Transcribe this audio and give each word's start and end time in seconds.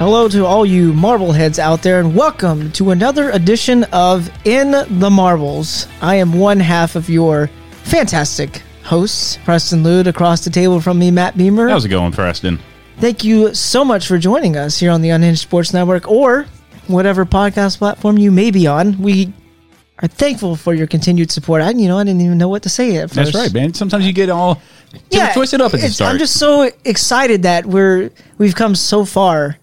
Hello 0.00 0.30
to 0.30 0.46
all 0.46 0.64
you 0.64 0.94
Marvel 0.94 1.30
heads 1.30 1.58
out 1.58 1.82
there, 1.82 2.00
and 2.00 2.16
welcome 2.16 2.72
to 2.72 2.92
another 2.92 3.28
edition 3.32 3.84
of 3.92 4.30
In 4.46 4.70
the 4.70 5.10
Marbles. 5.10 5.88
I 6.00 6.14
am 6.14 6.32
one 6.32 6.58
half 6.58 6.96
of 6.96 7.10
your 7.10 7.50
fantastic 7.82 8.62
hosts, 8.82 9.38
Preston 9.44 9.82
Lude, 9.82 10.06
across 10.06 10.42
the 10.42 10.48
table 10.48 10.80
from 10.80 10.98
me, 10.98 11.10
Matt 11.10 11.36
Beamer. 11.36 11.68
How's 11.68 11.84
it 11.84 11.90
going, 11.90 12.12
Preston? 12.12 12.58
Thank 12.96 13.24
you 13.24 13.54
so 13.54 13.84
much 13.84 14.06
for 14.06 14.16
joining 14.16 14.56
us 14.56 14.78
here 14.78 14.90
on 14.90 15.02
the 15.02 15.10
Unhinged 15.10 15.42
Sports 15.42 15.74
Network 15.74 16.08
or 16.10 16.46
whatever 16.86 17.26
podcast 17.26 17.76
platform 17.76 18.16
you 18.16 18.30
may 18.30 18.50
be 18.50 18.66
on. 18.66 18.96
We 19.02 19.34
are 19.98 20.08
thankful 20.08 20.56
for 20.56 20.72
your 20.72 20.86
continued 20.86 21.30
support. 21.30 21.60
I, 21.60 21.72
you 21.72 21.88
know, 21.88 21.98
I 21.98 22.04
didn't 22.04 22.22
even 22.22 22.38
know 22.38 22.48
what 22.48 22.62
to 22.62 22.70
say 22.70 22.96
at 22.96 23.10
first. 23.10 23.16
That's 23.16 23.34
right, 23.34 23.52
man. 23.52 23.74
Sometimes 23.74 24.06
you 24.06 24.14
get 24.14 24.30
all 24.30 24.62
twisted 25.34 25.60
up 25.60 25.74
at 25.74 25.80
the 25.80 25.90
start. 25.90 26.10
I'm 26.10 26.18
just 26.18 26.38
so 26.38 26.70
excited 26.86 27.42
that 27.42 27.66
we're 27.66 28.10
we've 28.38 28.54
come 28.54 28.74
so 28.74 29.04
far, 29.04 29.58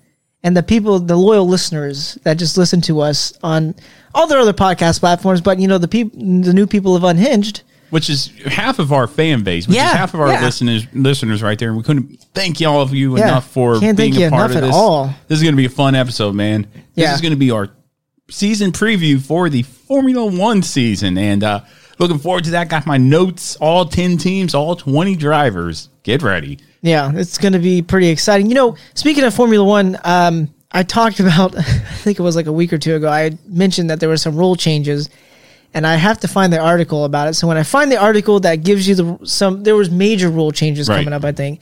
and 0.47 0.55
the 0.55 0.63
people, 0.63 0.97
the 0.99 1.17
loyal 1.17 1.45
listeners 1.47 2.17
that 2.23 2.37
just 2.37 2.57
listen 2.57 2.79
to 2.81 3.01
us 3.01 3.33
on 3.43 3.75
all 4.15 4.27
their 4.27 4.39
other 4.39 4.53
podcast 4.53 4.99
platforms, 5.01 5.41
but 5.41 5.59
you 5.59 5.67
know 5.67 5.77
the 5.77 5.87
people, 5.87 6.17
the 6.19 6.53
new 6.53 6.65
people 6.65 6.95
of 6.95 7.03
Unhinged. 7.03 7.61
which 7.89 8.09
is 8.09 8.27
half 8.45 8.79
of 8.79 8.91
our 8.93 9.07
fan 9.07 9.43
base, 9.43 9.67
which 9.67 9.75
Yeah, 9.75 9.87
is 9.91 9.93
half 9.97 10.13
of 10.13 10.21
our 10.21 10.29
yeah. 10.29 10.41
listeners 10.41 10.87
listeners 10.93 11.43
right 11.43 11.59
there. 11.59 11.69
And 11.69 11.77
we 11.77 11.83
couldn't 11.83 12.19
thank 12.33 12.59
y'all 12.59 12.81
of 12.81 12.93
you 12.93 13.17
Yeah, 13.17 13.23
enough 13.27 13.51
for 13.51 13.79
can't 13.79 13.97
being 13.97 14.15
a 14.23 14.29
part 14.29 14.51
of 14.51 14.57
at 14.57 14.61
this. 14.61 14.73
all. 14.73 15.13
This 15.27 15.37
is 15.37 15.43
going 15.43 15.53
to 15.53 15.57
be 15.57 15.65
a 15.65 15.69
fun 15.69 15.93
episode, 15.95 16.33
man. 16.33 16.65
This 16.95 17.13
is 17.13 17.21
going 17.21 17.33
to 17.33 17.37
be 17.37 17.51
our 17.51 17.69
season 18.29 18.71
preview 18.71 19.19
for 19.21 19.49
the 19.49 19.63
Formula 19.63 20.25
One 20.25 20.63
season, 20.63 21.17
and 21.17 21.43
uh, 21.43 21.61
looking 21.99 22.19
forward 22.19 22.43
to 22.45 22.51
that. 22.51 22.69
Got 22.69 22.85
my 22.85 22.97
notes, 22.97 23.55
all 23.57 23.85
ten 23.85 24.17
teams, 24.17 24.53
all 24.53 24.75
twenty 24.75 25.15
drivers. 25.15 25.89
Get 26.03 26.21
ready. 26.21 26.59
Yeah, 26.81 27.11
it's 27.15 27.37
going 27.37 27.53
to 27.53 27.59
be 27.59 27.81
pretty 27.81 28.07
exciting. 28.07 28.47
You 28.47 28.55
know, 28.55 28.77
speaking 28.93 29.23
of 29.23 29.33
Formula 29.33 29.65
One, 29.65 29.97
um, 30.03 30.53
I 30.71 30.83
talked 30.83 31.19
about, 31.19 31.57
I 31.57 31.61
think 31.61 32.19
it 32.19 32.21
was 32.21 32.35
like 32.35 32.45
a 32.45 32.51
week 32.51 32.71
or 32.71 32.77
two 32.77 32.95
ago, 32.95 33.09
I 33.09 33.31
mentioned 33.47 33.89
that 33.89 33.99
there 33.99 34.07
were 34.09 34.17
some 34.17 34.35
rule 34.35 34.55
changes, 34.55 35.09
and 35.73 35.85
I 35.87 35.95
have 35.95 36.19
to 36.19 36.27
find 36.27 36.53
the 36.53 36.59
article 36.59 37.03
about 37.03 37.27
it. 37.29 37.33
So 37.33 37.47
when 37.47 37.57
I 37.57 37.63
find 37.63 37.91
the 37.91 37.97
article 37.97 38.39
that 38.41 38.57
gives 38.63 38.87
you 38.87 38.95
the 38.95 39.19
some, 39.25 39.63
there 39.63 39.75
was 39.75 39.89
major 39.89 40.29
rule 40.29 40.51
changes 40.51 40.87
Right. 40.87 40.97
coming 40.99 41.13
up. 41.13 41.25
I 41.25 41.31
think 41.31 41.59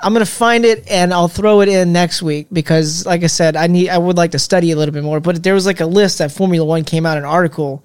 I'm 0.00 0.12
going 0.12 0.24
to 0.24 0.30
find 0.30 0.64
it 0.64 0.88
and 0.90 1.12
I'll 1.14 1.28
throw 1.28 1.60
it 1.60 1.68
in 1.68 1.92
next 1.92 2.20
week 2.22 2.48
because, 2.52 3.06
like 3.06 3.22
I 3.22 3.28
said, 3.28 3.54
I 3.56 3.68
need, 3.68 3.90
I 3.90 3.98
would 3.98 4.16
like 4.16 4.32
to 4.32 4.38
study 4.40 4.72
a 4.72 4.76
little 4.76 4.92
bit 4.92 5.04
more. 5.04 5.20
But 5.20 5.42
there 5.42 5.54
was 5.54 5.66
like 5.66 5.80
a 5.80 5.86
list 5.86 6.18
that 6.18 6.32
Formula 6.32 6.64
One 6.66 6.84
came 6.84 7.06
out 7.06 7.16
an 7.16 7.24
article. 7.24 7.84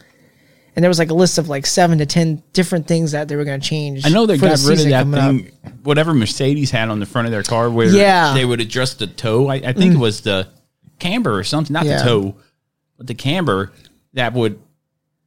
And 0.79 0.83
there 0.85 0.89
was 0.89 0.97
like 0.97 1.09
a 1.09 1.13
list 1.13 1.37
of 1.37 1.49
like 1.49 1.65
seven 1.65 1.97
to 1.97 2.05
ten 2.05 2.41
different 2.53 2.87
things 2.87 3.11
that 3.11 3.27
they 3.27 3.35
were 3.35 3.43
going 3.43 3.59
to 3.59 3.67
change. 3.67 4.05
I 4.05 4.09
know 4.09 4.25
they 4.25 4.37
for 4.37 4.45
the 4.45 4.55
got 4.55 4.65
rid 4.65 4.79
of 4.79 4.85
that 4.85 4.99
coming 5.01 5.19
up. 5.19 5.29
thing, 5.31 5.51
whatever 5.83 6.13
Mercedes 6.13 6.71
had 6.71 6.87
on 6.87 7.01
the 7.01 7.05
front 7.05 7.25
of 7.25 7.33
their 7.33 7.43
car, 7.43 7.69
where 7.69 7.87
Yeah. 7.87 8.33
they 8.33 8.45
would 8.45 8.61
adjust 8.61 8.99
the 8.99 9.07
toe. 9.07 9.49
I, 9.49 9.55
I 9.55 9.73
think 9.73 9.95
it 9.95 9.97
was 9.97 10.21
the 10.21 10.47
camber 10.97 11.37
or 11.37 11.43
something, 11.43 11.73
not 11.73 11.83
Yeah. 11.85 11.97
the 11.97 12.03
toe, 12.05 12.35
but 12.97 13.07
the 13.07 13.13
camber 13.13 13.73
that 14.13 14.31
would 14.31 14.57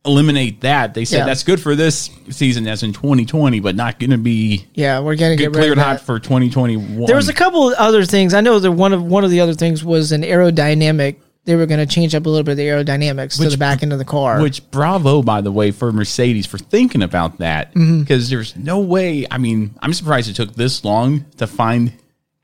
eliminate 0.07 0.63
that. 0.63 0.95
They 0.95 1.05
said 1.05 1.19
Yeah. 1.19 1.27
that's 1.27 1.43
good 1.45 1.61
for 1.61 1.77
this 1.77 2.09
season, 2.31 2.67
as 2.67 2.83
in 2.83 2.95
2020, 2.95 3.61
but 3.61 3.77
not 3.77 4.01
going 4.01 4.09
to 4.11 4.17
be 4.19 4.65
Yeah, 4.75 5.01
we're 5.01 5.17
going 5.17 5.37
to 5.37 5.45
get 5.45 5.53
cleared 5.53 5.77
hot 5.77 6.01
for 6.01 6.19
2021. 6.19 7.05
There 7.05 7.15
was 7.15 7.29
a 7.29 7.35
couple 7.35 7.69
of 7.71 7.75
other 7.75 8.07
things. 8.07 8.33
I 8.33 8.41
know 8.41 8.59
that 8.59 8.73
one 8.73 8.95
of 8.95 9.03
one 9.05 9.23
of 9.23 9.31
the 9.31 9.41
other 9.41 9.53
things 9.53 9.85
was 9.85 10.13
an 10.13 10.23
aerodynamic. 10.23 11.17
They 11.45 11.57
were 11.57 11.67
going 11.67 11.85
to 11.85 11.93
change 11.93 12.15
up 12.15 12.25
a 12.27 12.29
little 12.29 12.45
bit 12.45 12.53
of 12.53 12.57
the 12.59 12.67
aerodynamics 12.69 13.37
to 13.37 13.43
Which- 13.45 13.53
the 13.53 13.59
back 13.59 13.83
end 13.83 13.93
of 13.93 13.99
the 13.99 14.05
car. 14.05 14.41
Which 14.41 14.71
bravo, 14.71 15.23
by 15.23 15.41
the 15.41 15.51
way, 15.51 15.73
for 15.73 15.91
Mercedes 15.93 16.47
for 16.47 16.59
thinking 16.59 17.03
about 17.03 17.39
that 17.39 17.75
Mm-hmm. 17.75 18.01
because 18.01 18.31
there's 18.31 18.55
no 18.57 18.79
way. 18.79 19.27
I 19.31 19.39
mean, 19.39 19.75
I'm 19.83 19.93
surprised 19.93 20.29
it 20.31 20.35
took 20.37 20.55
this 20.55 20.85
long 20.85 21.25
to 21.39 21.47
find 21.49 21.93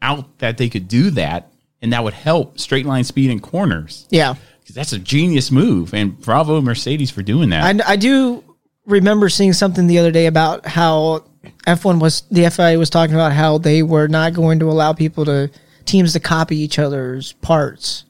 out 0.02 0.38
that 0.38 0.58
they 0.58 0.68
could 0.68 0.88
do 0.88 1.10
that, 1.10 1.50
and 1.80 1.92
that 1.92 2.02
would 2.02 2.14
help 2.14 2.58
straight 2.58 2.86
line 2.86 3.04
speed 3.04 3.30
in 3.30 3.38
corners. 3.40 4.06
Yeah, 4.10 4.34
because 4.60 4.74
that's 4.74 4.92
a 4.92 4.98
genius 4.98 5.50
move, 5.52 5.94
and 5.94 6.20
bravo 6.20 6.60
Mercedes 6.60 7.10
for 7.10 7.22
doing 7.22 7.50
that. 7.50 7.80
I, 7.86 7.92
I 7.92 7.96
do 7.96 8.42
remember 8.84 9.28
seeing 9.28 9.52
something 9.52 9.86
the 9.86 9.98
other 9.98 10.10
day 10.10 10.26
about 10.26 10.66
how 10.66 11.24
F1 11.68 12.00
was 12.00 12.22
the 12.30 12.48
FIA 12.50 12.78
was 12.78 12.90
talking 12.90 13.14
about 13.14 13.32
how 13.32 13.58
they 13.58 13.82
were 13.84 14.08
not 14.08 14.34
going 14.34 14.58
to 14.60 14.70
allow 14.70 14.92
people 14.92 15.24
to 15.26 15.50
teams 15.84 16.12
to 16.14 16.20
copy 16.20 16.56
each 16.56 16.78
other's 16.80 17.32
parts. 17.34 18.04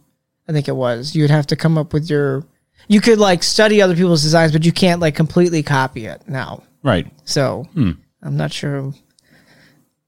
I 0.48 0.52
think 0.52 0.66
it 0.68 0.76
was 0.76 1.14
you 1.14 1.22
would 1.22 1.30
have 1.30 1.46
to 1.48 1.56
come 1.56 1.76
up 1.78 1.92
with 1.92 2.08
your. 2.08 2.44
You 2.88 3.00
could 3.02 3.18
like 3.18 3.42
study 3.42 3.82
other 3.82 3.94
people's 3.94 4.22
designs, 4.22 4.52
but 4.52 4.64
you 4.64 4.72
can't 4.72 5.00
like 5.00 5.14
completely 5.14 5.62
copy 5.62 6.06
it 6.06 6.22
now. 6.26 6.62
right. 6.82 7.06
So 7.24 7.64
Hmm. 7.74 7.92
I'm 8.22 8.36
not 8.36 8.52
sure. 8.52 8.92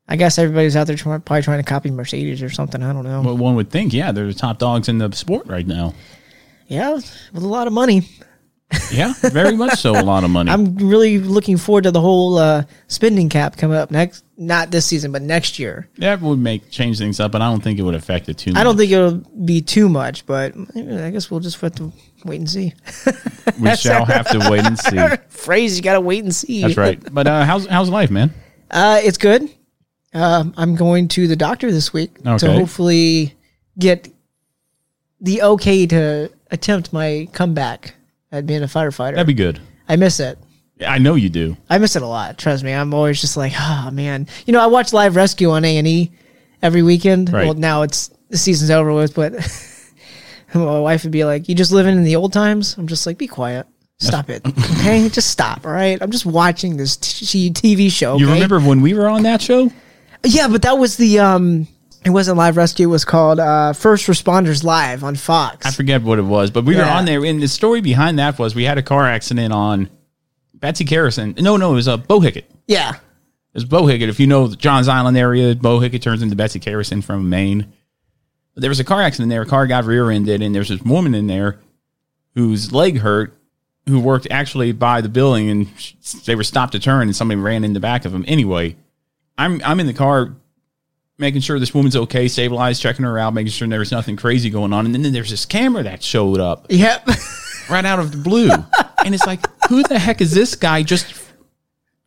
I 0.09 0.17
guess 0.17 0.39
everybody's 0.39 0.75
out 0.77 0.87
there 0.89 0.97
try, 0.97 1.19
probably 1.19 1.43
trying 1.43 1.59
to 1.63 1.69
copy 1.69 1.91
Mercedes 1.91 2.43
or 2.43 2.51
something. 2.51 2.83
I 2.83 2.93
don't 2.93 3.05
know. 3.05 3.23
Well, 3.23 3.37
one 3.37 3.55
would 3.55 3.71
think, 3.71 3.93
yeah, 3.93 4.11
they're 4.11 4.27
the 4.27 4.35
top 4.35 4.59
dogs 4.59 4.89
in 4.89 4.99
the 4.99 5.13
sport 5.13 5.47
right 5.47 5.67
now. 5.67 5.95
yeah, 6.67 6.95
with 6.95 7.43
a 7.43 7.47
lot 7.47 7.67
of 7.69 7.73
money. 7.73 8.09
Yeah, 8.93 9.13
very 9.21 9.57
much 9.57 9.79
so. 9.79 9.93
A 9.93 10.03
lot 10.03 10.25
of 10.25 10.31
money. 10.31 10.51
I'm 10.51 10.77
really 10.77 11.19
looking 11.19 11.57
forward 11.57 11.85
to 11.85 11.91
the 11.91 12.01
whole 12.01 12.39
uh, 12.39 12.65
spending 12.89 13.29
cap 13.29 13.57
coming 13.57 13.77
up 13.77 13.91
next. 13.91 14.25
Not 14.37 14.71
this 14.71 14.87
season, 14.87 15.13
but 15.13 15.23
next 15.23 15.59
year. 15.59 15.89
that 15.99 16.21
would 16.23 16.39
make 16.39 16.71
change 16.71 16.99
things 16.99 17.21
up, 17.21 17.33
but 17.33 17.43
I 17.43 17.51
don't 17.51 17.63
think 17.63 17.79
it 17.79 17.83
would 17.83 17.95
affect 17.95 18.29
it 18.29 18.39
too 18.39 18.53
much. 18.53 18.61
I 18.61 18.65
don't 18.65 18.77
think 18.77 18.91
it'll 18.91 19.19
be 19.45 19.61
too 19.61 19.89
much, 19.89 20.25
but 20.25 20.55
I 20.77 21.11
guess 21.11 21.31
we'll 21.31 21.41
just 21.41 21.61
have 21.61 21.75
to 21.77 21.93
wait 22.25 22.39
and 22.41 22.49
see. 22.49 22.73
we 23.61 23.77
shall 23.77 24.05
have 24.05 24.29
to 24.31 24.51
wait 24.51 24.65
and 24.65 24.79
see. 24.79 24.99
Phrase 25.29 25.77
you 25.77 25.83
got 25.83 25.95
to 25.95 26.01
wait 26.01 26.23
and 26.25 26.35
see. 26.35 26.63
That's 26.63 26.77
right. 26.77 27.01
But 27.13 27.27
uh, 27.27 27.45
how's 27.45 27.67
how's 27.67 27.91
life, 27.91 28.11
man? 28.11 28.33
Uh, 28.71 29.01
it's 29.03 29.19
good. 29.19 29.51
Um, 30.15 30.55
I'm 30.57 30.75
going 30.75 31.09
to 31.09 31.27
the 31.29 31.37
doctor 31.37 31.71
this 31.71 31.93
week 31.93 32.23
to 32.23 32.53
hopefully 32.53 33.35
get 33.79 34.09
the 35.21 35.43
okay 35.43 35.87
to 35.87 36.31
attempt 36.51 36.93
my 36.93 37.29
comeback 37.33 37.95
at 38.33 38.47
being 38.47 38.63
a 38.63 38.67
firefighter. 38.67 39.15
That'd 39.15 39.27
be 39.27 39.35
good. 39.35 39.61
I 39.89 39.97
miss 39.97 40.21
it. 40.21 40.39
I 40.87 40.99
know 40.99 41.15
you 41.15 41.29
do. 41.29 41.57
I 41.69 41.79
miss 41.79 41.97
it 41.97 42.03
a 42.03 42.07
lot. 42.07 42.39
Trust 42.39 42.65
me. 42.65 42.73
I'm 42.73 42.95
always 42.95 43.21
just 43.21 43.37
like, 43.37 43.53
oh 43.59 43.91
man. 43.93 44.27
You 44.47 44.53
know, 44.53 44.61
I 44.61 44.67
watch 44.67 44.93
Live 44.93 45.17
Rescue 45.17 45.51
on 45.51 45.65
A 45.65 45.77
and 45.77 45.87
E 45.87 46.13
every 46.63 46.83
weekend. 46.83 47.33
Right. 47.33 47.45
Well, 47.45 47.55
now 47.55 47.83
it's 47.83 48.11
the 48.31 48.39
season's 48.39 48.71
over 48.71 48.93
with, 48.93 49.15
but 49.15 49.33
my 50.55 50.79
wife 50.81 51.03
would 51.03 51.13
be 51.13 51.25
like, 51.25 51.49
"You 51.49 51.55
just 51.55 51.73
living 51.73 51.97
in 51.97 52.05
the 52.05 52.17
old 52.17 52.33
times?" 52.33 52.77
I'm 52.79 52.87
just 52.87 53.07
like, 53.07 53.19
"Be 53.19 53.27
quiet." 53.27 53.67
Stop 53.99 54.31
it. 54.31 54.43
Okay? 54.81 55.11
just 55.11 55.31
stop. 55.31 55.67
All 55.67 55.73
right. 55.73 56.01
I'm 56.01 56.11
just 56.11 56.25
watching 56.25 56.79
this 56.79 56.97
t- 56.97 57.51
TV 57.51 57.91
show. 57.91 58.17
You 58.17 58.33
remember 58.33 58.59
when 58.59 58.81
we 58.81 58.95
were 58.95 59.09
on 59.09 59.25
that 59.25 59.43
show? 59.43 59.71
Yeah, 60.25 60.49
but 60.49 60.63
that 60.63 60.79
was 60.79 60.97
the 60.97 61.19
um 61.19 61.69
it 62.05 62.11
wasn't 62.11 62.37
live 62.39 62.57
rescue, 62.57 62.89
it 62.89 62.91
was 62.91 63.05
called 63.05 63.39
uh 63.41 63.73
First 63.73 64.07
Responders 64.07 64.65
Live 64.65 65.05
on 65.05 65.17
Fox. 65.17 65.67
I 65.67 65.71
forget 65.71 66.03
what 66.03 66.19
it 66.19 66.23
was, 66.23 66.51
but 66.51 66.65
we 66.65 66.75
were 66.77 66.83
Yeah. 66.83 66.97
on 66.99 67.05
there. 67.05 67.25
And 67.25 67.43
the 67.43 67.49
story 67.49 67.81
behind 67.81 68.19
that 68.19 68.39
was 68.39 68.55
we 68.55 68.65
had 68.65 68.79
a 68.79 68.83
car 68.83 69.07
accident 69.07 69.53
on 69.53 69.89
Betsy 70.55 70.85
Kerrison. 70.85 71.39
No, 71.41 71.57
no, 71.57 71.73
it 71.73 71.75
was 71.77 71.89
a 71.89 71.95
uh, 71.95 71.97
Bohicket. 71.99 72.45
yeah. 72.67 72.97
There's 73.53 73.65
Bohicket. 73.65 74.09
If 74.09 74.21
you 74.21 74.29
know 74.29 74.47
the 74.47 74.55
Johns 74.55 74.87
Island 74.87 75.17
area, 75.17 75.57
Bohicket 75.57 76.03
turns 76.03 76.23
into 76.23 76.37
Betsy 76.37 76.61
Kerrison 76.61 77.03
from 77.03 77.29
Maine. 77.29 77.73
But 78.55 78.61
there 78.61 78.71
was 78.71 78.79
a 78.79 78.85
car 78.85 79.03
accident 79.03 79.29
there. 79.29 79.43
A 79.43 79.47
car 79.47 79.67
got 79.67 79.85
rear-ended, 79.85 80.41
and 80.41 80.55
there's 80.55 80.69
this 80.69 80.81
woman 80.83 81.17
in 81.17 81.27
there 81.27 81.59
whose 82.37 82.73
leg 82.73 82.99
hurt, 82.99 83.37
who 83.89 83.99
worked 83.99 84.29
actually 84.31 84.71
by 84.71 85.01
the 85.01 85.09
building, 85.09 85.51
and 85.51 85.69
sh- 85.77 85.95
they 86.27 86.37
were 86.37 86.45
stopped 86.45 86.73
to 86.73 86.79
turn, 86.79 87.03
and 87.09 87.17
somebody 87.17 87.41
ran 87.41 87.65
in 87.65 87.73
the 87.73 87.81
back 87.81 88.05
of 88.05 88.13
them. 88.13 88.25
Anyway, 88.29 88.77
I'm 89.37 89.61
I'm 89.65 89.81
in 89.81 89.87
the 89.89 89.95
car 89.95 90.33
making 91.21 91.43
sure 91.43 91.59
this 91.61 91.75
woman's 91.75 91.95
okay, 91.95 92.27
stabilized, 92.27 92.81
checking 92.83 93.05
her 93.05 93.19
out, 93.19 93.35
making 93.35 93.53
sure 93.53 93.69
there 93.69 93.79
was 93.79 93.93
nothing 93.93 94.17
crazy 94.17 94.49
going 94.51 94.73
on. 94.73 94.87
And 94.87 94.95
then 94.95 95.13
there's 95.13 95.31
this 95.31 95.45
camera 95.45 95.83
that 95.85 96.03
showed 96.03 96.41
up 96.41 96.67
Yep. 96.71 97.09
right 97.71 97.85
out 97.85 97.99
of 98.01 98.11
the 98.11 98.19
blue. 98.19 98.51
and 99.05 99.15
it's 99.15 99.27
like, 99.27 99.41
who 99.69 99.83
the 99.83 99.99
heck 99.99 100.21
is 100.21 100.33
this 100.33 100.55
guy 100.57 100.83
just 100.83 101.15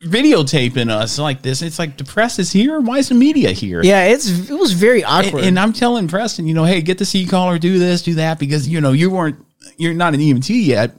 videotaping 0.03 0.89
us 0.89 1.17
like 1.19 1.41
this? 1.41 1.61
It's 1.61 1.79
like, 1.79 1.97
the 1.97 2.03
press 2.03 2.39
is 2.39 2.51
here? 2.51 2.79
Why 2.79 2.97
is 2.97 3.09
the 3.09 3.15
media 3.15 3.51
here? 3.51 3.81
yeah, 3.83 4.05
it's 4.05 4.27
it 4.49 4.57
was 4.57 4.73
very 4.73 5.03
awkward. 5.03 5.43
and 5.45 5.59
I'm 5.59 5.73
telling 5.73 6.07
Preston, 6.07 6.47
you 6.47 6.53
know, 6.53 6.65
hey, 6.65 6.81
get 6.81 6.97
the 6.97 7.05
C 7.05 7.25
collar, 7.25 7.57
do 7.59 7.79
this, 7.79 8.01
do 8.01 8.15
that, 8.15 8.39
because, 8.39 8.67
you 8.67 8.81
know, 8.81 8.91
you 8.91 9.09
weren't, 9.11 9.37
you're 9.77 9.93
not 9.93 10.13
an 10.13 10.19
EMT 10.19 10.65
yet. 10.65 10.97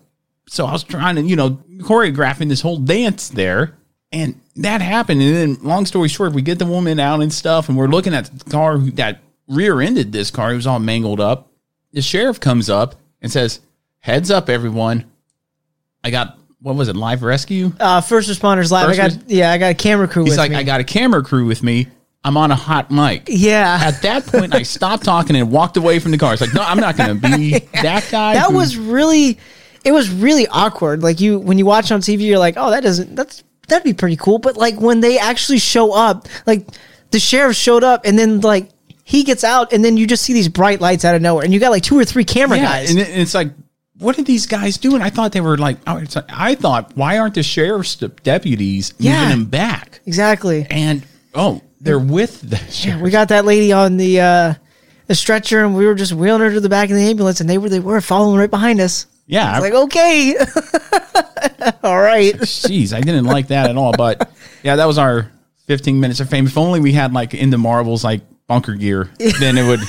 So 0.49 0.67
I 0.67 0.73
was 0.73 0.85
trying 0.85 1.17
to, 1.17 1.23
you 1.23 1.37
know, 1.37 1.51
choreographing 1.79 2.49
this 2.49 2.61
whole 2.61 2.79
dance 2.79 3.29
there. 3.29 3.77
And 4.13 4.41
that 4.57 4.81
happened. 4.81 5.21
And 5.23 5.35
then, 5.35 5.55
long 5.63 5.87
story 5.87 6.09
short, 6.09 6.33
we 6.33 6.43
get 6.43 6.59
the 6.59 6.67
woman 6.67 7.01
out 7.01 7.21
and 7.21 7.33
stuff, 7.33 7.69
and 7.69 7.77
we're 7.77 7.89
looking 7.89 8.15
at 8.15 8.27
the 8.27 8.51
car 8.51 8.79
that 8.79 9.21
rear 9.49 9.81
ended 9.81 10.13
this 10.13 10.31
car. 10.31 10.53
It 10.53 10.57
was 10.57 10.67
all 10.67 10.79
mangled 10.79 11.21
up. 11.21 11.49
The 11.93 12.03
sheriff 12.03 12.41
comes 12.41 12.71
up 12.71 12.97
and 13.21 13.31
says, 13.31 13.61
Heads 14.01 14.31
up, 14.31 14.49
everyone. 14.51 15.05
I 16.03 16.11
got, 16.11 16.39
what 16.61 16.75
was 16.77 16.89
it, 16.89 16.97
live 16.97 17.23
rescue? 17.23 17.73
uh, 17.81 18.01
first 18.01 18.29
responders 18.29 18.71
live. 18.71 18.87
First 18.89 19.01
I 19.01 19.05
res- 19.05 19.17
got 19.17 19.31
yeah, 19.31 19.51
I 19.53 19.59
got 19.59 19.71
a 19.71 19.75
camera 19.75 20.07
crew 20.09 20.25
He's 20.25 20.33
with 20.33 20.39
like, 20.39 20.51
me. 20.51 20.57
I 20.57 20.63
got 20.63 20.81
a 20.81 20.85
camera 20.85 21.23
crew 21.23 21.47
with 21.47 21.63
me. 21.63 21.89
I'm 22.27 22.37
on 22.37 22.51
a 22.51 22.55
hot 22.57 22.91
mic. 22.91 23.25
yeah. 23.29 23.79
At 23.83 24.03
that 24.03 24.27
point, 24.27 24.55
I 24.55 24.63
stopped 24.77 25.05
talking 25.05 25.37
and 25.37 25.51
walked 25.51 25.77
away 25.77 25.99
from 25.99 26.11
the 26.11 26.19
car. 26.19 26.33
It's 26.33 26.41
like, 26.43 26.55
no, 26.55 26.63
I'm 26.63 26.79
not 26.79 26.97
going 26.97 27.21
to 27.21 27.37
be 27.37 27.59
that 27.83 28.09
guy. 28.11 28.35
that 28.35 28.51
who- 28.51 28.57
was 28.57 28.77
really 28.77 29.39
it 29.85 29.93
was 29.93 30.09
really 30.11 30.47
awkward 30.49 31.03
like 31.03 31.21
you 31.21 31.39
when 31.39 31.59
you 31.59 31.67
watch 31.67 31.93
on 31.93 32.01
tv 32.01 32.21
you're 32.23 32.39
like 32.39 32.55
oh 32.57 32.71
that 32.71 32.83
doesn't 32.83 33.15
that's 33.15 33.45
that'd 33.69 33.85
be 33.85 33.93
pretty 33.95 34.17
cool 34.17 34.39
but 34.39 34.57
like 34.57 34.81
when 34.81 35.01
they 35.01 35.19
actually 35.19 35.59
show 35.59 35.93
up 35.93 36.29
like 36.47 36.67
the 37.11 37.19
sheriff 37.21 37.57
showed 37.57 37.85
up 37.85 38.03
and 38.05 38.19
then 38.19 38.41
like 38.41 38.69
he 39.05 39.23
gets 39.25 39.45
out 39.45 39.73
and 39.73 39.85
then 39.85 39.97
you 39.97 40.07
just 40.07 40.23
see 40.23 40.33
these 40.33 40.49
bright 40.49 40.81
lights 40.81 41.05
out 41.05 41.15
of 41.15 41.23
nowhere 41.23 41.45
and 41.45 41.53
you 41.53 41.61
got 41.61 41.71
like 41.71 41.83
two 41.83 41.99
or 41.99 42.05
three 42.05 42.25
camera 42.25 42.57
yeah, 42.59 42.65
guys 42.65 42.91
and 42.91 42.99
it- 42.99 43.09
it's 43.11 43.35
like, 43.35 43.51
what 43.99 44.19
are 44.19 44.23
these 44.23 44.47
guys 44.47 44.77
doing? 44.79 45.01
I 45.03 45.11
thought 45.11 45.31
they 45.33 45.41
were 45.41 45.57
like, 45.57 45.77
oh, 45.87 45.99
it's 45.99 46.17
like- 46.17 46.25
I 46.29 46.55
thought, 46.57 46.97
why 46.97 47.19
aren't 47.19 47.35
the 47.35 47.43
sheriff's 47.45 47.95
deputies 47.97 48.93
Yeah. 48.99 49.21
moving 49.23 49.33
him 49.39 49.45
back? 49.45 50.01
exactly 50.07 50.67
And 50.71 51.05
oh, 51.35 51.61
they're 51.81 51.99
with 51.99 52.41
the 52.49 52.57
sheriff. 52.73 53.03
we 53.03 53.11
got 53.11 53.29
that 53.29 53.45
lady 53.45 53.73
on 53.73 53.97
the 53.99 54.21
uh 54.21 54.55
the 55.07 55.15
stretcher 55.15 55.63
and 55.65 55.77
we 55.77 55.85
were 55.87 55.95
just 55.95 56.13
wheeling 56.15 56.41
her 56.41 56.51
to 56.53 56.61
the 56.61 56.69
back 56.71 56.89
of 56.89 56.97
the 56.97 57.03
ambulance 57.03 57.41
and 57.41 57.49
they 57.51 57.59
were 57.59 57.69
they 57.69 57.79
were 57.81 58.01
following 58.01 58.39
right 58.39 58.51
behind 58.51 58.81
us 58.81 59.07
Yeah, 59.27 59.53
it's 59.57 59.63
like 59.63 59.73
okay 59.75 60.37
all 61.83 61.99
right 62.01 62.35
Jeez, 62.35 62.93
I 62.93 63.01
didn't 63.01 63.25
like 63.25 63.49
that 63.49 63.71
at 63.71 63.77
all. 63.77 63.93
But 63.97 64.31
yeah, 64.63 64.77
that 64.77 64.85
was 64.87 64.99
our 64.99 65.31
15 65.67 65.99
minutes 65.99 66.21
of 66.21 66.29
fame. 66.29 66.47
If 66.47 66.59
only 66.59 66.81
we 66.81 66.93
had 66.93 67.13
like 67.13 67.33
in 67.35 67.51
the 67.51 67.59
marbles 67.59 68.05
like 68.05 68.21
bunker 68.47 68.75
gear, 68.75 69.11
then 69.41 69.57
it 69.57 69.67
would. 69.67 69.81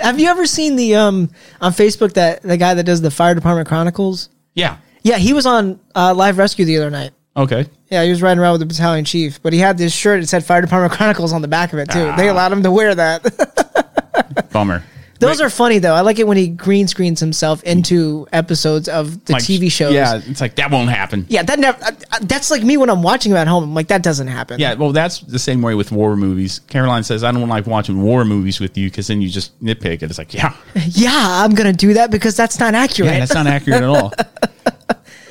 have 0.00 0.18
you 0.18 0.28
ever 0.28 0.46
seen 0.46 0.76
the 0.76 0.94
um 0.94 1.28
on 1.60 1.72
facebook 1.72 2.14
that 2.14 2.40
the 2.42 2.56
guy 2.56 2.72
that 2.72 2.84
does 2.84 3.02
the 3.02 3.10
fire 3.10 3.34
department 3.34 3.68
chronicles 3.68 4.30
Yeah. 4.54 4.78
Yeah, 5.02 5.18
he 5.18 5.32
was 5.32 5.46
on 5.46 5.80
uh, 5.96 6.14
live 6.14 6.38
rescue 6.38 6.64
the 6.64 6.76
other 6.76 6.88
night. 6.90 7.10
Okay. 7.36 7.66
Yeah, 7.90 8.04
he 8.04 8.10
was 8.10 8.22
riding 8.22 8.38
around 8.40 8.52
with 8.52 8.60
the 8.60 8.66
battalion 8.66 9.04
chief, 9.04 9.42
but 9.42 9.52
he 9.52 9.58
had 9.58 9.76
this 9.76 9.92
shirt 9.92 10.20
that 10.20 10.28
said 10.28 10.44
Fire 10.44 10.60
Department 10.60 10.92
Chronicles 10.92 11.32
on 11.32 11.42
the 11.42 11.48
back 11.48 11.72
of 11.72 11.78
it 11.80 11.90
too. 11.90 12.12
They 12.16 12.28
allowed 12.28 12.52
him 12.52 12.62
to 12.62 12.70
wear 12.70 12.94
that. 12.94 14.48
Bummer. 14.52 14.84
Those 15.28 15.40
are 15.40 15.50
funny 15.50 15.78
though. 15.78 15.94
I 15.94 16.00
like 16.02 16.18
it 16.18 16.26
when 16.26 16.36
he 16.36 16.48
green 16.48 16.86
screens 16.88 17.20
himself 17.20 17.62
into 17.64 18.26
episodes 18.32 18.88
of 18.88 19.24
the 19.24 19.34
Like, 19.34 19.42
TV 19.42 19.70
shows. 19.70 19.92
Yeah, 19.94 20.20
it's 20.24 20.40
like 20.40 20.56
that 20.56 20.70
won't 20.70 20.90
happen. 20.90 21.26
yeah, 21.28 21.42
that 21.42 21.58
never. 21.58 21.82
uh, 21.84 21.90
uh, 22.12 22.18
that's 22.22 22.50
like 22.50 22.62
me 22.62 22.76
when 22.76 22.90
I'm 22.90 23.02
watching 23.02 23.32
them 23.32 23.38
at 23.38 23.48
home. 23.48 23.64
I'm 23.64 23.74
like, 23.74 23.88
that 23.88 24.02
doesn't 24.02 24.26
happen. 24.28 24.60
Yeah, 24.60 24.74
well, 24.74 24.92
that's 24.92 25.20
the 25.20 25.38
same 25.38 25.62
way 25.62 25.74
with 25.74 25.92
war 25.92 26.16
movies. 26.16 26.60
Caroline 26.68 27.02
says, 27.04 27.24
I 27.24 27.32
don't 27.32 27.48
like 27.48 27.66
watching 27.66 28.02
war 28.02 28.24
movies 28.24 28.60
with 28.60 28.76
you 28.76 28.88
because 28.90 29.06
then 29.06 29.20
you 29.22 29.28
just 29.28 29.58
nitpick 29.62 30.02
it. 30.02 30.02
It's 30.04 30.18
like, 30.18 30.34
yeah, 30.34 30.54
yeah, 30.88 31.42
I'm 31.44 31.54
gonna 31.54 31.72
do 31.72 31.94
that 31.94 32.10
because 32.10 32.36
that's 32.36 32.58
not 32.58 32.74
accurate. 32.74 33.12
yeah, 33.12 33.18
that's 33.20 33.34
not 33.34 33.46
accurate 33.46 33.82
at 33.82 33.88
all. 33.88 34.12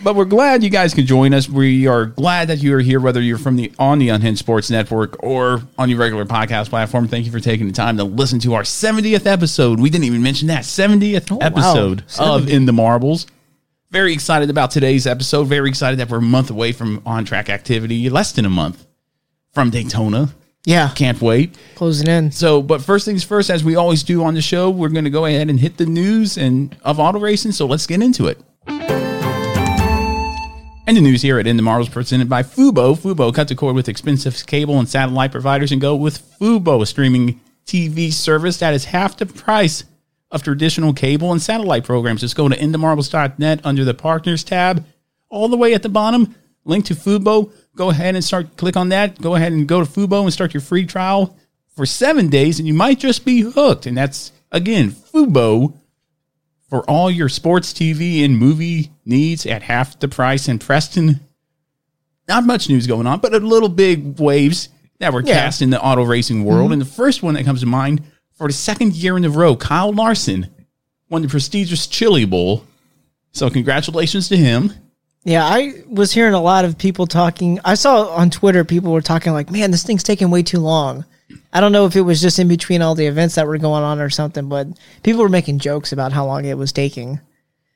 But 0.04 0.16
we're 0.16 0.26
glad 0.26 0.64
you 0.64 0.72
guys 0.72 0.96
can 0.96 1.06
join 1.06 1.32
us. 1.32 1.48
We 1.48 1.86
are 1.86 2.08
glad 2.08 2.48
that 2.48 2.64
you 2.64 2.76
are 2.76 2.80
here, 2.80 3.00
whether 3.00 3.22
you're 3.22 3.38
from 3.38 3.56
the 3.56 3.72
on 3.78 4.00
the 4.00 4.10
Unhinged 4.10 4.40
Sports 4.40 4.72
Network 4.72 5.22
or 5.22 5.62
on 5.78 5.90
your 5.90 6.00
regular 6.00 6.26
podcast 6.26 6.70
platform. 6.70 7.08
Thank 7.08 7.26
you 7.26 7.32
for 7.32 7.40
taking 7.40 7.68
the 7.68 7.74
time 7.74 7.98
to 7.98 8.04
listen 8.04 8.40
to 8.40 8.56
our 8.56 8.64
70th 8.64 9.28
episode. 9.28 9.80
We 9.80 9.92
didn't 9.92 10.06
even 10.06 10.24
mention 10.24 10.48
that 10.48 10.64
70th 10.64 11.30
wow. 11.30 11.38
episode 11.42 12.04
of 12.18 12.50
In 12.50 12.66
the 12.66 12.74
Marbles. 12.74 13.28
Very 13.92 14.12
excited 14.12 14.50
about 14.50 14.72
today's 14.72 15.06
episode. 15.06 15.46
Very 15.46 15.70
excited 15.70 16.00
that 16.00 16.10
we're 16.10 16.18
a 16.18 16.22
month 16.22 16.50
away 16.50 16.72
from 16.72 17.04
on 17.06 17.24
track 17.24 17.50
activity, 17.50 18.10
less 18.10 18.32
than 18.32 18.46
a 18.46 18.50
month 18.50 18.88
from 19.54 19.70
Daytona. 19.70 20.30
yeah, 20.66 20.90
Can't 20.96 21.22
wait. 21.22 21.56
closing 21.76 22.08
in. 22.08 22.32
So, 22.32 22.64
but 22.64 22.82
first 22.82 23.06
things 23.06 23.24
first, 23.24 23.52
as 23.52 23.64
we 23.64 23.76
always 23.76 24.02
do 24.02 24.24
on 24.24 24.34
the 24.34 24.42
show, 24.42 24.72
we're 24.72 24.90
going 24.90 25.04
to 25.04 25.12
go 25.12 25.26
ahead 25.26 25.50
and 25.50 25.60
hit 25.60 25.78
the 25.78 25.86
news 25.86 26.38
and 26.38 26.76
of 26.84 27.00
auto 27.00 27.20
racing. 27.20 27.52
So 27.52 27.68
let's 27.68 27.86
get 27.86 28.02
into 28.02 28.28
it. 28.28 29.11
And 30.92 30.98
the 30.98 31.02
news 31.02 31.22
here 31.22 31.40
at 31.40 31.48
In 31.48 31.56
the 31.56 31.64
Marbles 31.64 31.88
presented 31.88 32.28
by 32.28 32.44
Fubo. 32.44 32.98
Fubo 32.98 33.34
cut 33.34 33.48
the 33.48 33.56
cord 33.56 33.76
with 33.76 33.88
expensive 33.88 34.46
cable 34.46 34.78
and 34.78 34.90
satellite 34.90 35.32
providers 35.32 35.72
and 35.72 35.80
go 35.80 35.96
with 35.96 36.22
Fubo, 36.38 36.82
a 36.82 36.86
streaming 36.86 37.40
TV 37.66 38.12
service 38.12 38.58
that 38.58 38.74
is 38.74 38.84
half 38.84 39.16
the 39.16 39.26
price 39.26 39.86
of 40.32 40.44
traditional 40.44 40.92
cable 40.92 41.32
and 41.32 41.42
satellite 41.42 41.86
programs. 41.86 42.20
Just 42.20 42.36
go 42.36 42.50
to 42.50 42.58
inthemarbles.net 42.58 43.62
under 43.64 43.86
the 43.86 43.94
partners 43.94 44.44
tab, 44.44 44.86
all 45.30 45.48
the 45.48 45.56
way 45.56 45.74
at 45.74 45.82
the 45.82 45.88
bottom, 45.88 46.36
link 46.66 46.84
to 46.88 46.94
Fubo. 46.94 47.54
Go 47.74 47.90
ahead 47.90 48.16
and 48.16 48.24
start, 48.26 48.58
click 48.58 48.76
on 48.76 48.90
that. 48.90 49.22
Go 49.22 49.36
ahead 49.36 49.54
and 49.54 49.70
go 49.70 49.82
to 49.82 49.90
Fubo 49.90 50.24
and 50.24 50.34
start 50.34 50.54
your 50.54 50.60
free 50.60 50.86
trial 50.86 51.38
for 51.74 51.86
seven 51.86 52.28
days, 52.28 52.60
and 52.60 52.68
you 52.68 52.74
might 52.74 53.00
just 53.00 53.24
be 53.24 53.40
hooked. 53.40 53.86
And 53.86 53.96
that's, 53.96 54.34
again, 54.52 54.92
Fubo 54.92 55.74
for 56.72 56.90
all 56.90 57.12
your 57.12 57.28
sports 57.30 57.74
TV 57.74 58.24
and 58.26 58.36
movie 58.38 58.90
needs 59.06 59.46
at 59.46 59.62
half 59.62 60.00
the 60.00 60.08
price. 60.08 60.48
in 60.48 60.58
Preston, 60.58 61.20
not 62.30 62.46
much 62.46 62.70
news 62.70 62.88
going 62.88 63.06
on, 63.06 63.20
but 63.20 63.34
a 63.34 63.40
little 63.40 63.68
big 63.70 64.20
waves 64.20 64.70
that 65.00 65.12
were 65.14 65.22
Yeah. 65.22 65.34
cast 65.34 65.62
in 65.62 65.70
the 65.70 65.84
auto 65.84 66.04
racing 66.04 66.46
world. 66.46 66.66
Mm-hmm. 66.66 66.74
And 66.74 66.82
the 66.82 66.86
first 66.86 67.22
one 67.22 67.34
that 67.34 67.44
comes 67.44 67.60
to 67.60 67.66
mind 67.66 68.02
for 68.34 68.48
the 68.48 68.54
second 68.54 68.94
year 68.96 69.18
in 69.18 69.26
a 69.26 69.30
row, 69.30 69.56
Kyle 69.56 69.92
Larson 69.92 70.48
won 71.10 71.22
the 71.22 71.28
prestigious 71.28 71.88
Chili 71.88 72.24
Bowl. 72.26 72.64
So 73.34 73.50
congratulations 73.50 74.30
to 74.30 74.38
him. 74.38 74.74
Yeah, 75.26 75.46
I 75.46 75.84
was 75.90 76.14
hearing 76.14 76.34
a 76.34 76.42
lot 76.42 76.64
of 76.66 76.78
people 76.78 77.06
talking. 77.06 77.60
I 77.66 77.76
saw 77.76 78.08
on 78.16 78.30
Twitter 78.30 78.64
people 78.64 78.92
were 78.92 79.02
talking 79.02 79.34
like, 79.34 79.52
"Man, 79.52 79.70
this 79.72 79.84
thing's 79.84 80.04
taking 80.04 80.32
way 80.32 80.42
too 80.42 80.60
long." 80.60 81.06
I 81.54 81.60
don't 81.62 81.72
know 81.72 81.86
if 81.86 81.96
it 81.96 82.02
was 82.02 82.22
just 82.22 82.40
in 82.40 82.48
between 82.48 82.82
all 82.82 82.96
the 82.96 83.06
events 83.08 83.36
that 83.36 83.48
were 83.48 83.58
going 83.58 83.84
on 83.84 84.00
or 84.00 84.10
something, 84.10 84.48
but 84.50 84.68
people 85.04 85.22
were 85.22 85.30
making 85.30 85.60
jokes 85.60 85.92
about 85.92 86.12
how 86.14 86.26
long 86.26 86.46
it 86.46 86.58
was 86.58 86.72
taking. 86.72 87.20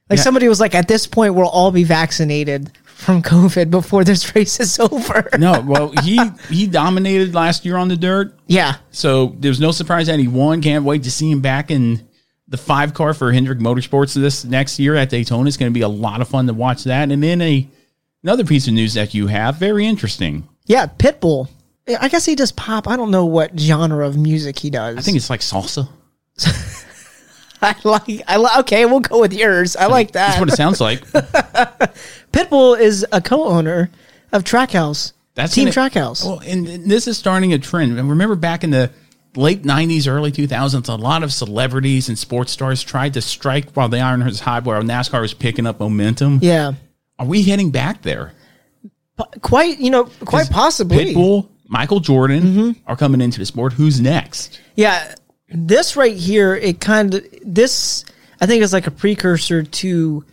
Like 0.09 0.17
Yeah. 0.17 0.23
somebody 0.23 0.47
was 0.47 0.59
like, 0.59 0.75
"At 0.75 0.87
this 0.87 1.07
point, 1.07 1.33
we'll 1.35 1.47
all 1.47 1.71
be 1.71 1.83
vaccinated 1.83 2.71
from 2.83 3.21
COVID 3.23 3.71
before 3.71 4.03
this 4.03 4.35
race 4.35 4.59
is 4.59 4.79
over." 4.79 5.27
No, 5.37 5.61
well, 5.61 5.91
he 6.03 6.19
he 6.49 6.67
dominated 6.67 7.33
last 7.33 7.65
year 7.65 7.75
on 7.77 7.87
the 7.87 7.97
dirt. 7.97 8.37
yeah, 8.47 8.75
So 8.91 9.35
there's 9.39 9.59
no 9.59 9.71
surprise 9.71 10.07
that 10.07 10.19
he 10.19 10.27
won. 10.27 10.61
Can't 10.61 10.85
wait 10.85 11.03
to 11.03 11.11
see 11.11 11.31
him 11.31 11.41
back 11.41 11.71
in 11.71 12.07
the 12.47 12.57
five 12.57 12.93
car 12.93 13.15
for 13.15 13.31
Hendrick 13.31 13.57
Motorsports 13.57 14.13
this 14.13 14.45
next 14.45 14.77
year 14.77 14.93
at 14.95 15.09
Daytona. 15.09 15.47
It's 15.47 15.57
going 15.57 15.71
to 15.71 15.73
be 15.73 15.81
a 15.81 15.87
lot 15.87 16.21
of 16.21 16.27
fun 16.27 16.45
to 16.45 16.53
watch 16.53 16.83
that. 16.83 17.09
And 17.11 17.23
then 17.23 17.41
a 17.41 17.67
another 18.23 18.43
piece 18.45 18.67
of 18.67 18.73
news 18.73 18.93
that 18.93 19.15
you 19.15 19.25
have, 19.27 19.55
very 19.55 19.87
interesting. 19.87 20.47
yeah, 20.67 20.85
Pitbull. 20.85 21.49
I 21.87 22.07
guess 22.09 22.25
he 22.25 22.35
does 22.35 22.51
pop. 22.51 22.87
I 22.87 22.95
don't 22.95 23.11
know 23.11 23.25
what 23.25 23.57
genre 23.59 24.07
of 24.07 24.17
music 24.17 24.57
he 24.59 24.69
does. 24.69 24.97
I 24.97 25.01
think 25.01 25.17
it's 25.17 25.29
like 25.29 25.41
salsa. 25.41 25.87
I 27.61 27.75
like. 27.83 28.21
I 28.27 28.35
like. 28.37 28.57
Okay, 28.59 28.85
we'll 28.85 28.99
go 28.99 29.21
with 29.21 29.33
yours. 29.33 29.75
I 29.75 29.85
like 29.87 30.11
that. 30.11 30.27
That's 30.29 30.39
what 30.39 30.49
it 30.49 30.55
sounds 30.55 30.81
like. 30.81 31.01
Pitbull 32.31 32.79
is 32.79 33.05
a 33.11 33.21
co-owner 33.21 33.89
of 34.31 34.43
Trackhouse. 34.43 35.13
That's 35.35 35.53
Team 35.53 35.69
gonna- 35.69 35.89
Trackhouse. 35.89 36.25
Well, 36.25 36.39
and 36.45 36.67
and 36.67 36.89
this 36.89 37.07
is 37.07 37.17
starting 37.17 37.53
a 37.53 37.59
trend. 37.59 37.97
And 37.97 38.09
remember 38.09 38.35
back 38.35 38.63
in 38.63 38.69
the 38.71 38.91
late 39.35 39.63
90s, 39.63 40.07
early 40.07 40.31
2000s, 40.31 40.87
a 40.89 40.95
lot 40.95 41.23
of 41.23 41.31
celebrities 41.33 42.07
and 42.09 42.17
sports 42.17 42.51
stars 42.51 42.83
tried 42.83 43.13
to 43.15 43.21
strike 43.21 43.71
while 43.73 43.89
the 43.89 43.99
iron 43.99 44.23
was 44.23 44.39
hot, 44.39 44.63
while 44.63 44.81
NASCAR 44.81 45.21
was 45.21 45.33
picking 45.33 45.65
up 45.67 45.79
momentum. 45.79 46.39
Yeah, 46.41 46.73
Are 47.19 47.25
we 47.25 47.43
heading 47.43 47.71
back 47.71 48.01
there? 48.01 48.33
quite. 49.41 49.79
You 49.79 49.89
know, 49.91 50.05
quite 50.25 50.49
possibly. 50.49 51.13
Pitbull, 51.13 51.49
Michael 51.67 51.99
Jordan 51.99 52.43
Mm-hmm. 52.43 52.71
are 52.87 52.95
coming 52.95 53.21
into 53.21 53.39
the 53.39 53.45
sport. 53.45 53.73
Who's 53.73 53.99
next? 53.99 54.59
Yeah, 54.75 55.15
this 55.49 55.95
right 55.95 56.15
here, 56.15 56.55
it 56.55 56.79
kind 56.81 57.13
of 57.13 57.25
this 57.43 58.05
I 58.41 58.45
think 58.45 58.61
is 58.63 58.73
like 58.73 58.87
a 58.87 58.91
precursor 58.91 59.63
to 59.63 60.25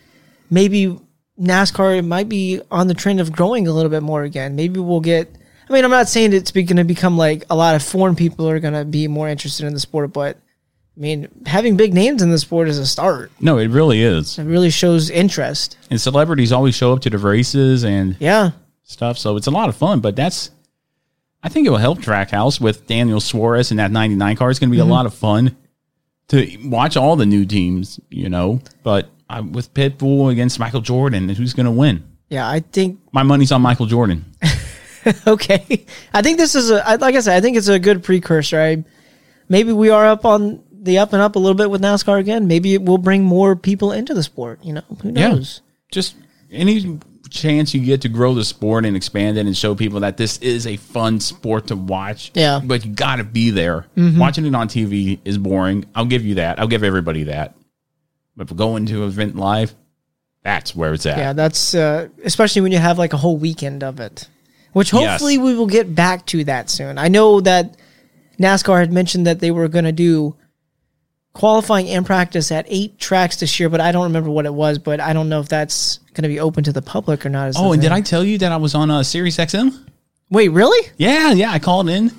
maybe 0.50 0.98
NASCAR 1.40 2.04
might 2.06 2.28
be 2.28 2.60
on 2.70 2.88
the 2.88 2.94
trend 2.94 3.20
of 3.20 3.32
growing 3.32 3.66
a 3.66 3.72
little 3.72 3.90
bit 3.90 4.02
more 4.02 4.22
again. 4.22 4.54
Maybe 4.56 4.80
we'll 4.80 5.00
get 5.00 5.34
I 5.68 5.72
mean, 5.72 5.84
I'm 5.84 5.90
not 5.90 6.08
saying 6.08 6.32
it's 6.34 6.50
going 6.50 6.66
to 6.76 6.84
become 6.84 7.16
like 7.16 7.44
a 7.48 7.56
lot 7.56 7.74
of 7.74 7.82
foreign 7.82 8.14
people 8.16 8.48
are 8.48 8.60
going 8.60 8.74
to 8.74 8.84
be 8.84 9.08
more 9.08 9.28
interested 9.28 9.64
in 9.66 9.72
the 9.72 9.80
sport, 9.80 10.12
but 10.12 10.36
I 10.96 11.00
mean, 11.00 11.28
having 11.46 11.78
big 11.78 11.94
names 11.94 12.20
in 12.20 12.30
the 12.30 12.38
sport 12.38 12.68
is 12.68 12.78
a 12.78 12.86
start. 12.86 13.30
No, 13.40 13.56
it 13.56 13.68
really 13.68 14.02
is. 14.02 14.38
It 14.38 14.44
really 14.44 14.68
shows 14.68 15.08
interest. 15.08 15.78
And 15.90 15.98
celebrities 15.98 16.52
always 16.52 16.74
show 16.74 16.92
up 16.92 17.00
to 17.02 17.10
the 17.10 17.16
races 17.16 17.82
and 17.84 18.16
Yeah. 18.20 18.50
stuff, 18.82 19.16
so 19.16 19.36
it's 19.36 19.46
a 19.46 19.50
lot 19.50 19.70
of 19.70 19.76
fun. 19.76 20.00
But 20.00 20.16
that's, 20.16 20.50
I 21.42 21.48
think 21.48 21.66
it 21.66 21.70
will 21.70 21.78
help 21.78 21.98
Trackhouse 21.98 22.60
with 22.60 22.86
Daniel 22.86 23.20
Suarez 23.20 23.70
and 23.70 23.80
that 23.80 23.90
99 23.90 24.36
car. 24.36 24.50
It's 24.50 24.58
going 24.58 24.70
to 24.70 24.74
be 24.74 24.78
a 24.78 24.82
mm-hmm. 24.82 24.90
lot 24.92 25.06
of 25.06 25.14
fun 25.14 25.56
to 26.28 26.58
watch 26.64 26.96
all 26.96 27.16
the 27.16 27.26
new 27.26 27.44
teams, 27.44 27.98
you 28.10 28.28
know. 28.28 28.60
But 28.82 29.10
I, 29.28 29.40
with 29.40 29.74
Pitbull 29.74 30.30
against 30.30 30.58
Michael 30.58 30.80
Jordan, 30.80 31.28
who's 31.28 31.52
going 31.52 31.66
to 31.66 31.72
win? 31.72 32.04
Yeah, 32.28 32.48
I 32.48 32.60
think 32.60 33.00
My 33.12 33.22
money's 33.22 33.52
on 33.52 33.60
Michael 33.60 33.86
Jordan. 33.86 34.24
okay. 35.26 35.84
I 36.14 36.22
think 36.22 36.38
this 36.38 36.54
is 36.54 36.70
a 36.70 36.86
I- 36.88 36.94
like 36.94 37.14
I 37.14 37.20
said. 37.20 37.36
I 37.36 37.40
think 37.40 37.56
it's 37.56 37.68
a 37.68 37.78
good 37.78 38.02
precursor. 38.02 38.60
I 38.60 38.84
maybe 39.48 39.72
we 39.72 39.90
are 39.90 40.06
up 40.06 40.24
on 40.24 40.62
the 40.70 40.98
up 40.98 41.12
and 41.12 41.20
up 41.20 41.36
a 41.36 41.38
little 41.38 41.56
bit 41.56 41.70
with 41.70 41.82
NASCAR 41.82 42.18
again. 42.18 42.46
Maybe 42.46 42.74
it 42.74 42.82
will 42.82 42.98
bring 42.98 43.22
more 43.22 43.54
people 43.54 43.92
into 43.92 44.14
the 44.14 44.22
sport. 44.22 44.64
You 44.64 44.74
know, 44.74 44.82
who 45.02 45.10
Yeah. 45.10 45.28
knows? 45.28 45.60
Just 45.90 46.14
any 46.50 46.98
chance 47.32 47.74
you 47.74 47.84
get 47.84 48.02
to 48.02 48.08
grow 48.08 48.34
the 48.34 48.44
sport 48.44 48.84
and 48.84 48.96
expand 48.96 49.38
it 49.38 49.46
and 49.46 49.56
show 49.56 49.74
people 49.74 50.00
that 50.00 50.16
this 50.16 50.38
is 50.38 50.66
a 50.66 50.76
fun 50.76 51.18
sport 51.20 51.68
to 51.68 51.76
watch. 51.76 52.30
Yeah. 52.34 52.60
But 52.62 52.84
you 52.84 52.92
got 52.92 53.16
to 53.16 53.24
be 53.24 53.50
there. 53.50 53.86
Watching 53.96 54.46
it 54.46 54.54
on 54.54 54.68
TV 54.68 55.18
is 55.24 55.38
boring. 55.38 55.84
I'll 55.94 56.04
give 56.06 56.24
you 56.24 56.36
that. 56.36 56.58
I'll 56.60 56.68
give 56.68 56.84
everybody 56.84 57.24
that. 57.24 57.54
But 58.36 58.54
going 58.56 58.86
to 58.86 59.02
an 59.02 59.08
event 59.08 59.36
live, 59.36 59.74
that's 60.42 60.74
where 60.74 60.92
it's 60.94 61.06
at. 61.06 61.18
Yeah, 61.18 61.32
that's 61.32 61.74
uh, 61.74 62.08
especially 62.24 62.62
when 62.62 62.72
you 62.72 62.78
have 62.78 62.98
like 62.98 63.12
a 63.12 63.16
whole 63.18 63.36
weekend 63.36 63.82
of 63.84 64.00
it, 64.00 64.28
which 64.72 64.90
hopefully 64.90 65.34
Yes. 65.34 65.42
we 65.44 65.54
will 65.54 65.66
get 65.66 65.94
back 65.94 66.26
to 66.26 66.44
that 66.44 66.70
soon. 66.70 66.98
I 66.98 67.08
know 67.08 67.40
that 67.42 67.76
NASCAR 68.40 68.80
had 68.80 68.92
mentioned 68.92 69.26
that 69.26 69.40
they 69.40 69.50
were 69.50 69.68
going 69.68 69.84
to 69.84 69.92
do 69.92 70.34
qualifying 71.32 71.88
and 71.88 72.04
practice 72.04 72.52
at 72.52 72.66
eight 72.68 72.98
tracks 72.98 73.36
this 73.36 73.58
year, 73.58 73.68
but 73.68 73.80
I 73.80 73.92
don't 73.92 74.04
remember 74.04 74.30
what 74.30 74.46
it 74.46 74.54
was. 74.54 74.78
But 74.78 75.00
I 75.00 75.12
don't 75.12 75.28
know 75.28 75.40
if 75.40 75.48
that's 75.48 75.98
going 76.14 76.22
to 76.22 76.28
be 76.28 76.40
open 76.40 76.64
to 76.64 76.72
the 76.72 76.82
public 76.82 77.24
or 77.24 77.28
not. 77.28 77.52
Oh, 77.56 77.72
and 77.72 77.82
did. 77.82 77.92
I 77.92 78.00
tell 78.00 78.24
you 78.24 78.38
that 78.38 78.52
I 78.52 78.56
was 78.56 78.74
on 78.74 78.90
uh, 78.90 79.02
Sirius 79.02 79.36
XM? 79.36 79.88
wait? 80.32 80.48
Really? 80.48 80.90
Yeah, 80.96 81.32
yeah. 81.32 81.52
I 81.52 81.58
called 81.58 81.88
in. 81.88 82.10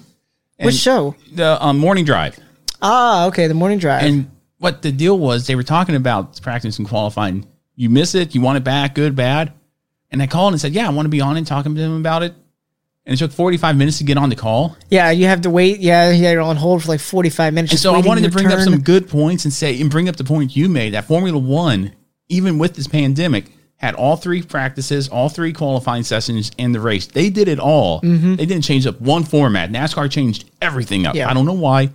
Which 0.60 0.76
show? 0.76 1.16
The 1.34 1.62
um, 1.64 1.78
morning 1.78 2.06
drive. 2.06 2.40
Ah, 2.82 3.26
okay, 3.28 3.48
the 3.48 3.54
morning 3.54 3.80
drive. 3.80 4.04
And 4.04 4.32
what 4.60 4.82
the 4.82 4.92
deal 4.92 5.18
was, 5.18 5.48
they 5.48 5.56
were 5.56 5.64
talking 5.64 5.96
about 5.96 6.42
practice 6.42 6.78
and 6.78 6.88
qualifying. 6.88 7.46
You 7.76 7.90
miss 7.90 8.16
it, 8.16 8.36
you 8.36 8.42
want 8.42 8.58
it 8.58 8.64
back, 8.64 8.96
good, 8.96 9.16
bad. 9.16 9.52
And 10.12 10.22
I 10.22 10.28
called 10.28 10.54
and 10.54 10.62
said, 10.62 10.74
Yeah, 10.74 10.88
I 10.88 10.92
want 10.92 11.06
to 11.06 11.10
be 11.10 11.22
on 11.22 11.38
and 11.38 11.46
talking 11.46 11.74
to 11.74 11.82
them 11.82 12.00
about 12.00 12.24
it. 12.24 12.36
And 13.06 13.14
it 13.14 13.18
took 13.18 13.32
45 13.34 13.76
minutes 13.76 13.98
to 13.98 14.06
get 14.06 14.18
on 14.18 14.30
the 14.30 14.36
call. 14.36 14.78
yeah, 14.90 15.12
you 15.12 15.26
have 15.26 15.42
to 15.42 15.50
wait. 15.50 15.80
Yeah, 15.80 16.12
you're 16.12 16.42
on 16.42 16.56
hold 16.56 16.84
for 16.84 16.88
like 16.90 17.02
45 17.02 17.54
minutes. 17.54 17.74
And 17.74 17.80
so 17.80 17.94
I 17.94 18.00
wanted 18.00 18.24
to 18.24 18.30
bring 18.30 18.48
up 18.48 18.60
some 18.62 18.80
good 18.80 19.10
points 19.10 19.44
and 19.44 19.54
say, 19.54 19.80
and 19.82 19.90
bring 19.92 20.08
up 20.08 20.16
the 20.16 20.24
point 20.24 20.56
you 20.56 20.70
made 20.70 20.94
that 20.94 21.06
Formula 21.06 21.38
One, 21.38 21.92
even 22.30 22.58
with 22.58 22.76
this 22.76 22.88
pandemic, 22.88 23.52
had 23.76 23.96
all 23.96 24.16
three 24.16 24.42
practices, 24.42 25.10
all 25.10 25.28
three 25.28 25.52
qualifying 25.52 26.04
sessions 26.04 26.52
and 26.58 26.74
the 26.74 26.80
race. 26.80 27.06
They 27.06 27.30
did 27.30 27.50
it 27.50 27.60
all. 27.60 28.00
They 28.00 28.46
didn't 28.46 28.62
change 28.62 28.88
up 28.88 29.02
one 29.02 29.26
format. 29.26 29.70
NASCAR 29.70 30.10
changed 30.10 30.50
everything 30.62 31.06
up. 31.06 31.12
Mm-hmm. 31.12 31.18
Yeah. 31.18 31.30
I 31.30 31.34
don't 31.34 31.46
know 31.46 31.52
why, 31.52 31.90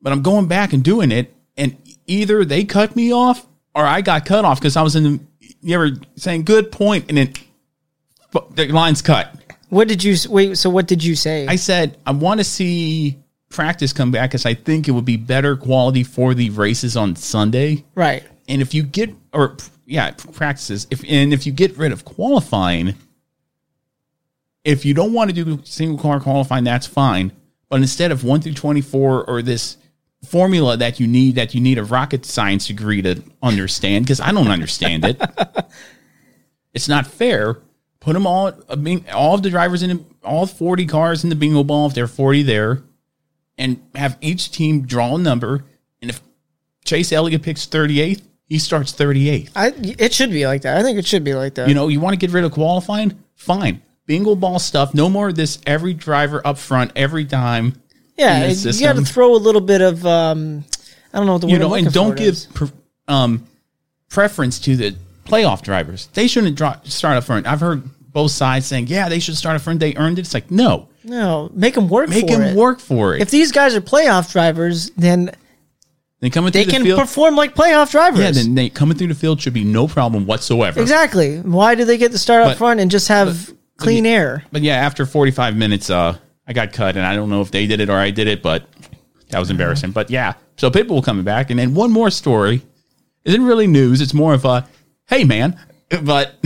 but 0.00 0.12
I'm 0.12 0.22
going 0.22 0.46
back 0.46 0.72
and 0.72 0.84
doing 0.84 1.10
it. 1.10 1.34
And 1.56 1.76
either 2.06 2.44
they 2.44 2.62
cut 2.64 2.94
me 2.94 3.12
off 3.12 3.44
or 3.74 3.84
I 3.84 4.00
got 4.02 4.24
cut 4.24 4.44
off 4.44 4.60
because 4.60 4.76
I 4.76 4.82
was 4.82 4.94
in 4.94 5.02
the, 5.02 5.20
you 5.60 5.74
ever 5.74 5.90
saying 6.14 6.44
good 6.44 6.70
point 6.70 7.06
and 7.08 7.18
then 7.18 7.32
the 8.54 8.68
line's 8.68 9.02
cut. 9.02 9.34
What 9.70 9.88
did 9.88 10.04
you 10.04 10.16
wait? 10.28 10.58
So 10.58 10.68
what 10.68 10.86
did 10.86 11.02
you 11.02 11.14
say? 11.14 11.46
I 11.46 11.56
said 11.56 11.96
I 12.04 12.10
want 12.10 12.40
to 12.40 12.44
see 12.44 13.18
practice 13.48 13.92
come 13.92 14.10
back 14.10 14.30
because 14.30 14.44
I 14.44 14.54
think 14.54 14.88
it 14.88 14.92
would 14.92 15.04
be 15.04 15.16
better 15.16 15.56
quality 15.56 16.04
for 16.04 16.34
the 16.34 16.50
races 16.50 16.96
on 16.96 17.16
Sunday. 17.16 17.84
right. 17.94 18.24
And 18.48 18.60
if 18.60 18.74
you 18.74 18.82
get 18.82 19.14
or 19.32 19.56
yeah 19.86 20.10
practices, 20.10 20.88
if 20.90 21.04
and 21.08 21.32
if 21.32 21.46
you 21.46 21.52
get 21.52 21.78
rid 21.78 21.92
of 21.92 22.04
qualifying, 22.04 22.96
if 24.64 24.84
you 24.84 24.92
don't 24.92 25.12
want 25.12 25.30
to 25.30 25.44
do 25.44 25.60
single 25.64 25.98
car 25.98 26.18
qualifying, 26.18 26.64
that's 26.64 26.86
fine. 26.86 27.32
But 27.68 27.80
instead 27.80 28.10
of 28.10 28.24
one 28.24 28.40
through 28.40 28.54
twenty 28.54 28.80
four 28.80 29.24
or 29.24 29.40
this 29.40 29.76
formula 30.24 30.76
that 30.76 30.98
you 30.98 31.06
need 31.06 31.36
that 31.36 31.54
you 31.54 31.60
need 31.60 31.78
a 31.78 31.84
rocket 31.84 32.26
science 32.26 32.66
degree 32.66 33.02
to 33.02 33.22
understand 33.40 34.04
because 34.04 34.20
I 34.20 34.32
don't 34.32 34.48
understand 34.48 35.04
it. 35.04 35.22
it's 36.74 36.88
not 36.88 37.06
fair. 37.06 37.58
Put 38.00 38.14
them 38.14 38.26
all, 38.26 38.52
I 38.68 38.76
mean, 38.76 39.04
all 39.12 39.34
of 39.34 39.42
the 39.42 39.50
drivers 39.50 39.82
in 39.82 40.04
all 40.24 40.46
40 40.46 40.86
cars 40.86 41.22
in 41.22 41.28
the 41.30 41.36
bingo 41.36 41.62
ball, 41.62 41.86
if 41.86 41.94
they're 41.94 42.06
40 42.06 42.42
there, 42.44 42.82
and 43.58 43.80
have 43.94 44.16
each 44.22 44.50
team 44.50 44.86
draw 44.86 45.16
a 45.16 45.18
number. 45.18 45.64
And 46.00 46.10
if 46.10 46.20
Chase 46.84 47.12
Elliott 47.12 47.42
picks 47.42 47.66
38th, 47.66 48.22
he 48.46 48.58
starts 48.58 48.92
38th. 48.92 49.50
I 49.54 49.72
it 49.98 50.12
should 50.12 50.30
be 50.30 50.46
like 50.46 50.62
that. 50.62 50.78
I 50.78 50.82
think 50.82 50.98
it 50.98 51.06
should 51.06 51.24
be 51.24 51.34
like 51.34 51.54
that. 51.54 51.68
You 51.68 51.74
know, 51.74 51.88
you 51.88 52.00
want 52.00 52.14
to 52.14 52.18
get 52.18 52.32
rid 52.32 52.44
of 52.44 52.52
qualifying? 52.52 53.18
Fine. 53.34 53.82
Bingo 54.06 54.34
ball 54.34 54.58
stuff. 54.58 54.92
No 54.94 55.08
more 55.08 55.28
of 55.28 55.36
this 55.36 55.60
every 55.66 55.94
driver 55.94 56.44
up 56.44 56.58
front 56.58 56.92
every 56.96 57.26
time. 57.26 57.80
yeah, 58.16 58.46
you 58.48 58.80
got 58.80 58.96
to 58.96 59.04
throw 59.04 59.34
a 59.34 59.36
little 59.36 59.60
bit 59.60 59.82
of 59.82 60.04
um, 60.04 60.64
I 61.12 61.18
don't 61.18 61.26
know 61.26 61.34
what 61.34 61.42
the 61.42 61.48
you 61.48 61.52
word 61.54 61.62
I'm 61.62 61.68
know, 61.68 61.74
and 61.74 61.92
don't 61.92 62.16
give 62.16 62.46
pre- 62.54 62.72
um, 63.06 63.46
preference 64.08 64.58
to 64.60 64.76
the 64.76 64.96
playoff 65.30 65.62
drivers. 65.62 66.08
They 66.14 66.26
shouldn't 66.26 66.56
draw, 66.56 66.76
start 66.84 67.16
up 67.16 67.24
front. 67.24 67.46
I've 67.46 67.60
heard 67.60 67.82
both 68.12 68.30
sides 68.32 68.66
saying, 68.66 68.88
yeah, 68.88 69.08
they 69.08 69.20
should 69.20 69.36
start 69.36 69.56
up 69.56 69.62
front. 69.62 69.80
They 69.80 69.94
earned 69.96 70.18
it. 70.18 70.22
It's 70.22 70.34
like, 70.34 70.50
no, 70.50 70.88
no 71.04 71.50
make 71.54 71.74
them 71.74 71.88
work. 71.88 72.08
make 72.08 72.28
for 72.28 72.36
them 72.36 72.42
it. 72.42 72.56
work 72.56 72.80
for 72.80 73.14
it. 73.14 73.22
If 73.22 73.30
these 73.30 73.52
guys 73.52 73.74
are 73.74 73.80
playoff 73.80 74.32
drivers, 74.32 74.90
then 74.90 75.30
they 76.20 76.28
coming 76.30 76.50
they 76.52 76.64
through 76.64 76.72
can 76.72 76.82
field. 76.82 77.00
perform 77.00 77.36
like 77.36 77.54
playoff 77.54 77.90
drivers. 77.92 78.20
yeah, 78.20 78.30
then 78.32 78.54
they 78.54 78.68
coming 78.68 78.96
through 78.98 79.06
the 79.08 79.14
field 79.14 79.40
should 79.40 79.54
be 79.54 79.64
no 79.64 79.86
problem 79.88 80.26
whatsoever. 80.26 80.80
exactly. 80.80 81.38
Why 81.40 81.74
do 81.74 81.84
they 81.84 81.96
get 81.96 82.12
to 82.12 82.18
start 82.18 82.42
up 82.42 82.48
But- 82.50 82.58
front 82.58 82.80
and 82.80 82.90
just 82.90 83.08
have 83.08 83.52
clean 83.78 84.04
air? 84.04 84.44
But 84.52 84.62
yeah, 84.62 84.74
after 84.74 85.06
45 85.06 85.56
minutes, 85.56 85.88
uh, 85.88 86.16
I 86.46 86.52
got 86.52 86.72
cut, 86.72 86.96
and 86.96 87.06
I 87.06 87.14
don't 87.14 87.30
know 87.30 87.40
if 87.42 87.50
they 87.52 87.66
did 87.66 87.80
it 87.80 87.88
or 87.88 87.96
I 87.96 88.10
did 88.10 88.26
it, 88.26 88.42
but 88.42 88.64
that 89.28 89.38
was 89.38 89.50
embarrassing. 89.50 89.92
But 89.92 90.10
yeah, 90.10 90.32
so 90.56 90.68
Pitbull 90.70 91.02
coming 91.04 91.24
back, 91.24 91.48
and 91.50 91.58
then 91.58 91.74
one 91.74 91.92
more 91.92 92.10
story. 92.10 92.62
Isn't 93.24 93.44
really 93.44 93.66
news. 93.68 94.00
It's 94.00 94.12
more 94.14 94.34
of 94.34 94.44
a, 94.44 94.66
hey 95.10 95.24
man, 95.24 95.58
but 96.02 96.34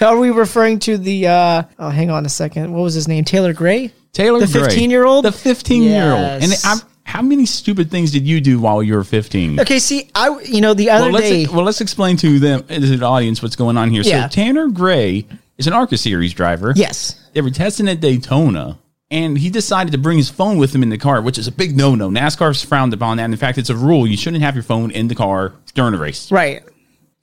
Are 0.00 0.18
we 0.18 0.30
referring 0.30 0.78
to 0.80 0.96
the? 0.98 1.26
uh 1.28 1.62
Oh, 1.78 1.90
hang 1.90 2.10
on 2.10 2.24
a 2.24 2.28
second. 2.28 2.72
What 2.72 2.82
was 2.82 2.94
his 2.94 3.06
name? 3.06 3.24
Taylor 3.24 3.52
Gray. 3.52 3.92
Taylor 4.12 4.38
Gray. 4.38 4.46
The 4.46 4.58
15-year-old? 4.60 5.24
the 5.26 5.32
15 5.32 5.82
year 5.82 6.10
old, 6.12 6.18
and 6.20 6.42
Yes. 6.44 6.64
I, 6.64 6.76
how 7.04 7.22
many 7.22 7.44
stupid 7.44 7.90
things 7.90 8.10
did 8.12 8.26
you 8.26 8.40
do 8.40 8.60
while 8.60 8.82
you 8.82 8.94
were 8.94 9.04
15? 9.04 9.60
Okay, 9.60 9.78
see, 9.78 10.08
I 10.14 10.38
you 10.44 10.60
know 10.60 10.74
the 10.74 10.90
other 10.90 11.04
Well, 11.06 11.12
let's 11.12 11.28
day. 11.28 11.46
well 11.46 11.64
let's 11.64 11.80
explain 11.80 12.16
to 12.18 12.38
them 12.38 12.62
to 12.66 12.80
the 12.96 13.04
audience 13.04 13.42
what's 13.42 13.56
going 13.56 13.76
on 13.76 13.90
here. 13.90 14.02
Yeah. 14.02 14.28
So 14.28 14.34
Tanner 14.34 14.68
Gray 14.68 15.26
is 15.58 15.66
an 15.66 15.72
ARCA 15.74 15.96
series 15.98 16.32
driver. 16.32 16.72
yes. 16.76 17.16
They 17.32 17.40
were 17.42 17.50
testing 17.50 17.86
at 17.88 18.00
Daytona, 18.00 18.78
and 19.10 19.36
he 19.36 19.50
decided 19.50 19.92
to 19.92 19.98
bring 19.98 20.18
his 20.18 20.30
phone 20.30 20.56
with 20.56 20.74
him 20.74 20.82
in 20.82 20.88
the 20.88 20.98
car, 20.98 21.20
which 21.20 21.38
is 21.38 21.46
a 21.46 21.52
big 21.52 21.76
no 21.76 21.94
no. 21.94 22.08
NASCAR's 22.08 22.64
frowned 22.64 22.94
upon 22.94 23.16
that. 23.16 23.24
In 23.24 23.36
fact, 23.36 23.58
it's 23.58 23.70
a 23.70 23.76
rule 23.76 24.06
you 24.06 24.16
shouldn't 24.16 24.42
have 24.42 24.54
your 24.54 24.62
phone 24.62 24.90
in 24.90 25.08
the 25.08 25.14
car 25.14 25.54
during 25.74 25.94
a 25.94 25.98
race. 25.98 26.30
Right. 26.30 26.62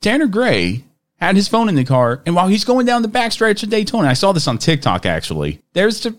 Tanner 0.01 0.27
Gray 0.27 0.83
had 1.15 1.35
his 1.35 1.47
phone 1.47 1.69
in 1.69 1.75
the 1.75 1.83
car, 1.83 2.21
and 2.25 2.35
while 2.35 2.47
he's 2.47 2.63
going 2.63 2.85
down 2.85 3.01
the 3.01 3.07
backstretch 3.07 3.63
of 3.63 3.69
Daytona, 3.69 4.07
I 4.07 4.13
saw 4.13 4.31
this 4.31 4.47
on 4.47 4.57
TikTok 4.57 5.05
actually. 5.05 5.61
There's 5.73 6.01
the 6.01 6.15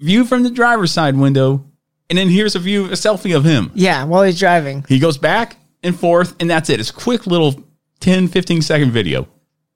view 0.00 0.24
from 0.24 0.42
the 0.42 0.50
driver's 0.50 0.92
side 0.92 1.16
window, 1.16 1.64
and 2.10 2.18
then 2.18 2.28
here's 2.28 2.54
a 2.54 2.58
view, 2.58 2.86
a 2.86 2.90
selfie 2.90 3.36
of 3.36 3.44
him. 3.44 3.70
Yeah. 3.74 4.04
While 4.04 4.24
he's 4.24 4.38
driving. 4.38 4.84
He 4.88 4.98
goes 4.98 5.18
back 5.18 5.56
and 5.82 5.98
forth, 5.98 6.34
and 6.40 6.50
that's 6.50 6.68
it. 6.68 6.80
It's 6.80 6.90
a 6.90 6.94
quick 6.94 7.26
little 7.26 7.62
10, 8.00 8.28
15 8.28 8.62
second 8.62 8.90
video. 8.90 9.28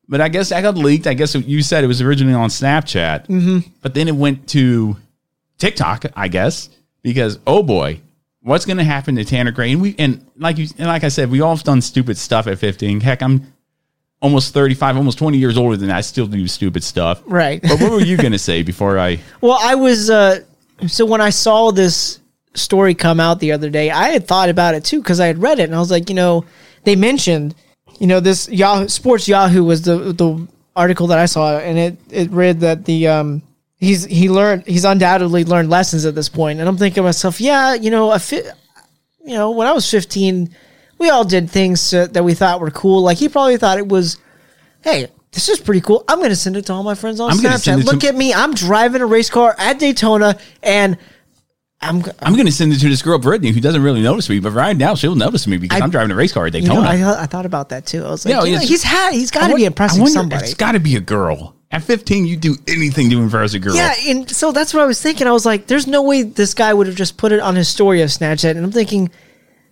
But 0.08 0.20
I 0.20 0.28
guess 0.28 0.50
that 0.50 0.60
got 0.60 0.76
leaked. 0.76 1.06
I 1.06 1.14
guess 1.14 1.34
you 1.34 1.62
said 1.62 1.82
it 1.82 1.88
was 1.88 2.00
originally 2.00 2.34
on 2.34 2.48
Snapchat, 2.48 3.26
mm-hmm. 3.26 3.70
but 3.80 3.94
then 3.94 4.06
it 4.06 4.14
went 4.14 4.48
to 4.50 4.96
TikTok, 5.58 6.06
I 6.14 6.28
guess, 6.28 6.68
because 7.02 7.38
oh 7.46 7.62
boy, 7.62 8.00
what's 8.42 8.64
going 8.64 8.78
to 8.78 8.84
happen 8.84 9.16
to 9.16 9.24
Tanner 9.24 9.50
Gray? 9.50 9.72
And 9.72 9.82
we 9.82 9.94
and 9.98 10.26
like 10.36 10.58
you 10.58 10.68
and 10.78 10.88
like 10.88 11.04
I 11.04 11.08
said, 11.08 11.30
we 11.30 11.40
all 11.40 11.56
have 11.56 11.64
done 11.64 11.80
stupid 11.80 12.16
stuff 12.16 12.46
at 12.46 12.58
15. 12.58 13.00
Heck, 13.00 13.22
I'm 13.22 13.52
almost 14.22 14.54
35, 14.54 14.96
almost 14.96 15.18
20 15.18 15.36
years 15.38 15.58
older 15.58 15.76
than 15.76 15.88
that. 15.88 15.98
I 15.98 16.00
still 16.00 16.26
do 16.26 16.46
stupid 16.48 16.82
stuff. 16.82 17.22
Right. 17.26 17.60
But 17.62 17.80
what 17.80 17.90
were 17.90 18.00
you 18.00 18.16
going 18.24 18.32
to 18.32 18.38
say 18.38 18.62
before 18.62 18.98
I? 18.98 19.18
Well, 19.40 19.58
I 19.60 19.74
was 19.74 20.10
uh 20.10 20.40
so 20.86 21.06
when 21.06 21.20
I 21.20 21.30
saw 21.30 21.70
this 21.70 22.20
story 22.54 22.94
come 22.94 23.20
out 23.20 23.40
the 23.40 23.52
other 23.52 23.70
day, 23.70 23.90
I 23.90 24.08
had 24.08 24.26
thought 24.26 24.48
about 24.48 24.74
it 24.74 24.84
too 24.84 25.00
because 25.00 25.20
I 25.20 25.26
had 25.26 25.42
read 25.42 25.58
it 25.58 25.64
and 25.64 25.74
I 25.74 25.78
was 25.78 25.90
like, 25.90 26.08
you 26.08 26.14
know, 26.14 26.44
they 26.84 26.96
mentioned, 26.96 27.54
you 27.98 28.06
know, 28.06 28.20
this 28.20 28.48
Yahoo 28.48 28.88
Sports 28.88 29.28
Yahoo 29.28 29.64
was 29.64 29.82
the 29.82 30.12
the 30.12 30.46
article 30.74 31.06
that 31.06 31.18
I 31.18 31.26
saw 31.26 31.58
and 31.58 31.78
it 31.78 31.98
it 32.10 32.30
read 32.30 32.60
that 32.60 32.84
the 32.84 33.08
um 33.08 33.42
he's 33.86 34.04
he 34.04 34.28
learned 34.28 34.66
he's 34.66 34.84
undoubtedly 34.84 35.44
learned 35.44 35.70
lessons 35.70 36.04
at 36.04 36.14
this 36.14 36.28
point 36.28 36.58
and 36.60 36.68
I'm 36.68 36.76
thinking 36.76 36.96
to 36.96 37.02
myself, 37.02 37.40
yeah, 37.40 37.74
you 37.74 37.90
know, 37.90 38.10
a 38.12 38.18
fi- 38.18 38.50
you 39.24 39.34
know, 39.34 39.50
when 39.52 39.66
I 39.66 39.72
was 39.72 39.90
15, 39.90 40.54
we 40.98 41.10
all 41.10 41.24
did 41.24 41.50
things 41.50 41.92
uh, 41.94 42.06
that 42.08 42.22
we 42.24 42.34
thought 42.34 42.60
were 42.60 42.70
cool. 42.70 43.02
Like 43.02 43.18
he 43.18 43.28
probably 43.28 43.56
thought 43.56 43.78
it 43.78 43.88
was 43.88 44.18
hey, 44.82 45.08
this 45.32 45.48
is 45.48 45.58
pretty 45.60 45.80
cool. 45.80 46.04
I'm 46.08 46.18
going 46.18 46.30
to 46.30 46.36
send 46.36 46.56
it 46.56 46.66
to 46.66 46.72
all 46.72 46.82
my 46.82 46.94
friends 46.94 47.18
on 47.20 47.30
I'm 47.30 47.38
Snapchat. 47.38 47.80
it 47.80 47.84
to- 47.84 47.86
Look 47.92 48.04
at 48.04 48.14
me. 48.14 48.32
I'm 48.32 48.54
driving 48.54 49.02
a 49.02 49.06
race 49.06 49.28
car 49.30 49.54
at 49.58 49.78
Daytona 49.78 50.38
and 50.62 50.96
I'm, 51.80 52.02
g- 52.02 52.10
I'm 52.20 52.32
going 52.32 52.46
to 52.46 52.52
send 52.52 52.72
it 52.72 52.78
to 52.80 52.88
this 52.88 53.02
girl, 53.02 53.18
Brittany, 53.18 53.50
who 53.50 53.60
doesn't 53.60 53.82
really 53.82 54.00
notice 54.00 54.30
me, 54.30 54.38
but 54.40 54.52
right 54.52 54.74
now 54.76 54.94
she'll 54.94 55.14
notice 55.14 55.46
me 55.46 55.58
because 55.58 55.78
I- 55.80 55.84
am 55.84 55.90
driving 55.90 56.10
a 56.12 56.14
race 56.14 56.32
car 56.32 56.46
at 56.46 56.54
you 56.54 56.60
Daytona. 56.62 56.80
know, 56.82 57.08
I, 57.12 57.22
I 57.24 57.26
thought 57.26 57.44
about 57.46 57.68
that 57.70 57.84
too. 57.84 58.04
I 58.04 58.10
was 58.10 58.24
like, 58.24 58.32
Yeah, 58.32 58.44
you 58.44 58.54
know, 58.54 58.60
he's 58.62 58.82
had, 58.82 59.12
he's 59.12 59.30
got 59.30 59.48
to 59.48 59.54
be 59.56 59.64
impressing 59.66 60.00
I 60.00 60.04
wonder- 60.04 60.12
somebody. 60.20 60.44
It's 60.44 60.54
got 60.54 60.72
to 60.72 60.80
be 60.80 60.94
a 60.96 61.00
girl. 61.00 61.55
At 61.76 61.82
15, 61.82 62.24
you 62.26 62.38
do 62.38 62.56
anything 62.66 63.10
to 63.10 63.20
impress 63.20 63.52
a 63.52 63.58
girl. 63.58 63.74
Yeah, 63.76 63.92
and 64.06 64.30
so 64.30 64.50
that's 64.50 64.72
what 64.72 64.82
I 64.82 64.86
was 64.86 65.02
thinking. 65.02 65.26
I 65.26 65.30
was 65.32 65.44
like, 65.44 65.66
there's 65.66 65.86
no 65.86 66.02
way 66.02 66.22
this 66.22 66.54
guy 66.54 66.72
would 66.72 66.86
have 66.86 66.96
just 66.96 67.18
put 67.18 67.32
it 67.32 67.40
on 67.40 67.54
his 67.54 67.68
story 67.68 68.00
of 68.00 68.08
Snapchat. 68.08 68.52
And 68.52 68.64
I'm 68.64 68.72
thinking, 68.72 69.10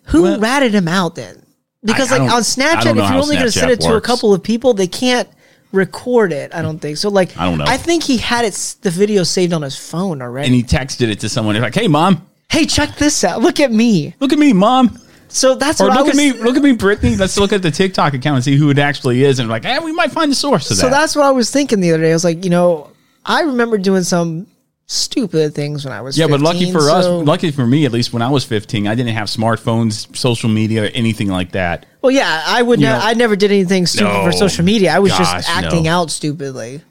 who 0.05 0.23
Well- 0.25 0.39
ratted 0.39 0.75
him 0.75 0.87
out 0.87 1.15
then? 1.15 1.43
Because 1.83 2.13
I 2.13 2.19
like 2.19 2.29
don't- 2.29 2.37
on 2.37 2.43
Snapchat, 2.43 2.91
if 2.91 2.97
you're 2.97 3.23
only 3.23 3.37
going 3.37 3.47
to 3.47 3.53
send 3.53 3.71
it 3.71 3.81
to 3.81 3.95
a 3.95 4.03
couple 4.03 4.35
of 4.35 4.43
people, 4.43 4.75
they 4.75 4.87
can't 4.87 5.29
record 5.73 6.31
it. 6.33 6.55
I 6.55 6.61
don't 6.61 6.79
think 6.79 6.99
so. 6.99 7.09
Like, 7.09 7.37
I 7.39 7.45
don't 7.49 7.57
know. 7.59 7.65
I 7.67 7.79
think 7.79 8.03
he 8.03 8.19
had 8.19 8.45
it 8.45 8.77
the 8.83 8.91
video 8.91 9.23
saved 9.23 9.55
on 9.55 9.63
his 9.63 9.77
phone 9.77 10.21
already. 10.21 10.47
And 10.49 10.55
he 10.55 10.63
texted 10.63 11.09
it 11.11 11.21
to 11.21 11.31
someone. 11.31 11.55
He's 11.55 11.63
like, 11.63 11.75
hey, 11.75 11.89
mom, 11.89 12.27
hey, 12.51 12.67
check 12.67 12.97
this 12.97 13.25
out. 13.25 13.41
Look 13.41 13.61
at 13.61 13.73
me. 13.73 14.15
look 14.21 14.33
at 14.35 14.39
me, 14.39 14.53
mom. 14.53 14.99
So 15.29 15.55
that's 15.55 15.81
Or 15.81 15.89
what 15.89 15.97
I 15.97 16.01
look 16.01 16.07
was, 16.09 16.19
at 16.19 16.37
me, 16.37 16.41
look 16.43 16.57
at 16.57 16.63
me, 16.63 16.73
Brittany. 16.73 17.17
Let's 17.17 17.37
look 17.39 17.53
at 17.53 17.63
the 17.63 17.71
TikTok 17.71 18.15
account 18.15 18.37
and 18.37 18.45
see 18.45 18.57
who 18.57 18.71
it 18.71 18.79
actually 18.79 19.25
is. 19.25 19.39
And 19.39 19.49
like, 19.49 19.65
eh, 19.65 19.79
we 19.81 19.93
might 19.93 20.13
find 20.13 20.31
the 20.31 20.37
source 20.37 20.71
of 20.71 20.77
So 20.77 20.85
that. 20.87 20.91
that's 20.93 21.17
what 21.17 21.25
I 21.25 21.31
was 21.31 21.51
thinking 21.51 21.81
the 21.81 21.93
other 21.93 22.03
day. 22.03 22.11
I 22.11 22.15
was 22.15 22.25
like, 22.25 22.45
you 22.45 22.51
know, 22.51 22.91
I 23.25 23.43
remember 23.43 23.79
doing 23.79 24.03
some 24.05 24.47
stupid 24.87 25.55
things 25.55 25.85
when 25.85 25.95
I 25.95 26.03
was 26.03 26.17
yeah, 26.19 26.27
but 26.27 26.41
lucky 26.41 26.71
for 26.71 26.81
so- 26.81 26.95
us, 27.21 27.27
lucky 27.27 27.51
for 27.51 27.67
me, 27.67 27.87
at 27.87 27.93
least 27.93 28.13
when 28.13 28.23
I 28.23 28.29
was 28.31 28.45
15, 28.45 28.87
I 28.87 28.95
didn't 28.95 29.15
have 29.15 29.29
smartphones, 29.29 30.15
social 30.17 30.51
media, 30.51 30.85
or 30.85 30.87
anything 30.89 31.29
like 31.29 31.53
that. 31.53 31.87
Well, 32.03 32.13
yeah, 32.13 32.43
I 32.47 32.61
would. 32.61 32.81
Ne- 32.81 32.87
I 32.89 33.15
never 33.15 33.35
did 33.35 33.51
anything 33.51 33.87
stupid 33.87 34.25
for 34.25 34.33
social 34.33 34.65
media. 34.65 34.93
I 34.95 34.99
was 34.99 35.11
Gosh, 35.13 35.21
just 35.21 35.49
acting 35.51 35.85
no. 35.85 35.91
out 36.03 36.11
stupidly. 36.11 36.83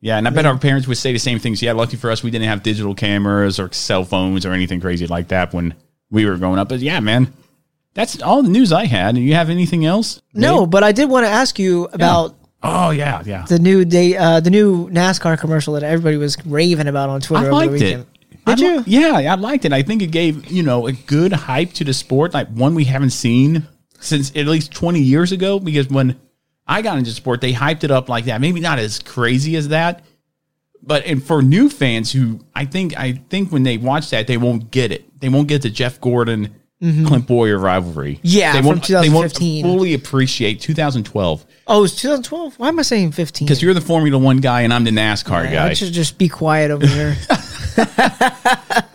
Yeah, 0.00 0.16
and 0.18 0.26
I 0.26 0.30
bet 0.30 0.46
our 0.46 0.56
parents 0.58 0.88
would 0.88 0.96
say 0.96 1.12
the 1.12 1.18
same 1.18 1.38
things. 1.38 1.62
Yeah, 1.62 1.72
lucky 1.74 1.96
for 1.96 2.10
us, 2.10 2.22
we 2.24 2.30
didn't 2.30 2.48
have 2.48 2.62
digital 2.64 2.94
cameras 2.94 3.60
or 3.60 3.70
cell 3.72 4.04
phones 4.04 4.44
or 4.46 4.52
anything 4.52 4.80
crazy 4.80 5.06
like 5.06 5.28
that 5.28 5.52
when 5.54 5.74
we 6.10 6.24
were 6.26 6.36
growing 6.38 6.58
up. 6.58 6.70
But 6.70 6.80
yeah, 6.80 6.98
man, 7.00 7.32
that's 7.94 8.20
all 8.22 8.42
the 8.42 8.48
news 8.48 8.72
I 8.72 8.86
had. 8.86 9.16
You 9.18 9.34
have 9.34 9.50
anything 9.50 9.84
else? 9.84 10.20
No, 10.34 10.60
Dave? 10.60 10.70
but 10.70 10.84
I 10.84 10.92
did 10.92 11.08
want 11.10 11.24
to 11.26 11.30
ask 11.30 11.58
you 11.58 11.84
about 11.92 12.36
Oh 12.62 12.90
yeah, 12.90 13.22
yeah. 13.26 13.44
the 13.48 13.58
new 13.58 13.84
day, 13.84 14.16
uh, 14.16 14.38
the 14.40 14.50
new 14.50 14.88
NASCAR 14.90 15.38
commercial 15.38 15.74
that 15.74 15.82
everybody 15.82 16.16
was 16.16 16.36
raving 16.46 16.86
about 16.86 17.10
on 17.10 17.20
Twitter 17.20 17.46
I 17.46 17.48
over 17.48 17.66
the 17.66 17.72
liked 17.72 17.82
it. 17.82 17.84
weekend. 17.86 18.06
I 18.46 18.54
Did 18.54 18.86
li- 18.86 18.92
you? 18.96 19.00
Yeah, 19.00 19.32
I 19.32 19.34
liked 19.34 19.64
it. 19.64 19.72
I 19.72 19.82
think 19.82 20.00
it 20.02 20.10
gave 20.12 20.50
you 20.50 20.62
know 20.62 20.86
a 20.86 20.92
good 20.92 21.32
hype 21.32 21.72
to 21.74 21.84
the 21.84 21.92
sport, 21.94 22.34
like 22.34 22.48
one 22.48 22.74
we 22.74 22.84
haven't 22.84 23.10
seen 23.10 23.66
since 24.00 24.30
at 24.36 24.46
least 24.46 24.72
twenty 24.72 25.00
years 25.00 25.32
ago. 25.32 25.58
Because 25.58 25.88
when 25.88 26.18
I 26.66 26.82
got 26.82 26.98
into 26.98 27.10
sport, 27.10 27.40
they 27.40 27.52
hyped 27.52 27.84
it 27.84 27.90
up 27.90 28.08
like 28.08 28.24
that. 28.26 28.40
Maybe 28.40 28.60
not 28.60 28.78
as 28.78 28.98
crazy 29.00 29.56
as 29.56 29.68
that, 29.68 30.04
but 30.82 31.04
and 31.04 31.22
for 31.22 31.42
new 31.42 31.68
fans 31.68 32.10
who 32.12 32.40
I 32.54 32.64
think 32.64 32.98
I 32.98 33.12
think 33.28 33.52
when 33.52 33.62
they 33.64 33.76
watch 33.76 34.10
that, 34.10 34.26
they 34.28 34.36
won't 34.36 34.70
get 34.70 34.92
it. 34.92 35.20
They 35.20 35.28
won't 35.28 35.48
get 35.48 35.62
the 35.62 35.70
Jeff 35.70 36.00
Gordon. 36.00 36.54
Clint 36.82 37.26
Bowyer 37.28 37.58
rivalry. 37.58 38.16
Mm-hmm. 38.16 38.20
Yeah, 38.24 38.52
they 38.52 38.58
from 38.58 38.66
won't, 38.66 38.86
They 38.86 39.08
won't 39.08 39.32
fully 39.32 39.94
appreciate 39.94 40.60
2012 40.60 41.46
Oh, 41.68 41.78
it 41.78 41.82
was 41.82 41.94
2012. 41.94 42.58
Why 42.58 42.68
am 42.68 42.78
I 42.80 42.82
saying 42.82 43.12
15? 43.12 43.46
because 43.46 43.62
you're 43.62 43.72
the 43.72 43.80
Formula 43.80 44.18
One 44.18 44.38
guy 44.38 44.62
and 44.62 44.74
I'm 44.74 44.82
the 44.82 44.90
NASCAR 44.90 45.44
Yeah, 45.44 45.52
guy. 45.52 45.68
I 45.70 45.72
should 45.74 45.92
just 45.92 46.18
be 46.18 46.28
quiet 46.28 46.72
over 46.72 46.86
here. 46.86 47.16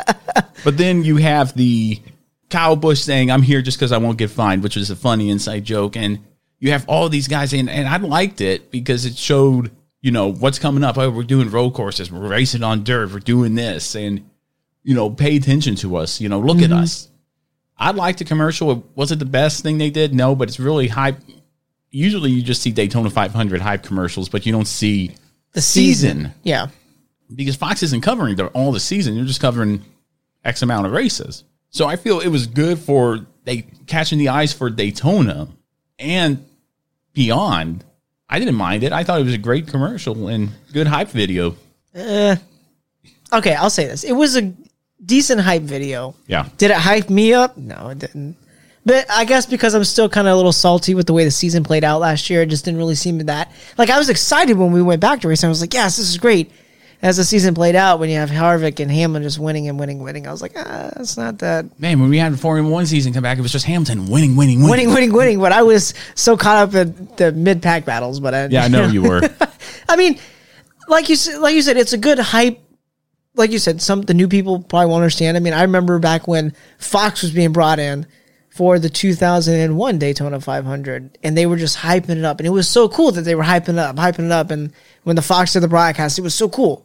But 0.67 0.75
then 0.75 1.05
you 1.05 1.15
have 1.15 1.55
the 1.55 2.01
Kyle 2.49 2.75
Busch 2.75 2.99
saying, 2.99 3.31
I'm 3.31 3.41
here 3.41 3.61
just 3.61 3.77
because 3.77 3.93
I 3.93 3.99
won't 3.99 4.17
get 4.17 4.29
fined, 4.29 4.63
which 4.63 4.75
was 4.75 4.89
a 4.89 4.97
funny 4.97 5.29
inside 5.29 5.63
joke. 5.63 5.95
And 5.95 6.19
you 6.59 6.71
have 6.71 6.83
all 6.89 7.07
these 7.07 7.29
guys 7.29 7.53
in, 7.53 7.69
and 7.69 7.87
I 7.87 7.95
liked 7.95 8.41
it 8.41 8.69
because 8.69 9.05
it 9.05 9.15
showed, 9.15 9.71
you 10.01 10.11
know, 10.11 10.29
what's 10.29 10.59
coming 10.59 10.83
up. 10.83 10.97
Oh, 10.97 11.09
we're 11.09 11.23
doing 11.23 11.49
road 11.49 11.71
courses, 11.71 12.11
we're 12.11 12.27
racing 12.27 12.63
on 12.63 12.83
dirt, 12.83 13.13
we're 13.13 13.19
doing 13.19 13.55
this, 13.55 13.95
and, 13.95 14.29
you 14.83 14.93
know, 14.93 15.09
pay 15.09 15.37
attention 15.37 15.75
to 15.75 15.95
us, 15.95 16.19
you 16.19 16.27
know, 16.27 16.39
look 16.41 16.61
at 16.61 16.73
us. 16.73 17.07
I 17.79 17.91
liked 17.91 18.19
the 18.19 18.25
commercial. 18.25 18.83
Was 18.95 19.11
it 19.11 19.19
the 19.19 19.25
best 19.25 19.63
thing 19.63 19.77
they 19.77 19.89
did? 19.89 20.13
No, 20.13 20.35
but 20.35 20.47
it's 20.49 20.59
really 20.59 20.87
hype. 20.87 21.17
Usually 21.91 22.31
you 22.31 22.41
just 22.41 22.61
see 22.61 22.71
Daytona 22.71 23.09
500 23.09 23.61
hype 23.61 23.83
commercials, 23.83 24.29
but 24.29 24.45
you 24.45 24.51
don't 24.51 24.67
see 24.67 25.15
The 25.53 25.61
season 25.61 26.17
season. 26.17 26.33
Yeah. 26.43 26.67
because 27.33 27.55
Fox 27.55 27.83
isn't 27.83 28.01
covering 28.01 28.35
the, 28.35 28.47
all 28.47 28.71
the 28.71 28.79
season. 28.79 29.15
You're 29.15 29.25
just 29.25 29.41
covering 29.41 29.83
X 30.43 30.61
amount 30.61 30.85
of 30.87 30.91
races. 30.91 31.43
So 31.69 31.85
I 31.87 31.95
feel 31.95 32.19
it 32.19 32.29
was 32.29 32.47
good 32.47 32.79
for 32.79 33.19
they 33.43 33.63
catching 33.85 34.17
the 34.19 34.29
eyes 34.29 34.53
for 34.53 34.69
Daytona 34.69 35.47
and 35.99 36.43
beyond. 37.13 37.83
I 38.29 38.39
didn't 38.39 38.55
mind 38.55 38.83
it. 38.83 38.91
I 38.91 39.03
thought 39.03 39.21
it 39.21 39.23
was 39.25 39.33
a 39.33 39.37
great 39.39 39.67
commercial 39.67 40.27
and 40.27 40.49
good 40.73 40.87
hype 40.87 41.09
video. 41.09 41.55
Eh. 41.93 42.35
Okay, 43.33 43.53
I'll 43.55 43.69
say 43.69 43.85
this. 43.87 44.03
It 44.03 44.13
was 44.13 44.35
a 44.37 44.53
decent 45.03 45.41
hype 45.41 45.63
video. 45.63 46.15
Yeah. 46.27 46.47
Did 46.57 46.71
it 46.71 46.77
hype 46.77 47.09
me 47.09 47.33
up? 47.33 47.57
No, 47.57 47.89
it 47.89 47.99
didn't. 47.99 48.37
But 48.85 49.05
I 49.11 49.25
guess 49.25 49.45
because 49.45 49.73
I'm 49.73 49.83
still 49.83 50.07
kind 50.07 50.27
of 50.27 50.33
a 50.33 50.37
little 50.37 50.53
salty 50.53 50.95
with 50.95 51.07
the 51.07 51.13
way 51.13 51.25
the 51.25 51.31
season 51.31 51.63
played 51.63 51.83
out 51.83 51.99
last 51.99 52.29
year, 52.29 52.43
it 52.43 52.45
just 52.45 52.63
didn't 52.63 52.77
really 52.77 52.95
seem 52.95 53.17
that. 53.19 53.51
Like 53.77 53.89
I 53.89 53.97
was 53.97 54.07
excited 54.07 54.57
when 54.57 54.71
we 54.71 54.81
went 54.81 55.01
back 55.01 55.19
to 55.21 55.27
racing. 55.27 55.47
I 55.47 55.49
was 55.49 55.59
like, 55.59 55.73
"Yes, 55.73 55.97
this 55.97 56.09
is 56.09 56.17
great." 56.17 56.51
As 57.01 57.17
the 57.17 57.25
season 57.25 57.53
played 57.53 57.75
out, 57.75 57.99
when 57.99 58.09
you 58.09 58.15
have 58.15 58.29
Harvick 58.29 58.79
and 58.79 58.89
Hamlin 58.89 59.21
just 59.23 59.37
winning 59.37 59.67
and 59.67 59.77
winning, 59.77 59.99
winning, 59.99 60.25
I 60.25 60.31
was 60.31 60.41
like, 60.41 60.53
"Ah, 60.55 60.91
it's 60.95 61.17
not 61.17 61.39
that 61.39 61.77
Man, 61.79 61.99
when 61.99 62.09
we 62.09 62.17
had 62.17 62.31
the 62.31 62.37
Formula 62.37 62.67
One 62.73 62.85
season 62.85 63.11
come 63.13 63.23
back, 63.23 63.37
it 63.37 63.41
was 63.41 63.51
just 63.51 63.65
Hamilton 63.65 64.07
winning, 64.07 64.37
winning, 64.37 64.59
winning. 64.63 64.71
winning, 64.71 64.93
winning, 64.93 65.13
winning." 65.13 65.39
But 65.39 65.51
I 65.51 65.63
was 65.63 65.93
so 66.15 66.37
caught 66.37 66.69
up 66.69 66.73
in 66.73 67.09
the 67.17 67.33
mid 67.33 67.61
pack 67.61 67.83
battles. 67.83 68.21
But 68.21 68.33
I, 68.33 68.45
Yeah, 68.45 68.63
I 68.63 68.67
know 68.69 68.87
you 68.87 69.03
were. 69.03 69.21
I 69.89 69.97
mean, 69.97 70.17
like 70.87 71.09
you 71.09 71.17
said, 71.17 71.39
like 71.39 71.55
you 71.55 71.61
said, 71.61 71.75
it's 71.75 71.91
a 71.93 71.97
good 71.97 72.19
hype. 72.19 72.61
Like 73.37 73.51
you 73.51 73.59
said, 73.59 73.81
some 73.81 74.01
the 74.01 74.13
new 74.13 74.27
people 74.27 74.63
probably 74.63 74.87
won't 74.87 75.03
understand. 75.03 75.37
I 75.37 75.39
mean, 75.39 75.53
I 75.53 75.61
remember 75.61 75.99
back 75.99 76.27
when 76.27 76.53
Fox 76.79 77.21
was 77.21 77.31
being 77.31 77.53
brought 77.53 77.79
in 77.79 78.07
for 78.49 78.79
the 78.79 78.89
2001 78.89 79.99
Daytona 79.99 80.41
500, 80.41 81.17
and 81.21 81.37
they 81.37 81.45
were 81.45 81.57
just 81.57 81.77
hyping 81.77 82.17
it 82.17 82.25
up, 82.25 82.39
and 82.39 82.47
it 82.47 82.51
was 82.51 82.67
so 82.67 82.89
cool 82.89 83.11
that 83.11 83.21
they 83.21 83.35
were 83.35 83.43
hyping 83.43 83.69
it 83.69 83.77
up, 83.77 83.95
hyping 83.95 84.25
it 84.25 84.31
up, 84.31 84.49
and 84.49 84.73
when 85.03 85.15
the 85.15 85.21
Fox 85.21 85.53
did 85.53 85.61
the 85.61 85.67
broadcast, 85.67 86.17
it 86.17 86.23
was 86.23 86.33
so 86.33 86.49
cool. 86.49 86.83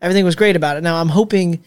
Everything 0.00 0.24
was 0.24 0.34
great 0.34 0.56
about 0.56 0.76
it. 0.78 0.82
Now 0.82 0.96
I'm 0.96 1.10
hoping. 1.10 1.62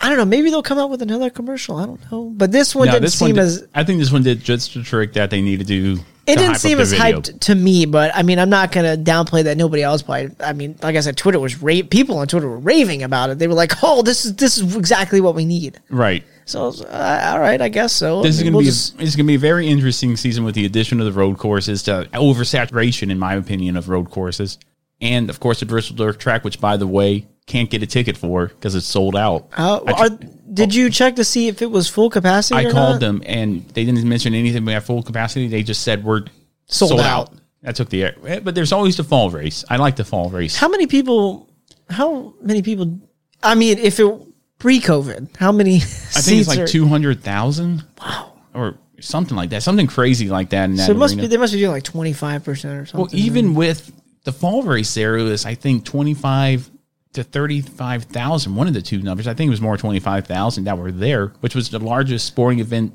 I 0.00 0.08
don't 0.08 0.18
know. 0.18 0.24
Maybe 0.26 0.50
they'll 0.50 0.62
come 0.62 0.78
out 0.78 0.90
with 0.90 1.00
another 1.02 1.30
commercial. 1.30 1.76
I 1.76 1.86
don't 1.86 2.12
know. 2.12 2.30
But 2.36 2.52
this 2.52 2.74
one 2.74 2.86
No, 2.86 2.92
didn't 2.92 3.04
this 3.04 3.20
one 3.20 3.28
seem 3.28 3.36
did- 3.36 3.42
as 3.44 3.66
I 3.74 3.82
think 3.84 3.98
this 3.98 4.12
one 4.12 4.22
did 4.22 4.42
just 4.42 4.74
the 4.74 4.82
trick 4.82 5.14
that 5.14 5.30
they 5.30 5.40
needed 5.40 5.66
to 5.66 5.94
do. 5.94 6.02
it 6.26 6.36
didn't 6.38 6.56
seem 6.56 6.78
as 6.80 6.92
video. 6.92 7.20
hyped 7.20 7.40
to 7.40 7.54
me, 7.54 7.86
but 7.86 8.10
I 8.14 8.22
mean, 8.22 8.38
I'm 8.38 8.50
not 8.50 8.72
gonna 8.72 8.96
downplay 8.96 9.44
that 9.44 9.56
nobody 9.56 9.82
else 9.82 10.02
probably. 10.02 10.30
I 10.40 10.52
mean, 10.52 10.76
like 10.82 10.96
I 10.96 11.00
said, 11.00 11.16
Twitter 11.16 11.38
was 11.40 11.62
ra- 11.62 11.80
people 11.88 12.18
on 12.18 12.26
Twitter 12.28 12.48
were 12.48 12.58
raving 12.58 13.02
about 13.04 13.30
it. 13.30 13.38
They 13.38 13.48
were 13.48 13.54
like, 13.54 13.72
"Oh, 13.82 14.02
this 14.02 14.24
is 14.26 14.34
this 14.34 14.58
is 14.58 14.76
exactly 14.76 15.20
what 15.22 15.34
we 15.34 15.44
need." 15.46 15.80
Right. 15.88 16.24
So, 16.44 16.68
uh, 16.68 17.30
all 17.32 17.40
right, 17.40 17.60
I 17.60 17.68
guess 17.68 17.92
so. 17.92 18.22
This 18.22 18.36
is 18.36 18.42
going 18.42 18.52
to 18.52 18.56
We'll 18.58 18.62
be 18.64 18.66
just- 18.66 18.94
it's 19.00 19.16
going 19.16 19.24
to 19.26 19.30
be 19.30 19.34
a 19.34 19.38
very 19.38 19.66
interesting 19.66 20.14
season 20.16 20.44
with 20.44 20.54
the 20.54 20.64
addition 20.64 21.00
of 21.00 21.06
the 21.06 21.12
road 21.12 21.38
courses 21.38 21.82
to 21.84 22.06
oversaturation, 22.12 23.10
in 23.10 23.18
my 23.18 23.34
opinion, 23.34 23.76
of 23.76 23.88
road 23.88 24.10
courses, 24.10 24.58
and 25.00 25.28
of 25.30 25.40
course 25.40 25.58
the 25.60 25.66
Bristol 25.66 25.96
Dirt 25.96 26.20
Track, 26.20 26.44
which 26.44 26.60
by 26.60 26.76
the 26.76 26.86
way 26.86 27.26
can't 27.46 27.70
get 27.70 27.82
a 27.82 27.86
ticket 27.86 28.16
for 28.16 28.48
because 28.48 28.74
it's 28.74 28.86
sold 28.86 29.16
out. 29.16 29.48
uh, 29.56 29.80
are, 29.86 30.08
did 30.52 30.74
you 30.74 30.90
check 30.90 31.16
to 31.16 31.24
see 31.24 31.48
if 31.48 31.62
it 31.62 31.70
was 31.70 31.88
full 31.88 32.10
capacity? 32.10 32.66
I 32.66 32.70
called 32.70 32.94
not? 32.94 33.00
them 33.00 33.22
and 33.26 33.68
they 33.70 33.84
didn't 33.84 34.04
mention 34.08 34.34
anything 34.34 34.62
about 34.62 34.82
full 34.84 35.02
capacity. 35.02 35.48
They 35.48 35.62
just 35.62 35.82
said 35.82 36.04
we're 36.04 36.24
Sold 36.68 37.00
out. 37.00 37.32
That 37.62 37.76
took 37.76 37.88
the 37.88 38.02
air. 38.02 38.16
Eh, 38.26 38.40
But 38.40 38.54
there's 38.56 38.72
always 38.72 38.96
the 38.96 39.04
fall 39.04 39.30
race. 39.30 39.64
I 39.70 39.76
like 39.76 39.94
the 39.96 40.04
fall 40.04 40.30
race. 40.30 40.56
How 40.56 40.68
many 40.68 40.86
people? 40.88 41.48
How 41.88 42.34
many 42.42 42.62
people? 42.62 42.98
I 43.42 43.54
mean, 43.54 43.78
if 43.78 44.00
it 44.00 44.20
pre-COVID, 44.58 45.36
how 45.36 45.52
many 45.52 45.76
I 45.76 45.78
think 45.78 46.40
it's 46.40 46.48
like 46.48 46.58
are, 46.60 46.66
two 46.66 46.86
hundred 46.86 47.22
thousand. 47.22 47.84
Wow. 48.00 48.32
Or 48.54 48.78
something 49.00 49.36
like 49.36 49.50
that. 49.50 49.62
Something 49.62 49.86
crazy 49.86 50.28
like 50.28 50.50
that. 50.50 50.64
In 50.64 50.76
that 50.76 50.86
So 50.86 50.92
it 50.92 50.96
must 50.96 51.14
arena. 51.14 51.22
be 51.22 51.28
they 51.28 51.36
must 51.36 51.52
be 51.52 51.60
doing 51.60 51.72
like 51.72 51.84
25 51.84 52.44
percent 52.44 52.74
or 52.78 52.86
something. 52.86 53.00
Well, 53.00 53.10
even 53.12 53.54
with 53.54 53.92
the 54.24 54.32
fall 54.32 54.62
race, 54.62 54.92
there 54.94 55.16
it 55.18 55.22
was 55.22 55.44
I 55.46 55.54
think 55.54 55.84
twenty 55.84 56.14
five 56.14 56.68
to 57.16 57.24
thirty 57.24 57.60
five 57.60 58.04
thousand. 58.04 58.54
One 58.54 58.68
of 58.68 58.74
the 58.74 58.82
two 58.82 59.02
numbers. 59.02 59.26
I 59.26 59.34
think 59.34 59.48
it 59.48 59.50
was 59.50 59.60
more 59.60 59.76
twenty 59.76 60.00
five 60.00 60.26
thousand 60.26 60.64
that 60.64 60.78
were 60.78 60.92
there, 60.92 61.28
which 61.40 61.54
was 61.54 61.70
the 61.70 61.78
largest 61.78 62.26
sporting 62.26 62.60
event 62.60 62.94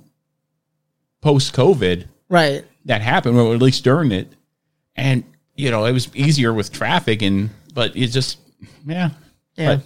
post 1.22 1.54
COVID 1.54 2.06
right. 2.30 2.66
that 2.86 3.02
happened, 3.02 3.38
or 3.38 3.54
at 3.54 3.62
least 3.62 3.84
during 3.84 4.12
it. 4.12 4.28
And 4.96 5.24
you 5.56 5.70
know, 5.70 5.86
it 5.86 5.92
was 5.92 6.14
easier 6.16 6.54
with 6.54 6.72
traffic, 6.72 7.22
and 7.22 7.50
but 7.74 7.96
it 7.96 8.08
just 8.08 8.40
yeah. 8.86 9.10
Yeah. 9.56 9.76
But 9.76 9.86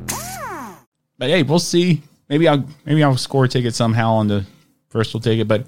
But 1.21 1.29
hey, 1.29 1.43
we'll 1.43 1.59
see. 1.59 2.01
Maybe 2.29 2.47
I'll 2.47 2.67
maybe 2.83 3.03
I'll 3.03 3.15
score 3.15 3.45
a 3.45 3.47
ticket 3.47 3.75
somehow 3.75 4.13
on 4.13 4.27
the 4.27 4.43
first 4.89 5.11
ticket. 5.21 5.47
But 5.47 5.67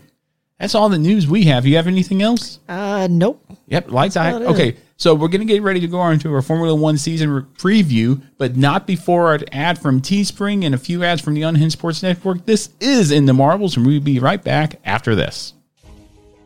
that's 0.60 0.74
all 0.74 0.90
the 0.90 0.98
news 0.98 1.28
we 1.28 1.44
have. 1.44 1.68
You 1.68 1.76
have 1.76 1.86
anything 1.86 2.24
else? 2.24 2.58
Uh, 2.68 3.08
nope. 3.08 3.46
Yep, 3.68 3.92
lights 3.92 4.18
out. 4.18 4.42
Okay, 4.42 4.78
so 4.98 5.14
we're 5.14 5.28
gonna 5.28 5.46
get 5.46 5.62
ready 5.62 5.80
to 5.80 5.88
go 5.88 6.00
on 6.00 6.18
to 6.18 6.34
our 6.34 6.42
Formula 6.42 6.74
One 6.74 6.98
season 6.98 7.30
re- 7.30 7.42
preview, 7.44 8.20
but 8.40 8.58
not 8.58 8.88
before 8.88 9.36
an 9.36 9.44
ad 9.54 9.78
from 9.78 10.02
Teespring 10.02 10.66
and 10.66 10.74
a 10.74 10.80
few 10.80 11.04
ads 11.04 11.22
from 11.22 11.36
the 11.36 11.44
Unhinged 11.44 11.74
Sports 11.74 12.02
Network. 12.02 12.48
This 12.48 12.70
is 12.80 13.12
in 13.12 13.28
the 13.28 13.34
marbles, 13.34 13.78
and 13.78 13.86
we'll 13.86 14.02
be 14.02 14.18
right 14.18 14.44
back 14.44 14.80
after 14.84 15.14
this. 15.14 15.54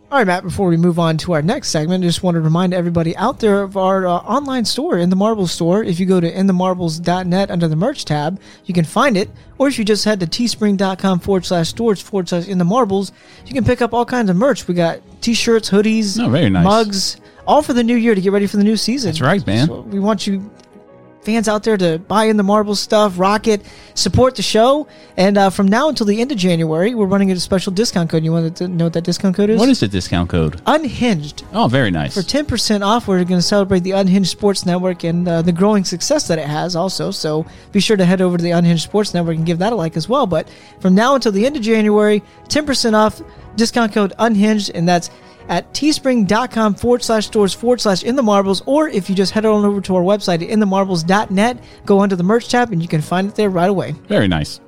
All 0.09 0.17
right, 0.19 0.25
Matt, 0.27 0.43
before 0.43 0.69
we 0.69 0.77
move 0.77 0.99
on 0.99 1.17
to 1.17 1.33
our 1.33 1.41
next 1.41 1.67
segment, 1.67 2.01
I 2.01 2.07
just 2.07 2.23
want 2.23 2.35
to 2.35 2.41
remind 2.41 2.73
everybody 2.73 3.13
out 3.17 3.41
there 3.41 3.61
of 3.61 3.75
our 3.75 4.07
uh, 4.07 4.11
online 4.11 4.63
store, 4.63 4.97
In 4.97 5.09
the 5.09 5.17
Marbles 5.17 5.51
store. 5.51 5.83
If 5.83 5.99
you 5.99 6.05
go 6.05 6.21
to 6.21 6.31
inthemarbles.net 6.31 7.51
under 7.51 7.67
the 7.67 7.75
merch 7.75 8.05
tab, 8.05 8.39
you 8.63 8.73
can 8.73 8.85
find 8.85 9.17
it. 9.17 9.29
Or 9.57 9.67
if 9.67 9.77
you 9.77 9.83
just 9.83 10.05
head 10.05 10.21
to 10.21 10.25
teespring.com 10.25 11.19
forward 11.19 11.45
slash 11.45 11.67
stores 11.67 11.99
forward 12.01 12.29
slash 12.29 12.47
in 12.47 12.57
the 12.57 12.63
marbles, 12.63 13.11
you 13.45 13.53
can 13.53 13.65
pick 13.65 13.81
up 13.81 13.93
all 13.93 14.05
kinds 14.05 14.29
of 14.29 14.37
merch. 14.37 14.65
We 14.65 14.75
got 14.75 15.01
t 15.19 15.33
shirts, 15.33 15.69
hoodies, 15.69 16.17
Oh, 16.25 16.29
very 16.29 16.49
nice. 16.49 16.63
mugs, 16.63 17.17
all 17.45 17.61
for 17.61 17.73
the 17.73 17.83
new 17.83 17.95
year 17.97 18.15
to 18.15 18.21
get 18.21 18.31
ready 18.31 18.47
for 18.47 18.55
the 18.55 18.63
new 18.63 18.77
season. 18.77 19.09
That's 19.09 19.19
right, 19.19 19.45
man. 19.45 19.67
So 19.67 19.81
we 19.81 19.99
want 19.99 20.25
you 20.25 20.49
fans 21.27 21.49
out 21.49 21.63
there 21.63 21.75
to 21.75 21.99
buy 21.99 22.23
in 22.23 22.37
the 22.37 22.43
marbles 22.43 22.79
stuff, 22.79 23.19
rock 23.19 23.47
it, 23.47 23.61
support 23.95 24.35
the 24.37 24.41
show. 24.41 24.87
And 25.17 25.37
uh, 25.37 25.49
from 25.49 25.67
now 25.67 25.89
until 25.89 26.05
the 26.05 26.21
end 26.21 26.31
of 26.31 26.37
January, 26.37 26.95
we're 26.95 27.05
running 27.05 27.29
a 27.33 27.35
special 27.37 27.73
discount 27.73 28.09
code. 28.09 28.23
You 28.23 28.31
want 28.31 28.55
to 28.55 28.67
know 28.69 28.85
what 28.85 28.93
that 28.93 29.03
discount 29.03 29.35
code 29.35 29.49
is? 29.49 29.59
What 29.59 29.67
is 29.67 29.81
the 29.81 29.89
discount 29.89 30.29
code? 30.29 30.61
Unhinged. 30.65 31.43
Oh, 31.51 31.67
very 31.67 31.91
nice. 31.91 32.13
For 32.13 32.21
10% 32.21 32.81
off, 32.81 33.09
we're 33.09 33.17
going 33.25 33.39
to 33.39 33.41
celebrate 33.41 33.81
the 33.81 33.91
Unhinged 33.91 34.29
Sports 34.29 34.65
Network 34.65 35.03
and 35.03 35.27
uh, 35.27 35.41
the 35.41 35.51
growing 35.51 35.83
success 35.83 36.29
that 36.29 36.39
it 36.39 36.47
has 36.47 36.77
also. 36.77 37.11
So 37.11 37.45
be 37.73 37.81
sure 37.81 37.97
to 37.97 38.05
head 38.05 38.21
over 38.21 38.37
to 38.37 38.43
the 38.43 38.51
Unhinged 38.51 38.83
Sports 38.83 39.13
Network 39.13 39.35
and 39.35 39.45
give 39.45 39.59
that 39.59 39.73
a 39.73 39.75
like 39.75 39.97
as 39.97 40.07
well. 40.07 40.27
But 40.27 40.47
from 40.79 40.95
now 40.95 41.15
until 41.15 41.33
the 41.33 41.45
end 41.45 41.57
of 41.57 41.61
January, 41.61 42.23
10% 42.47 42.93
off, 42.93 43.21
discount 43.57 43.91
code 43.91 44.13
Unhinged, 44.17 44.71
and 44.73 44.87
that's 44.87 45.09
at 45.49 45.73
teespring.com 45.73 46.75
forward 46.75 47.03
slash 47.03 47.27
stores 47.27 47.53
forward 47.53 47.81
slash 47.81 48.03
in 48.03 48.15
the 48.15 48.23
marbles. 48.23 48.61
Or 48.65 48.87
if 48.89 49.09
you 49.09 49.15
just 49.15 49.31
head 49.31 49.45
on 49.45 49.65
over 49.65 49.81
to 49.81 49.95
our 49.95 50.03
website 50.03 50.43
at 50.43 50.49
inthemarbles.net, 50.49 51.63
go 51.85 51.99
onto 51.99 52.15
the 52.15 52.23
merch 52.23 52.49
tab, 52.49 52.71
and 52.71 52.81
you 52.81 52.87
can 52.87 53.01
find 53.01 53.27
it 53.29 53.35
there 53.35 53.49
right 53.49 53.69
away. 53.69 53.93
Very 54.07 54.27
nice. 54.27 54.59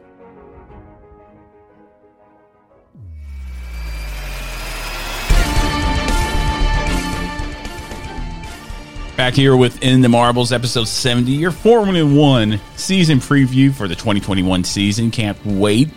Back 9.20 9.34
here 9.34 9.58
with 9.58 9.84
In 9.84 10.00
the 10.00 10.08
Marbles, 10.08 10.54
episode 10.54 10.88
70, 10.88 11.32
your 11.32 11.52
Formula 11.52 12.06
One 12.10 12.58
season 12.78 13.20
preview 13.20 13.74
for 13.74 13.90
the 13.90 13.94
2021 13.94 14.64
season. 14.64 15.12
Can't 15.12 15.38
wait, 15.46 15.90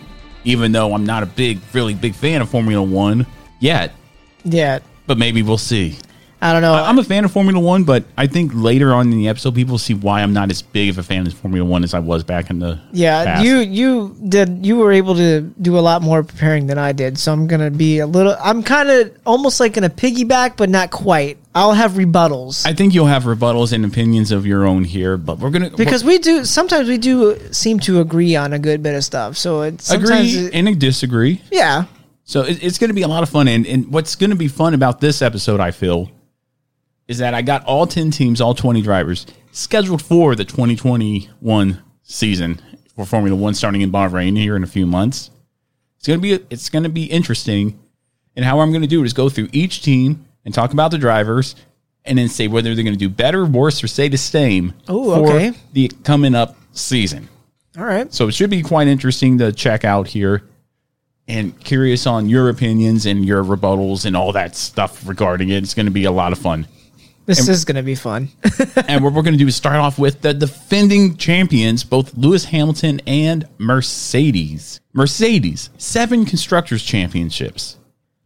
even 0.43 0.73
though 0.73 0.93
I'm 0.93 1.05
not 1.05 1.23
a 1.23 1.25
big, 1.25 1.61
really 1.71 1.93
big 1.93 2.15
fan 2.15 2.41
of 2.41 2.49
Formula 2.49 2.83
One 2.83 3.25
yet, 3.61 3.93
Yeah. 4.43 4.79
but 5.07 5.17
maybe 5.17 5.41
we'll 5.43 5.57
see. 5.57 5.97
I 6.41 6.51
don't 6.51 6.61
know. 6.61 6.73
I- 6.73 6.89
I'm 6.89 6.99
a 6.99 7.03
fan 7.05 7.23
of 7.23 7.31
Formula 7.31 7.57
One, 7.57 7.85
but 7.85 8.03
I 8.17 8.27
think 8.27 8.51
later 8.53 8.93
on 8.93 9.09
in 9.13 9.17
the 9.17 9.29
episode, 9.29 9.55
people 9.55 9.77
see 9.77 9.93
why 9.93 10.21
I'm 10.21 10.33
not 10.33 10.51
as 10.51 10.61
big 10.61 10.89
of 10.89 10.97
a 10.97 11.03
fan 11.03 11.25
of 11.25 11.33
Formula 11.33 11.65
One 11.65 11.85
as 11.85 11.93
I 11.93 11.99
was 11.99 12.21
back 12.25 12.49
in 12.49 12.59
the 12.59 12.79
Yeah, 12.91 13.23
past. 13.23 13.45
you 13.45 13.59
you 13.59 14.13
did 14.27 14.65
you 14.65 14.75
were 14.75 14.91
able 14.91 15.15
to 15.15 15.39
do 15.61 15.77
a 15.77 15.79
lot 15.79 16.01
more 16.01 16.21
preparing 16.21 16.67
than 16.67 16.77
I 16.77 16.91
did, 16.91 17.17
so 17.17 17.31
I'm 17.31 17.47
gonna 17.47 17.71
be 17.71 17.99
a 17.99 18.07
little. 18.07 18.35
I'm 18.43 18.61
kind 18.61 18.89
of 18.89 19.11
almost 19.25 19.61
like 19.61 19.77
in 19.77 19.85
a 19.85 19.89
piggyback, 19.89 20.57
but 20.57 20.69
not 20.69 20.91
quite. 20.91 21.37
I'll 21.55 21.73
have 21.73 21.91
rebuttals 21.93 22.65
I 22.67 22.73
think 22.73 22.93
you'll 22.93 23.05
have 23.05 23.23
rebuttals 23.23 23.71
and 23.71 23.85
opinions 23.85 24.31
of 24.33 24.45
your 24.45 24.65
own 24.65 24.83
here, 24.83 25.15
but 25.15 25.39
we're 25.39 25.49
gonna 25.51 25.69
because 25.69 26.03
we 26.03 26.17
do 26.17 26.43
sometimes 26.43 26.89
we 26.89 26.97
do 26.97 27.37
seem 27.51 27.79
to 27.81 28.01
agree 28.01 28.35
on 28.35 28.51
a 28.51 28.59
good 28.59 28.83
bit 28.83 28.95
of 28.95 29.05
stuff. 29.05 29.37
So 29.37 29.61
it's 29.61 29.85
sometimes 29.87 30.35
agree 30.35 30.47
it- 30.47 30.53
and 30.53 30.77
disagree. 30.77 31.39
yeah, 31.51 31.85
So 32.33 32.41
it, 32.41 32.63
it's 32.63 32.79
going 32.79 32.89
to 32.89 32.95
be 32.95 33.03
a 33.03 33.07
lot 33.07 33.21
of 33.21 33.29
fun. 33.29 33.47
And, 33.47 33.67
and 33.67 33.93
what's 33.93 34.15
going 34.15 34.31
to 34.31 34.35
be 34.35 34.47
fun 34.47 34.73
about 34.73 34.99
this 34.99 35.21
episode, 35.21 35.59
I 35.59 35.69
feel, 35.69 36.09
is 37.07 37.19
that 37.19 37.35
I 37.35 37.43
got 37.43 37.63
all 37.65 37.85
10 37.85 38.09
teams, 38.09 38.41
all 38.41 38.55
20 38.55 38.81
drivers 38.81 39.27
scheduled 39.51 40.01
for 40.01 40.33
the 40.33 40.43
2021 40.43 41.83
season 42.01 42.59
for 42.95 43.05
Formula 43.05 43.37
One 43.37 43.53
starting 43.53 43.81
in 43.81 43.91
Bahrain 43.91 44.35
here 44.35 44.55
in 44.55 44.63
a 44.63 44.67
few 44.67 44.87
months. 44.87 45.29
It's 45.97 46.07
going 46.07 46.19
to 46.19 46.23
be, 46.23 46.43
it's 46.49 46.71
going 46.71 46.81
to 46.81 46.89
be 46.89 47.03
interesting. 47.03 47.79
And 48.35 48.43
how 48.43 48.61
I'm 48.61 48.71
going 48.71 48.81
to 48.81 48.87
do 48.87 49.03
it 49.03 49.05
is 49.05 49.13
go 49.13 49.29
through 49.29 49.49
each 49.51 49.83
team 49.83 50.25
and 50.43 50.55
talk 50.55 50.73
about 50.73 50.89
the 50.89 50.97
drivers 50.97 51.55
and 52.03 52.17
then 52.17 52.29
say 52.29 52.47
whether 52.47 52.73
they're 52.73 52.83
going 52.83 52.97
to 52.97 52.99
do 52.99 53.09
better, 53.09 53.45
worse, 53.45 53.83
or 53.83 53.87
stay 53.87 54.07
the 54.07 54.17
same 54.17 54.73
for 54.87 55.29
okay. 55.29 55.53
the 55.73 55.87
coming 56.03 56.33
up 56.33 56.57
season. 56.71 57.29
all 57.77 57.85
right. 57.85 58.11
So 58.11 58.27
it 58.27 58.33
should 58.33 58.49
be 58.49 58.63
quite 58.63 58.87
interesting 58.87 59.37
to 59.37 59.51
check 59.51 59.85
out 59.85 60.07
here 60.07 60.41
and 61.27 61.57
curious 61.63 62.05
on 62.05 62.27
your 62.29 62.49
opinions 62.49 63.05
and 63.05 63.25
your 63.25 63.43
rebuttals 63.43 64.05
and 64.05 64.15
all 64.15 64.31
that 64.33 64.55
stuff 64.55 65.07
regarding 65.07 65.49
it. 65.49 65.63
It's 65.63 65.73
going 65.73 65.85
to 65.85 65.91
be 65.91 66.05
a 66.05 66.11
lot 66.11 66.31
of 66.31 66.39
fun. 66.39 66.67
This 67.25 67.47
is 67.47 67.63
gonna 67.63 67.83
be 67.83 67.95
fun. 67.95 68.29
and 68.87 69.01
what 69.03 69.13
we're 69.13 69.21
going 69.21 69.33
to 69.33 69.39
do 69.39 69.47
is 69.47 69.55
start 69.55 69.77
off 69.77 69.97
with 69.97 70.21
the 70.21 70.33
defending 70.33 71.15
champions, 71.15 71.83
both 71.83 72.17
Lewis 72.17 72.45
Hamilton 72.45 72.99
and 73.07 73.47
Mercedes. 73.57 74.81
Mercedes, 74.91 75.69
seven 75.77 76.25
constructors 76.25 76.83
championships, 76.83 77.77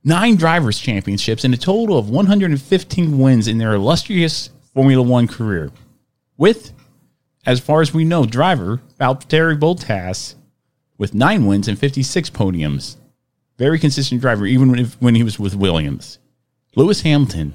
nine 0.04 0.36
drivers 0.36 0.80
championships, 0.80 1.44
and 1.44 1.54
a 1.54 1.58
total 1.58 1.98
of 1.98 2.10
115 2.10 3.20
wins 3.20 3.48
in 3.48 3.60
their 3.60 3.76
illustrious 3.76 4.50
Formula 4.74 5.04
One 5.04 5.28
career. 5.28 5.72
With, 6.38 6.72
as 7.46 7.60
far 7.60 7.82
as 7.82 7.94
we 7.94 8.04
know, 8.04 8.26
driver 8.26 8.82
Valtteri 9.00 9.60
Bottas 9.60 10.36
with 10.98 11.14
nine 11.14 11.46
wins 11.46 11.68
and 11.68 11.78
56 11.78 12.30
podiums. 12.32 12.98
Very 13.58 13.80
consistent 13.80 14.22
driver, 14.22 14.46
even 14.46 14.70
when, 14.72 14.86
when 15.00 15.16
he 15.16 15.24
was 15.24 15.40
with 15.40 15.56
Williams. 15.56 16.20
Lewis 16.76 17.02
Hamilton 17.02 17.54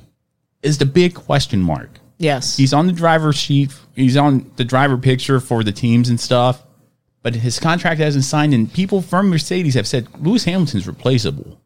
is 0.62 0.78
the 0.78 0.86
big 0.86 1.14
question 1.14 1.60
mark. 1.60 1.90
yes. 2.18 2.56
He's 2.56 2.72
on 2.72 2.86
the 2.86 2.92
driver 2.92 3.32
sheet. 3.32 3.72
He's 3.94 4.16
on 4.16 4.50
the 4.56 4.64
driver 4.64 4.96
picture 4.98 5.40
for 5.40 5.62
the 5.62 5.72
teams 5.72 6.08
and 6.08 6.18
stuff. 6.20 6.62
But 7.22 7.36
his 7.36 7.60
contract 7.60 8.00
hasn't 8.00 8.24
signed, 8.24 8.52
and 8.52 8.72
people 8.72 9.00
from 9.00 9.28
Mercedes 9.30 9.74
have 9.74 9.86
said 9.86 10.08
Lewis 10.20 10.42
Hamilton's 10.44 10.88
replaceable. 10.88 11.60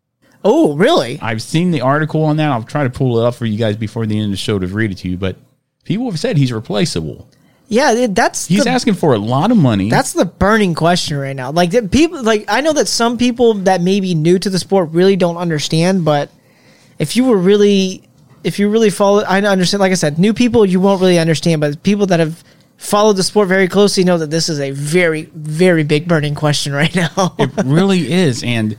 oh, 0.45 0.75
really? 0.77 1.19
I've 1.23 1.41
seen 1.41 1.71
the 1.71 1.81
article 1.81 2.23
on 2.25 2.37
that. 2.37 2.51
I'll 2.51 2.63
try 2.63 2.85
to 2.85 2.91
pull 2.91 3.19
it 3.19 3.27
up 3.27 3.35
for 3.35 3.47
you 3.47 3.57
guys 3.59 3.77
before 3.77 4.05
the 4.05 4.17
end 4.17 4.27
of 4.27 4.31
the 4.33 4.37
show 4.37 4.59
to 4.59 4.67
read 4.67 4.93
it 4.93 4.99
to 4.99 5.09
you. 5.09 5.17
But 5.17 5.37
people 5.85 6.11
have 6.11 6.21
said 6.21 6.37
he's 6.37 6.53
replaceable. 6.53 7.29
Yeah, 7.69 8.07
that's 8.09 8.47
He's 8.47 8.65
the, 8.65 8.71
asking 8.71 8.95
for 8.95 9.15
a 9.15 9.19
lot 9.19 9.51
of 9.51 9.57
money. 9.57 9.91
That's 9.91 10.13
the 10.13 10.25
burning 10.25 10.75
question 10.75 11.17
right 11.17 11.35
now. 11.35 11.51
Like 11.51 11.71
the 11.71 11.83
people, 11.83 12.23
like 12.23 12.45
I 12.49 12.61
know 12.61 12.73
that 12.73 12.87
some 12.87 13.19
people 13.19 13.55
that 13.55 13.81
may 13.81 14.01
be 14.01 14.15
new 14.15 14.39
to 14.39 14.49
the 14.49 14.59
sport 14.59 14.91
really 14.91 15.17
don't 15.17 15.37
understand, 15.37 16.05
but 16.05 16.31
if 16.99 17.17
you 17.17 17.25
were 17.25 17.37
really, 17.37 18.05
if 18.45 18.59
you 18.61 18.69
really 18.69 18.91
follow, 18.91 19.23
I 19.23 19.41
understand. 19.41 19.81
Like 19.81 19.91
I 19.91 19.97
said, 19.97 20.19
new 20.19 20.33
people 20.33 20.65
you 20.65 20.79
won't 20.79 21.01
really 21.01 21.19
understand, 21.19 21.61
but 21.61 21.83
people 21.83 22.07
that 22.07 22.21
have 22.21 22.45
followed 22.77 23.17
the 23.17 23.23
sport 23.23 23.49
very 23.49 23.69
closely 23.69 24.05
know 24.05 24.19
that 24.19 24.31
this 24.31 24.49
is 24.49 24.61
a 24.61 24.71
very, 24.71 25.23
very 25.35 25.83
big 25.83 26.07
burning 26.07 26.35
question 26.35 26.73
right 26.73 26.95
now. 26.95 27.35
it 27.39 27.51
really 27.65 28.13
is. 28.13 28.45
And 28.45 28.77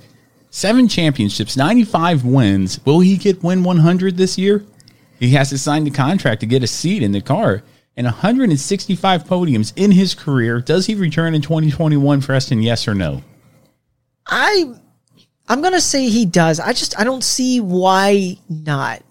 seven 0.50 0.88
championships, 0.88 1.58
95 1.58 2.23
wins. 2.23 2.80
Will 2.86 3.00
he 3.02 3.17
get 3.17 3.43
win 3.43 3.63
100 3.63 4.17
this 4.17 4.38
year? 4.38 4.65
He 5.19 5.32
has 5.32 5.50
to 5.50 5.58
sign 5.58 5.84
the 5.84 5.91
contract 5.91 6.41
to 6.41 6.45
get 6.45 6.63
a 6.63 6.67
seat 6.67 7.02
in 7.02 7.12
the 7.12 7.21
car. 7.21 7.63
And 7.97 8.05
165 8.05 9.23
podiums 9.25 9.73
in 9.75 9.91
his 9.91 10.13
career. 10.13 10.62
Does 10.62 10.86
he 10.86 10.95
return 10.95 11.33
in 11.36 11.41
2021, 11.41 12.21
for 12.21 12.27
Preston? 12.27 12.62
Yes 12.62 12.88
or 12.88 12.93
no? 12.93 13.23
I 14.27 14.73
I'm 15.49 15.62
gonna 15.62 15.81
say 15.81 16.10
he 16.10 16.25
does. 16.25 16.60
I 16.60 16.73
just 16.73 16.99
I 16.99 17.03
don't 17.03 17.23
see 17.23 17.60
why 17.60 18.38
not. 18.49 19.01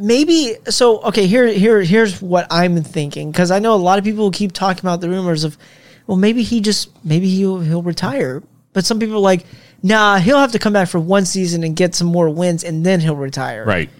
Maybe 0.00 0.56
so. 0.68 1.00
Okay, 1.02 1.26
here 1.26 1.46
here 1.46 1.80
here's 1.82 2.20
what 2.20 2.46
I'm 2.50 2.82
thinking 2.82 3.30
because 3.30 3.50
I 3.50 3.58
know 3.58 3.74
a 3.74 3.76
lot 3.76 3.98
of 3.98 4.04
people 4.04 4.30
keep 4.30 4.52
talking 4.52 4.80
about 4.80 5.00
the 5.00 5.08
rumors 5.08 5.44
of, 5.44 5.58
well, 6.06 6.16
maybe 6.16 6.42
he 6.42 6.60
just 6.60 6.90
maybe 7.04 7.28
he'll 7.28 7.60
he'll 7.60 7.82
retire. 7.82 8.42
But 8.72 8.84
some 8.84 8.98
people 8.98 9.16
are 9.16 9.20
like, 9.20 9.44
nah, 9.82 10.18
he'll 10.18 10.38
have 10.38 10.52
to 10.52 10.58
come 10.58 10.72
back 10.72 10.88
for 10.88 11.00
one 11.00 11.24
season 11.24 11.64
and 11.64 11.74
get 11.76 11.94
some 11.94 12.06
more 12.06 12.30
wins 12.30 12.64
and 12.64 12.84
then 12.84 13.00
he'll 13.00 13.16
retire. 13.16 13.64
Right. 13.64 13.90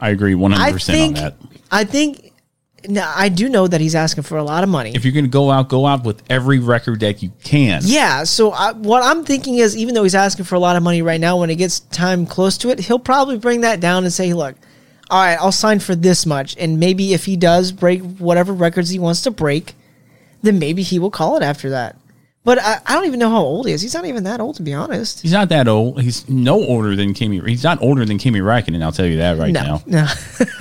I 0.00 0.10
agree 0.10 0.34
100% 0.34 0.94
I 0.94 1.06
on 1.06 1.14
that. 1.14 1.36
I 1.70 1.84
think 1.84 2.33
now 2.88 3.12
I 3.14 3.28
do 3.28 3.48
know 3.48 3.66
that 3.66 3.80
he's 3.80 3.94
asking 3.94 4.24
for 4.24 4.38
a 4.38 4.42
lot 4.44 4.62
of 4.62 4.70
money. 4.70 4.92
If 4.94 5.04
you're 5.04 5.12
going 5.12 5.24
to 5.24 5.30
go 5.30 5.50
out, 5.50 5.68
go 5.68 5.86
out 5.86 6.04
with 6.04 6.22
every 6.30 6.58
record 6.58 7.00
that 7.00 7.22
you 7.22 7.32
can. 7.42 7.82
Yeah, 7.84 8.24
so 8.24 8.52
I, 8.52 8.72
what 8.72 9.02
I'm 9.02 9.24
thinking 9.24 9.56
is, 9.56 9.76
even 9.76 9.94
though 9.94 10.02
he's 10.02 10.14
asking 10.14 10.44
for 10.44 10.54
a 10.54 10.58
lot 10.58 10.76
of 10.76 10.82
money 10.82 11.02
right 11.02 11.20
now, 11.20 11.38
when 11.38 11.50
it 11.50 11.56
gets 11.56 11.80
time 11.80 12.26
close 12.26 12.58
to 12.58 12.70
it, 12.70 12.80
he'll 12.80 12.98
probably 12.98 13.38
bring 13.38 13.62
that 13.62 13.80
down 13.80 14.04
and 14.04 14.12
say, 14.12 14.32
"Look, 14.32 14.56
all 15.10 15.22
right, 15.22 15.38
I'll 15.38 15.52
sign 15.52 15.80
for 15.80 15.94
this 15.94 16.26
much." 16.26 16.56
And 16.58 16.78
maybe 16.78 17.14
if 17.14 17.24
he 17.24 17.36
does 17.36 17.72
break 17.72 18.02
whatever 18.02 18.52
records 18.52 18.90
he 18.90 18.98
wants 18.98 19.22
to 19.22 19.30
break, 19.30 19.74
then 20.42 20.58
maybe 20.58 20.82
he 20.82 20.98
will 20.98 21.10
call 21.10 21.36
it 21.36 21.42
after 21.42 21.70
that. 21.70 21.96
But 22.44 22.58
I, 22.58 22.78
I 22.84 22.94
don't 22.94 23.06
even 23.06 23.18
know 23.18 23.30
how 23.30 23.40
old 23.40 23.66
he 23.66 23.72
is. 23.72 23.80
He's 23.80 23.94
not 23.94 24.04
even 24.04 24.24
that 24.24 24.38
old, 24.38 24.56
to 24.56 24.62
be 24.62 24.74
honest. 24.74 25.22
He's 25.22 25.32
not 25.32 25.48
that 25.48 25.66
old. 25.66 26.02
He's 26.02 26.28
no 26.28 26.62
older 26.62 26.94
than 26.94 27.14
Kimi. 27.14 27.40
He's 27.40 27.64
not 27.64 27.80
older 27.80 28.04
than 28.04 28.18
Kimi 28.18 28.40
Räikkönen. 28.40 28.82
I'll 28.82 28.92
tell 28.92 29.06
you 29.06 29.16
that 29.16 29.38
right 29.38 29.52
no, 29.52 29.62
now. 29.62 29.82
no. 29.86 30.06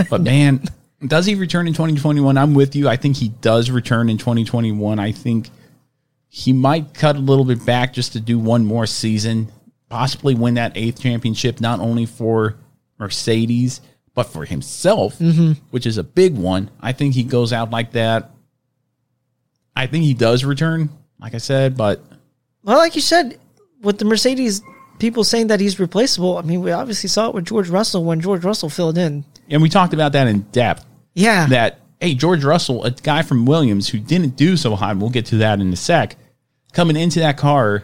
But 0.10 0.22
man, 0.22 0.64
does 1.08 1.26
he 1.26 1.36
return 1.36 1.68
in 1.68 1.74
2021? 1.74 2.38
I'm 2.38 2.54
with 2.54 2.76
you. 2.76 2.88
I 2.88 2.96
think 2.96 3.18
he 3.18 3.30
does 3.30 3.70
return 3.70 4.10
in 4.10 4.18
2021. 4.18 5.00
I 5.00 5.12
think 5.12 5.50
he 6.30 6.54
might 6.54 6.94
cut 6.94 7.16
a 7.16 7.20
little 7.20 7.46
bit 7.46 7.66
back 7.66 7.94
just 7.94 8.14
to 8.14 8.20
do 8.20 8.40
one 8.40 8.66
more 8.66 8.88
season, 8.88 9.52
possibly 9.90 10.36
win 10.36 10.56
that 10.56 10.72
eighth 10.76 11.02
championship, 11.02 11.62
not 11.62 11.80
only 11.80 12.06
for 12.06 12.56
Mercedes, 12.98 13.82
but 14.16 14.24
for 14.24 14.46
himself, 14.46 15.18
mm-hmm. 15.20 15.54
which 15.72 15.86
is 15.86 15.98
a 15.98 16.04
big 16.04 16.36
one. 16.36 16.70
I 16.80 16.92
think 16.92 17.14
he 17.14 17.24
goes 17.24 17.52
out 17.54 17.72
like 17.72 17.92
that. 17.92 18.32
I 19.76 19.88
think 19.88 20.04
he 20.06 20.14
does 20.14 20.44
return, 20.44 20.90
like 21.20 21.34
I 21.34 21.40
said, 21.40 21.76
but 21.76 22.02
well, 22.64 22.78
like 22.78 22.96
you 22.96 23.02
said, 23.02 23.40
with 23.82 23.98
the 23.98 24.06
Mercedes 24.06 24.62
people 25.00 25.24
saying 25.24 25.48
that 25.48 25.60
he's 25.60 25.80
replaceable, 25.80 26.38
I 26.38 26.44
mean, 26.44 26.62
we 26.62 26.72
obviously 26.72 27.10
saw 27.10 27.30
it 27.30 27.36
with 27.36 27.46
George 27.46 27.70
Russell 27.70 28.04
when 28.06 28.22
George 28.22 28.44
Russell 28.44 28.70
filled 28.70 28.98
in. 28.98 29.26
and 29.50 29.62
we 29.62 29.70
talked 29.70 29.94
about 29.94 30.14
that 30.14 30.28
in 30.28 30.42
depth. 30.52 30.86
Yeah, 31.14 31.48
that 31.48 31.80
hey 32.00 32.16
George 32.16 32.44
Russell, 32.44 32.84
a 32.84 32.92
guy 32.92 33.22
from 33.22 33.46
Williams 33.46 33.90
who 33.90 34.00
didn't 34.00 34.36
do 34.36 34.58
so 34.58 34.76
hot, 34.76 34.92
and 34.92 35.02
we'll 35.02 35.10
get 35.10 35.26
to 35.28 35.38
that 35.38 35.60
in 35.60 35.72
a 35.72 35.76
sec, 35.76 36.18
coming 36.74 36.98
into 36.98 37.20
that 37.20 37.38
car, 37.38 37.84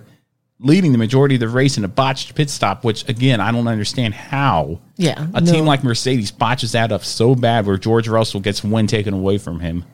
leading 0.60 0.92
the 0.92 0.98
majority 0.98 1.36
of 1.36 1.40
the 1.40 1.48
race 1.48 1.78
in 1.78 1.86
a 1.86 1.88
botched 1.88 2.36
pit 2.36 2.50
stop, 2.50 2.84
which 2.84 3.08
again 3.08 3.40
I 3.40 3.52
don't 3.52 3.68
understand 3.68 4.14
how 4.14 4.80
yeah. 4.98 5.28
a 5.34 5.42
no. 5.42 5.52
team 5.52 5.66
like 5.66 5.84
Mercedes 5.84 6.32
botches 6.32 6.74
that 6.74 6.92
up 6.92 7.04
so 7.04 7.36
bad 7.36 7.66
where 7.66 7.78
George 7.78 8.08
Russell 8.08 8.40
gets 8.40 8.64
one 8.64 8.88
taken 8.88 9.14
away 9.14 9.38
from 9.38 9.60
him. 9.60 9.86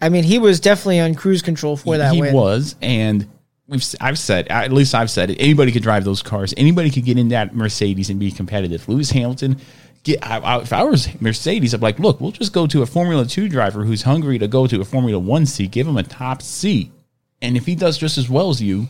I 0.00 0.10
mean, 0.10 0.24
he 0.24 0.38
was 0.38 0.60
definitely 0.60 1.00
on 1.00 1.14
cruise 1.14 1.40
control 1.40 1.76
for 1.76 1.96
that 1.96 2.12
he 2.12 2.20
win. 2.20 2.34
was, 2.34 2.76
and 2.82 3.26
we've 3.66 3.82
I've 4.00 4.18
said 4.18 4.48
at 4.48 4.72
least 4.72 4.94
I've 4.94 5.10
said 5.10 5.30
it. 5.30 5.40
Anybody 5.40 5.72
could 5.72 5.82
drive 5.82 6.04
those 6.04 6.22
cars. 6.22 6.52
Anybody 6.56 6.90
could 6.90 7.04
get 7.04 7.18
in 7.18 7.28
that 7.28 7.54
Mercedes 7.54 8.10
and 8.10 8.20
be 8.20 8.30
competitive. 8.30 8.88
Lewis 8.88 9.10
Hamilton. 9.10 9.58
Get, 10.06 10.24
I, 10.24 10.38
I, 10.38 10.60
if 10.62 10.72
I 10.72 10.84
was 10.84 11.08
Mercedes, 11.20 11.74
I'd 11.74 11.80
be 11.80 11.82
like, 11.86 11.98
look, 11.98 12.20
we'll 12.20 12.30
just 12.30 12.52
go 12.52 12.66
to 12.68 12.82
a 12.82 12.86
Formula 12.86 13.26
Two 13.26 13.48
driver 13.48 13.84
who's 13.84 14.02
hungry 14.02 14.38
to 14.38 14.46
go 14.46 14.66
to 14.68 14.80
a 14.80 14.84
Formula 14.84 15.18
One 15.18 15.46
seat. 15.46 15.72
Give 15.72 15.86
him 15.86 15.96
a 15.96 16.04
top 16.04 16.42
seat, 16.42 16.92
and 17.42 17.56
if 17.56 17.66
he 17.66 17.74
does 17.74 17.98
just 17.98 18.16
as 18.16 18.30
well 18.30 18.48
as 18.50 18.62
you, 18.62 18.88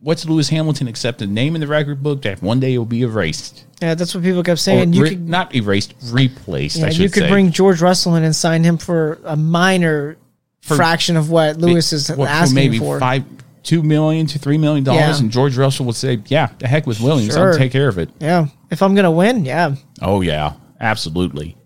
what's 0.00 0.24
Lewis 0.24 0.48
Hamilton 0.48 0.88
except 0.88 1.20
a 1.20 1.26
name 1.26 1.54
in 1.54 1.60
the 1.60 1.66
record 1.66 2.02
book 2.02 2.22
that 2.22 2.40
one 2.42 2.60
day 2.60 2.78
will 2.78 2.86
be 2.86 3.02
erased? 3.02 3.64
Yeah, 3.82 3.94
that's 3.94 4.14
what 4.14 4.24
people 4.24 4.42
kept 4.42 4.54
Or 4.54 4.56
saying. 4.56 4.92
you 4.94 5.02
re- 5.02 5.10
could, 5.10 5.28
not 5.28 5.54
erased, 5.54 5.92
replaced. 6.10 6.78
yeah, 6.78 6.86
I 6.86 6.90
should 6.90 7.00
you 7.00 7.10
could 7.10 7.24
say. 7.24 7.28
bring 7.30 7.52
George 7.52 7.82
Russell 7.82 8.14
in 8.16 8.24
and 8.24 8.34
sign 8.34 8.64
him 8.64 8.78
for 8.78 9.20
a 9.24 9.36
minor 9.36 10.16
For- 10.62 10.76
fraction 10.76 11.16
of 11.18 11.30
what 11.30 11.58
Lewis 11.58 11.92
is 11.92 12.08
What, 12.08 12.28
asking 12.28 12.54
maybe 12.54 12.78
for. 12.78 12.98
five, 12.98 13.24
two 13.62 13.82
million 13.82 14.26
to 14.28 14.38
three 14.38 14.56
million 14.56 14.82
dollars, 14.82 15.00
Yeah. 15.00 15.18
and 15.18 15.30
George 15.30 15.58
Russell 15.58 15.84
would 15.86 15.94
say, 15.94 16.18
"Yeah, 16.26 16.48
the 16.58 16.66
heck 16.66 16.86
with 16.86 17.00
Williams, 17.00 17.34
Sure. 17.34 17.52
I'll 17.52 17.58
take 17.58 17.70
care 17.70 17.88
of 17.88 17.98
it." 17.98 18.08
Yeah, 18.18 18.46
if 18.70 18.82
I'm 18.82 18.94
gonna 18.94 19.10
win, 19.12 19.44
yeah, 19.44 19.74
Oh 20.00 20.20
yeah, 20.20 20.54
absolutely. 20.80 21.56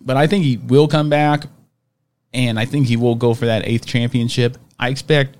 But 0.00 0.16
I 0.16 0.26
think 0.26 0.44
he 0.44 0.56
will 0.56 0.88
come 0.88 1.08
back, 1.08 1.44
and 2.32 2.58
I 2.58 2.64
think 2.64 2.86
he 2.86 2.96
will 2.96 3.14
go 3.14 3.34
for 3.34 3.46
that 3.46 3.66
eighth 3.66 3.86
championship. 3.86 4.58
I 4.78 4.88
expect 4.88 5.36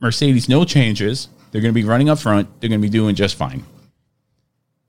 Mercedes 0.00 0.48
no 0.48 0.64
changes. 0.64 1.28
They're 1.50 1.60
going 1.60 1.72
to 1.72 1.80
be 1.80 1.84
running 1.84 2.08
up 2.08 2.18
front. 2.18 2.60
They're 2.60 2.68
going 2.68 2.80
to 2.80 2.86
be 2.86 2.90
doing 2.90 3.14
just 3.14 3.34
fine 3.34 3.64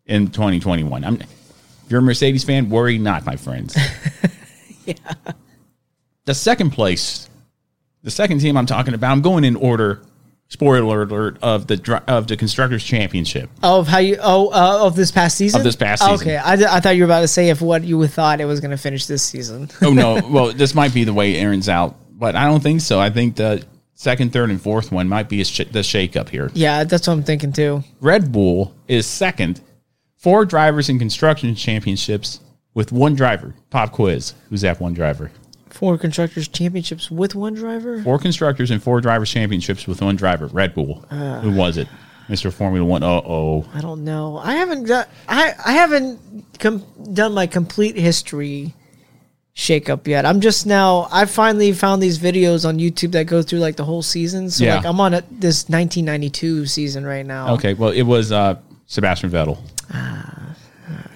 in 0.06 0.28
2021. 0.28 1.04
I'm. 1.04 1.22
If 1.22 1.92
you're 1.92 2.02
a 2.02 2.04
Mercedes 2.04 2.44
fan, 2.44 2.70
worry 2.70 2.98
not, 2.98 3.26
my 3.26 3.38
friends. 3.38 3.78
yeah. 4.86 4.96
The 6.26 6.34
second 6.34 6.72
place, 6.72 7.30
the 8.04 8.12
second 8.12 8.40
team 8.40 8.58
I'm 8.58 8.66
talking 8.66 8.94
about, 8.94 9.12
I'm 9.14 9.22
going 9.22 9.46
in 9.46 9.56
order. 9.56 10.02
Spoiler 10.50 11.02
alert 11.04 11.38
of 11.42 11.68
the 11.68 12.02
of 12.08 12.28
the 12.28 12.38
constructors 12.38 12.84
championship. 12.84 13.50
of 13.62 13.86
how 13.88 13.98
you 13.98 14.18
oh 14.22 14.48
uh, 14.48 14.86
of 14.86 14.96
this 14.96 15.12
past 15.12 15.38
season 15.38 15.60
Of 15.60 15.66
this 15.66 15.76
past 15.76 16.02
season. 16.04 16.16
Okay, 16.28 16.38
I, 16.38 16.54
I 16.54 16.80
thought 16.80 16.96
you 16.96 17.02
were 17.04 17.08
about 17.08 17.22
to 17.22 17.28
say 17.28 17.50
if 17.50 17.62
what 17.62 17.84
you 17.84 18.08
thought 18.08 18.40
it 18.40 18.46
was 18.46 18.62
gonna 18.62 18.78
finish 18.78 19.08
this 19.08 19.22
season. 19.24 19.70
oh 19.82 19.92
no 19.92 20.22
well 20.30 20.54
this 20.54 20.74
might 20.74 20.94
be 20.94 21.04
the 21.04 21.14
way 21.14 21.36
aaron's 21.36 21.68
out 21.68 21.96
but 22.12 22.36
i 22.38 22.46
don't 22.46 22.64
think 22.64 22.80
so 22.80 22.98
i 23.00 23.10
think 23.10 23.36
the 23.36 23.62
second 23.94 24.32
third 24.32 24.50
and 24.50 24.62
fourth 24.62 24.90
one 24.92 25.10
might 25.10 25.28
be 25.28 25.42
a 25.42 25.46
sh- 25.46 25.66
the 25.72 25.84
shake 25.84 26.16
up 26.16 26.30
here 26.30 26.50
yeah, 26.54 26.84
that's 26.86 27.08
what 27.08 27.14
I'm 27.14 27.24
thinking 27.24 27.52
too. 27.52 27.84
red 28.00 28.32
bull 28.32 28.74
is 28.88 29.06
second 29.06 29.60
four 30.16 30.46
drivers 30.46 30.88
in 30.88 30.98
construction 30.98 31.54
championships 31.56 32.40
with 32.74 32.92
one 32.94 33.16
driver 33.16 33.54
pop 33.70 33.92
quiz 33.92 34.34
who's 34.50 34.62
that 34.62 34.80
one 34.80 34.94
driver 34.94 35.30
Four 35.78 35.98
constructors 35.98 36.48
championships 36.48 37.12
with 37.12 37.36
one 37.36 37.54
driver. 37.54 38.02
four 38.04 38.18
constructors 38.20 38.72
and 38.72 38.82
four 38.82 39.00
drivers 39.02 39.30
championships 39.32 39.86
with 39.88 40.02
one 40.02 40.16
driver 40.16 40.48
red 40.48 40.74
bull 40.74 40.96
who 41.44 41.52
was 41.52 41.78
it 41.78 41.88
mr 42.30 42.52
formula 42.52 42.86
one 42.86 43.04
uh-oh 43.04 43.64
I 43.74 43.80
don't 43.82 44.04
know. 44.04 44.38
I 44.38 44.54
haven't 44.56 44.84
got, 44.86 45.08
I 45.30 45.54
I 45.66 45.72
haven't 45.74 46.20
com- 46.60 46.84
done 47.14 47.34
my 47.34 47.48
complete 47.48 47.96
history 47.96 48.74
shakeup 49.56 50.06
yet. 50.08 50.26
I'm 50.26 50.42
just 50.42 50.66
now. 50.68 51.08
I 51.12 51.26
finally 51.26 51.72
found 51.74 52.02
these 52.02 52.20
videos 52.20 52.68
on 52.68 52.78
YouTube 52.80 53.12
that 53.14 53.26
go 53.26 53.42
through 53.42 53.60
like 53.60 53.76
the 53.76 53.86
whole 53.86 54.02
season. 54.04 54.50
So 54.52 54.64
Yeah. 54.66 54.76
like 54.78 54.86
I'm 54.86 55.00
on 55.00 55.14
a, 55.14 55.22
this 55.32 55.70
1992 55.70 56.66
season 56.68 57.06
right 57.06 57.26
now. 57.26 57.54
okay 57.56 57.74
well 57.76 57.92
it 57.92 58.04
was 58.04 58.32
uh 58.32 58.56
sebastian 58.88 59.30
vettel 59.30 59.58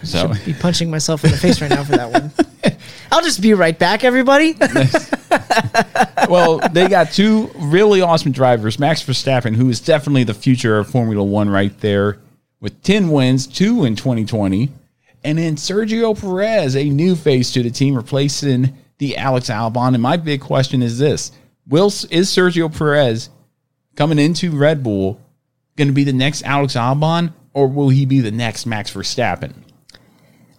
so 0.03 0.33
Be 0.45 0.53
punching 0.53 0.89
myself 0.89 1.23
in 1.23 1.31
the 1.31 1.37
face 1.37 1.61
right 1.61 1.69
now 1.69 1.83
for 1.83 1.93
that 1.93 2.11
one. 2.11 2.31
I'll 3.11 3.21
just 3.21 3.41
be 3.41 3.53
right 3.53 3.77
back, 3.77 4.03
everybody. 4.03 4.53
well, 6.29 6.59
they 6.71 6.87
got 6.87 7.11
two 7.11 7.51
really 7.55 8.01
awesome 8.01 8.31
drivers. 8.31 8.79
Max 8.79 9.03
Verstappen, 9.03 9.55
who 9.55 9.69
is 9.69 9.79
definitely 9.79 10.23
the 10.23 10.33
future 10.33 10.77
of 10.77 10.89
Formula 10.89 11.23
One 11.23 11.49
right 11.49 11.77
there, 11.79 12.19
with 12.61 12.81
10 12.83 13.09
wins, 13.09 13.47
two 13.47 13.83
in 13.83 13.95
2020. 13.95 14.69
And 15.23 15.37
then 15.37 15.55
Sergio 15.55 16.19
Perez, 16.19 16.75
a 16.75 16.89
new 16.89 17.15
face 17.15 17.51
to 17.53 17.63
the 17.63 17.69
team, 17.69 17.95
replacing 17.95 18.75
the 18.97 19.17
Alex 19.17 19.49
Albon. 19.49 19.93
And 19.93 20.01
my 20.01 20.17
big 20.17 20.41
question 20.41 20.81
is 20.81 20.97
this 20.97 21.31
Will 21.67 21.87
is 21.87 22.29
Sergio 22.29 22.75
Perez 22.75 23.29
coming 23.95 24.19
into 24.19 24.57
Red 24.57 24.83
Bull 24.83 25.19
going 25.77 25.87
to 25.87 25.93
be 25.93 26.03
the 26.03 26.13
next 26.13 26.43
Alex 26.43 26.75
Albon, 26.75 27.33
or 27.53 27.67
will 27.67 27.89
he 27.89 28.05
be 28.05 28.19
the 28.19 28.31
next 28.31 28.65
Max 28.65 28.93
Verstappen? 28.93 29.53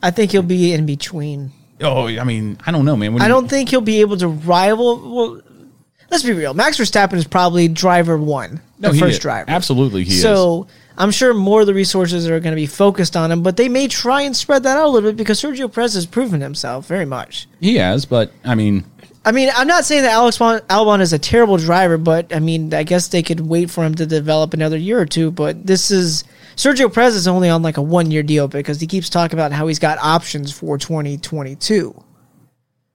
I 0.02 0.10
think 0.10 0.32
he'll 0.32 0.42
be 0.42 0.72
in 0.72 0.86
between. 0.86 1.52
Oh, 1.80 2.06
I 2.08 2.24
mean, 2.24 2.58
I 2.66 2.70
don't 2.72 2.84
know, 2.84 2.96
man. 2.96 3.12
What 3.12 3.20
do 3.20 3.24
I 3.24 3.28
you- 3.28 3.32
don't 3.34 3.48
think 3.48 3.68
he'll 3.68 3.80
be 3.80 4.00
able 4.00 4.16
to 4.18 4.28
rival. 4.28 5.14
Well, 5.14 5.40
let's 6.10 6.22
be 6.22 6.32
real. 6.32 6.54
Max 6.54 6.76
Verstappen 6.78 7.14
is 7.14 7.26
probably 7.26 7.68
driver 7.68 8.16
one, 8.16 8.60
No, 8.78 8.88
the 8.90 8.94
he 8.94 9.00
first 9.00 9.12
is. 9.14 9.18
driver. 9.20 9.50
Absolutely, 9.50 10.04
he 10.04 10.14
is. 10.14 10.22
so 10.22 10.66
I'm 10.96 11.10
sure 11.10 11.32
more 11.34 11.62
of 11.62 11.66
the 11.66 11.74
resources 11.74 12.28
are 12.28 12.38
going 12.40 12.52
to 12.52 12.60
be 12.60 12.66
focused 12.66 13.16
on 13.16 13.32
him, 13.32 13.42
but 13.42 13.56
they 13.56 13.68
may 13.68 13.88
try 13.88 14.22
and 14.22 14.36
spread 14.36 14.62
that 14.64 14.76
out 14.76 14.86
a 14.86 14.88
little 14.90 15.10
bit 15.10 15.16
because 15.16 15.40
Sergio 15.40 15.72
Perez 15.72 15.94
has 15.94 16.06
proven 16.06 16.40
himself 16.40 16.86
very 16.86 17.06
much. 17.06 17.48
He 17.60 17.76
has, 17.76 18.04
but 18.04 18.30
I 18.44 18.54
mean, 18.54 18.84
I 19.24 19.32
mean, 19.32 19.50
I'm 19.56 19.68
not 19.68 19.84
saying 19.84 20.02
that 20.02 20.12
Alex 20.12 20.38
Bon- 20.38 20.60
Albon 20.68 21.00
is 21.00 21.12
a 21.12 21.18
terrible 21.18 21.56
driver, 21.56 21.96
but 21.96 22.34
I 22.34 22.40
mean, 22.40 22.74
I 22.74 22.82
guess 22.82 23.08
they 23.08 23.22
could 23.22 23.40
wait 23.40 23.70
for 23.70 23.84
him 23.84 23.94
to 23.96 24.04
develop 24.06 24.52
another 24.52 24.76
year 24.76 25.00
or 25.00 25.06
two. 25.06 25.30
But 25.30 25.64
this 25.66 25.90
is 25.92 26.24
Sergio 26.56 26.92
Perez 26.92 27.14
is 27.14 27.28
only 27.28 27.48
on 27.48 27.62
like 27.62 27.76
a 27.76 27.82
one 27.82 28.10
year 28.10 28.22
deal 28.22 28.48
because 28.48 28.80
he 28.80 28.86
keeps 28.86 29.08
talking 29.08 29.38
about 29.38 29.52
how 29.52 29.66
he's 29.66 29.78
got 29.78 29.98
options 29.98 30.52
for 30.52 30.78
2022. 30.78 32.02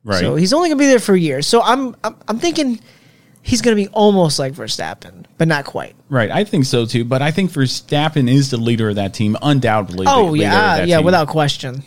right. 0.03 0.19
So 0.19 0.35
he's 0.35 0.53
only 0.53 0.69
gonna 0.69 0.79
be 0.79 0.87
there 0.87 0.99
for 0.99 1.15
a 1.15 1.19
year. 1.19 1.41
So 1.41 1.61
I'm 1.61 1.95
I'm, 2.03 2.15
I'm 2.27 2.39
thinking 2.39 2.79
he's 3.41 3.61
gonna 3.61 3.75
be 3.75 3.87
almost 3.89 4.39
like 4.39 4.53
Verstappen, 4.53 5.25
but 5.37 5.47
not 5.47 5.65
quite. 5.65 5.95
Right, 6.09 6.29
I 6.29 6.43
think 6.43 6.65
so 6.65 6.85
too. 6.85 7.05
But 7.05 7.21
I 7.21 7.31
think 7.31 7.51
Verstappen 7.51 8.29
is 8.29 8.51
the 8.51 8.57
leader 8.57 8.89
of 8.89 8.95
that 8.95 9.13
team, 9.13 9.37
undoubtedly. 9.41 10.05
Oh 10.07 10.33
yeah, 10.33 10.83
yeah, 10.83 10.97
team. 10.97 11.05
without 11.05 11.27
question. 11.27 11.83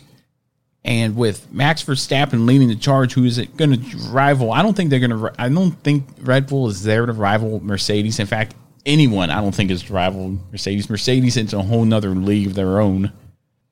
And 0.83 1.15
with 1.15 1.53
Max 1.53 1.85
Verstappen 1.85 2.47
leading 2.47 2.69
the 2.69 2.77
charge, 2.77 3.13
who 3.13 3.25
is 3.25 3.37
it 3.37 3.55
going 3.57 3.79
to 3.79 3.97
rival? 4.09 4.51
I 4.51 4.63
don't 4.63 4.75
think 4.75 4.89
they're 4.89 4.99
going 4.99 5.11
to. 5.11 5.33
I 5.39 5.51
don't 5.51 5.73
think 5.73 6.07
Red 6.23 6.47
Bull 6.47 6.69
is 6.69 6.83
there 6.83 7.05
to 7.05 7.13
rival 7.13 7.61
Mercedes. 7.63 8.19
In 8.19 8.27
fact, 8.27 8.55
anyone 8.87 9.31
I 9.31 9.41
don't 9.41 9.55
think 9.55 9.71
has 9.71 9.91
rivaled 9.91 10.39
Mercedes. 10.51 10.91
Mercedes 10.91 11.37
into 11.37 11.59
a 11.59 11.63
whole 11.63 11.85
nother 11.85 12.11
league 12.11 12.47
of 12.47 12.55
their 12.55 12.81
own. 12.81 13.13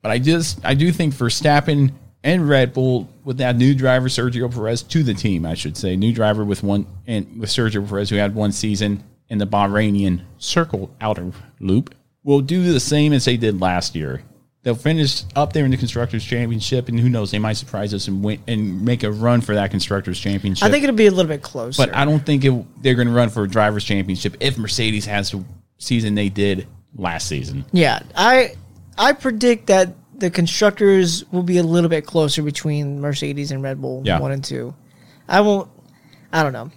But 0.01 0.11
I 0.11 0.19
just 0.19 0.63
I 0.63 0.73
do 0.73 0.91
think 0.91 1.13
Verstappen 1.13 1.93
and 2.23 2.47
Red 2.47 2.73
Bull 2.73 3.09
with 3.23 3.37
that 3.37 3.55
new 3.55 3.73
driver 3.73 4.07
Sergio 4.07 4.53
Perez 4.53 4.83
to 4.83 5.03
the 5.03 5.13
team, 5.13 5.45
I 5.45 5.53
should 5.53 5.77
say, 5.77 5.95
new 5.95 6.13
driver 6.13 6.43
with 6.43 6.63
one 6.63 6.85
and 7.07 7.39
with 7.39 7.49
Sergio 7.49 7.87
Perez 7.87 8.09
who 8.09 8.15
had 8.15 8.35
one 8.35 8.51
season 8.51 9.03
in 9.29 9.37
the 9.37 9.47
Bahrainian 9.47 10.21
circle 10.37 10.89
outer 10.99 11.31
loop, 11.59 11.93
will 12.23 12.41
do 12.41 12.71
the 12.71 12.79
same 12.79 13.13
as 13.13 13.25
they 13.25 13.37
did 13.37 13.61
last 13.61 13.95
year. 13.95 14.23
They'll 14.63 14.75
finish 14.75 15.23
up 15.37 15.53
there 15.53 15.63
in 15.63 15.71
the 15.71 15.77
constructors 15.77 16.23
championship, 16.25 16.89
and 16.89 16.99
who 16.99 17.07
knows, 17.09 17.31
they 17.31 17.39
might 17.39 17.53
surprise 17.53 17.93
us 17.93 18.09
and 18.09 18.21
win 18.21 18.43
and 18.45 18.83
make 18.83 19.03
a 19.03 19.11
run 19.11 19.39
for 19.39 19.55
that 19.55 19.71
constructors 19.71 20.19
championship. 20.19 20.67
I 20.67 20.69
think 20.69 20.83
it'll 20.83 20.95
be 20.97 21.05
a 21.07 21.11
little 21.11 21.29
bit 21.29 21.41
closer. 21.41 21.85
But 21.85 21.95
I 21.95 22.03
don't 22.03 22.25
think 22.25 22.43
it, 22.43 22.83
they're 22.83 22.95
going 22.95 23.07
to 23.07 23.13
run 23.13 23.29
for 23.29 23.43
a 23.43 23.47
drivers' 23.49 23.85
championship 23.85 24.35
if 24.41 24.57
Mercedes 24.57 25.05
has 25.05 25.31
the 25.31 25.43
season 25.77 26.15
they 26.15 26.27
did 26.27 26.67
last 26.95 27.27
season. 27.27 27.63
Yeah, 27.71 28.01
I 28.15 28.55
I 28.97 29.13
predict 29.13 29.67
that 29.67 29.95
the 30.13 30.29
constructors 30.29 31.23
will 31.31 31.43
be 31.43 31.57
a 31.57 31.63
little 31.63 31.89
bit 31.89 32.05
closer 32.05 32.41
between 32.43 32.99
Mercedes 32.99 33.51
and 33.51 33.63
Red 33.63 33.81
Bull 33.81 34.01
Yeah. 34.03 34.19
one 34.19 34.33
and 34.33 34.43
two. 34.43 34.75
I 35.29 35.39
won't. 35.39 35.69
I 36.33 36.43
don't 36.43 36.51
know. 36.53 36.69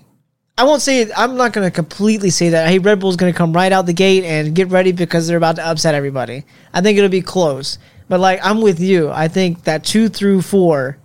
I 0.63 0.65
won't 0.65 0.81
say. 0.81 1.11
I'm 1.17 1.37
not 1.37 1.53
going 1.53 1.67
to 1.67 1.75
completely 1.75 2.31
say 2.31 2.51
that. 2.51 2.69
Hey, 2.69 2.79
Red 2.79 3.01
Bull's 3.01 3.17
going 3.17 3.33
to 3.33 3.37
come 3.37 3.53
right 3.53 3.73
out 3.73 3.85
the 3.85 3.93
gate 3.93 4.23
and 4.23 4.55
get 4.55 4.69
ready 4.69 4.93
because 4.93 5.27
they're 5.27 5.37
about 5.37 5.57
to 5.57 5.67
upset 5.67 5.97
everybody. 5.97 6.45
I 6.73 6.81
think 6.81 6.97
it'll 6.97 7.11
be 7.11 7.21
close. 7.21 7.79
But 8.09 8.21
like, 8.21 8.39
I'm 8.45 8.61
with 8.61 8.79
you. 8.79 9.11
I 9.11 9.27
think 9.27 9.65
that 9.65 9.83
two 9.83 10.09
through 10.09 10.43
four, 10.43 10.99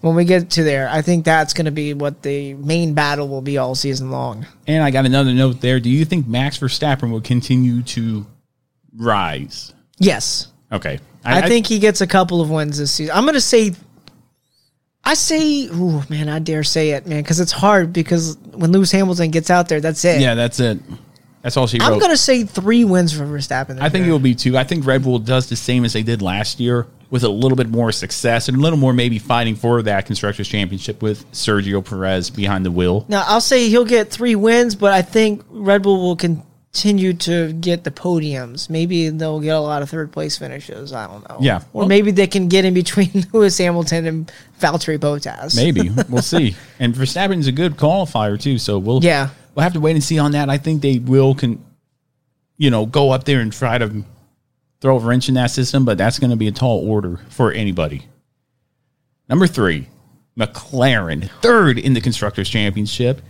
when 0.00 0.14
we 0.14 0.24
get 0.24 0.48
to 0.52 0.62
there, 0.62 0.88
I 0.88 1.02
think 1.02 1.26
that's 1.26 1.52
going 1.52 1.66
to 1.66 1.70
be 1.70 1.92
what 1.92 2.22
the 2.22 2.54
main 2.54 2.94
battle 2.94 3.28
will 3.28 3.42
be 3.42 3.58
all 3.58 3.74
season 3.74 4.10
long. 4.10 4.46
And 4.66 4.82
I 4.82 4.90
got 4.90 5.04
another 5.04 5.34
note 5.34 5.60
there. 5.60 5.78
Do 5.78 5.90
you 5.90 6.06
think 6.06 6.26
Max 6.26 6.56
Verstappen 6.56 7.10
will 7.10 7.20
continue 7.20 7.82
to 7.82 8.24
rise? 8.96 9.74
Yes. 9.98 10.48
Okay. 10.72 11.00
I, 11.22 11.48
think 11.48 11.66
he 11.66 11.80
gets 11.80 12.00
a 12.00 12.06
couple 12.06 12.40
of 12.40 12.48
wins 12.48 12.78
this 12.78 12.92
season. 12.92 13.14
I'm 13.14 13.24
going 13.24 13.34
to 13.34 13.42
say, 13.42 13.74
I 15.04 15.14
say, 15.14 15.66
ooh, 15.66 16.02
man, 16.08 16.28
I 16.28 16.38
dare 16.38 16.62
say 16.62 16.90
it, 16.90 17.06
man, 17.06 17.22
because 17.22 17.40
it's 17.40 17.52
hard 17.52 17.92
because 17.92 18.38
when 18.52 18.70
Lewis 18.72 18.92
Hamilton 18.92 19.30
gets 19.30 19.50
out 19.50 19.68
there, 19.68 19.80
that's 19.80 20.04
it. 20.04 20.20
Yeah, 20.20 20.34
that's 20.34 20.60
it. 20.60 20.78
That's 21.42 21.56
all 21.56 21.66
she 21.66 21.78
wrote. 21.78 21.86
I'm 21.86 21.98
going 21.98 22.12
to 22.12 22.16
say 22.16 22.44
three 22.44 22.84
wins 22.84 23.12
for 23.12 23.24
Verstappen. 23.24 23.80
I 23.80 23.88
think 23.88 24.06
it 24.06 24.12
will 24.12 24.20
be 24.20 24.34
two. 24.34 24.56
I 24.56 24.62
think 24.62 24.86
Red 24.86 25.02
Bull 25.02 25.18
does 25.18 25.48
the 25.48 25.56
same 25.56 25.84
as 25.84 25.92
they 25.92 26.04
did 26.04 26.22
last 26.22 26.60
year 26.60 26.86
with 27.10 27.24
a 27.24 27.28
little 27.28 27.56
bit 27.56 27.68
more 27.68 27.90
success 27.90 28.48
and 28.48 28.56
a 28.56 28.60
little 28.60 28.78
more 28.78 28.92
maybe 28.92 29.18
fighting 29.18 29.56
for 29.56 29.82
that 29.82 30.06
Constructors 30.06 30.46
Championship 30.46 31.02
with 31.02 31.30
Sergio 31.32 31.84
Perez 31.84 32.30
behind 32.30 32.64
the 32.64 32.70
wheel. 32.70 33.04
Now, 33.08 33.24
I'll 33.26 33.40
say 33.40 33.68
he'll 33.68 33.84
get 33.84 34.08
three 34.08 34.36
wins, 34.36 34.76
but 34.76 34.92
I 34.92 35.02
think 35.02 35.44
Red 35.50 35.82
Bull 35.82 36.00
will 36.00 36.16
continue 36.16 36.46
to 36.72 37.52
get 37.52 37.84
the 37.84 37.90
podiums. 37.90 38.70
Maybe 38.70 39.08
they'll 39.10 39.40
get 39.40 39.56
a 39.56 39.60
lot 39.60 39.82
of 39.82 39.90
third 39.90 40.10
place 40.10 40.38
finishes. 40.38 40.92
I 40.92 41.06
don't 41.06 41.28
know. 41.28 41.38
Yeah. 41.40 41.62
Or 41.72 41.86
maybe 41.86 42.10
they 42.10 42.26
can 42.26 42.48
get 42.48 42.64
in 42.64 42.72
between 42.74 43.10
Lewis 43.32 43.58
Hamilton 43.58 44.06
and 44.06 44.32
Valtteri 44.60 44.98
Bottas. 44.98 45.54
Maybe. 45.54 45.90
we'll 46.08 46.22
see. 46.22 46.56
And 46.78 46.94
Verstappen's 46.94 47.46
a 47.46 47.52
good 47.52 47.76
qualifier 47.76 48.40
too, 48.40 48.58
so 48.58 48.78
we'll 48.78 49.04
Yeah. 49.04 49.30
We'll 49.54 49.64
have 49.64 49.74
to 49.74 49.80
wait 49.80 49.92
and 49.92 50.02
see 50.02 50.18
on 50.18 50.32
that. 50.32 50.48
I 50.48 50.56
think 50.56 50.80
they 50.80 50.98
will 50.98 51.34
can 51.34 51.62
you 52.62 52.70
know, 52.70 52.86
go 52.86 53.10
up 53.10 53.24
there 53.24 53.40
and 53.40 53.52
try 53.52 53.76
to 53.76 54.04
throw 54.80 54.96
a 54.96 55.00
wrench 55.00 55.28
in 55.28 55.34
that 55.34 55.50
system, 55.50 55.84
but 55.84 55.98
that's 55.98 56.20
going 56.20 56.30
to 56.30 56.36
be 56.36 56.46
a 56.46 56.52
tall 56.52 56.88
order 56.88 57.18
for 57.28 57.50
anybody. 57.50 58.06
Number 59.28 59.48
three, 59.48 59.88
McLaren, 60.38 61.28
third 61.40 61.76
in 61.76 61.94
the 61.94 62.00
Constructors' 62.00 62.48
Championship. 62.48 63.20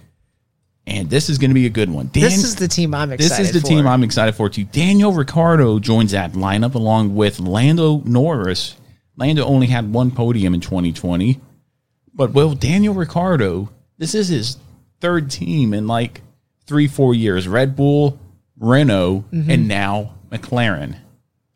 And 0.87 1.09
this 1.09 1.31
is 1.31 1.39
going 1.39 1.51
to 1.51 1.55
be 1.55 1.67
a 1.67 1.71
good 1.71 1.91
one. 1.91 2.11
Dan- 2.13 2.25
This 2.25 2.43
is 2.43 2.57
the 2.57 2.67
team 2.67 2.93
I'm 2.95 3.13
excited 3.13 3.31
this 3.31 3.49
is 3.49 3.53
the 3.55 3.61
for. 3.61 3.67
team 3.69 3.87
I'm 3.87 4.03
excited 4.03 4.35
for 4.35 4.49
too. 4.49 4.65
Daniel 4.65 5.13
Ricciardo 5.13 5.79
joins 5.79 6.11
that 6.11 6.33
lineup 6.33 6.75
along 6.75 7.15
with 7.15 7.39
Lando 7.39 8.03
Norris. 8.05 8.75
Lando 9.17 9.45
only 9.45 9.69
had 9.69 9.93
one 9.93 10.11
podium 10.11 10.55
in 10.55 10.61
2020, 10.61 11.41
but 12.15 12.33
well, 12.33 12.55
Daniel 12.55 12.95
Ricciardo, 12.95 13.69
this 13.99 14.15
is 14.15 14.29
his 14.29 14.57
third 15.01 15.31
team 15.31 15.73
in 15.73 15.87
like 15.87 16.21
three, 16.67 16.89
four 16.89 17.15
years. 17.15 17.47
Red 17.47 17.77
Bull, 17.77 18.19
Renault, 18.59 19.25
Mm-hmm. 19.33 19.51
and 19.51 19.69
now 19.69 20.15
McLaren. 20.31 20.97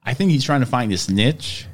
I 0.05 0.15
think 0.15 0.31
he's 0.31 0.45
trying 0.45 0.61
to 0.61 0.67
find 0.67 0.93
his 0.93 1.11
niche. 1.11 1.67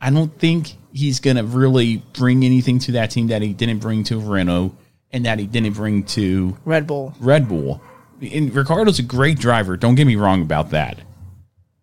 I 0.00 0.10
don't 0.10 0.36
think 0.38 0.72
he's 0.92 1.20
going 1.20 1.36
to 1.36 1.44
really 1.44 1.98
bring 2.14 2.44
anything 2.44 2.78
to 2.80 2.92
that 2.92 3.10
team 3.12 3.28
that 3.28 3.42
he 3.42 3.52
didn't 3.52 3.78
bring 3.78 4.02
to 4.04 4.18
Renault 4.18 4.74
and 5.12 5.24
that 5.24 5.38
he 5.38 5.46
didn't 5.46 5.74
bring 5.74 6.04
to 6.04 6.56
Red 6.64 6.86
Bull. 6.86 7.14
Red 7.20 7.48
Bull. 7.48 7.82
And 8.20 8.54
Ricciardo's 8.54 8.98
a 8.98 9.02
great 9.02 9.38
driver. 9.38 9.76
Don't 9.76 9.94
get 9.94 10.06
me 10.06 10.16
wrong 10.16 10.42
about 10.42 10.70
that. 10.70 11.00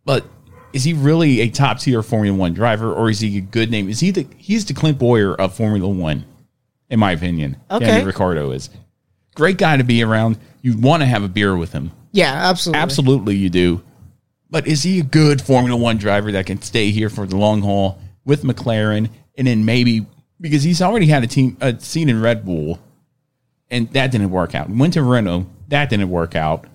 But 0.06 0.26
is 0.74 0.84
he 0.84 0.94
really 0.94 1.42
a 1.42 1.50
top 1.50 1.80
tier 1.80 2.04
Formula 2.04 2.38
One 2.38 2.54
driver, 2.54 2.94
or 2.94 3.10
is 3.10 3.20
he 3.20 3.38
a 3.38 3.42
good 3.42 3.72
name? 3.72 3.90
Is 3.90 4.00
he 4.00 4.12
the 4.12 4.28
he's 4.38 4.66
the 4.66 4.74
Clint 4.74 5.00
Bowyer 5.00 5.34
of 5.36 5.56
Formula 5.56 5.88
One, 5.88 6.26
in 6.90 7.00
my 7.00 7.12
opinion. 7.12 7.58
Okay. 7.70 7.86
Danny 7.86 8.06
Ricciardo 8.06 8.52
is 8.52 8.70
great 9.36 9.58
guy 9.58 9.78
to 9.78 9.84
be 9.84 10.04
around. 10.04 10.38
You 10.62 10.78
want 10.78 11.02
to 11.02 11.08
have 11.08 11.24
a 11.24 11.28
beer 11.28 11.56
with 11.56 11.72
him. 11.72 11.92
Yeah, 12.12 12.32
absolutely. 12.34 12.82
Absolutely, 12.82 13.36
you 13.36 13.50
do. 13.50 13.84
But 14.50 14.68
is 14.68 14.84
he 14.84 15.00
a 15.00 15.04
good 15.04 15.42
Formula 15.42 15.80
One 15.80 15.98
driver 15.98 16.32
that 16.32 16.46
can 16.46 16.62
stay 16.62 16.92
here 16.92 17.10
for 17.10 17.26
the 17.26 17.36
long 17.36 17.62
haul 17.62 18.00
with 18.24 18.44
McLaren, 18.44 19.10
and 19.38 19.48
then 19.48 19.66
maybe 19.66 20.06
because 20.40 20.64
he's 20.64 20.82
already 20.82 21.08
had 21.08 21.24
a 21.24 21.28
team 21.28 21.58
a 21.60 21.80
seat 21.80 22.10
in 22.10 22.22
Red 22.22 22.46
Bull, 22.46 22.80
and 23.70 23.90
that 23.94 24.12
didn't 24.12 24.32
work 24.32 24.56
out. 24.56 24.70
Went 24.70 24.94
to 24.94 25.04
Renault, 25.04 25.46
that 25.68 25.90
didn't 25.90 26.10
work 26.10 26.36
out. 26.36 26.66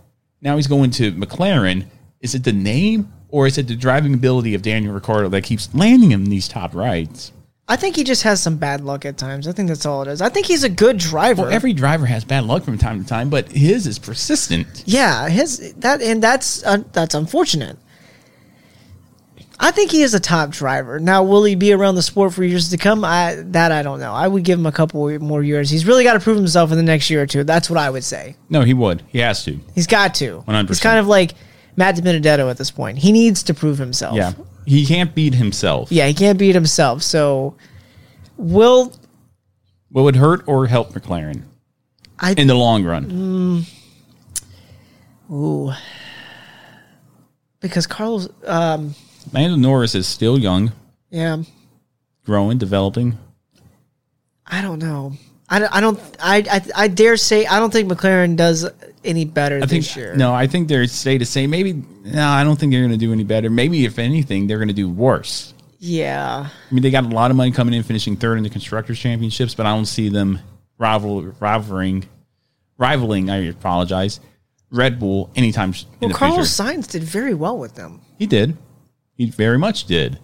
Now 0.40 0.57
he's 0.57 0.66
going 0.66 0.90
to 0.92 1.12
McLaren. 1.12 1.87
Is 2.20 2.35
it 2.35 2.44
the 2.44 2.52
name 2.52 3.12
or 3.28 3.46
is 3.46 3.59
it 3.59 3.68
the 3.68 3.76
driving 3.76 4.14
ability 4.14 4.55
of 4.55 4.62
Daniel 4.62 4.94
Ricciardo 4.94 5.28
that 5.31 5.42
keeps 5.42 5.74
landing 5.74 6.12
him 6.12 6.26
these 6.26 6.48
top 6.48 6.74
rides? 6.74 7.33
I 7.68 7.76
think 7.76 7.96
he 7.96 8.05
just 8.05 8.24
has 8.24 8.42
some 8.42 8.57
bad 8.57 8.83
luck 8.83 9.07
at 9.07 9.16
times. 9.16 9.48
I 9.48 9.52
think 9.52 9.68
that's 9.68 9.87
all 9.87 10.02
it 10.02 10.09
is. 10.09 10.20
I 10.20 10.28
think 10.28 10.46
he's 10.46 10.64
a 10.64 10.68
good 10.68 10.98
driver. 10.98 11.42
Well, 11.42 11.50
every 11.52 11.72
driver 11.72 12.05
has 12.07 12.24
bad 12.24 12.44
luck 12.44 12.64
from 12.64 12.76
time 12.76 13.02
to 13.02 13.09
time, 13.09 13.31
but 13.31 13.50
his 13.50 13.87
is 13.87 13.98
persistent. 13.98 14.83
yeah, 14.85 15.28
his 15.28 15.72
that 15.74 16.02
and 16.02 16.22
that's 16.22 16.64
uh, 16.64 16.83
that's 16.92 17.14
unfortunate. 17.14 17.78
I 19.64 19.70
think 19.70 19.92
he 19.92 20.03
is 20.03 20.12
a 20.12 20.18
top 20.20 20.51
driver. 20.51 20.98
Now, 20.98 21.22
will 21.22 21.44
he 21.44 21.55
be 21.55 21.72
around 21.72 21.94
the 21.94 22.03
sport 22.03 22.35
for 22.35 22.42
years 22.42 22.70
to 22.70 22.77
come? 22.77 23.05
I 23.05 23.37
that 23.53 23.70
I 23.70 23.83
don't 23.83 24.01
know. 24.01 24.12
I 24.12 24.27
would 24.27 24.42
give 24.42 24.59
him 24.59 24.66
a 24.66 24.72
couple 24.72 25.16
more 25.20 25.42
years. 25.42 25.70
He's 25.70 25.87
really 25.87 26.03
got 26.03 26.14
to 26.14 26.20
prove 26.20 26.37
himself 26.37 26.72
in 26.72 26.77
the 26.79 26.83
next 26.83 27.09
year 27.11 27.22
or 27.22 27.27
two. 27.27 27.44
That's 27.44 27.70
what 27.70 27.79
I 27.79 27.88
would 27.88 28.03
say. 28.03 28.37
No, 28.51 28.62
he 28.62 28.75
would. 28.75 29.05
He 29.07 29.20
has 29.20 29.44
to. 29.44 29.61
He's 29.75 29.87
got 29.87 30.14
to. 30.16 30.42
100%. 30.48 30.68
He's 30.68 30.81
kind 30.81 30.98
of 30.98 31.07
like 31.07 31.35
Matt 31.77 31.94
DiBenedetto 31.94 32.51
at 32.51 32.59
this 32.59 32.72
point. 32.72 32.98
He 32.98 33.12
needs 33.12 33.44
to 33.44 33.55
prove 33.55 33.79
himself. 33.79 34.16
Yeah. 34.16 34.33
He 34.66 34.85
can't 34.85 35.14
beat 35.14 35.35
himself. 35.35 35.92
Yeah, 35.92 36.09
he 36.09 36.14
can't 36.14 36.38
beat 36.38 36.55
himself. 36.57 37.03
So, 37.03 37.57
will 38.37 38.92
Will 39.92 40.09
it 40.09 40.16
hurt 40.16 40.42
or 40.48 40.66
help 40.66 40.92
McLaren 40.92 41.42
I? 42.18 42.35
in 42.37 42.46
the 42.48 42.55
long 42.55 42.85
run? 42.85 43.64
Ooh. 45.31 45.72
Because 47.61 47.87
Carlos, 47.87 48.29
um, 48.44 48.94
Lando 49.33 49.57
Norris 49.57 49.95
is 49.95 50.07
still 50.07 50.38
young, 50.38 50.73
yeah, 51.11 51.42
growing, 52.25 52.59
developing. 52.59 53.18
I 54.47 54.61
don't 54.62 54.79
know. 54.79 55.12
I 55.49 55.59
don't. 55.59 55.75
I 55.75 55.81
don't. 55.81 56.01
I, 56.21 56.37
I. 56.51 56.85
I 56.85 56.88
dare 56.88 57.16
say 57.16 57.47
I 57.47 57.59
don't 57.59 57.73
think 57.73 57.90
McLaren 57.90 58.37
does 58.37 58.68
any 59.05 59.25
better 59.25 59.57
I 59.57 59.66
think 59.66 59.85
this 59.85 59.97
year. 59.97 60.14
no, 60.14 60.33
I 60.35 60.47
think 60.47 60.68
they're 60.68 60.87
stay 60.87 61.18
to 61.18 61.27
say 61.27 61.47
maybe 61.47 61.73
no, 62.05 62.29
I 62.29 62.45
don't 62.45 62.59
think 62.59 62.73
they're 62.73 62.81
going 62.81 62.92
to 62.92 62.97
do 62.99 63.12
any 63.12 63.25
better. 63.25 63.51
Maybe 63.51 63.85
if 63.85 63.99
anything, 63.99 64.47
they're 64.47 64.59
going 64.59 64.68
to 64.68 64.75
do 64.75 64.88
worse. 64.88 65.55
Yeah. 65.79 66.49
I 66.49 66.75
mean, 66.75 66.83
they 66.83 66.90
got 66.92 67.05
a 67.05 67.09
lot 67.09 67.31
of 67.33 67.37
money 67.37 67.51
coming 67.51 67.75
in, 67.75 67.83
finishing 67.83 68.16
third 68.16 68.38
in 68.38 68.45
the 68.45 68.51
constructors 68.51 69.01
championships, 69.01 69.55
but 69.55 69.66
I 69.66 69.71
don't 69.75 69.87
see 69.87 70.09
them 70.09 70.38
rival 70.79 71.23
rivaling, 71.40 72.05
rivaling. 72.79 73.31
I 73.31 73.47
apologize, 73.49 74.21
Red 74.71 75.01
Bull 75.01 75.31
anytime 75.35 75.71
in 75.71 75.77
Well, 76.01 76.09
the 76.09 76.14
Carlos 76.14 76.57
future. 76.57 76.73
Sainz 76.79 76.88
did 76.88 77.03
very 77.03 77.35
well 77.35 77.59
with 77.59 77.75
them. 77.75 78.01
He 78.18 78.27
did, 78.27 78.57
he 79.16 79.31
very 79.31 79.59
much 79.59 79.85
did. 79.85 80.18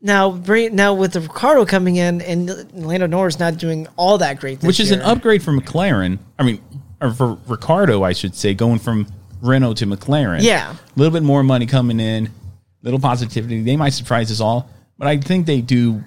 Now, 0.00 0.40
now 0.72 0.94
with 0.94 1.12
the 1.12 1.20
Ricciardo 1.20 1.64
coming 1.64 1.96
in 1.96 2.20
and 2.22 2.48
Lando 2.74 3.06
Norris 3.06 3.38
not 3.38 3.56
doing 3.56 3.86
all 3.96 4.18
that 4.18 4.40
great, 4.40 4.60
this 4.60 4.66
which 4.66 4.80
is 4.80 4.90
an 4.90 5.00
upgrade 5.00 5.42
for 5.42 5.52
McLaren. 5.52 6.18
I 6.38 6.42
mean, 6.42 6.60
or 7.00 7.12
for 7.12 7.38
Ricciardo, 7.46 8.02
I 8.02 8.12
should 8.12 8.34
say, 8.34 8.52
going 8.54 8.80
from 8.80 9.06
Renault 9.40 9.74
to 9.74 9.86
McLaren. 9.86 10.42
Yeah. 10.42 10.72
a 10.72 10.98
little 10.98 11.12
bit 11.12 11.22
more 11.22 11.42
money 11.44 11.66
coming 11.66 12.00
in, 12.00 12.30
little 12.82 12.98
positivity. 12.98 13.62
They 13.62 13.76
might 13.76 13.90
surprise 13.90 14.30
us 14.32 14.40
all, 14.40 14.68
but 14.98 15.06
I 15.06 15.18
think 15.18 15.46
they 15.46 15.60
do 15.60 16.02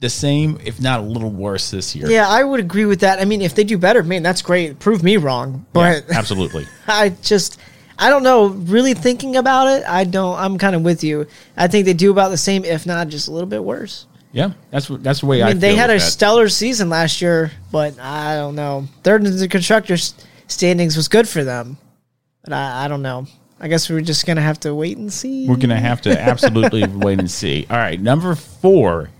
the 0.00 0.10
same, 0.10 0.58
if 0.64 0.80
not 0.80 1.00
a 1.00 1.02
little 1.02 1.30
worse 1.30 1.70
this 1.70 1.96
year. 1.96 2.08
Yeah, 2.10 2.28
I 2.28 2.44
would 2.44 2.60
agree 2.60 2.84
with 2.84 3.00
that. 3.00 3.18
I 3.18 3.24
mean, 3.24 3.40
if 3.40 3.54
they 3.54 3.64
do 3.64 3.78
better, 3.78 4.02
man, 4.02 4.22
that's 4.22 4.42
great. 4.42 4.78
Prove 4.78 5.02
me 5.02 5.16
wrong. 5.16 5.66
Yeah, 5.74 6.00
But 6.04 6.10
absolutely. 6.14 6.66
I 6.86 7.10
just, 7.10 7.58
I 7.98 8.10
don't 8.10 8.22
know. 8.22 8.46
Really 8.46 8.94
thinking 8.94 9.36
about 9.36 9.66
it, 9.68 9.84
I 9.86 10.04
don't. 10.04 10.38
I'm 10.38 10.56
kind 10.58 10.76
of 10.76 10.82
with 10.82 11.02
you. 11.02 11.26
I 11.56 11.66
think 11.66 11.84
they 11.84 11.94
do 11.94 12.10
about 12.10 12.28
the 12.28 12.36
same, 12.36 12.64
if 12.64 12.86
not 12.86 13.08
just 13.08 13.28
a 13.28 13.32
little 13.32 13.48
bit 13.48 13.62
worse. 13.62 14.06
Yeah, 14.30 14.52
that's 14.70 14.88
that's 14.88 15.20
the 15.20 15.26
way 15.26 15.42
I. 15.42 15.48
I 15.48 15.52
mean, 15.52 15.60
they 15.60 15.74
had 15.74 15.90
a 15.90 15.94
that. 15.94 16.00
stellar 16.00 16.48
season 16.48 16.88
last 16.90 17.20
year, 17.20 17.50
but 17.72 17.98
I 17.98 18.36
don't 18.36 18.54
know. 18.54 18.86
Third 19.02 19.24
in 19.26 19.36
the 19.36 19.48
constructors 19.48 20.14
standings 20.46 20.96
was 20.96 21.08
good 21.08 21.28
for 21.28 21.44
them, 21.44 21.78
but 22.44 22.52
I, 22.52 22.84
I 22.84 22.88
don't 22.88 23.02
know. 23.02 23.26
I 23.60 23.68
guess 23.68 23.90
we're 23.90 24.00
just 24.00 24.26
gonna 24.26 24.42
have 24.42 24.60
to 24.60 24.74
wait 24.74 24.98
and 24.98 25.12
see. 25.12 25.48
We're 25.48 25.56
gonna 25.56 25.80
have 25.80 26.02
to 26.02 26.20
absolutely 26.20 26.86
wait 26.86 27.18
and 27.18 27.30
see. 27.30 27.66
All 27.68 27.76
right, 27.76 28.00
number 28.00 28.34
four, 28.34 29.10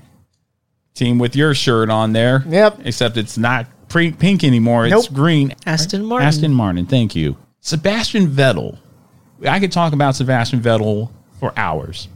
team 0.94 1.18
with 1.18 1.34
your 1.34 1.54
shirt 1.54 1.90
on 1.90 2.12
there. 2.12 2.44
Yep. 2.46 2.80
Except 2.84 3.16
it's 3.16 3.38
not 3.38 3.66
pink 3.88 4.44
anymore. 4.44 4.86
It's 4.86 5.08
green. 5.08 5.54
Aston 5.66 6.04
Martin. 6.04 6.28
Aston 6.28 6.54
Martin. 6.54 6.86
Thank 6.86 7.16
you, 7.16 7.36
Sebastian 7.60 8.28
Vettel. 8.28 8.78
I 9.46 9.60
could 9.60 9.72
talk 9.72 9.92
about 9.92 10.16
Sebastian 10.16 10.60
Vettel 10.60 11.10
for 11.38 11.52
hours. 11.56 12.08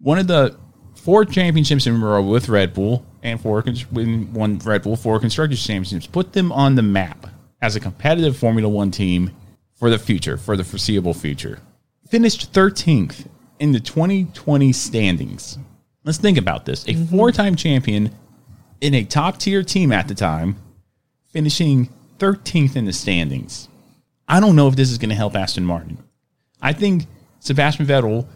One 0.00 0.18
of 0.18 0.26
the 0.26 0.56
four 0.94 1.24
championships 1.24 1.86
in 1.86 1.94
a 1.94 1.98
row 1.98 2.22
with 2.22 2.48
Red 2.48 2.74
Bull 2.74 3.04
and 3.22 3.40
four 3.40 3.62
when 3.90 4.32
one 4.32 4.58
Red 4.58 4.82
Bull 4.82 4.96
four 4.96 5.18
constructors 5.18 5.64
championships 5.64 6.06
put 6.06 6.32
them 6.32 6.52
on 6.52 6.74
the 6.74 6.82
map 6.82 7.26
as 7.60 7.76
a 7.76 7.80
competitive 7.80 8.36
Formula 8.36 8.68
One 8.68 8.90
team 8.90 9.34
for 9.74 9.90
the 9.90 9.98
future, 9.98 10.36
for 10.36 10.56
the 10.56 10.64
foreseeable 10.64 11.14
future. 11.14 11.60
Finished 12.08 12.52
13th 12.52 13.26
in 13.58 13.72
the 13.72 13.80
2020 13.80 14.72
standings. 14.72 15.58
Let's 16.04 16.18
think 16.18 16.38
about 16.38 16.64
this: 16.64 16.84
a 16.84 16.92
mm-hmm. 16.92 17.16
four-time 17.16 17.56
champion 17.56 18.14
in 18.80 18.94
a 18.94 19.04
top-tier 19.04 19.62
team 19.62 19.92
at 19.92 20.08
the 20.08 20.14
time, 20.14 20.56
finishing 21.28 21.88
13th 22.18 22.76
in 22.76 22.84
the 22.84 22.92
standings. 22.92 23.68
I 24.28 24.40
don't 24.40 24.56
know 24.56 24.68
if 24.68 24.76
this 24.76 24.90
is 24.90 24.98
going 24.98 25.08
to 25.08 25.16
help 25.16 25.34
Aston 25.34 25.64
Martin. 25.64 25.98
I 26.60 26.72
think 26.72 27.06
Sebastian 27.40 27.86
Vettel 27.86 28.26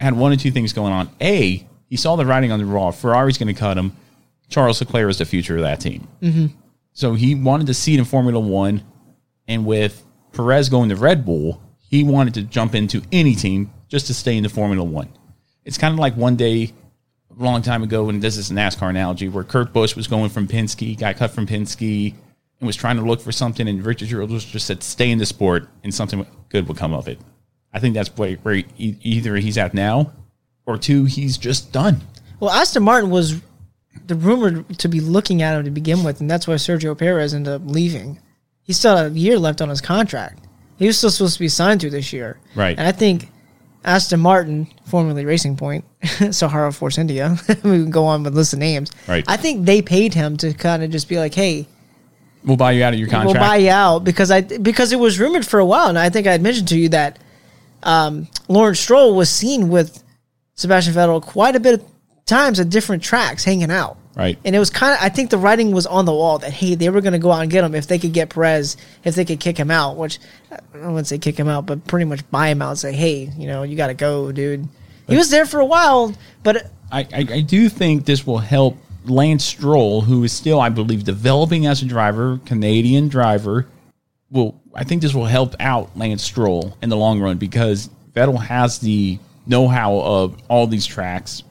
had 0.00 0.14
one 0.14 0.32
or 0.32 0.36
two 0.36 0.50
things 0.50 0.72
going 0.72 0.92
on. 0.92 1.08
A, 1.20 1.66
he 1.86 1.96
saw 1.96 2.16
the 2.16 2.26
writing 2.26 2.50
on 2.50 2.58
the 2.58 2.66
wall. 2.66 2.90
Ferrari's 2.90 3.38
going 3.38 3.54
to 3.54 3.58
cut 3.58 3.78
him. 3.78 3.96
Charles 4.48 4.80
Leclerc 4.80 5.10
is 5.10 5.18
the 5.18 5.24
future 5.24 5.56
of 5.56 5.62
that 5.62 5.80
team. 5.80 6.08
Mm-hmm. 6.20 6.46
So 6.92 7.14
he 7.14 7.34
wanted 7.34 7.68
to 7.68 7.74
see 7.74 7.94
it 7.94 7.98
in 7.98 8.04
Formula 8.04 8.40
One. 8.40 8.82
And 9.46 9.64
with 9.64 10.04
Perez 10.32 10.68
going 10.68 10.88
to 10.88 10.96
Red 10.96 11.24
Bull, 11.24 11.62
he 11.78 12.04
wanted 12.04 12.34
to 12.34 12.42
jump 12.42 12.74
into 12.74 13.02
any 13.12 13.34
team 13.34 13.72
just 13.88 14.06
to 14.08 14.14
stay 14.14 14.36
in 14.36 14.42
the 14.42 14.48
Formula 14.48 14.82
One. 14.82 15.08
It's 15.64 15.78
kind 15.78 15.92
of 15.92 15.98
like 15.98 16.16
one 16.16 16.36
day, 16.36 16.72
a 17.30 17.42
long 17.42 17.62
time 17.62 17.82
ago, 17.82 18.08
and 18.08 18.20
this 18.20 18.36
is 18.36 18.50
a 18.50 18.54
NASCAR 18.54 18.90
analogy, 18.90 19.28
where 19.28 19.44
Kurt 19.44 19.72
Busch 19.72 19.94
was 19.94 20.06
going 20.06 20.30
from 20.30 20.48
Penske, 20.48 20.98
got 20.98 21.16
cut 21.16 21.30
from 21.30 21.46
Penske, 21.46 22.14
and 22.62 22.68
was 22.68 22.76
trying 22.76 22.96
to 22.96 23.02
look 23.02 23.20
for 23.20 23.32
something, 23.32 23.66
and 23.66 23.84
Richard 23.84 24.08
Childress 24.08 24.44
just 24.44 24.66
said, 24.66 24.84
stay 24.84 25.10
in 25.10 25.18
the 25.18 25.26
sport, 25.26 25.68
and 25.82 25.92
something 25.92 26.24
good 26.48 26.68
will 26.68 26.76
come 26.76 26.94
of 26.94 27.08
it. 27.08 27.18
I 27.74 27.80
think 27.80 27.92
that's 27.92 28.16
where, 28.16 28.36
where 28.36 28.54
e- 28.54 28.96
either 29.02 29.34
he's 29.34 29.58
at 29.58 29.74
now, 29.74 30.12
or 30.64 30.78
two, 30.78 31.04
he's 31.06 31.36
just 31.36 31.72
done. 31.72 32.02
Well, 32.38 32.50
Aston 32.50 32.84
Martin 32.84 33.10
was 33.10 33.40
the 34.06 34.14
rumored 34.14 34.78
to 34.78 34.88
be 34.88 35.00
looking 35.00 35.42
at 35.42 35.58
him 35.58 35.64
to 35.64 35.72
begin 35.72 36.04
with, 36.04 36.20
and 36.20 36.30
that's 36.30 36.46
why 36.46 36.54
Sergio 36.54 36.96
Perez 36.96 37.34
ended 37.34 37.52
up 37.52 37.62
leaving. 37.64 38.20
He 38.62 38.72
still 38.72 38.96
had 38.96 39.10
a 39.10 39.18
year 39.18 39.40
left 39.40 39.60
on 39.60 39.68
his 39.68 39.80
contract. 39.80 40.46
He 40.78 40.86
was 40.86 40.96
still 40.96 41.10
supposed 41.10 41.34
to 41.34 41.40
be 41.40 41.48
signed 41.48 41.80
to 41.80 41.90
this 41.90 42.12
year. 42.12 42.38
Right. 42.54 42.78
And 42.78 42.86
I 42.86 42.92
think 42.92 43.28
Aston 43.84 44.20
Martin, 44.20 44.68
formerly 44.86 45.24
Racing 45.24 45.56
Point, 45.56 45.84
Sahara 46.30 46.72
Force 46.72 46.96
India, 46.96 47.36
we 47.48 47.54
can 47.54 47.90
go 47.90 48.04
on 48.04 48.22
with 48.22 48.36
list 48.36 48.52
of 48.52 48.60
names. 48.60 48.92
Right. 49.08 49.24
I 49.26 49.36
think 49.36 49.66
they 49.66 49.82
paid 49.82 50.14
him 50.14 50.36
to 50.36 50.54
kind 50.54 50.84
of 50.84 50.90
just 50.90 51.08
be 51.08 51.18
like, 51.18 51.34
hey, 51.34 51.66
We'll 52.44 52.56
buy 52.56 52.72
you 52.72 52.82
out 52.82 52.92
of 52.92 52.98
your 52.98 53.08
contract. 53.08 53.38
we'll 53.38 53.48
buy 53.48 53.56
you 53.56 53.70
out 53.70 54.00
because 54.00 54.30
I 54.30 54.40
because 54.40 54.92
it 54.92 54.98
was 54.98 55.20
rumored 55.20 55.46
for 55.46 55.60
a 55.60 55.64
while, 55.64 55.88
and 55.88 55.98
I 55.98 56.10
think 56.10 56.26
I 56.26 56.32
had 56.32 56.42
mentioned 56.42 56.68
to 56.68 56.78
you 56.78 56.88
that 56.90 57.18
um, 57.82 58.28
Lawrence 58.48 58.80
Stroll 58.80 59.14
was 59.14 59.30
seen 59.30 59.68
with 59.68 60.02
Sebastian 60.54 60.94
Vettel 60.94 61.22
quite 61.22 61.56
a 61.56 61.60
bit 61.60 61.80
of 61.80 61.86
times 62.26 62.60
at 62.60 62.68
different 62.68 63.02
tracks, 63.02 63.44
hanging 63.44 63.70
out. 63.70 63.96
Right. 64.14 64.38
And 64.44 64.54
it 64.54 64.58
was 64.58 64.70
kind 64.70 64.92
of 64.92 64.98
I 65.02 65.08
think 65.08 65.30
the 65.30 65.38
writing 65.38 65.72
was 65.72 65.86
on 65.86 66.04
the 66.04 66.12
wall 66.12 66.38
that 66.38 66.52
hey 66.52 66.74
they 66.74 66.90
were 66.90 67.00
going 67.00 67.14
to 67.14 67.18
go 67.18 67.32
out 67.32 67.40
and 67.40 67.50
get 67.50 67.64
him 67.64 67.74
if 67.74 67.86
they 67.86 67.98
could 67.98 68.12
get 68.12 68.28
Perez 68.28 68.76
if 69.04 69.14
they 69.14 69.24
could 69.24 69.40
kick 69.40 69.56
him 69.56 69.70
out, 69.70 69.96
which 69.96 70.18
I 70.50 70.86
wouldn't 70.86 71.06
say 71.06 71.18
kick 71.18 71.38
him 71.38 71.48
out, 71.48 71.64
but 71.64 71.86
pretty 71.86 72.04
much 72.04 72.28
buy 72.30 72.48
him 72.48 72.60
out 72.60 72.70
and 72.70 72.78
say 72.78 72.92
hey 72.92 73.30
you 73.38 73.46
know 73.46 73.62
you 73.62 73.76
got 73.76 73.86
to 73.86 73.94
go, 73.94 74.30
dude. 74.30 74.68
He 75.08 75.16
was 75.16 75.30
there 75.30 75.46
for 75.46 75.60
a 75.60 75.66
while, 75.66 76.14
but 76.42 76.70
I, 76.90 77.00
I, 77.00 77.26
I 77.30 77.40
do 77.40 77.68
think 77.68 78.04
this 78.04 78.26
will 78.26 78.38
help 78.38 78.78
Lance 79.04 79.44
Stroll, 79.44 80.02
who 80.02 80.24
is 80.24 80.32
still, 80.32 80.60
I 80.60 80.68
believe, 80.68 81.04
developing 81.04 81.66
as 81.66 81.82
a 81.82 81.86
driver, 81.86 82.40
Canadian 82.44 83.08
driver. 83.08 83.66
Will 84.30 84.60
I 84.74 84.84
think 84.84 85.02
this 85.02 85.14
will 85.14 85.26
help 85.26 85.54
out 85.60 85.96
Lance 85.96 86.22
Stroll 86.22 86.76
in 86.82 86.88
the 86.88 86.96
long 86.96 87.20
run 87.20 87.36
because 87.36 87.90
Vettel 88.14 88.40
has 88.40 88.78
the 88.78 89.18
know-how 89.46 89.98
of 90.00 90.40
all 90.48 90.66
these 90.66 90.86
tracks. 90.86 91.42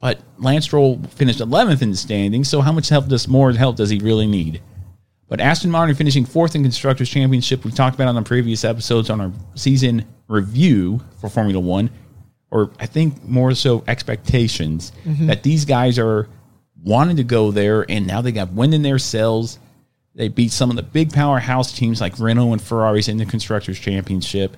But 0.00 0.20
Lance 0.38 0.64
Stroll 0.64 1.00
finished 1.10 1.40
11th 1.40 1.82
in 1.82 1.90
the 1.90 1.96
standings, 1.96 2.48
so 2.48 2.60
how 2.60 2.72
much 2.72 2.88
help 2.88 3.08
does 3.08 3.26
more 3.26 3.52
help 3.52 3.76
does 3.76 3.90
he 3.90 3.98
really 3.98 4.26
need? 4.26 4.60
But 5.28 5.40
Aston 5.40 5.70
Martin 5.70 5.94
finishing 5.96 6.24
fourth 6.24 6.54
in 6.54 6.62
constructors 6.62 7.08
championship, 7.08 7.64
we 7.64 7.72
talked 7.72 7.96
about 7.96 8.08
on 8.08 8.14
the 8.14 8.22
previous 8.22 8.64
episodes 8.64 9.10
on 9.10 9.20
our 9.20 9.32
season 9.54 10.04
review 10.28 11.00
for 11.20 11.28
Formula 11.28 11.58
One, 11.58 11.90
or 12.50 12.70
I 12.78 12.86
think 12.86 13.24
more 13.24 13.54
so 13.54 13.82
expectations 13.88 14.92
mm-hmm. 15.04 15.26
that 15.26 15.42
these 15.42 15.64
guys 15.64 15.98
are 15.98 16.28
wanting 16.86 17.16
to 17.16 17.24
go 17.24 17.50
there, 17.50 17.84
and 17.90 18.06
now 18.06 18.22
they 18.22 18.32
got 18.32 18.52
wind 18.52 18.72
in 18.72 18.82
their 18.82 18.98
sails. 18.98 19.58
They 20.14 20.28
beat 20.28 20.52
some 20.52 20.70
of 20.70 20.76
the 20.76 20.82
big 20.82 21.12
powerhouse 21.12 21.76
teams 21.76 22.00
like 22.00 22.18
Renault 22.18 22.52
and 22.52 22.62
Ferraris 22.62 23.08
in 23.08 23.18
the 23.18 23.26
constructors 23.26 23.78
championship, 23.78 24.56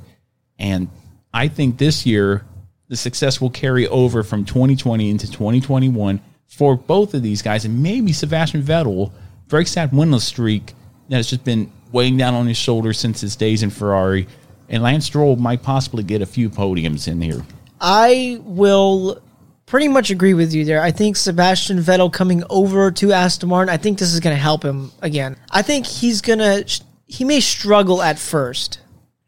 and 0.59 0.89
I 1.33 1.49
think 1.49 1.79
this 1.79 2.07
year 2.07 2.45
the 2.89 2.97
success 2.97 3.41
will 3.41 3.51
carry 3.51 3.89
over 3.89 4.23
from 4.23 4.45
2020 4.45 5.11
into 5.11 5.27
2021 5.27 6.21
for 6.47 6.77
both 6.77 7.15
of 7.15 7.23
these 7.23 7.43
guys, 7.43 7.65
and 7.65 7.83
maybe 7.83 8.13
Sebastian 8.13 8.63
Vettel 8.63 9.11
breaks 9.49 9.75
that 9.75 9.91
winless 9.91 10.23
streak 10.23 10.75
that 11.09 11.17
has 11.17 11.29
just 11.29 11.45
been 11.45 11.73
weighing 11.93 12.17
down 12.17 12.35
on 12.35 12.47
his 12.47 12.57
shoulders 12.57 12.99
since 12.99 13.21
his 13.21 13.37
days 13.37 13.63
in 13.63 13.71
Ferrari, 13.71 14.29
and 14.69 14.83
Lance 14.83 15.07
Stroll 15.07 15.37
might 15.37 15.63
possibly 15.63 16.03
get 16.03 16.23
a 16.23 16.27
few 16.27 16.51
podiums 16.51 17.09
in 17.09 17.21
here. 17.21 17.43
I 17.81 18.41
will 18.43 19.23
pretty 19.69 19.89
much 19.89 20.11
agree 20.11 20.35
with 20.35 20.53
you 20.53 20.65
there. 20.65 20.83
I 20.83 20.91
think 20.91 21.17
Sebastian 21.17 21.79
Vettel 21.79 22.13
coming 22.13 22.43
over 22.51 22.91
to 22.93 23.13
Aston 23.13 23.49
Martin, 23.49 23.73
I 23.73 23.77
think 23.77 23.99
this 23.99 24.13
is 24.13 24.21
going 24.21 24.35
to 24.35 24.41
help 24.41 24.65
him 24.65 24.91
again. 25.03 25.37
I 25.51 25.63
think 25.63 25.87
he's 25.87 26.21
going 26.21 26.39
to, 26.39 26.83
he 27.07 27.25
may 27.25 27.41
struggle 27.41 28.03
at 28.03 28.19
first, 28.19 28.81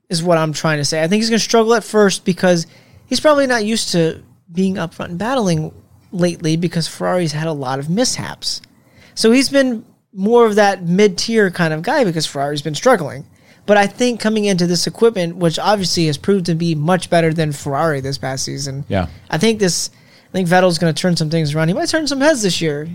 is 0.08 0.22
what 0.22 0.38
I'm 0.38 0.52
trying 0.52 0.78
to 0.78 0.84
say. 0.84 1.02
I 1.02 1.08
think 1.08 1.20
he's 1.20 1.30
going 1.30 1.38
to 1.38 1.44
struggle 1.44 1.74
at 1.74 1.84
first 1.84 2.24
because 2.24 2.66
he's 3.06 3.20
probably 3.20 3.46
not 3.46 3.64
used 3.64 3.92
to 3.92 4.22
being 4.52 4.78
up 4.78 4.94
front 4.94 5.10
and 5.10 5.18
battling 5.18 5.72
lately 6.10 6.56
because 6.56 6.88
Ferrari's 6.88 7.32
had 7.32 7.46
a 7.46 7.52
lot 7.52 7.78
of 7.78 7.88
mishaps. 7.88 8.62
So 9.14 9.30
he's 9.30 9.48
been 9.48 9.84
more 10.12 10.46
of 10.46 10.56
that 10.56 10.82
mid 10.82 11.18
tier 11.18 11.50
kind 11.50 11.72
of 11.72 11.82
guy 11.82 12.02
because 12.04 12.26
Ferrari's 12.26 12.62
been 12.62 12.74
struggling. 12.74 13.26
But 13.66 13.76
I 13.76 13.86
think 13.86 14.18
coming 14.18 14.46
into 14.46 14.66
this 14.66 14.86
equipment, 14.86 15.36
which 15.36 15.58
obviously 15.58 16.06
has 16.06 16.16
proved 16.16 16.46
to 16.46 16.54
be 16.54 16.74
much 16.74 17.10
better 17.10 17.32
than 17.32 17.52
Ferrari 17.52 18.00
this 18.00 18.18
past 18.18 18.44
season, 18.44 18.84
Yeah. 18.88 19.06
I 19.28 19.38
think 19.38 19.60
this. 19.60 19.90
I 20.30 20.32
think 20.32 20.48
Vettel's 20.48 20.78
going 20.78 20.94
to 20.94 21.00
turn 21.00 21.16
some 21.16 21.28
things 21.28 21.54
around. 21.54 21.68
He 21.68 21.74
might 21.74 21.88
turn 21.88 22.06
some 22.06 22.20
heads 22.20 22.42
this 22.42 22.60
year. 22.60 22.88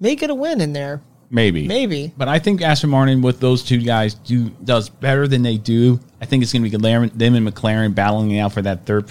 May 0.00 0.16
get 0.16 0.30
a 0.30 0.34
win 0.34 0.60
in 0.62 0.72
there. 0.72 1.02
Maybe. 1.28 1.66
Maybe. 1.66 2.12
But 2.16 2.28
I 2.28 2.38
think 2.38 2.62
Aston 2.62 2.88
Martin 2.90 3.20
with 3.20 3.40
those 3.40 3.62
two 3.62 3.78
guys 3.82 4.14
do 4.14 4.48
does 4.64 4.88
better 4.88 5.28
than 5.28 5.42
they 5.42 5.58
do. 5.58 6.00
I 6.20 6.24
think 6.24 6.42
it's 6.42 6.52
going 6.52 6.64
to 6.64 6.70
be 6.70 6.76
them 6.76 7.02
and 7.34 7.48
McLaren 7.48 7.94
battling 7.94 8.38
out 8.38 8.52
for 8.52 8.62
that 8.62 8.86
third 8.86 9.06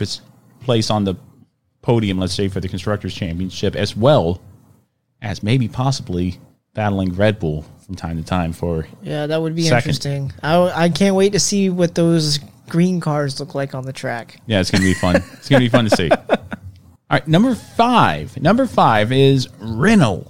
place 0.62 0.89
on 0.89 1.04
the 1.04 1.16
podium, 1.82 2.18
let's 2.18 2.34
say, 2.34 2.48
for 2.48 2.60
the 2.60 2.68
Constructors' 2.68 3.14
Championship, 3.14 3.76
as 3.76 3.96
well 3.96 4.41
as 5.22 5.43
maybe 5.43 5.68
possibly 5.68 6.39
battling 6.74 7.14
Red 7.14 7.39
Bull 7.39 7.64
from 7.86 7.96
time 7.96 8.18
to 8.18 8.24
time 8.24 8.54
for. 8.54 8.88
Yeah, 9.04 9.28
that 9.28 9.39
would 9.41 9.56
be 9.56 9.64
Second. 9.64 9.78
interesting. 9.78 10.34
I, 10.41 10.86
I 10.86 10.89
can't 10.89 11.16
wait 11.16 11.34
to 11.34 11.39
see 11.39 11.70
what 11.70 11.93
those 11.93 12.39
green 12.70 13.00
cars 13.00 13.39
look 13.39 13.54
like 13.54 13.76
on 13.76 13.86
the 13.86 13.93
track. 13.93 14.39
Yeah, 14.48 14.62
it's 14.62 14.72
going 14.72 14.82
to 14.82 14.88
be 14.88 14.93
fun. 14.96 15.18
it's 15.34 15.48
going 15.48 15.62
to 15.62 15.66
be 15.66 15.70
fun 15.70 15.86
to 15.86 15.96
see. 15.96 16.10
All 17.10 17.18
right, 17.18 17.28
number 17.28 17.53
five. 17.56 18.39
Number 18.41 18.66
five 18.66 19.12
is 19.12 19.47
Renault. 19.60 20.26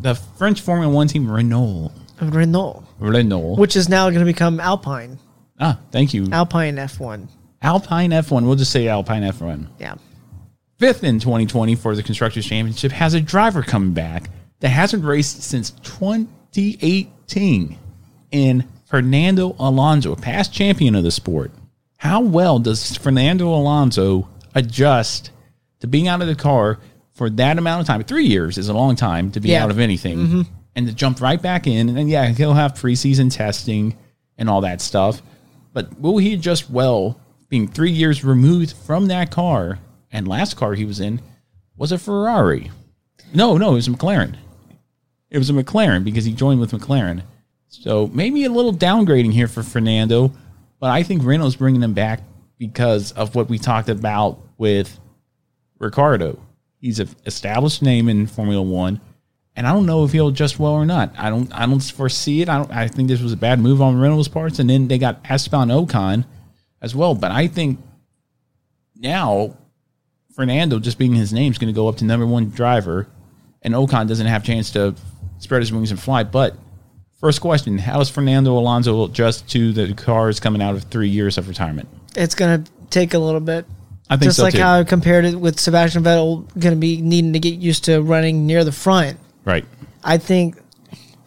The 0.00 0.14
French 0.14 0.60
Formula 0.60 0.92
One 0.92 1.08
team, 1.08 1.30
Renault. 1.30 1.92
Renault, 2.20 2.84
Renault. 2.98 3.56
which 3.56 3.76
is 3.76 3.88
now 3.88 4.08
going 4.10 4.18
to 4.20 4.24
become 4.26 4.58
Alpine. 4.60 5.18
ah, 5.60 5.78
thank 5.92 6.12
you. 6.12 6.26
Alpine 6.32 6.76
F1. 6.76 7.28
Alpine 7.62 8.10
F1. 8.10 8.44
We'll 8.44 8.56
just 8.56 8.70
say 8.72 8.88
Alpine 8.88 9.22
F1. 9.22 9.66
Yeah. 9.78 9.94
Fifth 10.78 11.04
in 11.04 11.18
2020 11.20 11.74
for 11.76 11.94
the 11.96 12.02
Constructors' 12.02 12.46
Championship 12.46 12.92
has 12.92 13.14
a 13.14 13.20
driver 13.20 13.62
coming 13.62 13.92
back 13.94 14.30
that 14.60 14.68
hasn't 14.68 15.04
raced 15.04 15.42
since 15.42 15.70
2018 16.52 17.78
in 18.30 18.64
Fernando 18.86 19.54
Alonso, 19.58 20.14
past 20.16 20.52
champion 20.52 20.94
of 20.94 21.02
the 21.04 21.10
sport. 21.10 21.50
How 21.98 22.20
well 22.20 22.58
does 22.58 22.96
Fernando 22.96 23.48
Alonso 23.48 24.28
adjust 24.54 25.30
to 25.80 25.86
being 25.86 26.08
out 26.08 26.20
of 26.20 26.26
the 26.28 26.34
car 26.34 26.78
for 27.12 27.30
that 27.30 27.58
amount 27.58 27.80
of 27.80 27.86
time? 27.86 28.02
Three 28.04 28.26
years 28.26 28.58
is 28.58 28.68
a 28.68 28.74
long 28.74 28.96
time 28.96 29.30
to 29.32 29.40
be 29.40 29.50
Yeah. 29.50 29.64
out 29.64 29.70
of 29.70 29.78
anything. 29.78 30.18
Mm-hmm. 30.18 30.42
And 30.76 30.86
to 30.86 30.92
jump 30.94 31.20
right 31.20 31.40
back 31.42 31.66
in. 31.66 31.96
And 31.96 32.08
yeah, 32.08 32.28
he'll 32.28 32.54
have 32.54 32.74
preseason 32.74 33.34
testing 33.34 33.96
and 34.36 34.48
all 34.48 34.60
that 34.60 34.80
stuff. 34.80 35.20
But 35.72 35.98
will 35.98 36.18
he 36.18 36.34
adjust 36.34 36.70
well 36.70 37.20
being 37.48 37.66
three 37.66 37.90
years 37.90 38.24
removed 38.24 38.74
from 38.74 39.06
that 39.06 39.30
car 39.32 39.78
and 40.12 40.28
last 40.28 40.56
car 40.56 40.74
he 40.74 40.84
was 40.84 41.00
in 41.00 41.20
was 41.76 41.90
a 41.90 41.98
Ferrari. 41.98 42.70
No, 43.34 43.56
no, 43.56 43.72
it 43.72 43.74
was 43.74 43.88
a 43.88 43.90
McLaren. 43.90 44.36
It 45.30 45.38
was 45.38 45.50
a 45.50 45.52
McLaren 45.52 46.04
because 46.04 46.24
he 46.24 46.32
joined 46.32 46.60
with 46.60 46.70
McLaren. 46.70 47.22
So 47.66 48.06
maybe 48.14 48.44
a 48.44 48.50
little 48.50 48.72
downgrading 48.72 49.32
here 49.32 49.48
for 49.48 49.62
Fernando, 49.62 50.32
but 50.80 50.90
I 50.90 51.02
think 51.02 51.24
Renault's 51.24 51.56
bringing 51.56 51.82
him 51.82 51.92
back 51.92 52.20
because 52.58 53.12
of 53.12 53.34
what 53.34 53.48
we 53.48 53.58
talked 53.58 53.88
about 53.88 54.38
with 54.58 54.98
Ricciardo. 55.78 56.40
He's 56.80 57.00
an 57.00 57.08
established 57.26 57.82
name 57.82 58.08
in 58.08 58.26
Formula 58.26 58.62
One, 58.62 59.00
and 59.56 59.66
I 59.66 59.72
don't 59.72 59.86
know 59.86 60.04
if 60.04 60.12
he'll 60.12 60.28
adjust 60.28 60.58
well 60.58 60.72
or 60.72 60.86
not. 60.86 61.12
I 61.18 61.30
don't. 61.30 61.52
I 61.52 61.66
don't 61.66 61.80
foresee 61.80 62.42
it. 62.42 62.48
I 62.48 62.58
don't. 62.58 62.70
I 62.70 62.86
think 62.88 63.08
this 63.08 63.20
was 63.20 63.32
a 63.32 63.36
bad 63.36 63.58
move 63.58 63.82
on 63.82 64.00
Reynolds' 64.00 64.28
parts, 64.28 64.58
and 64.58 64.70
then 64.70 64.88
they 64.88 64.98
got 64.98 65.20
Esteban 65.24 65.68
Ocon 65.68 66.24
as 66.80 66.94
well. 66.94 67.14
But 67.14 67.32
I 67.32 67.48
think 67.48 67.80
now 68.96 69.56
Fernando, 70.34 70.78
just 70.78 70.98
being 70.98 71.14
his 71.14 71.32
name, 71.32 71.50
is 71.50 71.58
going 71.58 71.72
to 71.72 71.76
go 71.76 71.88
up 71.88 71.96
to 71.96 72.04
number 72.04 72.26
one 72.26 72.50
driver, 72.50 73.08
and 73.62 73.74
Ocon 73.74 74.06
doesn't 74.06 74.26
have 74.26 74.44
a 74.44 74.46
chance 74.46 74.70
to 74.70 74.94
spread 75.38 75.62
his 75.62 75.72
wings 75.72 75.90
and 75.90 75.98
fly. 75.98 76.22
But 76.22 76.54
first 77.20 77.40
question: 77.40 77.78
How 77.78 77.98
does 77.98 78.10
Fernando 78.10 78.56
Alonso 78.56 79.04
adjust 79.04 79.48
to 79.50 79.72
the 79.72 79.92
cars 79.94 80.38
coming 80.38 80.62
out 80.62 80.76
of 80.76 80.84
three 80.84 81.08
years 81.08 81.38
of 81.38 81.48
retirement? 81.48 81.88
It's 82.14 82.36
gonna 82.36 82.62
take 82.90 83.14
a 83.14 83.18
little 83.18 83.40
bit. 83.40 83.66
I 84.10 84.16
think 84.16 84.24
Just 84.28 84.36
so 84.38 84.44
like 84.44 84.54
too. 84.54 84.60
how 84.60 84.78
I 84.80 84.84
compared 84.84 85.24
it 85.26 85.38
with 85.38 85.60
Sebastian 85.60 86.02
Vettel, 86.02 86.46
going 86.58 86.74
to 86.74 86.80
be 86.80 87.00
needing 87.02 87.32
to 87.34 87.38
get 87.38 87.54
used 87.58 87.84
to 87.84 88.00
running 88.00 88.46
near 88.46 88.64
the 88.64 88.72
front. 88.72 89.18
right. 89.44 89.64
I 90.04 90.16
think, 90.16 90.56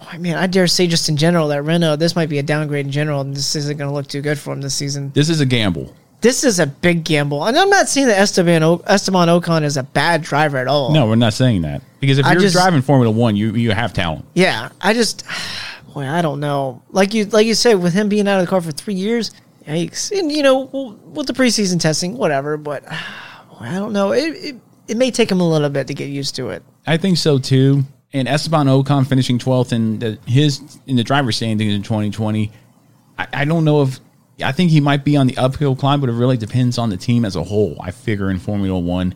I 0.10 0.18
mean, 0.18 0.34
I 0.34 0.48
dare 0.48 0.66
say 0.66 0.88
just 0.88 1.08
in 1.10 1.18
general 1.18 1.50
that 1.50 1.62
Renault, 1.62 1.98
this 1.98 2.16
might 2.16 2.30
be 2.30 2.40
a 2.40 2.44
downgrade 2.44 2.86
in 2.86 2.92
general, 2.92 3.22
and 3.22 3.36
this 3.36 3.56
isn't 3.56 3.78
going 3.78 3.90
to 3.90 3.94
look 3.94 4.08
too 4.08 4.22
good 4.22 4.40
for 4.40 4.54
him 4.54 4.62
this 4.62 4.74
season. 4.74 5.12
This 5.14 5.30
is 5.30 5.42
a 5.42 5.46
gamble. 5.46 5.94
This 6.22 6.44
is 6.44 6.60
a 6.60 6.66
big 6.68 7.04
gamble, 7.04 7.44
and 7.46 7.58
I'm 7.58 7.70
not 7.70 7.90
saying 7.90 8.08
that 8.08 8.18
Esteban 8.20 8.64
o- 8.64 8.82
Esteban 8.88 9.28
Ocon 9.28 9.64
is 9.64 9.76
a 9.76 9.84
bad 9.84 10.22
driver 10.22 10.58
at 10.58 10.68
all. 10.68 10.92
No, 10.94 11.08
we're 11.08 11.16
not 11.16 11.34
saying 11.34 11.64
that 11.64 11.82
because 12.00 12.18
if 12.20 12.26
I 12.26 12.32
you're 12.34 12.42
just- 12.42 12.54
driving 12.54 12.82
Formula 12.82 13.12
One, 13.12 13.36
you 13.36 13.54
you 13.56 13.72
have 13.72 13.92
talent. 13.92 14.26
Yeah, 14.36 14.70
I 14.82 14.94
just, 14.94 15.24
boy, 15.94 16.06
I 16.08 16.22
don't 16.22 16.40
know. 16.40 16.82
Like 16.92 17.14
you, 17.14 17.26
like 17.26 17.46
you 17.48 17.56
said, 17.56 17.76
with 17.82 17.94
him 17.94 18.08
being 18.08 18.28
out 18.28 18.40
of 18.40 18.46
the 18.46 18.50
car 18.50 18.62
for 18.62 18.72
three 18.72 18.94
years, 18.94 19.32
yikes. 19.66 20.18
And 20.18 20.32
you 20.32 20.44
know, 20.44 20.62
with 21.04 21.28
the 21.28 21.34
preseason 21.34 21.80
testing, 21.80 22.18
whatever. 22.18 22.58
But 22.58 22.84
I 23.60 23.74
don't 23.76 23.94
know. 23.94 24.12
It, 24.12 24.34
it 24.36 24.56
it 24.88 24.98
may 24.98 25.12
take 25.12 25.32
him 25.32 25.40
a 25.40 25.50
little 25.50 25.70
bit 25.70 25.88
to 25.88 25.94
get 25.94 26.10
used 26.10 26.36
to 26.36 26.50
it. 26.50 26.64
I 26.86 26.98
think 26.98 27.18
so 27.18 27.40
too. 27.40 27.84
And 28.14 28.28
Esteban 28.28 28.66
Ocon 28.66 29.08
finishing 29.08 29.40
12th 29.40 29.72
in 29.72 30.00
the, 30.00 30.20
his 30.26 30.80
in 30.86 30.98
the 30.98 31.04
driver's 31.04 31.38
standings 31.38 31.74
in 31.74 31.82
2020. 31.82 32.52
I, 33.18 33.28
I 33.34 33.46
don't 33.46 33.64
know 33.64 33.84
if 33.84 34.00
I 34.44 34.52
think 34.52 34.72
he 34.72 34.82
might 34.82 35.06
be 35.06 35.16
on 35.16 35.28
the 35.28 35.38
uphill 35.38 35.76
climb, 35.76 36.02
but 36.02 36.10
it 36.10 36.14
really 36.14 36.38
depends 36.38 36.78
on 36.78 36.90
the 36.90 36.98
team 36.98 37.24
as 37.24 37.36
a 37.36 37.44
whole. 37.44 37.78
I 37.80 37.92
figure 37.92 38.30
in 38.30 38.40
Formula 38.40 38.78
One. 38.80 39.16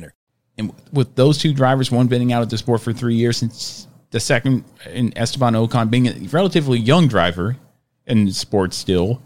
And 0.57 0.73
with 0.91 1.15
those 1.15 1.37
two 1.37 1.53
drivers, 1.53 1.91
one 1.91 2.07
been 2.07 2.31
out 2.31 2.41
of 2.43 2.49
the 2.49 2.57
sport 2.57 2.81
for 2.81 2.93
three 2.93 3.15
years, 3.15 3.37
since 3.37 3.87
the 4.11 4.19
second 4.19 4.63
in 4.89 5.17
Esteban 5.17 5.53
Ocon 5.53 5.89
being 5.89 6.07
a 6.07 6.13
relatively 6.31 6.79
young 6.79 7.07
driver 7.07 7.57
in 8.05 8.31
sports 8.31 8.77
still, 8.77 9.21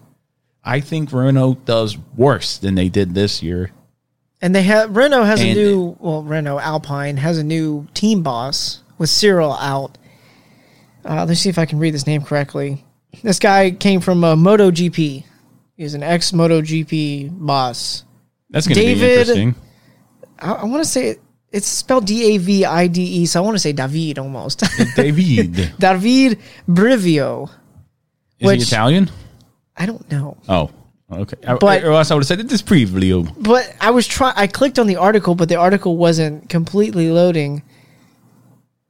I 0.64 0.80
think 0.80 1.12
Renault 1.12 1.60
does 1.66 1.98
worse 2.16 2.58
than 2.58 2.76
they 2.76 2.90
did 2.90 3.14
this 3.14 3.44
year. 3.44 3.72
And 4.42 4.54
they 4.54 4.64
have 4.64 4.96
Renault 4.96 5.24
has 5.24 5.42
a 5.42 5.54
new 5.54 5.98
well, 6.00 6.24
Renault 6.24 6.60
Alpine 6.60 7.18
has 7.18 7.38
a 7.38 7.44
new 7.44 7.88
team 7.94 8.22
boss 8.22 8.82
with 8.98 9.10
Cyril 9.10 9.54
out. 9.54 9.98
Uh, 11.04 11.26
let's 11.28 11.40
see 11.40 11.50
if 11.50 11.58
I 11.58 11.66
can 11.66 11.80
read 11.80 11.94
this 11.94 12.08
name 12.08 12.24
correctly. 12.24 12.84
This 13.24 13.40
guy 13.40 13.72
came 13.72 14.02
from 14.02 14.24
uh, 14.24 14.36
MotoGP. 14.36 15.24
He's 15.78 15.94
an 15.94 16.04
ex 16.04 16.32
MotoGP 16.32 17.40
boss. 17.40 18.04
That's 18.50 18.68
going 18.68 18.76
to 18.76 18.82
be 18.82 18.94
David- 18.94 19.20
interesting. 19.20 19.56
I, 20.40 20.52
I 20.54 20.66
want 20.66 20.84
to 20.84 20.90
say 20.90 21.10
it, 21.10 21.22
it's 21.52 21.68
spelled 21.68 22.06
D 22.06 22.36
A 22.36 22.38
V 22.38 22.66
I 22.66 22.88
D 22.88 23.02
E, 23.02 23.26
so 23.26 23.42
I 23.42 23.46
want 23.46 23.56
to 23.56 23.60
say 23.60 23.72
David 23.74 24.20
almost. 24.20 24.64
David. 24.96 25.74
David 25.80 26.40
Brivio. 26.68 27.50
Is 28.40 28.52
he 28.52 28.58
Italian? 28.62 29.10
I 29.78 29.86
don't 29.86 30.10
know. 30.12 30.38
Oh, 30.50 30.70
okay. 31.12 31.38
I- 31.48 31.56
But- 31.56 31.84
or 31.84 31.94
else 31.94 32.12
I 32.12 32.16
would 32.16 32.22
have 32.24 32.28
said 32.28 32.40
it 32.40 32.52
is 32.52 32.62
preview. 32.62 33.34
But 33.42 33.74
I 33.80 33.92
was 33.92 34.06
trying. 34.08 34.34
I 34.36 34.48
clicked 34.48 34.80
on 34.80 34.88
the 34.88 34.98
article, 34.98 35.36
but 35.36 35.48
the 35.50 35.56
article 35.56 35.96
wasn't 35.98 36.50
completely 36.50 37.10
loading. 37.12 37.64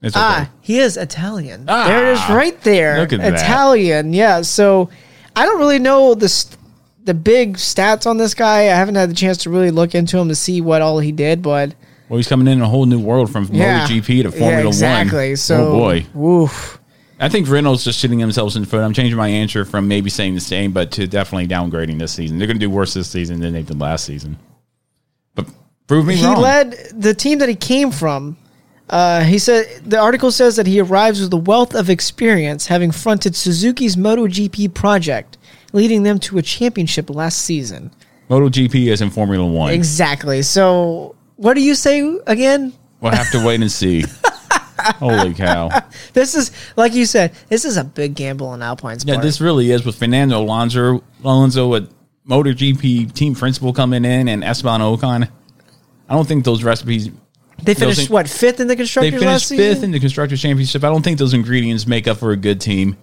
It's 0.01 0.15
okay. 0.15 0.23
Ah, 0.23 0.49
he 0.61 0.77
is 0.79 0.97
Italian. 0.97 1.65
Ah, 1.67 1.87
there 1.87 2.07
it 2.11 2.13
is, 2.13 2.19
right 2.29 2.59
there. 2.61 2.99
look 2.99 3.13
at 3.13 3.21
that. 3.21 3.33
Italian, 3.35 4.13
yeah. 4.13 4.41
So 4.41 4.89
I 5.35 5.45
don't 5.45 5.57
really 5.59 5.79
know 5.79 6.13
the 6.15 6.29
st- 6.29 6.59
the 7.05 7.13
big 7.13 7.57
stats 7.57 8.05
on 8.05 8.17
this 8.17 8.33
guy. 8.33 8.61
I 8.61 8.75
haven't 8.75 8.95
had 8.95 9.09
the 9.09 9.13
chance 9.15 9.37
to 9.39 9.49
really 9.49 9.71
look 9.71 9.95
into 9.95 10.17
him 10.17 10.27
to 10.29 10.35
see 10.35 10.61
what 10.61 10.81
all 10.81 10.99
he 10.99 11.11
did, 11.11 11.41
but 11.41 11.73
Well, 12.09 12.17
he's 12.17 12.27
coming 12.27 12.47
in 12.47 12.61
a 12.61 12.67
whole 12.67 12.85
new 12.85 12.99
world 12.99 13.31
from 13.31 13.47
yeah, 13.51 13.87
MotoGP 13.87 14.23
to 14.23 14.31
Formula 14.31 14.61
yeah, 14.63 14.67
exactly. 14.67 15.29
One. 15.29 15.37
So, 15.37 15.67
oh 15.67 15.71
boy, 15.79 16.05
woof. 16.13 16.79
I 17.19 17.29
think 17.29 17.47
Reynolds 17.47 17.85
just 17.85 17.99
shooting 17.99 18.19
themselves 18.19 18.57
in 18.57 18.63
the 18.63 18.67
foot. 18.67 18.81
I'm 18.81 18.91
changing 18.93 19.15
my 19.17 19.29
answer 19.29 19.63
from 19.63 19.87
maybe 19.87 20.09
saying 20.09 20.35
the 20.35 20.41
same, 20.41 20.73
but 20.73 20.91
to 20.93 21.07
definitely 21.07 21.47
downgrading 21.47 21.97
this 21.97 22.11
season. 22.13 22.37
They're 22.37 22.47
going 22.47 22.59
to 22.59 22.65
do 22.65 22.69
worse 22.69 22.93
this 22.93 23.09
season 23.09 23.39
than 23.39 23.53
they 23.53 23.61
did 23.61 23.79
last 23.79 24.03
season. 24.03 24.37
But 25.33 25.47
prove 25.87 26.05
me 26.07 26.15
He 26.17 26.25
wrong. 26.25 26.41
led 26.41 26.71
the 26.93 27.13
team 27.13 27.39
that 27.39 27.47
he 27.47 27.55
came 27.55 27.91
from. 27.91 28.35
Uh, 28.89 29.21
he 29.23 29.39
said 29.39 29.65
the 29.85 29.97
article 29.97 30.29
says 30.29 30.57
that 30.57 30.67
he 30.67 30.79
arrives 30.81 31.21
with 31.21 31.33
a 31.33 31.37
wealth 31.37 31.73
of 31.73 31.89
experience, 31.89 32.67
having 32.67 32.91
fronted 32.91 33.35
Suzuki's 33.35 33.95
MotoGP 33.95 34.73
project, 34.73 35.37
leading 35.75 36.03
them 36.03 36.17
to 36.19 36.37
a 36.37 36.41
championship 36.41 37.09
last 37.09 37.39
season. 37.41 37.91
MotoGP 38.29 38.87
is 38.91 39.01
in 39.01 39.11
Formula 39.11 39.45
One. 39.45 39.71
Exactly. 39.73 40.41
So, 40.41 41.15
what 41.35 41.53
do 41.53 41.61
you 41.61 41.75
say 41.75 41.99
again? 42.25 42.73
we'll 43.01 43.11
have 43.11 43.29
to 43.31 43.45
wait 43.45 43.61
and 43.61 43.71
see. 43.71 44.03
Holy 44.99 45.33
cow! 45.33 45.69
This 46.13 46.35
is 46.35 46.51
like 46.75 46.93
you 46.93 47.05
said. 47.05 47.33
This 47.49 47.65
is 47.65 47.77
a 47.77 47.83
big 47.83 48.15
gamble 48.15 48.47
on 48.47 48.61
Alpine's 48.61 49.03
Yeah, 49.05 49.15
part. 49.15 49.23
this 49.23 49.41
really 49.41 49.71
is 49.71 49.85
with 49.85 49.95
Fernando 49.97 50.39
Alonso, 50.41 51.03
Alonso, 51.23 51.73
a 51.75 51.87
MotoGP 52.29 53.13
team 53.13 53.35
principal 53.35 53.73
coming 53.73 54.05
in, 54.05 54.27
and 54.27 54.43
Esteban 54.43 54.81
Ocon. 54.81 55.29
I 56.09 56.13
don't 56.13 56.27
think 56.27 56.45
those 56.45 56.63
recipes. 56.63 57.09
they 57.63 57.73
finished 57.73 57.97
those- 57.99 58.09
what 58.09 58.29
fifth 58.29 58.59
in 58.59 58.67
the 58.67 58.73
They 58.75 58.77
constructors 58.77 59.13
last 59.13 59.21
finished 59.21 59.47
season. 59.47 59.73
fifth 59.75 59.83
in 59.83 59.91
the 59.91 59.99
constructors 59.99 60.41
championship. 60.41 60.83
I 60.83 60.87
don't 60.89 61.01
think 61.03 61.17
those 61.19 61.33
ingredients 61.33 61.87
make 61.87 62.07
up 62.07 62.17
for 62.17 62.31
a 62.31 62.37
good 62.37 62.61
team. 62.61 62.95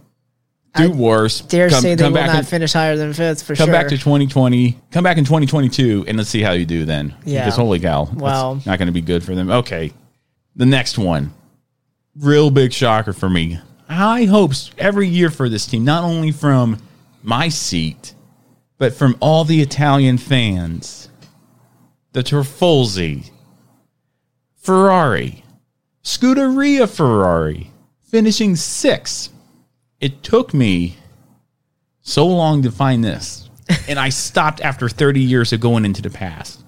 Do 0.74 0.90
worse. 0.90 1.40
Dare 1.42 1.68
come, 1.68 1.82
say 1.82 1.94
they 1.94 2.04
come 2.04 2.14
will 2.14 2.24
not 2.24 2.36
and- 2.36 2.48
finish 2.48 2.72
higher 2.72 2.96
than 2.96 3.12
fifth 3.12 3.42
for 3.42 3.54
Come 3.54 3.66
sure. 3.66 3.66
Come 3.66 3.72
back 3.72 3.88
to 3.88 3.98
2020. 3.98 4.78
Come 4.90 5.04
back 5.04 5.18
in 5.18 5.24
2022, 5.24 6.06
and 6.08 6.16
let's 6.16 6.30
see 6.30 6.40
how 6.40 6.52
you 6.52 6.64
do 6.64 6.84
then. 6.86 7.14
Yeah. 7.26 7.40
Because 7.44 7.56
holy 7.56 7.78
cow, 7.78 8.04
Wow. 8.04 8.54
that's 8.54 8.66
not 8.66 8.78
going 8.78 8.86
to 8.86 8.92
be 8.92 9.02
good 9.02 9.22
for 9.22 9.34
them. 9.34 9.50
Okay, 9.50 9.92
the 10.56 10.64
next 10.64 10.96
one, 10.96 11.34
real 12.16 12.50
big 12.50 12.72
shocker 12.72 13.12
for 13.12 13.28
me. 13.28 13.58
High 13.88 14.24
hopes 14.24 14.70
every 14.78 15.08
year 15.08 15.28
for 15.28 15.50
this 15.50 15.66
team, 15.66 15.84
not 15.84 16.04
only 16.04 16.30
from 16.32 16.78
my 17.22 17.50
seat, 17.50 18.14
but 18.78 18.94
from 18.94 19.16
all 19.20 19.44
the 19.44 19.60
Italian 19.60 20.16
fans. 20.16 21.10
The 22.12 22.22
Terfolzi, 22.22 23.30
Ferrari, 24.56 25.44
Scuderia 26.02 26.88
Ferrari, 26.88 27.70
finishing 28.02 28.56
sixth. 28.56 29.31
It 30.02 30.24
took 30.24 30.52
me 30.52 30.96
so 32.00 32.26
long 32.26 32.62
to 32.62 32.72
find 32.72 33.02
this. 33.04 33.48
and 33.88 33.98
I 33.98 34.08
stopped 34.08 34.60
after 34.60 34.88
30 34.88 35.20
years 35.20 35.52
of 35.52 35.60
going 35.60 35.84
into 35.84 36.02
the 36.02 36.10
past. 36.10 36.64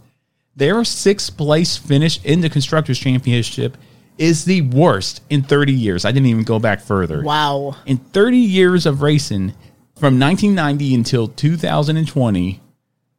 Their 0.57 0.85
sixth 0.85 1.37
place 1.37 1.77
finish 1.77 2.25
in 2.25 2.41
the 2.41 2.49
Constructors' 2.49 3.01
Championship 3.01 3.77
is 4.17 4.45
the 4.45 4.61
worst 4.63 5.23
in 5.29 5.43
30 5.43 5.73
years. 5.73 6.05
I 6.05 6.13
didn't 6.13 6.29
even 6.29 6.45
go 6.45 6.61
back 6.61 6.81
further. 6.81 7.23
Wow. 7.23 7.75
In 7.87 7.97
30 7.97 8.39
years 8.39 8.87
of 8.87 9.03
racing, 9.03 9.53
from 9.97 10.21
1990 10.21 10.95
until 10.95 11.27
2020, 11.27 12.61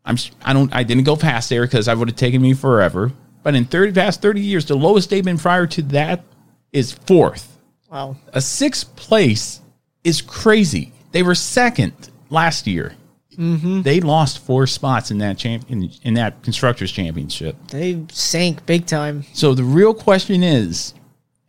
I'm 0.05 0.17
I 0.43 0.53
don't 0.53 0.73
I 0.73 0.83
didn't 0.83 1.03
go 1.03 1.17
past 1.17 1.49
there 1.49 1.63
because 1.63 1.89
I 1.89 1.93
would 1.93 2.07
have 2.07 2.15
taken 2.15 2.41
me 2.41 2.53
forever. 2.53 3.11
But 3.43 3.55
in 3.55 3.65
30 3.65 3.91
past 3.91 4.21
30 4.21 4.39
years, 4.39 4.65
the 4.65 4.75
lowest 4.75 5.09
they've 5.09 5.25
been 5.25 5.37
prior 5.37 5.67
to 5.67 5.81
that 5.83 6.23
is 6.71 6.93
fourth. 6.93 7.57
Wow. 7.91 8.15
A 8.31 8.39
sixth 8.39 8.95
place 8.95 9.59
is 10.05 10.21
crazy. 10.21 10.93
They 11.11 11.23
were 11.23 11.35
second 11.35 11.93
last 12.29 12.67
year. 12.67 12.95
Mm-hmm. 13.35 13.81
They 13.81 13.99
lost 13.99 14.39
four 14.39 14.65
spots 14.65 15.11
in 15.11 15.17
that 15.17 15.37
champ 15.37 15.65
in, 15.69 15.91
in 16.03 16.13
that 16.13 16.41
constructors 16.43 16.91
championship. 16.91 17.57
They 17.67 18.05
sank 18.09 18.65
big 18.65 18.85
time. 18.85 19.25
So 19.33 19.53
the 19.53 19.63
real 19.65 19.93
question 19.93 20.41
is, 20.41 20.93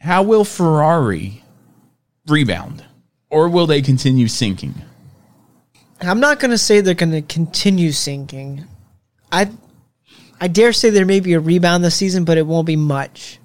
how 0.01 0.25
will 0.25 0.45
Ferrari 0.45 1.45
rebound, 2.27 2.85
or 3.31 3.49
will 3.49 3.69
they 3.69 3.83
continue 3.83 4.27
sinking? 4.27 4.75
I'm 6.01 6.21
not 6.21 6.41
going 6.41 6.51
to 6.51 6.59
say 6.59 6.81
they're 6.81 6.95
going 6.95 7.13
to 7.13 7.23
continue 7.23 7.93
sinking. 7.93 8.65
I 9.31 9.51
I 10.41 10.49
dare 10.49 10.73
say 10.73 10.91
there 10.91 11.07
may 11.07 11.21
be 11.21 11.35
a 11.35 11.41
rebound 11.41 11.85
this 11.85 11.95
season, 11.95 12.25
but 12.25 12.37
it 12.37 12.47
won't 12.47 12.67
be 12.67 12.77
much. 12.77 13.39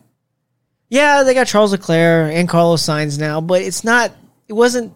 Yeah, 0.89 1.23
they 1.23 1.33
got 1.33 1.47
Charles 1.47 1.71
Leclerc 1.71 2.33
and 2.33 2.49
Carlos 2.49 2.83
Sainz 2.83 3.19
now, 3.19 3.39
but 3.39 3.61
it's 3.61 3.83
not 3.83 4.11
it 4.47 4.53
wasn't 4.53 4.93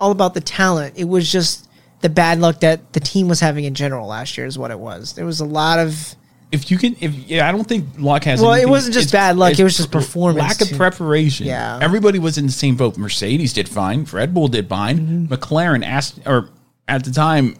all 0.00 0.10
about 0.10 0.34
the 0.34 0.40
talent. 0.40 0.94
It 0.96 1.04
was 1.04 1.30
just 1.30 1.68
the 2.00 2.08
bad 2.08 2.38
luck 2.40 2.60
that 2.60 2.92
the 2.92 3.00
team 3.00 3.28
was 3.28 3.40
having 3.40 3.64
in 3.64 3.74
general 3.74 4.06
last 4.08 4.36
year 4.38 4.46
is 4.46 4.56
what 4.58 4.70
it 4.70 4.78
was. 4.78 5.14
There 5.14 5.26
was 5.26 5.40
a 5.40 5.44
lot 5.44 5.78
of 5.80 6.14
If 6.52 6.70
you 6.70 6.78
can, 6.78 6.96
if 7.00 7.12
yeah, 7.14 7.48
I 7.48 7.52
don't 7.52 7.64
think 7.66 7.86
luck 7.98 8.24
has. 8.24 8.40
Well, 8.40 8.54
it 8.54 8.68
wasn't 8.68 8.94
just 8.94 9.08
it's- 9.08 9.20
bad 9.26 9.36
luck, 9.36 9.58
it 9.58 9.64
was 9.64 9.76
just 9.76 9.90
performance 9.90 10.40
Lack 10.48 10.60
of 10.60 10.68
too. 10.68 10.76
preparation. 10.76 11.46
Yeah. 11.46 11.78
everybody 11.82 12.18
was 12.18 12.38
in 12.38 12.46
the 12.46 12.52
same 12.52 12.76
boat. 12.76 12.96
Mercedes 12.96 13.52
did 13.52 13.68
fine. 13.68 14.04
Red 14.12 14.32
Bull 14.32 14.48
did 14.48 14.68
fine. 14.68 14.98
Mm-hmm. 15.28 15.32
McLaren 15.34 15.84
asked, 15.84 16.20
or 16.26 16.48
at 16.86 17.04
the 17.04 17.10
time, 17.10 17.56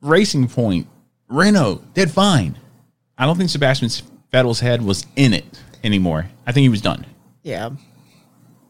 Racing 0.00 0.48
Point, 0.48 0.86
Renault 1.28 1.82
did 1.94 2.10
fine. 2.10 2.58
I 3.16 3.24
don't 3.26 3.36
think 3.36 3.50
Sebastian 3.50 3.88
Vettel's 4.32 4.60
head 4.60 4.82
was 4.82 5.06
in 5.16 5.32
it 5.32 5.44
anymore. 5.82 6.26
I 6.46 6.52
think 6.52 6.62
he 6.62 6.68
was 6.68 6.80
done. 6.82 7.06
yeah. 7.42 7.70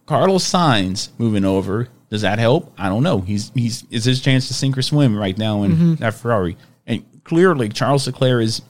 Carlos 0.07 0.43
Sainz 0.51 1.11
moving 1.19 1.45
over. 1.45 1.89
Does 2.11 2.23
that 2.23 2.39
help? 2.39 2.73
I 2.79 2.89
don't 2.89 3.03
know. 3.03 3.21
He's 3.21 3.51
he's 3.55 3.85
it's 3.91 4.05
his 4.07 4.21
chance 4.21 4.49
to 4.49 4.55
sink 4.55 4.79
or 4.79 4.83
swim 4.83 5.17
right 5.17 5.37
now 5.37 5.63
in 5.65 5.73
Mm-hmm. 5.73 5.95
that 5.97 6.15
Ferrari. 6.15 6.57
And 6.87 7.05
clearly 7.25 7.69
Charles 7.69 8.07
Leclerc 8.07 8.43
is 8.43 8.63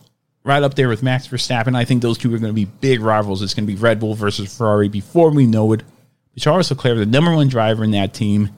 right 0.44 0.62
up 0.62 0.74
there 0.74 0.88
with 0.88 1.02
Max 1.02 1.28
Verstappen. 1.28 1.76
I 1.76 1.84
think 1.84 2.02
those 2.02 2.18
two 2.18 2.34
are 2.34 2.38
going 2.38 2.50
to 2.50 2.54
be 2.54 2.64
big 2.64 3.00
rivals. 3.00 3.42
It's 3.42 3.54
going 3.54 3.66
to 3.66 3.72
be 3.72 3.78
Red 3.78 4.00
Bull 4.00 4.14
versus 4.14 4.56
Ferrari 4.56 4.88
before 4.88 5.30
we 5.30 5.46
know 5.46 5.72
it. 5.72 5.82
But 6.34 6.42
Charles 6.42 6.70
Leclerc, 6.70 6.98
the 6.98 7.06
number 7.06 7.32
one 7.34 7.48
driver 7.48 7.84
in 7.84 7.92
that 7.92 8.12
team, 8.14 8.50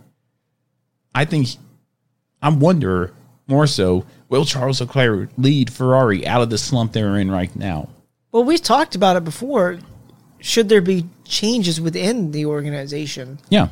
I 1.14 1.24
think 1.24 1.49
I'm 2.41 2.61
wonder 2.61 3.12
more 3.47 3.66
so 3.66 4.07
will 4.28 4.45
Charles 4.45 4.81
Leclerc 4.81 5.28
lead 5.37 5.70
Ferrari 5.72 6.26
out 6.26 6.41
of 6.41 6.49
the 6.51 6.57
slump 6.59 6.93
they're 6.93 7.18
in 7.18 7.31
right 7.31 7.55
now? 7.57 7.89
Well, 8.33 8.45
we've 8.45 8.62
talked 8.62 8.95
about 8.95 9.16
it 9.16 9.24
before. 9.24 9.78
Should 10.39 10.68
there 10.70 10.81
be 10.81 11.05
changes 11.24 11.81
within 11.81 12.31
the 12.31 12.47
organization? 12.47 13.41
Yeah. 13.51 13.68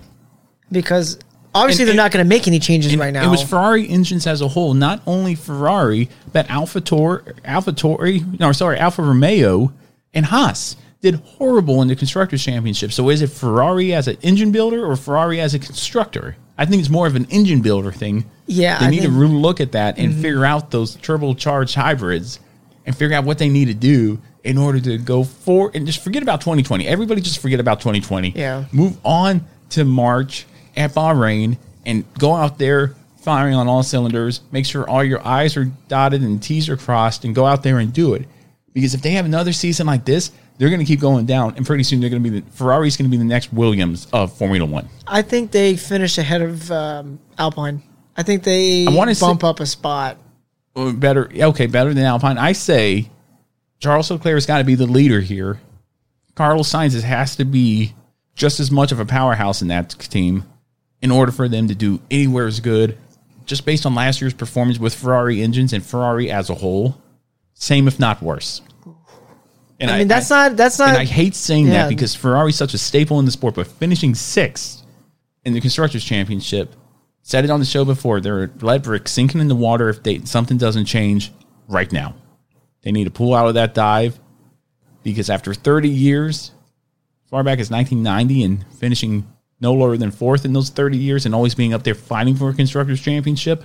Because 0.71 1.19
obviously 1.55 1.83
And- 1.83 1.89
they're 1.89 1.93
and- 1.93 1.97
not 1.97 2.11
going 2.13 2.25
to 2.25 2.29
make 2.29 2.47
any 2.47 2.59
changes 2.59 2.95
right 2.97 3.13
now. 3.13 3.25
It 3.27 3.31
was 3.31 3.43
Ferrari 3.43 3.89
engines 3.89 4.27
as 4.27 4.41
a 4.41 4.49
whole, 4.49 4.75
not 4.75 5.01
only 5.07 5.35
Ferrari, 5.35 6.09
but 6.33 6.49
Alpha 6.51 6.81
Tor, 6.81 7.23
Alpha 7.45 7.73
Tori, 7.73 8.25
no, 8.39 8.53
sorry, 8.53 8.79
Alfa 8.79 9.03
Romeo 9.03 9.73
and 10.15 10.27
Haas 10.27 10.77
did 11.01 11.15
horrible 11.25 11.81
in 11.81 11.89
the 11.89 11.97
constructors 11.97 12.43
championship. 12.43 12.93
So 12.93 13.09
is 13.09 13.23
it 13.23 13.29
Ferrari 13.31 13.95
as 13.95 14.09
an 14.09 14.17
engine 14.23 14.51
builder 14.51 14.85
or 14.85 14.97
Ferrari 14.97 15.41
as 15.41 15.55
a 15.55 15.59
constructor? 15.59 16.37
I 16.59 16.65
think 16.67 16.81
it's 16.81 16.91
more 16.91 17.07
of 17.07 17.15
an 17.15 17.27
engine 17.31 17.61
builder 17.63 17.93
thing. 17.93 18.25
Yeah, 18.49 18.79
they 18.81 18.87
I 18.87 18.91
need 18.91 19.03
to 19.03 19.11
really 19.11 19.35
look 19.35 19.61
at 19.61 19.73
that 19.73 19.97
and 19.97 20.13
Mhm. 20.13 20.23
figure 20.23 20.45
out 20.45 20.71
those 20.73 20.97
turbocharged 20.97 21.75
hybrids 21.77 22.41
and 22.85 22.97
figure 22.97 23.17
out 23.17 23.25
what 23.25 23.39
they 23.39 23.49
need 23.49 23.67
to 23.67 23.75
do 23.75 24.19
in 24.43 24.59
order 24.59 24.81
to 24.81 24.99
go 24.99 25.23
for 25.23 25.71
and 25.73 25.87
just 25.87 26.03
forget 26.03 26.23
about 26.23 26.41
2020. 26.41 26.87
Everybody 26.89 27.21
just 27.21 27.39
forget 27.39 27.61
about 27.61 27.81
2020. 27.81 28.33
Yeah. 28.35 28.65
Move 28.73 28.97
on 29.05 29.45
to 29.71 29.85
March 29.85 30.47
at 30.79 30.93
Bahrain 30.95 31.59
and 31.85 32.05
go 32.19 32.35
out 32.35 32.59
there 32.59 32.95
firing 33.21 33.55
on 33.55 33.69
all 33.69 33.83
cylinders. 33.83 34.41
Make 34.53 34.65
sure 34.65 34.89
all 34.89 35.05
your 35.05 35.27
I's 35.27 35.57
are 35.57 35.65
dotted 35.89 36.23
and 36.23 36.43
T's 36.43 36.69
are 36.69 36.77
crossed 36.77 37.25
and 37.25 37.35
go 37.35 37.45
out 37.45 37.63
there 37.63 37.79
and 37.79 37.93
do 37.93 38.15
it. 38.15 38.27
Because 38.73 38.95
if 38.95 39.03
they 39.03 39.11
have 39.11 39.27
another 39.27 39.53
season 39.53 39.87
like 39.87 40.05
this, 40.05 40.31
they're 40.57 40.69
going 40.71 40.81
to 40.81 40.87
keep 40.87 41.01
going 41.01 41.25
down, 41.25 41.55
and 41.57 41.65
pretty 41.65 41.85
soon 41.85 42.01
they're 42.01 42.11
going 42.11 42.23
to 42.23 42.31
be 42.31 42.41
the 42.41 42.51
Ferrari's 42.51 42.97
going 42.97 43.09
to 43.09 43.17
be 43.17 43.17
the 43.17 43.25
next 43.29 43.53
Williams 43.53 44.09
of 44.13 44.37
Formula 44.37 44.67
One. 44.69 44.89
I 45.07 45.23
think 45.23 45.53
they 45.53 45.77
finished 45.77 46.19
ahead 46.19 46.43
of 46.43 46.71
um, 46.71 47.21
Alpine. 47.39 47.83
I 48.17 48.25
think 48.25 48.43
they 48.43 48.87
I 48.87 48.91
wanna 48.91 49.15
say- 49.15 49.27
bump 49.27 49.45
up 49.45 49.61
a 49.61 49.67
spot. 49.67 50.17
Better, 50.75 51.29
okay, 51.33 51.67
better 51.67 51.93
than 51.93 52.05
Alpine. 52.05 52.39
I 52.39 52.53
say 52.53 53.11
Charles 53.81 54.11
Leclerc's 54.11 54.47
got 54.47 54.59
to 54.59 54.65
be 54.65 54.77
the 54.77 54.87
leader 54.87 55.21
here. 55.21 55.61
Carlos 56.37 56.71
Sainz 56.71 57.01
has 57.01 57.35
to 57.37 57.45
be 57.45 57.95
just 58.37 58.61
as 58.61 58.71
much 58.71 58.93
of 58.93 59.01
a 59.01 59.05
powerhouse 59.05 59.61
in 59.61 59.69
that 59.69 59.91
team 59.91 60.45
in 61.03 61.11
order 61.11 61.33
for 61.33 61.49
them 61.49 61.69
to 61.69 61.75
do 61.75 62.01
anywhere 62.11 62.47
as 62.47 62.61
good. 62.61 62.99
Just 63.47 63.65
based 63.65 63.87
on 63.87 63.95
last 63.95 64.21
year's 64.21 64.35
performance 64.35 64.79
with 64.79 64.95
Ferrari 64.95 65.43
engines 65.43 65.73
and 65.73 65.85
Ferrari 65.85 66.31
as 66.31 66.51
a 66.51 66.55
whole, 66.55 67.01
same 67.55 67.89
if 67.89 67.99
not 67.99 68.21
worse. 68.23 68.61
And 69.81 69.91
I 69.91 69.99
mean, 69.99 70.09
that's 70.09 70.29
not 70.29 70.57
that's 70.57 70.79
not. 70.79 70.89
and 70.91 70.99
I 70.99 71.05
hate 71.05 71.35
saying 71.35 71.67
Yeah. 71.67 71.85
that 71.85 71.89
because 71.89 72.15
Ferrari's 72.15 72.57
such 72.57 72.75
a 72.75 72.79
staple 72.79 73.19
in 73.21 73.25
the 73.25 73.31
sport, 73.31 73.55
but 73.55 73.67
finishing 73.67 74.15
sixth 74.15 74.83
in 75.45 75.53
the 75.53 75.61
constructors 75.61 76.05
championship, 76.05 76.75
said 77.23 77.45
it 77.45 77.51
on 77.51 77.61
the 77.61 77.67
show 77.67 77.85
before, 77.85 78.21
they're 78.21 78.49
brick 78.49 79.07
sinking 79.07 79.41
in 79.41 79.49
the 79.49 79.55
water 79.55 79.89
if 79.89 80.03
they 80.03 80.19
something 80.25 80.59
doesn't 80.59 80.87
change 80.87 81.33
right 81.69 81.93
now. 81.93 82.17
They 82.83 82.91
need 82.93 83.05
to 83.05 83.11
pull 83.11 83.35
out 83.35 83.47
of 83.49 83.55
that 83.55 83.73
dive 83.73 84.19
because 85.05 85.31
after 85.31 85.55
30 85.55 85.89
years, 85.89 86.51
far 87.31 87.45
back 87.45 87.61
as 87.61 87.71
1990 87.71 88.43
and 88.43 88.67
finishing 88.79 89.27
no 89.61 89.73
lower 89.73 89.97
than 89.97 90.11
fourth 90.11 90.45
in 90.45 90.53
those 90.53 90.71
30 90.71 90.99
years 90.99 91.27
and 91.27 91.35
always 91.35 91.55
being 91.55 91.75
up 91.75 91.83
there 91.83 91.95
fighting 91.95 92.37
for 92.37 92.49
a 92.49 92.55
constructors 92.55 93.01
championship, 93.01 93.65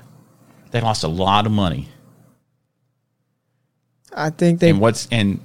they 0.72 0.82
lost 0.82 1.04
a 1.04 1.08
lot 1.08 1.46
of 1.46 1.52
money. 1.52 1.88
I 4.16 4.30
think 4.30 4.60
they. 4.60 4.70
and 4.70 4.80
what's 4.80 5.08
and 5.12 5.40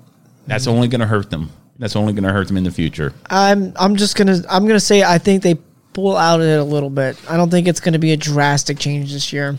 that's 0.47 0.67
only 0.67 0.89
going 0.89 1.01
to 1.01 1.07
hurt 1.07 1.31
them. 1.31 1.51
That's 1.79 1.97
only 1.97 2.13
going 2.13 2.25
to 2.25 2.33
hurt 2.33 2.49
them 2.49 2.57
in 2.57 2.65
the 2.65 2.71
future. 2.71 3.15
I'm 3.31 3.73
I'm 3.77 3.97
just 3.97 4.17
gonna 4.17 4.39
I'm 4.51 4.67
gonna 4.67 4.81
say 4.81 5.03
I 5.03 5.19
think 5.19 5.43
they 5.43 5.57
pull 5.93 6.17
out 6.17 6.41
of 6.41 6.47
it 6.47 6.59
a 6.59 6.65
little 6.65 6.91
bit. 6.91 7.17
I 7.31 7.37
don't 7.37 7.51
think 7.51 7.69
it's 7.69 7.81
gonna 7.81 7.99
be 7.99 8.13
a 8.13 8.17
drastic 8.17 8.79
change 8.79 9.13
this 9.13 9.33
year. 9.33 9.57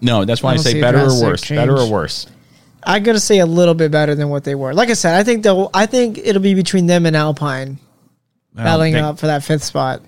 No, 0.00 0.24
that's 0.24 0.42
why 0.42 0.50
I 0.50 0.54
I, 0.54 0.56
say 0.58 0.80
better 0.80 1.00
or 1.00 1.22
worse. 1.22 1.48
Better 1.48 1.76
or 1.76 1.90
worse. 1.90 2.26
I'm 2.82 3.02
gonna 3.02 3.20
say 3.20 3.40
a 3.40 3.46
little 3.46 3.74
bit 3.74 3.90
better 3.90 4.14
than 4.14 4.28
what 4.28 4.44
they 4.44 4.54
were. 4.54 4.72
Like 4.72 4.90
I 4.90 4.94
said, 4.94 5.18
I 5.18 5.24
think 5.24 5.42
they'll. 5.42 5.70
I 5.74 5.86
think 5.86 6.18
it'll 6.18 6.42
be 6.42 6.54
between 6.54 6.86
them 6.86 7.04
and 7.04 7.16
Alpine 7.16 7.78
battling 8.54 8.94
think- 8.94 9.04
out 9.04 9.18
for 9.18 9.26
that 9.26 9.42
fifth 9.42 9.64
spot. 9.64 10.02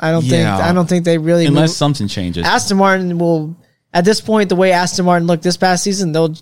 I 0.00 0.10
don't 0.10 0.24
Yeah. 0.24 0.56
think 0.56 0.66
I 0.68 0.72
don't 0.72 0.88
think 0.88 1.04
they 1.04 1.18
really 1.18 1.46
Unless 1.46 1.76
something 1.76 2.08
changes. 2.08 2.44
Aston 2.44 2.76
Martin 2.78 3.16
will 3.18 3.54
at 3.92 4.04
this 4.04 4.20
point 4.20 4.48
the 4.48 4.56
way 4.56 4.72
Aston 4.72 5.04
Martin 5.04 5.26
looked 5.26 5.42
this 5.44 5.56
past 5.56 5.84
season 5.84 6.12
they'll 6.12 6.34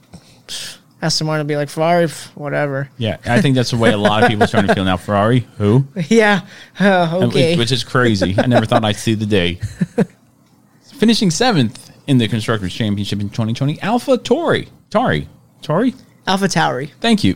Aston 1.02 1.26
Martin 1.26 1.44
will 1.46 1.48
be 1.48 1.56
like 1.56 1.68
Ferrari 1.68 2.08
whatever 2.34 2.88
yeah, 2.96 3.18
I 3.26 3.40
think 3.40 3.54
that's 3.56 3.70
the 3.72 3.76
way 3.76 3.90
a 3.92 3.96
lot 3.98 4.22
of 4.22 4.28
people 4.28 4.44
are 4.44 4.46
starting 4.46 4.68
to 4.68 4.74
feel 4.74 4.84
now. 4.84 4.96
Ferrari, 4.96 5.46
who? 5.58 5.84
yeah 6.08 6.42
uh, 6.80 7.20
okay 7.24 7.56
Which 7.56 7.72
is 7.72 7.84
crazy. 7.84 8.34
I 8.38 8.46
never 8.46 8.64
thought 8.66 8.84
I'd 8.84 8.96
see 8.96 9.14
the 9.14 9.26
day. 9.26 9.60
Finishing 10.94 11.30
seventh 11.30 11.90
in 12.06 12.18
the 12.18 12.28
Constructors' 12.28 12.72
Championship 12.74 13.20
in 13.20 13.28
2020, 13.28 13.80
Alpha 13.82 14.16
Tori. 14.18 14.68
Tori. 14.90 15.28
Tori? 15.62 15.94
Alpha 16.26 16.46
Tauri 16.46 16.90
Thank 17.00 17.24
you. 17.24 17.34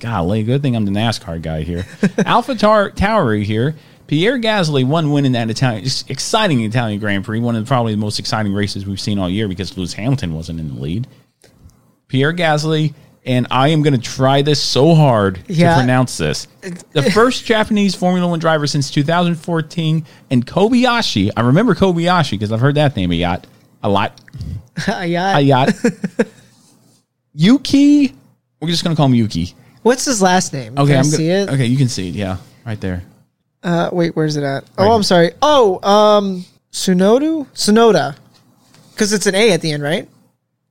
Golly, 0.00 0.42
good 0.42 0.62
thing 0.62 0.74
I'm 0.76 0.84
the 0.84 0.90
NASCAR 0.90 1.40
guy 1.40 1.62
here. 1.62 1.86
Alpha 2.26 2.54
Tar- 2.54 2.90
Tauri 2.90 3.44
here. 3.44 3.76
Pierre 4.12 4.38
Gasly 4.38 4.84
won 4.84 5.10
win 5.10 5.24
in 5.24 5.32
that 5.32 5.48
Italian, 5.48 5.86
exciting 6.08 6.60
Italian 6.64 7.00
Grand 7.00 7.24
Prix, 7.24 7.40
one 7.40 7.56
of 7.56 7.64
the, 7.64 7.66
probably 7.66 7.92
the 7.94 7.98
most 7.98 8.18
exciting 8.18 8.52
races 8.52 8.84
we've 8.84 9.00
seen 9.00 9.18
all 9.18 9.30
year 9.30 9.48
because 9.48 9.74
Lewis 9.78 9.94
Hamilton 9.94 10.34
wasn't 10.34 10.60
in 10.60 10.68
the 10.68 10.78
lead. 10.78 11.06
Pierre 12.08 12.34
Gasly, 12.34 12.92
and 13.24 13.46
I 13.50 13.68
am 13.68 13.80
going 13.80 13.98
to 13.98 13.98
try 13.98 14.42
this 14.42 14.60
so 14.62 14.94
hard 14.94 15.42
Yeah. 15.48 15.70
to 15.76 15.80
pronounce 15.80 16.18
this. 16.18 16.46
The 16.90 17.02
first 17.14 17.46
Japanese 17.46 17.94
Formula 17.94 18.28
One 18.28 18.38
driver 18.38 18.66
since 18.66 18.90
2014, 18.90 20.04
and 20.30 20.46
Kobayashi. 20.46 21.30
I 21.34 21.40
remember 21.40 21.74
Kobayashi 21.74 22.32
because 22.32 22.52
I've 22.52 22.60
heard 22.60 22.74
that 22.74 22.94
name 22.94 23.12
a 23.12 23.14
yacht 23.14 23.46
a 23.82 23.88
lot. 23.88 24.20
yeah 24.86 25.38
A 25.38 25.40
yacht. 25.40 25.72
Yuki. 27.32 28.12
We're 28.60 28.68
just 28.68 28.84
going 28.84 28.94
to 28.94 29.00
call 29.00 29.06
him 29.06 29.14
Yuki. 29.14 29.54
what's 29.84 30.04
his 30.04 30.20
last 30.20 30.52
name 30.52 30.74
Okay, 30.76 30.88
Can 30.88 30.96
I 30.96 30.98
I'm 30.98 31.04
see 31.06 31.28
gonna, 31.28 31.38
it 31.44 31.48
Okay, 31.48 31.64
you 31.64 31.78
can 31.78 31.88
see 31.88 32.10
it. 32.10 32.14
Yeah, 32.14 32.36
right 32.66 32.78
there. 32.78 33.04
Uh 33.62 33.90
wait 33.92 34.14
where's 34.16 34.36
it 34.36 34.44
at 34.44 34.64
oh 34.78 34.92
I'm 34.92 35.02
sorry 35.02 35.32
oh 35.42 35.80
um 35.88 36.44
Sunodu 36.72 37.46
Sonoda 37.54 38.16
because 38.92 39.12
it's 39.12 39.26
an 39.26 39.34
A 39.34 39.52
at 39.52 39.60
the 39.60 39.72
end 39.72 39.82
right 39.82 40.08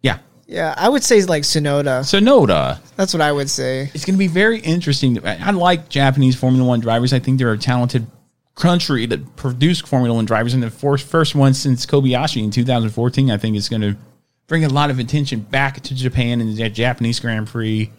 Yeah, 0.01 0.19
Yeah, 0.47 0.73
I 0.77 0.89
would 0.89 1.03
say 1.03 1.23
like 1.23 1.43
Sonoda. 1.43 2.01
Sonoda. 2.01 2.79
That's 2.95 3.13
what 3.13 3.21
I 3.21 3.31
would 3.31 3.49
say. 3.49 3.89
It's 3.93 4.05
going 4.05 4.15
to 4.15 4.19
be 4.19 4.27
very 4.27 4.59
interesting. 4.59 5.23
I 5.25 5.51
like 5.51 5.89
Japanese 5.89 6.35
Formula 6.35 6.67
One 6.67 6.79
drivers. 6.79 7.13
I 7.13 7.19
think 7.19 7.37
they're 7.37 7.51
a 7.51 7.57
talented 7.57 8.07
country 8.55 9.05
that 9.07 9.35
produce 9.35 9.79
Formula 9.81 10.15
One 10.15 10.25
drivers. 10.25 10.53
And 10.53 10.61
the 10.61 10.69
first, 10.69 11.07
first 11.07 11.35
one 11.35 11.53
since 11.53 11.85
Kobayashi 11.85 12.43
in 12.43 12.51
2014, 12.51 13.31
I 13.31 13.37
think 13.37 13.55
is 13.55 13.69
going 13.69 13.81
to 13.81 13.95
bring 14.47 14.65
a 14.65 14.69
lot 14.69 14.89
of 14.89 14.99
attention 14.99 15.39
back 15.39 15.81
to 15.81 15.95
Japan 15.95 16.41
and 16.41 16.55
the 16.55 16.69
Japanese 16.69 17.19
Grand 17.19 17.47
Prix. 17.47 17.91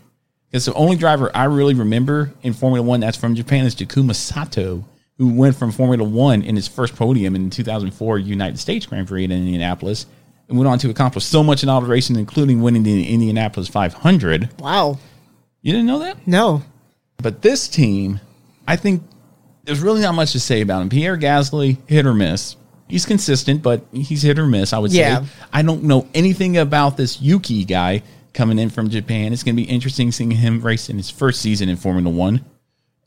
Because 0.53 0.67
the 0.67 0.75
only 0.75 0.97
driver 0.97 1.31
I 1.35 1.45
really 1.45 1.73
remember 1.73 2.31
in 2.43 2.53
Formula 2.53 2.87
One 2.87 3.01
that's 3.01 3.17
from 3.17 3.35
Japan 3.35 3.65
is 3.65 3.75
Takuma 3.75 4.15
Sato, 4.15 4.85
who 5.17 5.33
went 5.33 5.57
from 5.57 5.73
Formula 5.73 6.07
One 6.07 6.43
in 6.43 6.57
his 6.57 6.69
first 6.69 6.95
podium 6.95 7.35
in 7.35 7.49
2004 7.49 8.19
United 8.19 8.59
States 8.59 8.85
Grand 8.85 9.09
Prix 9.09 9.25
in 9.25 9.33
Indianapolis 9.33 10.05
and 10.49 10.59
went 10.59 10.69
on 10.69 10.79
to 10.81 10.91
accomplish 10.91 11.25
so 11.25 11.43
much 11.43 11.63
in 11.63 11.71
all 11.71 11.81
the 11.81 11.87
racing, 11.87 12.17
including 12.17 12.61
winning 12.61 12.83
the 12.83 13.09
Indianapolis 13.09 13.67
500. 13.69 14.61
Wow. 14.61 14.99
You 15.63 15.73
didn't 15.73 15.87
know 15.87 16.01
that? 16.01 16.19
No. 16.27 16.63
But 17.17 17.41
this 17.41 17.67
team, 17.67 18.21
I 18.69 18.77
think 18.77 19.03
there's 19.65 19.81
really 19.81 20.03
not 20.03 20.15
much 20.15 20.33
to 20.33 20.41
say 20.41 20.61
about 20.61 20.83
him. 20.83 20.91
Pierre 20.91 21.17
Gasly, 21.17 21.79
hit 21.87 22.05
or 22.05 22.13
miss. 22.13 22.57
He's 22.89 23.07
consistent, 23.07 23.63
but 23.63 23.87
he's 23.91 24.21
hit 24.21 24.39
or 24.39 24.47
miss, 24.47 24.75
I 24.75 24.79
would 24.81 24.93
Yeah. 24.93 25.21
say. 25.23 25.27
I 25.51 25.63
don't 25.63 25.85
know 25.85 26.07
anything 26.13 26.59
about 26.59 26.99
this 26.99 27.23
Yuki 27.23 27.65
guy 27.65 28.03
coming 28.33 28.59
in 28.59 28.71
from 28.71 28.89
Japan. 28.91 29.33
It's 29.33 29.43
going 29.43 29.57
to 29.57 29.63
be 29.63 29.69
interesting 29.69 30.13
seeing 30.13 30.31
him 30.31 30.61
race 30.61 30.89
in 30.89 30.97
his 30.97 31.11
first 31.11 31.41
season 31.41 31.69
in 31.69 31.77
Formula 31.77 32.11
One. 32.11 32.45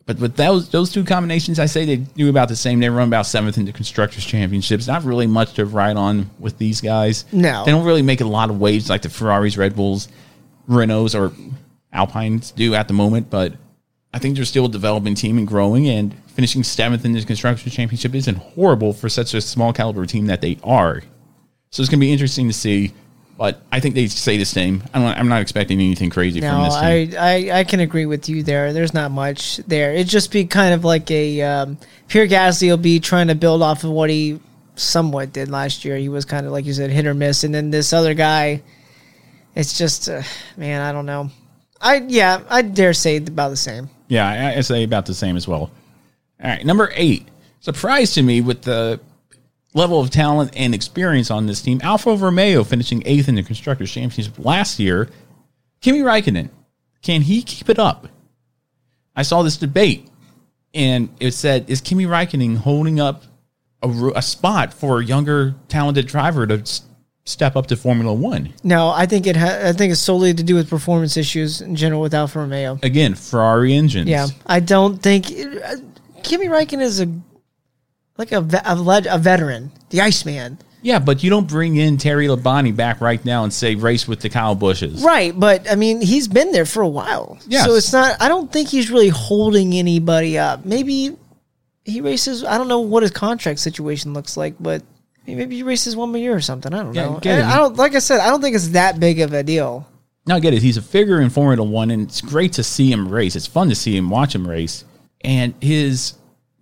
But 0.06 0.20
with 0.20 0.36
those 0.36 0.70
those 0.70 0.92
two 0.92 1.04
combinations, 1.04 1.58
I 1.58 1.66
say 1.66 1.84
they 1.86 1.96
do 1.96 2.30
about 2.30 2.48
the 2.48 2.56
same. 2.56 2.80
They 2.80 2.90
run 2.90 3.08
about 3.08 3.26
seventh 3.26 3.58
in 3.58 3.66
the 3.66 3.72
constructors 3.72 4.24
championships. 4.24 4.88
Not 4.88 5.04
really 5.04 5.26
much 5.26 5.54
to 5.54 5.66
ride 5.66 5.98
on 5.98 6.30
with 6.40 6.60
these 6.60 6.80
guys. 6.80 7.26
No. 7.32 7.66
they 7.66 7.72
don't 7.72 7.86
really 7.86 8.04
make 8.04 8.22
a 8.22 8.26
lot 8.26 8.52
of 8.52 8.60
waves 8.60 8.90
like 8.90 9.02
the 9.02 9.10
Ferraris, 9.10 9.58
Red 9.58 9.76
Bulls, 9.76 10.08
Renaults, 10.70 11.20
or 11.20 11.34
Alpines 11.92 12.52
do 12.52 12.76
at 12.76 12.88
the 12.88 12.94
moment. 12.94 13.32
But 13.32 13.54
I 14.14 14.20
think 14.20 14.36
they're 14.36 14.46
still 14.46 14.66
a 14.66 14.70
developing 14.70 15.16
team 15.16 15.40
and 15.40 15.48
growing. 15.48 15.90
And 15.90 16.14
finishing 16.28 16.64
seventh 16.64 17.04
in 17.04 17.14
the 17.14 17.24
constructors 17.24 17.74
championship 17.74 18.14
isn't 18.14 18.38
horrible 18.38 18.94
for 18.94 19.10
such 19.10 19.34
a 19.34 19.42
small 19.42 19.74
caliber 19.74 20.06
team 20.06 20.28
that 20.28 20.42
they 20.42 20.60
are. 20.64 21.02
So 21.72 21.82
it's 21.82 21.90
going 21.90 22.00
to 22.00 22.06
be 22.06 22.14
interesting 22.14 22.48
to 22.48 22.54
see. 22.54 22.94
But 23.38 23.62
I 23.70 23.82
think 23.82 23.96
they 23.96 24.08
stay 24.08 24.38
the 24.38 24.46
same. 24.46 24.82
I 24.94 25.00
don't, 25.00 25.18
I'm 25.18 25.28
not 25.28 25.42
expecting 25.42 25.80
anything 25.82 26.10
crazy 26.10 26.40
from 26.40 26.50
No, 26.50 26.64
this 26.64 26.76
team. 26.76 27.20
I, 27.20 27.50
I 27.50 27.60
I 27.60 27.64
can 27.66 27.82
agree 27.82 28.06
with 28.06 28.30
you 28.30 28.44
there. 28.44 28.72
There's 28.72 28.94
not 28.94 29.12
much 29.12 29.58
there. 29.68 29.94
It'd 29.94 30.08
just 30.08 30.32
be 30.32 30.46
kind 30.46 30.74
of 30.74 30.86
like 30.86 31.12
a 31.12 31.42
um, 31.42 31.78
Pierre 32.08 32.28
Gasly 32.28 32.70
will 32.70 32.78
be 32.78 33.00
trying 33.00 33.28
to 33.28 33.36
build 33.36 33.62
off 33.62 33.84
of 33.84 33.90
what 33.90 34.10
he 34.10 34.40
somewhat 34.76 35.34
did 35.34 35.50
last 35.50 35.84
year. 35.84 35.98
He 35.98 36.08
was 36.08 36.24
kind 36.24 36.46
of 36.46 36.54
like 36.54 36.66
you 36.66 36.74
said, 36.74 36.92
hit 36.92 37.06
or 37.06 37.14
miss, 37.14 37.44
and 37.44 37.54
then 37.54 37.72
this 37.72 37.92
other 37.92 38.14
guy, 38.14 38.62
it's 39.54 39.78
just 39.78 40.08
uh, 40.08 40.22
man, 40.56 40.82
I 40.82 40.94
don't 40.94 41.06
know. 41.06 41.30
I 41.82 41.98
yeah, 42.08 42.42
I 42.50 42.62
dare 42.62 42.94
say 42.94 43.18
about 43.18 43.50
the 43.50 43.58
same. 43.58 43.90
Yeah, 44.08 44.28
I, 44.28 44.58
I 44.58 44.62
say 44.62 44.84
about 44.84 45.06
the 45.06 45.14
same 45.14 45.36
as 45.36 45.46
well. 45.46 45.72
All 46.42 46.50
right, 46.50 46.66
number 46.66 46.92
eight. 46.96 47.28
Surprise 47.60 48.14
to 48.14 48.22
me 48.22 48.40
with 48.40 48.62
the 48.62 49.00
level 49.76 50.00
of 50.00 50.10
talent 50.10 50.52
and 50.56 50.74
experience 50.74 51.30
on 51.30 51.46
this 51.46 51.62
team. 51.62 51.80
Alfa 51.84 52.16
Romeo 52.16 52.64
finishing 52.64 53.04
eighth 53.06 53.28
in 53.30 53.36
the 53.36 53.44
Constructors' 53.44 53.92
Championship 53.92 54.34
last 54.44 54.80
year. 54.80 55.10
Kimi 55.82 56.00
Raikkonen, 56.00 56.50
can 57.04 57.22
he 57.22 57.44
keep 57.44 57.70
it 57.70 57.78
up? 57.78 58.08
I 59.16 59.22
saw 59.22 59.44
this 59.44 59.58
debate, 59.58 60.08
and 60.74 61.10
it 61.20 61.34
said, 61.34 61.70
is 61.70 61.82
Kimi 61.82 62.06
Raikkonen 62.06 62.58
holding 62.58 63.00
up 63.00 63.24
a, 63.84 63.90
a 64.16 64.22
spot 64.22 64.74
for 64.74 65.00
a 65.02 65.06
younger, 65.06 65.54
talented 65.68 66.08
driver 66.08 66.48
to 66.48 66.56
s- 66.62 66.82
step 67.26 67.56
up 67.58 67.68
to 67.68 67.76
Formula 67.76 68.14
One? 68.14 68.54
No, 68.64 68.90
I 68.90 69.06
think 69.06 69.28
it. 69.28 69.36
Ha- 69.36 69.60
I 69.66 69.74
think 69.74 69.92
it's 69.92 70.02
solely 70.02 70.34
to 70.34 70.42
do 70.44 70.56
with 70.56 70.70
performance 70.70 71.18
issues 71.18 71.62
in 71.62 71.76
general 71.76 72.02
with 72.02 72.14
Alfa 72.14 72.40
Romeo. 72.40 72.80
Again, 72.82 73.14
Ferrari 73.14 73.74
engines. 73.74 74.10
Yeah, 74.10 74.28
I 74.46 74.60
don't 74.62 74.98
think 75.02 75.28
uh, 75.28 75.76
Kimi 76.24 76.48
Räikkönen 76.48 76.82
is 76.82 77.00
a 77.02 77.08
like 78.18 78.32
a 78.32 78.42
ve- 78.42 78.58
a, 78.66 78.76
leg- 78.76 79.08
a 79.10 79.18
veteran, 79.18 79.72
the 79.90 80.02
Iceman. 80.02 80.58
Yeah, 80.82 81.00
but 81.00 81.24
you 81.24 81.32
don't 81.32 81.48
bring 81.48 81.78
in 81.78 81.98
Terry 81.98 82.28
Labonte 82.28 82.76
back 82.76 83.02
right 83.02 83.24
now 83.26 83.44
and 83.44 83.52
say 83.52 83.74
race 83.74 84.08
with 84.08 84.20
the 84.20 84.30
Kyle 84.30 84.54
Busches. 84.56 85.04
Right, 85.04 85.38
but 85.38 85.70
I 85.70 85.76
mean, 85.76 86.00
he's 86.00 86.28
been 86.28 86.52
there 86.52 86.66
for 86.66 86.82
a 86.84 86.88
while. 86.88 87.40
Yes. 87.48 87.66
So 87.66 87.74
it's 87.74 87.92
not, 87.92 88.22
I 88.22 88.28
don't 88.28 88.52
think 88.54 88.70
he's 88.70 88.92
really 88.92 89.10
holding 89.10 89.74
anybody 89.74 90.38
up. 90.38 90.64
Maybe 90.64 91.18
he 91.84 92.02
races, 92.02 92.44
I 92.44 92.58
don't 92.60 92.68
know 92.68 92.82
what 92.82 93.02
his 93.02 93.12
contract 93.12 93.60
situation 93.60 94.14
looks 94.14 94.38
like, 94.38 94.54
but 94.60 94.84
maybe 95.26 95.56
he 95.56 95.64
races 95.64 95.96
one 95.96 96.10
more 96.10 96.20
year 96.20 96.36
or 96.36 96.42
something. 96.42 96.72
I 96.72 96.84
don't 96.84 96.94
Yeah, 96.94 97.06
know. 97.06 97.20
get 97.20 97.40
it. 97.40 97.46
I, 97.46 97.54
I 97.54 97.58
don't, 97.58 97.76
like 97.78 97.96
I 97.96 98.00
said, 98.00 98.20
I 98.20 98.30
don't 98.30 98.42
think 98.42 98.56
it's 98.56 98.70
that 98.70 99.00
big 99.00 99.20
of 99.22 99.34
a 99.34 99.42
deal. 99.42 99.88
Now, 100.28 100.38
get 100.40 100.54
it. 100.54 100.62
He's 100.62 100.78
a 100.78 100.82
figure 100.84 101.20
in 101.22 101.30
Formula 101.32 101.64
One, 101.68 101.90
and 101.92 102.04
it's 102.04 102.22
great 102.22 102.54
to 102.54 102.64
see 102.64 102.92
him 102.92 103.08
race. 103.10 103.36
It's 103.36 103.46
fun 103.48 103.70
to 103.70 103.76
see 103.76 103.96
him 103.98 104.10
watch 104.12 104.34
him 104.36 104.48
race. 104.48 104.84
And 105.22 105.54
his 105.62 106.14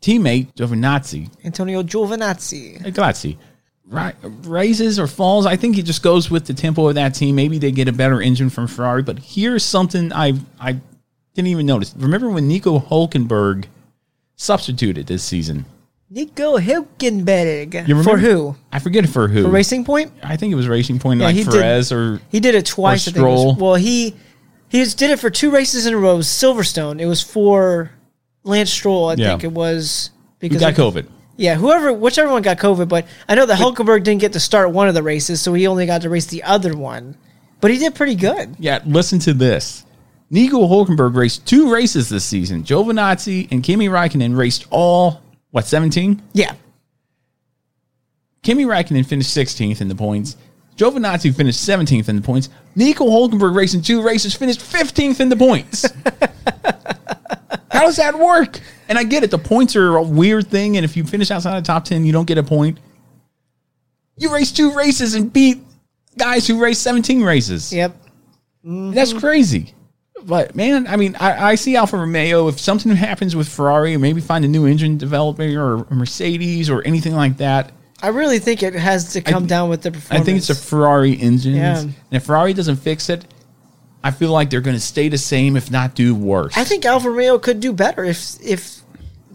teammate, 0.04 0.54
Giovinazzi, 0.56 1.30
Antonio 1.46 1.82
Giovinazzi. 1.84 2.82
Giovinazzi, 2.84 3.38
right, 3.88 4.16
raises 4.44 5.00
or 5.00 5.08
falls. 5.08 5.46
I 5.46 5.56
think 5.56 5.76
he 5.76 5.82
just 5.82 6.04
goes 6.04 6.30
with 6.30 6.46
the 6.46 6.54
tempo 6.54 6.88
of 6.90 6.96
that 6.96 7.16
team. 7.16 7.36
Maybe 7.36 7.58
they 7.58 7.72
get 7.72 7.88
a 7.88 7.94
better 7.94 8.22
engine 8.22 8.50
from 8.50 8.68
Ferrari. 8.68 9.02
But 9.04 9.20
here's 9.20 9.64
something 9.64 10.12
I 10.14 10.34
I 10.60 10.74
didn't 11.34 11.48
even 11.48 11.66
notice. 11.66 11.94
Remember 11.98 12.30
when 12.30 12.48
Nico 12.48 12.80
Hulkenberg 12.80 13.66
substituted 14.36 15.08
this 15.08 15.24
season? 15.24 15.66
Nico 16.10 16.58
Hülkenberg. 16.60 18.04
For 18.04 18.18
who? 18.18 18.56
I 18.72 18.80
forget 18.80 19.08
for 19.10 19.28
who. 19.28 19.44
For 19.44 19.50
Racing 19.50 19.84
Point? 19.86 20.12
I 20.22 20.38
think 20.38 20.52
it 20.52 20.56
was 20.56 20.68
Racing 20.68 21.00
Point, 21.00 21.20
Yeah, 21.22 21.28
like 21.28 21.36
he 21.36 21.44
did- 21.44 21.52
Perez 21.54 21.92
or 21.92 22.20
He 22.30 22.40
did 22.40 22.54
it 22.56 22.66
twice. 22.66 23.08
Or 23.08 23.12
think 23.12 23.26
it 23.26 23.30
was- 23.30 23.58
well, 23.58 23.76
he 23.76 24.14
he 24.70 24.84
just 24.84 24.98
did 24.98 25.12
it 25.12 25.20
for 25.20 25.30
two 25.30 25.50
races 25.52 25.86
in 25.86 25.94
a 25.94 25.98
row. 25.98 26.14
It 26.14 26.18
was 26.18 26.28
Silverstone. 26.28 27.00
It 27.00 27.06
was 27.06 27.22
for 27.22 27.92
Lance 28.44 28.72
Stroll. 28.72 29.10
I 29.10 29.14
Yeah. 29.16 29.30
think 29.30 29.44
it 29.46 29.52
was 29.52 30.10
who 30.40 30.50
because 30.50 30.60
got 30.60 30.78
of- 30.78 30.94
COVID. 30.96 31.08
Yeah, 31.36 31.56
whoever, 31.56 31.92
whichever 31.92 32.32
one 32.32 32.44
got 32.44 32.58
COVID. 32.60 32.88
But 32.88 33.06
I 33.28 33.36
know 33.36 33.46
that 33.48 33.58
Hulkenberg 33.60 34.04
didn't 34.04 34.22
get 34.22 34.34
to 34.34 34.40
start 34.40 34.72
one 34.72 34.88
of 34.88 34.94
the 34.94 35.02
races, 35.04 35.42
so 35.42 35.54
he 35.54 35.66
only 35.68 35.86
got 35.86 36.02
to 36.04 36.10
race 36.10 36.26
the 36.28 36.44
other 36.44 36.76
one. 36.78 37.16
But 37.60 37.72
he 37.72 37.78
did 37.80 37.96
pretty 37.96 38.16
good. 38.16 38.56
Yeah, 38.60 38.80
listen 38.86 39.18
to 39.20 39.34
this. 39.34 39.84
Nico 40.30 40.68
Hulkenberg 40.68 41.16
raced 41.16 41.46
two 41.46 41.72
races 41.72 42.10
this 42.10 42.24
season. 42.26 42.64
Giovinazzi 42.64 43.48
and 43.52 43.64
Kimi 43.64 43.88
Raikkonen 43.88 44.36
raced 44.38 44.66
all, 44.70 45.22
what, 45.52 45.66
17? 45.66 46.22
Yeah, 46.34 46.54
Kimi 48.42 48.66
Raikkonen 48.66 49.06
finished 49.06 49.36
16th 49.36 49.80
in 49.82 49.88
the 49.88 49.96
points. 49.96 50.36
Giovinazzi 50.78 51.34
finished 51.36 51.60
17th 51.68 52.10
in 52.10 52.16
the 52.18 52.22
points. 52.22 52.50
Nico 52.76 53.06
Hulkenberg 53.06 53.56
racing 53.56 53.82
two 53.84 54.02
races 54.02 54.34
finished 54.36 54.60
15th 54.60 55.20
in 55.20 55.30
the 55.30 55.36
points. 55.36 55.86
How 57.84 57.88
does 57.90 57.98
that 57.98 58.18
work? 58.18 58.62
And 58.88 58.98
I 58.98 59.04
get 59.04 59.24
it. 59.24 59.32
The 59.32 59.38
points 59.38 59.76
are 59.76 59.98
a 59.98 60.04
weird 60.04 60.48
thing. 60.48 60.78
And 60.78 60.86
if 60.86 60.96
you 60.96 61.04
finish 61.04 61.32
outside 61.32 61.62
the 61.62 61.68
top 61.68 61.84
10, 61.84 62.06
you 62.06 62.14
don't 62.14 62.26
get 62.26 62.38
a 62.38 62.44
point. 62.44 62.80
You 64.16 64.34
race 64.34 64.54
two 64.54 64.74
races 64.74 65.16
and 65.16 65.34
beat 65.34 65.60
guys 66.18 66.48
who 66.48 66.62
race 66.62 66.80
17 66.80 67.22
races. 67.24 67.74
yep. 67.74 67.98
That's 68.64 69.12
crazy. 69.12 69.74
But 70.24 70.56
man, 70.56 70.88
I 70.88 70.96
mean, 70.96 71.18
I, 71.20 71.50
I 71.50 71.56
see 71.56 71.76
Alfa 71.76 71.98
Romeo. 71.98 72.48
If 72.48 72.58
something 72.58 72.96
happens 72.96 73.36
with 73.36 73.50
Ferrari, 73.50 73.98
maybe 73.98 74.22
find 74.22 74.46
a 74.46 74.48
new 74.48 74.66
engine 74.66 74.98
developer 74.98 75.44
or 75.44 75.86
Mercedes 75.94 76.70
or 76.70 76.82
anything 76.88 77.14
like 77.14 77.36
that. 77.38 77.74
I 78.02 78.08
really 78.08 78.40
think 78.40 78.64
it 78.64 78.74
has 78.76 79.12
to 79.14 79.22
come 79.22 79.48
down 79.48 79.70
with 79.70 79.82
the 79.82 79.92
performance. 79.92 80.22
I 80.22 80.24
think 80.24 80.38
it's 80.38 80.50
a 80.50 80.56
Ferrari 80.56 81.14
engine. 81.14 81.56
Yeah. 81.56 81.80
And 81.80 81.94
if 82.12 82.24
Ferrari 82.24 82.54
doesn't 82.54 82.78
fix 82.78 83.10
it, 83.10 83.26
I 84.04 84.12
feel 84.12 84.32
like 84.32 84.50
they're 84.50 84.62
going 84.62 84.76
to 84.76 84.82
stay 84.82 85.08
the 85.10 85.18
same, 85.18 85.56
if 85.56 85.72
not 85.72 85.96
do 85.96 86.14
worse. 86.14 86.58
I 86.58 86.64
think 86.64 86.86
Alfa 86.86 87.10
Romeo 87.10 87.38
could 87.40 87.60
do 87.60 87.72
better 87.74 88.04
if 88.04 88.36
if 88.44 88.82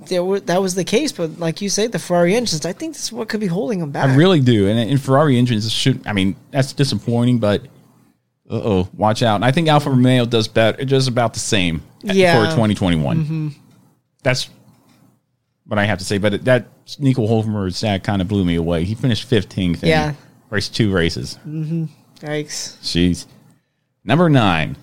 there 0.08 0.22
were, 0.24 0.40
that 0.40 0.60
was 0.62 0.74
the 0.74 0.84
case. 0.84 1.12
But 1.12 1.38
like 1.38 1.60
you 1.62 1.68
say, 1.68 1.86
the 1.86 1.98
Ferrari 1.98 2.34
engines, 2.34 2.64
I 2.66 2.72
think 2.72 2.94
this 2.94 3.04
is 3.04 3.12
what 3.12 3.28
could 3.28 3.40
be 3.40 3.46
holding 3.46 3.78
them 3.80 3.90
back. 3.90 4.08
I 4.08 4.14
really 4.14 4.40
do. 4.40 4.68
And, 4.68 4.78
and 4.90 5.00
Ferrari 5.00 5.36
engines 5.38 5.70
should, 5.72 6.06
I 6.06 6.12
mean, 6.12 6.36
that's 6.50 6.72
disappointing, 6.72 7.38
but 7.38 7.62
uh 8.50 8.60
oh, 8.62 8.88
watch 8.94 9.22
out. 9.22 9.36
And 9.36 9.44
I 9.44 9.52
think 9.52 9.68
Alfa 9.68 9.90
Romeo 9.90 10.24
does 10.24 10.48
better, 10.48 10.84
just 10.84 11.08
about 11.08 11.34
the 11.34 11.40
same 11.40 11.82
Yeah. 12.02 12.34
for 12.44 12.50
2021. 12.50 13.54
That's 14.22 14.48
what 15.66 15.78
I 15.78 15.84
have 15.84 15.98
to 15.98 16.04
say. 16.04 16.16
But 16.18 16.44
that 16.46 16.66
Nico 16.98 17.26
Hulkenberg 17.26 17.74
stat 17.74 18.02
kind 18.04 18.22
of 18.22 18.28
blew 18.28 18.44
me 18.44 18.54
away. 18.56 18.84
He 18.84 18.94
finished 18.94 19.28
15th. 19.30 19.74
and 19.80 19.82
Yeah. 19.82 20.14
Raced 20.50 20.74
two 20.74 20.90
races. 20.92 21.38
Yikes. 21.46 22.78
Jeez. 22.82 23.26
Number 24.04 24.28
nine, 24.28 24.76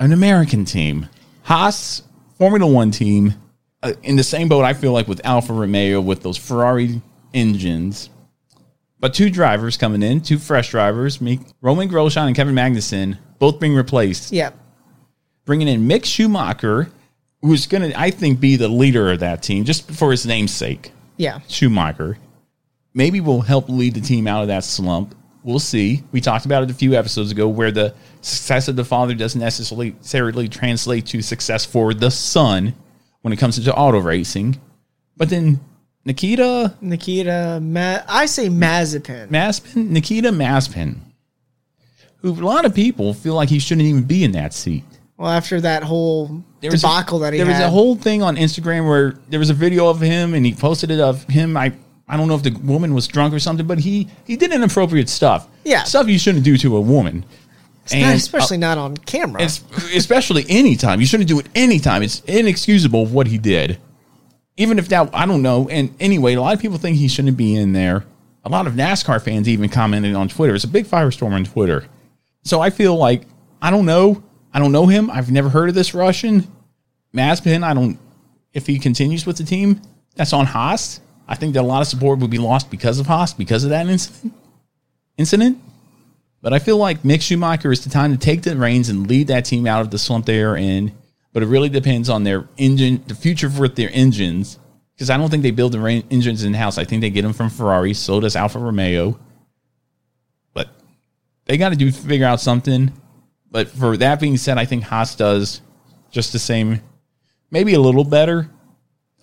an 0.00 0.12
American 0.12 0.64
team. 0.64 1.08
Haas, 1.42 2.02
Formula 2.38 2.70
One 2.70 2.90
team, 2.90 3.34
uh, 3.82 3.92
in 4.02 4.16
the 4.16 4.24
same 4.24 4.48
boat, 4.48 4.64
I 4.64 4.74
feel 4.74 4.92
like, 4.92 5.06
with 5.06 5.24
Alfa 5.24 5.52
Romeo, 5.52 6.00
with 6.00 6.22
those 6.22 6.36
Ferrari 6.36 7.02
engines. 7.32 8.08
But 8.98 9.12
two 9.12 9.28
drivers 9.28 9.76
coming 9.76 10.02
in, 10.02 10.22
two 10.22 10.38
fresh 10.38 10.70
drivers, 10.70 11.20
me, 11.20 11.40
Romain 11.60 11.90
Grosjean 11.90 12.26
and 12.26 12.34
Kevin 12.34 12.54
Magnussen, 12.54 13.18
both 13.38 13.60
being 13.60 13.74
replaced. 13.74 14.32
Yeah. 14.32 14.50
Bringing 15.44 15.68
in 15.68 15.86
Mick 15.86 16.06
Schumacher, 16.06 16.90
who's 17.42 17.66
going 17.66 17.90
to, 17.90 18.00
I 18.00 18.10
think, 18.10 18.40
be 18.40 18.56
the 18.56 18.68
leader 18.68 19.12
of 19.12 19.20
that 19.20 19.42
team, 19.42 19.64
just 19.64 19.90
for 19.90 20.10
his 20.10 20.24
namesake. 20.24 20.92
Yeah. 21.18 21.40
Schumacher 21.48 22.18
maybe 22.94 23.20
will 23.20 23.42
help 23.42 23.68
lead 23.68 23.94
the 23.94 24.00
team 24.00 24.26
out 24.26 24.42
of 24.42 24.48
that 24.48 24.64
slump. 24.64 25.14
We'll 25.44 25.60
see. 25.60 26.02
We 26.10 26.20
talked 26.20 26.44
about 26.46 26.62
it 26.64 26.70
a 26.70 26.74
few 26.74 26.94
episodes 26.94 27.30
ago 27.30 27.46
where 27.46 27.70
the 27.70 27.94
success 28.22 28.66
of 28.66 28.74
the 28.76 28.84
father 28.84 29.14
doesn't 29.14 29.40
necessarily, 29.40 30.48
translate 30.48 31.06
to 31.06 31.22
success 31.22 31.64
for 31.64 31.94
the 31.94 32.10
son 32.10 32.74
when 33.22 33.32
it 33.32 33.36
comes 33.36 33.62
to 33.62 33.74
auto 33.74 33.98
racing. 34.00 34.60
But 35.16 35.28
then 35.30 35.60
Nikita 36.04 36.74
Nikita, 36.80 37.60
Ma- 37.62 38.00
I 38.08 38.26
say 38.26 38.48
Mazepin. 38.48 39.28
Maspin, 39.28 39.88
Nikita 39.90 40.30
Maspin, 40.30 40.96
who 42.18 42.32
a 42.32 42.44
lot 42.44 42.64
of 42.64 42.74
people 42.74 43.14
feel 43.14 43.34
like 43.34 43.48
he 43.48 43.58
shouldn't 43.58 43.86
even 43.86 44.02
be 44.02 44.24
in 44.24 44.32
that 44.32 44.52
seat. 44.52 44.84
well, 45.16 45.30
after 45.30 45.60
that 45.60 45.82
whole 45.82 46.42
There 46.60 46.70
debacle 46.70 47.18
a, 47.18 47.20
that 47.26 47.32
he 47.32 47.38
there 47.38 47.46
had. 47.46 47.60
was 47.60 47.66
a 47.66 47.70
whole 47.70 47.94
thing 47.96 48.22
on 48.22 48.36
Instagram 48.36 48.86
where 48.88 49.12
there 49.28 49.38
was 49.38 49.50
a 49.50 49.54
video 49.54 49.88
of 49.88 50.00
him 50.00 50.34
and 50.34 50.44
he 50.44 50.52
posted 50.54 50.90
it 50.90 51.00
of 51.00 51.22
him. 51.24 51.56
I 51.56 51.72
I 52.08 52.16
don't 52.16 52.28
know 52.28 52.34
if 52.34 52.42
the 52.42 52.50
woman 52.50 52.94
was 52.94 53.06
drunk 53.08 53.32
or 53.32 53.38
something, 53.38 53.66
but 53.66 53.78
he 53.78 54.08
he 54.26 54.36
did 54.36 54.52
inappropriate 54.52 55.08
stuff. 55.08 55.48
Yeah. 55.64 55.84
stuff 55.84 56.08
you 56.08 56.18
shouldn't 56.18 56.44
do 56.44 56.56
to 56.58 56.76
a 56.76 56.80
woman. 56.80 57.24
It's 57.84 57.94
not- 57.94 58.14
especially 58.14 58.56
uh, 58.58 58.60
not 58.60 58.78
on 58.78 58.96
camera. 58.96 59.42
It's, 59.42 59.62
especially 59.94 60.44
anytime. 60.48 61.00
You 61.00 61.06
shouldn't 61.06 61.28
do 61.28 61.38
it 61.38 61.46
anytime. 61.54 62.02
It's 62.02 62.20
inexcusable 62.26 63.06
what 63.06 63.26
he 63.26 63.38
did. 63.38 63.78
Even 64.56 64.78
if 64.78 64.88
that, 64.88 65.10
I 65.12 65.26
don't 65.26 65.42
know. 65.42 65.68
And 65.68 65.94
anyway, 66.00 66.34
a 66.34 66.40
lot 66.40 66.54
of 66.54 66.60
people 66.60 66.78
think 66.78 66.96
he 66.96 67.08
shouldn't 67.08 67.36
be 67.36 67.56
in 67.56 67.72
there. 67.72 68.04
A 68.44 68.48
lot 68.48 68.66
of 68.66 68.74
NASCAR 68.74 69.20
fans 69.22 69.48
even 69.48 69.68
commented 69.68 70.14
on 70.14 70.28
Twitter. 70.28 70.54
It's 70.54 70.64
a 70.64 70.68
big 70.68 70.86
firestorm 70.86 71.32
on 71.32 71.44
Twitter. 71.44 71.86
So 72.42 72.60
I 72.60 72.70
feel 72.70 72.94
like, 72.96 73.22
I 73.60 73.70
don't 73.70 73.84
know. 73.86 74.22
I 74.52 74.58
don't 74.60 74.70
know 74.72 74.86
him. 74.86 75.10
I've 75.10 75.30
never 75.30 75.48
heard 75.48 75.68
of 75.70 75.74
this 75.74 75.92
Russian. 75.94 76.46
Mazepin, 77.14 77.62
I 77.64 77.74
don't, 77.74 77.98
if 78.52 78.66
he 78.66 78.78
continues 78.78 79.26
with 79.26 79.36
the 79.38 79.44
team, 79.44 79.80
that's 80.14 80.32
on 80.32 80.46
Haas. 80.46 81.00
I 81.26 81.34
think 81.34 81.54
that 81.54 81.62
a 81.62 81.66
lot 81.66 81.82
of 81.82 81.88
support 81.88 82.18
would 82.18 82.30
be 82.30 82.38
lost 82.38 82.70
because 82.70 82.98
of 82.98 83.06
Haas, 83.06 83.32
because 83.32 83.64
of 83.64 83.70
that 83.70 83.86
incident. 83.86 84.34
Incident. 85.16 85.58
But 86.42 86.52
I 86.52 86.58
feel 86.58 86.76
like 86.76 87.02
Mick 87.02 87.22
Schumacher 87.22 87.72
is 87.72 87.84
the 87.84 87.90
time 87.90 88.12
to 88.12 88.18
take 88.18 88.42
the 88.42 88.54
reins 88.56 88.90
and 88.90 89.08
lead 89.08 89.28
that 89.28 89.46
team 89.46 89.66
out 89.66 89.80
of 89.80 89.90
the 89.90 89.98
slump 89.98 90.26
they 90.26 90.42
are 90.42 90.56
in. 90.56 90.92
But 91.32 91.42
it 91.42 91.46
really 91.46 91.70
depends 91.70 92.10
on 92.10 92.24
their 92.24 92.46
engine, 92.58 93.02
the 93.06 93.14
future 93.14 93.48
for 93.48 93.66
their 93.66 93.90
engines. 93.92 94.58
Because 94.94 95.08
I 95.08 95.16
don't 95.16 95.30
think 95.30 95.42
they 95.42 95.50
build 95.50 95.72
the 95.72 95.80
ra- 95.80 96.02
engines 96.10 96.44
in 96.44 96.52
house. 96.54 96.76
I 96.76 96.84
think 96.84 97.00
they 97.00 97.10
get 97.10 97.22
them 97.22 97.32
from 97.32 97.48
Ferrari. 97.48 97.94
So 97.94 98.20
does 98.20 98.36
Alfa 98.36 98.58
Romeo. 98.58 99.18
But 100.52 100.68
they 101.46 101.56
got 101.56 101.70
to 101.70 101.76
do 101.76 101.90
figure 101.90 102.26
out 102.26 102.40
something. 102.40 102.92
But 103.50 103.68
for 103.68 103.96
that 103.96 104.20
being 104.20 104.36
said, 104.36 104.58
I 104.58 104.66
think 104.66 104.84
Haas 104.84 105.16
does 105.16 105.62
just 106.10 106.32
the 106.32 106.38
same, 106.38 106.80
maybe 107.50 107.74
a 107.74 107.80
little 107.80 108.04
better. 108.04 108.50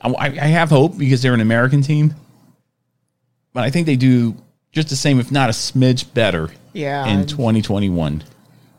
I, 0.04 0.28
I 0.28 0.48
have 0.48 0.70
hope 0.70 0.98
because 0.98 1.22
they're 1.22 1.34
an 1.34 1.42
American 1.42 1.82
team. 1.82 2.16
But 3.54 3.64
I 3.64 3.70
think 3.70 3.86
they 3.86 3.98
do 3.98 4.36
just 4.72 4.90
the 4.90 4.96
same, 4.96 5.20
if 5.20 5.32
not 5.32 5.50
a 5.50 5.54
smidge 5.54 6.14
better 6.14 6.50
yeah, 6.74 7.06
in 7.08 7.28
2021. 7.28 8.24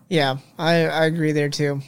yeah, 0.08 0.38
I, 0.58 0.86
I 0.86 1.04
agree 1.04 1.32
there 1.32 1.50
too. 1.50 1.80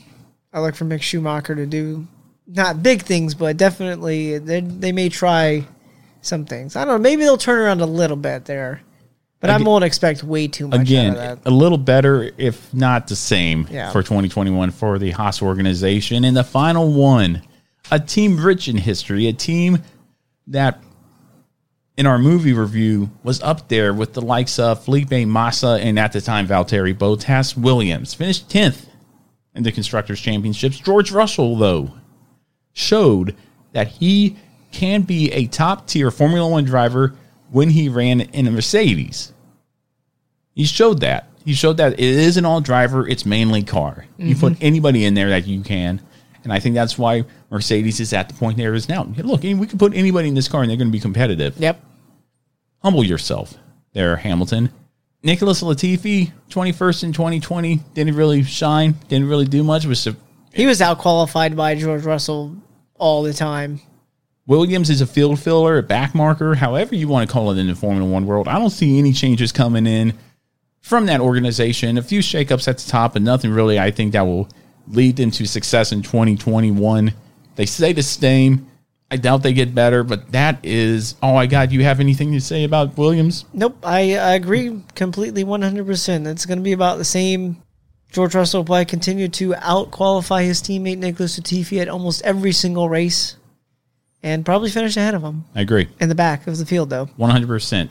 I 0.53 0.61
look 0.61 0.74
for 0.74 0.85
Mick 0.85 1.01
Schumacher 1.03 1.55
to 1.55 1.66
do 1.66 2.07
not 2.47 2.82
big 2.82 3.03
things, 3.03 3.35
but 3.35 3.57
definitely 3.57 4.39
they 4.39 4.61
they 4.61 4.93
may 4.93 5.09
try 5.09 5.66
some 6.20 6.45
things. 6.45 6.76
I 6.76 6.85
don't 6.85 6.95
know. 6.95 6.99
Maybe 7.03 7.22
they'll 7.22 7.39
turn 7.39 7.59
around 7.59 7.80
a 7.80 7.87
little 7.87 8.16
bit 8.18 8.45
there, 8.45 8.82
but 9.41 9.51
I 9.51 9.57
won't 9.57 9.82
expect 9.85 10.22
way 10.22 10.47
too 10.47 10.68
much 10.68 10.82
Again, 10.82 11.16
out 11.16 11.39
of 11.39 11.47
a 11.47 11.51
little 11.51 11.78
better, 11.78 12.30
if 12.37 12.72
not 12.74 13.09
the 13.09 13.16
same, 13.16 13.66
Yeah. 13.70 13.91
for 13.93 14.03
2021 14.03 14.70
for 14.72 14.99
the 14.99 15.11
Haas 15.11 15.41
organization. 15.43 16.24
And 16.24 16.37
the 16.37 16.45
final 16.45 16.93
one, 16.93 17.43
a 17.91 18.01
team 18.01 18.39
rich 18.39 18.68
in 18.68 18.76
history, 18.76 19.26
a 19.26 19.32
team 19.32 19.82
that 20.47 20.82
in 21.97 22.07
our 22.07 22.18
movie 22.18 22.53
review 22.53 23.11
was 23.22 23.41
up 23.43 23.68
there 23.68 23.95
with 23.95 24.14
the 24.14 24.22
likes 24.22 24.59
of 24.59 24.85
Felipe 24.85 25.26
Massa 25.26 25.78
and 25.80 25.99
at 25.99 26.12
the 26.12 26.20
time 26.20 26.47
Valtteri 26.47 26.95
Bottas 26.95 27.57
Williams. 27.57 28.14
Finished 28.14 28.49
10th 28.49 28.87
in 29.55 29.62
the 29.62 29.72
Constructors' 29.72 30.20
Championships. 30.20 30.78
George 30.78 31.12
Russell, 31.12 31.57
though, 31.57 31.93
showed 32.72 33.37
that 33.72 33.89
he 33.89 34.37
can 34.72 35.03
be 35.03 35.30
a 35.32 35.47
top 35.47 35.87
tier 35.87 36.11
Formula 36.11 36.49
One 36.49 36.64
driver 36.64 37.14
when 37.51 37.70
he 37.70 37.89
ran 37.89 38.20
in 38.20 38.49
a 38.49 38.51
Mercedes. 38.51 39.32
He 40.55 40.64
showed 40.64 41.01
that. 41.01 41.28
He 41.45 41.53
showed 41.53 41.76
that 41.76 41.93
it 41.93 42.01
isn't 42.01 42.45
all 42.45 42.61
driver, 42.61 43.07
it's 43.07 43.26
mainly 43.26 43.62
car. 43.62 44.07
You 44.16 44.35
put 44.35 44.55
mm-hmm. 44.55 44.64
anybody 44.64 45.05
in 45.05 45.14
there 45.14 45.28
that 45.28 45.47
you 45.47 45.62
can. 45.62 46.01
And 46.43 46.53
I 46.53 46.59
think 46.59 46.74
that's 46.74 46.99
why 46.99 47.24
Mercedes 47.55 48.01
is 48.01 48.13
at 48.13 48.29
the 48.29 48.35
point 48.35 48.59
there 48.59 48.75
is 48.75 48.89
now. 48.89 49.05
Look, 49.05 49.43
we 49.45 49.67
can 49.67 49.79
put 49.79 49.95
anybody 49.95 50.27
in 50.27 50.35
this 50.35 50.49
car 50.49 50.63
and 50.63 50.69
they're 50.69 50.77
going 50.77 50.89
to 50.89 50.93
be 50.93 50.99
competitive. 50.99 51.57
Yep. 51.57 51.81
Humble 52.83 53.05
yourself 53.05 53.55
there, 53.93 54.17
Hamilton. 54.17 54.71
Nicholas 55.23 55.63
Latifi, 55.63 56.33
21st 56.51 57.05
in 57.05 57.13
2020, 57.13 57.77
didn't 57.95 58.17
really 58.17 58.43
shine, 58.43 58.97
didn't 59.09 59.29
really 59.29 59.47
do 59.47 59.63
much. 59.63 59.87
Was 59.87 60.07
He 60.53 60.67
was 60.67 60.83
out 60.83 60.99
qualified 60.99 61.57
by 61.57 61.77
George 61.77 62.03
Russell 62.03 62.57
all 62.97 63.23
the 63.23 63.33
time. 63.33 63.81
Williams 64.49 64.91
is 64.91 65.01
a 65.01 65.07
field 65.07 65.39
filler, 65.39 65.79
a 65.79 65.83
back 65.83 66.13
marker, 66.13 66.57
however 66.57 66.97
you 66.97 67.07
want 67.07 67.27
to 67.27 67.33
call 67.33 67.53
it 67.53 67.59
in 67.59 67.69
the 67.69 67.77
Formula 67.77 68.11
One 68.11 68.27
world. 68.27 68.49
I 68.49 68.59
don't 68.59 68.69
see 68.69 68.99
any 68.99 69.13
changes 69.13 69.53
coming 69.53 69.87
in 69.87 70.13
from 70.81 71.07
that 71.07 71.21
organization. 71.21 71.97
A 71.99 72.03
few 72.03 72.19
shakeups 72.19 72.67
at 72.67 72.79
the 72.79 72.91
top, 72.91 73.13
but 73.13 73.23
nothing 73.23 73.53
really 73.53 73.79
I 73.79 73.93
think 73.93 74.13
that 74.13 74.27
will 74.27 74.49
lead 74.89 75.21
into 75.21 75.47
success 75.47 75.93
in 75.93 76.03
2021. 76.03 77.15
They 77.57 77.67
say 77.67 77.93
the 77.93 78.03
same. 78.03 78.69
I 79.11 79.17
doubt 79.17 79.43
they 79.43 79.53
get 79.53 79.75
better, 79.75 80.03
but 80.03 80.33
that 80.33 80.65
is 80.65 81.15
I 81.23 81.47
got. 81.47 81.69
Do 81.69 81.77
you 81.77 81.85
have 81.85 82.01
anything 82.01 82.33
to 82.33 82.41
say 82.41 82.65
about 82.65 82.97
Williams? 82.99 83.45
Nope, 83.53 83.77
I, 83.85 84.17
I 84.17 84.35
agree 84.35 84.83
completely 84.95 85.45
100%. 85.45 86.27
It's 86.27 86.47
going 86.47 86.59
to 86.59 86.65
be 86.65 86.73
about 86.73 86.99
the 86.99 87.05
same. 87.05 87.63
George 88.11 88.35
Russell 88.35 88.61
will 88.61 88.65
probably 88.67 88.85
continue 88.87 89.29
to 89.29 89.55
out 89.57 89.91
qualify 89.91 90.43
his 90.43 90.63
teammate 90.63 90.99
Nicholas 90.99 91.39
Latifi 91.39 91.81
at 91.81 91.89
almost 91.89 92.23
every 92.23 92.53
single 92.53 92.89
race 92.89 93.37
and 94.23 94.45
probably 94.45 94.71
finish 94.71 94.97
ahead 94.97 95.15
of 95.15 95.23
him 95.23 95.45
I 95.55 95.61
agree. 95.61 95.89
in 96.01 96.09
the 96.09 96.15
back 96.15 96.47
of 96.47 96.57
the 96.57 96.65
field, 96.67 96.91
though. 96.91 97.07
One 97.17 97.31
hundred 97.31 97.49
percent. 97.49 97.91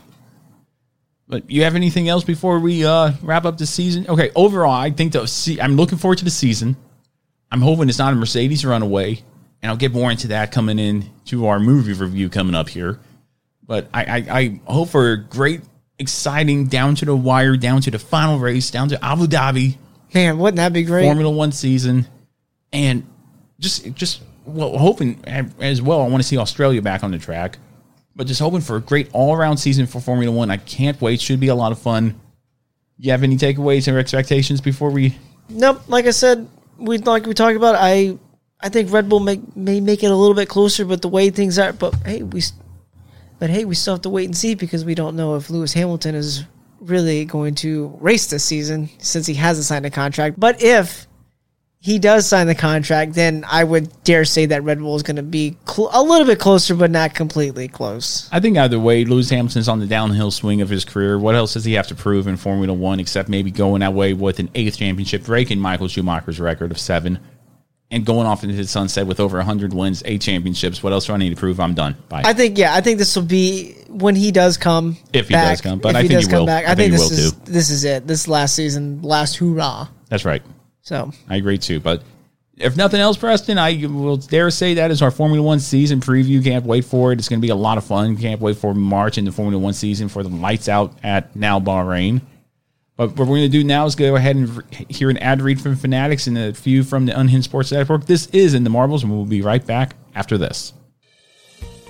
But 1.28 1.50
you 1.50 1.64
have 1.64 1.74
anything 1.74 2.08
else 2.08 2.24
before 2.24 2.58
we 2.58 2.84
uh, 2.84 3.12
wrap 3.22 3.44
up 3.44 3.56
the 3.56 3.66
season? 3.66 4.06
Okay, 4.08 4.30
overall, 4.34 4.72
I 4.72 4.90
think 4.90 5.12
the 5.12 5.26
se- 5.26 5.58
I'm 5.60 5.76
looking 5.76 5.96
forward 5.96 6.18
to 6.18 6.24
the 6.24 6.30
season. 6.30 6.76
I'm 7.50 7.62
hoping 7.62 7.88
it's 7.88 7.98
not 7.98 8.12
a 8.12 8.16
Mercedes 8.16 8.64
runaway, 8.64 9.22
and 9.64 9.70
I'll 9.70 9.78
get 9.78 9.92
more 9.92 10.10
into 10.10 10.28
that 10.28 10.52
coming 10.52 10.78
in 10.78 11.10
to 11.24 11.46
our 11.46 11.58
movie 11.58 11.94
review 11.94 12.28
coming 12.28 12.54
up 12.54 12.68
here. 12.68 13.00
But 13.66 13.88
I, 13.94 14.04
I, 14.04 14.16
I 14.28 14.60
hope 14.70 14.90
for 14.90 15.12
a 15.12 15.16
great, 15.16 15.62
exciting, 15.98 16.66
down 16.66 16.96
to 16.96 17.06
the 17.06 17.16
wire, 17.16 17.56
down 17.56 17.80
to 17.80 17.90
the 17.90 17.98
final 17.98 18.38
race, 18.38 18.70
down 18.70 18.90
to 18.90 19.02
Abu 19.02 19.26
Dhabi 19.26 19.78
Man, 20.14 20.38
wouldn't 20.38 20.58
that 20.58 20.72
be 20.72 20.84
great? 20.84 21.04
Formula 21.04 21.28
One 21.28 21.50
season, 21.50 22.06
and 22.72 23.04
just 23.58 23.92
just 23.94 24.22
well 24.46 24.78
hoping 24.78 25.20
as 25.26 25.82
well. 25.82 26.00
I 26.02 26.08
want 26.08 26.22
to 26.22 26.28
see 26.28 26.38
Australia 26.38 26.80
back 26.80 27.02
on 27.02 27.10
the 27.10 27.18
track, 27.18 27.58
but 28.14 28.28
just 28.28 28.40
hoping 28.40 28.60
for 28.60 28.76
a 28.76 28.80
great 28.80 29.10
all 29.12 29.34
around 29.34 29.56
season 29.56 29.86
for 29.86 30.00
Formula 30.00 30.32
One. 30.32 30.52
I 30.52 30.56
can't 30.58 31.00
wait. 31.00 31.20
Should 31.20 31.40
be 31.40 31.48
a 31.48 31.54
lot 31.54 31.72
of 31.72 31.80
fun. 31.80 32.20
You 32.96 33.10
have 33.10 33.24
any 33.24 33.36
takeaways 33.36 33.92
or 33.92 33.98
expectations 33.98 34.60
before 34.60 34.90
we? 34.90 35.18
Nope. 35.48 35.82
Like 35.88 36.06
I 36.06 36.12
said, 36.12 36.48
we 36.78 36.98
like 36.98 37.26
we 37.26 37.34
talked 37.34 37.56
about. 37.56 37.74
I 37.76 38.16
I 38.64 38.70
think 38.70 38.90
Red 38.90 39.10
Bull 39.10 39.20
may 39.20 39.80
make 39.80 40.02
it 40.02 40.10
a 40.10 40.16
little 40.16 40.34
bit 40.34 40.48
closer, 40.48 40.86
but 40.86 41.02
the 41.02 41.08
way 41.08 41.28
things 41.28 41.58
are, 41.58 41.74
but 41.74 41.94
hey, 42.06 42.22
we, 42.22 42.42
but 43.38 43.50
hey, 43.50 43.66
we 43.66 43.74
still 43.74 43.92
have 43.92 44.02
to 44.02 44.08
wait 44.08 44.24
and 44.24 44.34
see 44.34 44.54
because 44.54 44.86
we 44.86 44.94
don't 44.94 45.16
know 45.16 45.34
if 45.34 45.50
Lewis 45.50 45.74
Hamilton 45.74 46.14
is 46.14 46.44
really 46.80 47.26
going 47.26 47.54
to 47.56 47.94
race 48.00 48.26
this 48.26 48.42
season 48.42 48.88
since 48.98 49.26
he 49.26 49.34
hasn't 49.34 49.66
signed 49.66 49.84
a 49.84 49.90
contract. 49.90 50.40
But 50.40 50.62
if 50.62 51.06
he 51.78 51.98
does 51.98 52.26
sign 52.26 52.46
the 52.46 52.54
contract, 52.54 53.12
then 53.12 53.44
I 53.46 53.64
would 53.64 54.02
dare 54.02 54.24
say 54.24 54.46
that 54.46 54.64
Red 54.64 54.78
Bull 54.78 54.96
is 54.96 55.02
going 55.02 55.16
to 55.16 55.22
be 55.22 55.58
cl- 55.68 55.90
a 55.92 56.02
little 56.02 56.26
bit 56.26 56.38
closer, 56.38 56.74
but 56.74 56.90
not 56.90 57.14
completely 57.14 57.68
close. 57.68 58.30
I 58.32 58.40
think 58.40 58.56
either 58.56 58.80
way, 58.80 59.04
Lewis 59.04 59.28
Hamilton's 59.28 59.68
on 59.68 59.78
the 59.78 59.86
downhill 59.86 60.30
swing 60.30 60.62
of 60.62 60.70
his 60.70 60.86
career. 60.86 61.18
What 61.18 61.34
else 61.34 61.52
does 61.52 61.66
he 61.66 61.74
have 61.74 61.88
to 61.88 61.94
prove 61.94 62.26
in 62.26 62.38
Formula 62.38 62.72
One 62.72 62.98
except 62.98 63.28
maybe 63.28 63.50
going 63.50 63.80
that 63.80 63.92
way 63.92 64.14
with 64.14 64.38
an 64.38 64.48
eighth 64.54 64.78
championship, 64.78 65.24
breaking 65.24 65.58
Michael 65.58 65.88
Schumacher's 65.88 66.40
record 66.40 66.70
of 66.70 66.78
seven, 66.78 67.18
and 67.90 68.04
going 68.04 68.26
off 68.26 68.42
into 68.42 68.56
the 68.56 68.66
sunset 68.66 69.06
with 69.06 69.20
over 69.20 69.36
100 69.38 69.72
wins, 69.72 70.02
eight 70.06 70.20
championships? 70.20 70.82
What 70.82 70.92
else 70.92 71.06
do 71.06 71.12
I 71.12 71.16
need 71.16 71.30
to 71.30 71.36
prove? 71.36 71.60
I'm 71.60 71.74
done. 71.74 71.96
Bye. 72.08 72.22
I 72.24 72.32
think 72.32 72.58
yeah, 72.58 72.74
I 72.74 72.80
think 72.80 72.98
this 72.98 73.14
will 73.14 73.24
be 73.24 73.74
when 73.88 74.16
he 74.16 74.32
does 74.32 74.56
come. 74.56 74.96
If 75.12 75.28
he 75.28 75.34
back, 75.34 75.52
does 75.52 75.60
come, 75.60 75.78
but 75.78 75.90
if 75.90 75.96
I 75.96 76.02
he 76.02 76.08
think 76.08 76.20
does 76.22 76.30
he 76.30 76.36
will. 76.36 76.46
back, 76.46 76.66
I 76.66 76.72
I, 76.72 76.74
think 76.74 76.92
this 76.92 77.00
will 77.00 77.18
is 77.18 77.32
too. 77.32 77.38
this 77.44 77.70
is 77.70 77.84
it. 77.84 78.06
This 78.06 78.26
last 78.26 78.54
season, 78.56 79.02
last 79.02 79.36
hoorah. 79.36 79.88
That's 80.08 80.24
right. 80.24 80.42
So 80.82 81.12
I 81.28 81.36
agree 81.36 81.58
too. 81.58 81.80
But 81.80 82.02
if 82.56 82.76
nothing 82.76 83.00
else, 83.00 83.16
Preston, 83.16 83.58
I 83.58 83.84
will 83.86 84.16
dare 84.16 84.50
say 84.50 84.74
that 84.74 84.90
is 84.90 85.02
our 85.02 85.10
Formula 85.10 85.42
One 85.44 85.60
season 85.60 86.00
preview. 86.00 86.42
Can't 86.42 86.64
wait 86.64 86.84
for 86.84 87.12
it. 87.12 87.18
It's 87.18 87.28
going 87.28 87.40
to 87.40 87.44
be 87.46 87.50
a 87.50 87.56
lot 87.56 87.78
of 87.78 87.84
fun. 87.84 88.16
Can't 88.16 88.40
wait 88.40 88.56
for 88.56 88.74
March 88.74 89.18
in 89.18 89.24
the 89.24 89.32
Formula 89.32 89.60
One 89.62 89.72
season 89.72 90.08
for 90.08 90.22
the 90.22 90.28
lights 90.28 90.68
out 90.68 90.92
at 91.02 91.34
now 91.34 91.58
Bahrain. 91.60 92.20
But 92.96 93.10
what 93.10 93.26
we're 93.26 93.38
going 93.38 93.42
to 93.42 93.48
do 93.48 93.64
now 93.64 93.86
is 93.86 93.96
go 93.96 94.14
ahead 94.14 94.36
and 94.36 94.62
hear 94.88 95.10
an 95.10 95.18
ad 95.18 95.42
read 95.42 95.60
from 95.60 95.74
Fanatics 95.74 96.28
and 96.28 96.38
a 96.38 96.54
few 96.54 96.84
from 96.84 97.06
the 97.06 97.18
Unhinged 97.18 97.46
Sports 97.46 97.72
Network. 97.72 98.06
This 98.06 98.26
is 98.26 98.54
In 98.54 98.62
the 98.62 98.70
Marbles, 98.70 99.02
and 99.02 99.10
we'll 99.10 99.24
be 99.24 99.42
right 99.42 99.64
back 99.66 99.96
after 100.14 100.38
this. 100.38 100.72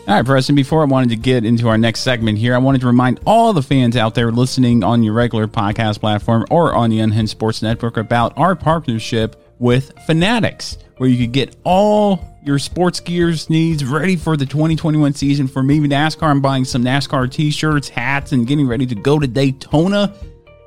All 0.07 0.15
right, 0.15 0.25
Preston, 0.25 0.55
before 0.55 0.81
I 0.81 0.87
wanted 0.87 1.11
to 1.11 1.17
get 1.17 1.45
into 1.45 1.69
our 1.69 1.77
next 1.77 2.01
segment 2.01 2.39
here, 2.39 2.55
I 2.55 2.59
wanted 2.59 2.81
to 2.83 2.87
remind 2.87 3.21
all 3.27 3.53
the 3.53 3.63
fans 3.63 3.97
out 3.97 4.15
there 4.15 4.31
listening 4.33 4.83
on 4.83 5.03
your 5.03 5.13
regular 5.13 5.47
podcast 5.47 6.01
platform 6.01 6.47
or 6.51 6.75
on 6.75 6.89
the 6.89 7.01
Unhinged 7.01 7.31
Sports 7.31 7.63
Network 7.63 7.99
about 7.99 8.37
our 8.39 8.57
partnership 8.57 9.37
with 9.59 9.93
Fanatics, 10.07 10.79
where 10.97 11.09
you 11.09 11.19
could 11.27 11.33
get 11.33 11.57
all 11.65 12.39
your 12.43 12.59
sports 12.59 13.01
gears 13.01 13.49
needs 13.51 13.85
ready 13.85 14.17
for 14.17 14.39
the 14.39 14.47
2021 14.47 15.13
season. 15.15 15.49
For 15.49 15.63
maybe 15.63 15.89
NASCAR, 15.89 16.25
I'm 16.25 16.41
buying 16.41 16.65
some 16.65 16.83
NASCAR 16.83 17.31
t 17.31 17.51
shirts, 17.51 17.91
hats, 17.91 18.33
and 18.33 18.47
getting 18.47 18.67
ready 18.67 18.87
to 18.87 18.95
go 18.95 19.19
to 19.19 19.27
Daytona 19.27 20.15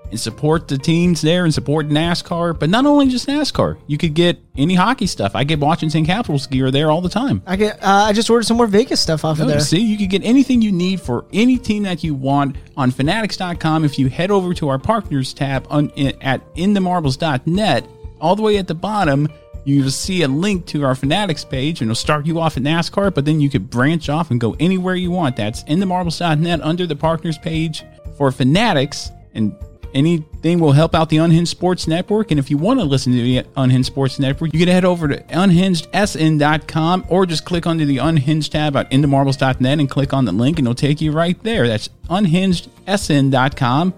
and 0.10 0.20
support 0.20 0.68
the 0.68 0.78
teams 0.78 1.22
there 1.22 1.44
and 1.44 1.54
support 1.54 1.90
NASCAR. 1.90 2.58
But 2.58 2.70
not 2.70 2.86
only 2.86 3.08
just 3.10 3.28
NASCAR, 3.28 3.78
you 3.88 3.98
could 3.98 4.14
get 4.14 4.40
any 4.58 4.74
hockey 4.76 5.06
stuff. 5.08 5.36
I 5.36 5.44
get 5.44 5.60
Washington 5.60 6.06
Capitals 6.06 6.48
gear 6.48 6.72
there 6.72 6.90
all 6.90 7.02
the 7.02 7.10
time. 7.10 7.42
I 7.46 7.56
get. 7.56 7.76
Uh, 7.84 8.06
I 8.08 8.14
just 8.14 8.30
ordered 8.30 8.44
some 8.46 8.58
more 8.58 8.68
Vegas 8.68 9.02
stuff 9.02 9.26
off 9.26 9.40
of 9.40 9.46
Oh, 9.46 9.50
there. 9.50 9.60
see, 9.60 9.82
you 9.82 9.98
can 9.98 10.08
get 10.08 10.24
anything 10.24 10.62
you 10.62 10.72
need 10.72 11.02
for 11.02 11.26
any 11.34 11.58
team 11.58 11.84
that 11.84 12.04
you 12.04 12.14
want 12.14 12.56
on 12.78 12.92
fanatics.com. 12.92 13.84
If 13.86 14.00
you 14.00 14.08
head 14.10 14.32
over 14.32 14.54
to 14.56 14.70
our 14.70 14.80
partners 14.80 15.34
tab 15.34 15.68
on, 15.70 15.92
at 16.22 16.42
inthemarbles.net, 16.56 17.86
all 18.20 18.36
the 18.36 18.42
way 18.42 18.58
at 18.58 18.68
the 18.68 18.76
bottom, 18.76 19.28
you 19.66 19.84
will 19.84 19.92
see 19.92 20.22
a 20.24 20.28
link 20.28 20.66
to 20.68 20.84
our 20.86 20.96
Fanatics 20.96 21.44
page 21.44 21.82
and 21.82 21.90
it'll 21.92 21.96
start 21.96 22.26
you 22.26 22.40
off 22.40 22.56
at 22.58 22.64
NASCAR, 22.64 23.14
but 23.14 23.26
then 23.26 23.40
you 23.42 23.50
could 23.50 23.70
branch 23.70 24.08
off 24.10 24.32
and 24.32 24.40
go 24.40 24.56
anywhere 24.60 24.96
you 24.96 25.12
want. 25.12 25.36
That's 25.36 25.64
inthemarbles.net 25.66 26.62
under 26.62 26.88
the 26.88 26.96
partners 26.96 27.38
page 27.38 27.84
for 28.18 28.32
Fanatics 28.32 29.12
and 29.34 29.54
anything 29.94 30.60
will 30.60 30.72
help 30.72 30.96
out 30.96 31.10
the 31.10 31.18
Unhinged 31.18 31.50
Sports 31.50 31.88
Network. 31.88 32.32
And 32.32 32.40
if 32.40 32.50
you 32.50 32.58
want 32.58 32.80
to 32.80 32.86
listen 32.86 33.14
to 33.14 33.22
the 33.22 33.46
Unhinged 33.56 33.88
Sports 33.88 34.20
Network, 34.20 34.54
you 34.54 34.60
can 34.60 34.70
head 34.70 34.86
over 34.86 35.08
to 35.08 35.22
unhingedsn.com 35.24 37.06
or 37.10 37.26
just 37.26 37.46
click 37.46 37.66
under 37.66 37.86
the 37.86 37.98
Unhinged 38.00 38.52
tab 38.52 38.76
at 38.76 38.90
inthemarbles.net 38.92 39.80
and 39.80 39.90
click 39.90 40.14
on 40.14 40.26
the 40.26 40.32
link 40.32 40.60
and 40.60 40.68
it'll 40.68 40.76
take 40.76 41.02
you 41.02 41.12
right 41.12 41.42
there. 41.44 41.68
That's 41.68 41.90
unhingedsn.com. 42.10 43.94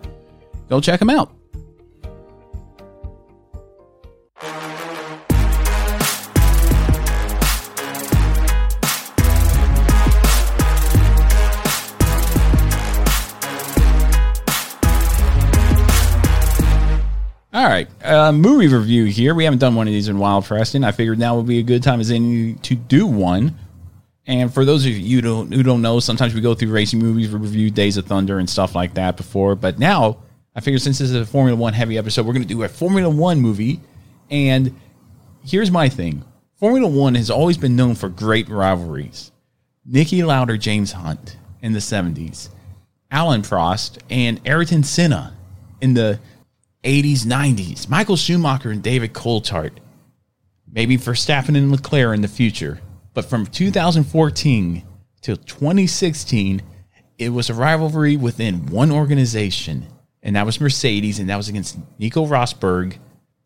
Go 0.69 0.81
check 0.81 0.99
them 0.99 1.09
out. 1.09 1.38
Uh, 18.10 18.32
movie 18.32 18.68
review 18.68 19.05
here. 19.05 19.36
We 19.36 19.43
haven't 19.43 19.60
done 19.60 19.76
one 19.76 19.88
of 19.88 19.93
these 19.93 20.07
in 20.07 20.16
a 20.16 20.20
while, 20.20 20.41
Preston. 20.41 20.84
I 20.84 20.91
figured 20.91 21.20
now 21.20 21.36
would 21.36 21.45
be 21.45 21.60
a 21.60 21.64
good 21.64 21.84
time 21.84 21.99
as 21.99 22.10
any 22.10 22.55
to 22.55 22.74
do 22.74 23.05
one. 23.05 23.55
And 24.26 24.51
for 24.51 24.66
those 24.66 24.84
of 24.84 24.93
you 24.93 25.18
who 25.18 25.22
don't, 25.22 25.53
who 25.53 25.62
don't 25.62 25.84
know, 25.84 25.99
sometimes 25.99 26.34
we 26.34 26.41
go 26.41 26.55
through 26.55 26.72
racing 26.72 26.97
movies, 26.97 27.30
we 27.30 27.38
review 27.38 27.70
Days 27.70 27.97
of 27.97 28.07
Thunder 28.07 28.39
and 28.39 28.49
stuff 28.49 28.74
like 28.74 28.95
that 28.95 29.16
before. 29.16 29.53
But 29.53 29.78
now 29.78 30.18
I 30.55 30.60
figure 30.60 30.80
since 30.80 30.97
this 30.97 31.12
is 31.12 31.16
a 31.16 31.24
Formula 31.24 31.55
One 31.55 31.74
heavy 31.74 31.99
episode, 31.99 32.26
we're 32.26 32.34
going 32.34 32.47
to 32.47 32.51
do 32.51 32.64
a 32.64 32.68
Formula 32.68 33.07
One 33.07 33.39
movie. 33.39 33.80
And 34.32 34.76
here's 35.45 35.70
my 35.70 35.88
thing 35.88 36.26
Formula 36.55 36.88
One 36.88 37.14
has 37.14 37.30
always 37.30 37.60
been 37.60 37.76
known 37.76 37.93
for 37.93 38.10
great 38.10 38.49
rivalries. 38.49 39.32
Niki 39.88 40.26
Lauda, 40.26 40.57
James 40.57 40.93
Hunt 40.93 41.38
in 41.62 41.74
the 41.74 41.80
70s, 41.80 42.49
Alain 43.12 43.43
Prost, 43.43 43.99
and 44.10 44.41
Ayrton 44.45 44.82
Senna 44.82 45.38
in 45.80 45.93
the 45.93 46.20
80s, 46.84 47.21
90s, 47.21 47.89
Michael 47.89 48.15
Schumacher 48.15 48.71
and 48.71 48.82
David 48.82 49.13
Coulthard, 49.13 49.71
maybe 50.71 50.97
Verstappen 50.97 51.57
and 51.57 51.71
Leclerc 51.71 52.15
in 52.15 52.21
the 52.21 52.27
future. 52.27 52.80
But 53.13 53.25
from 53.25 53.45
2014 53.45 54.84
till 55.21 55.38
2016, 55.38 56.61
it 57.17 57.30
was 57.30 57.49
a 57.49 57.53
rivalry 57.53 58.15
within 58.15 58.67
one 58.67 58.91
organization, 58.91 59.88
and 60.23 60.36
that 60.36 60.45
was 60.45 60.61
Mercedes, 60.61 61.19
and 61.19 61.30
that 61.30 61.38
was 61.38 61.49
against 61.49 61.77
Nico 61.97 62.25
Rosberg 62.25 62.97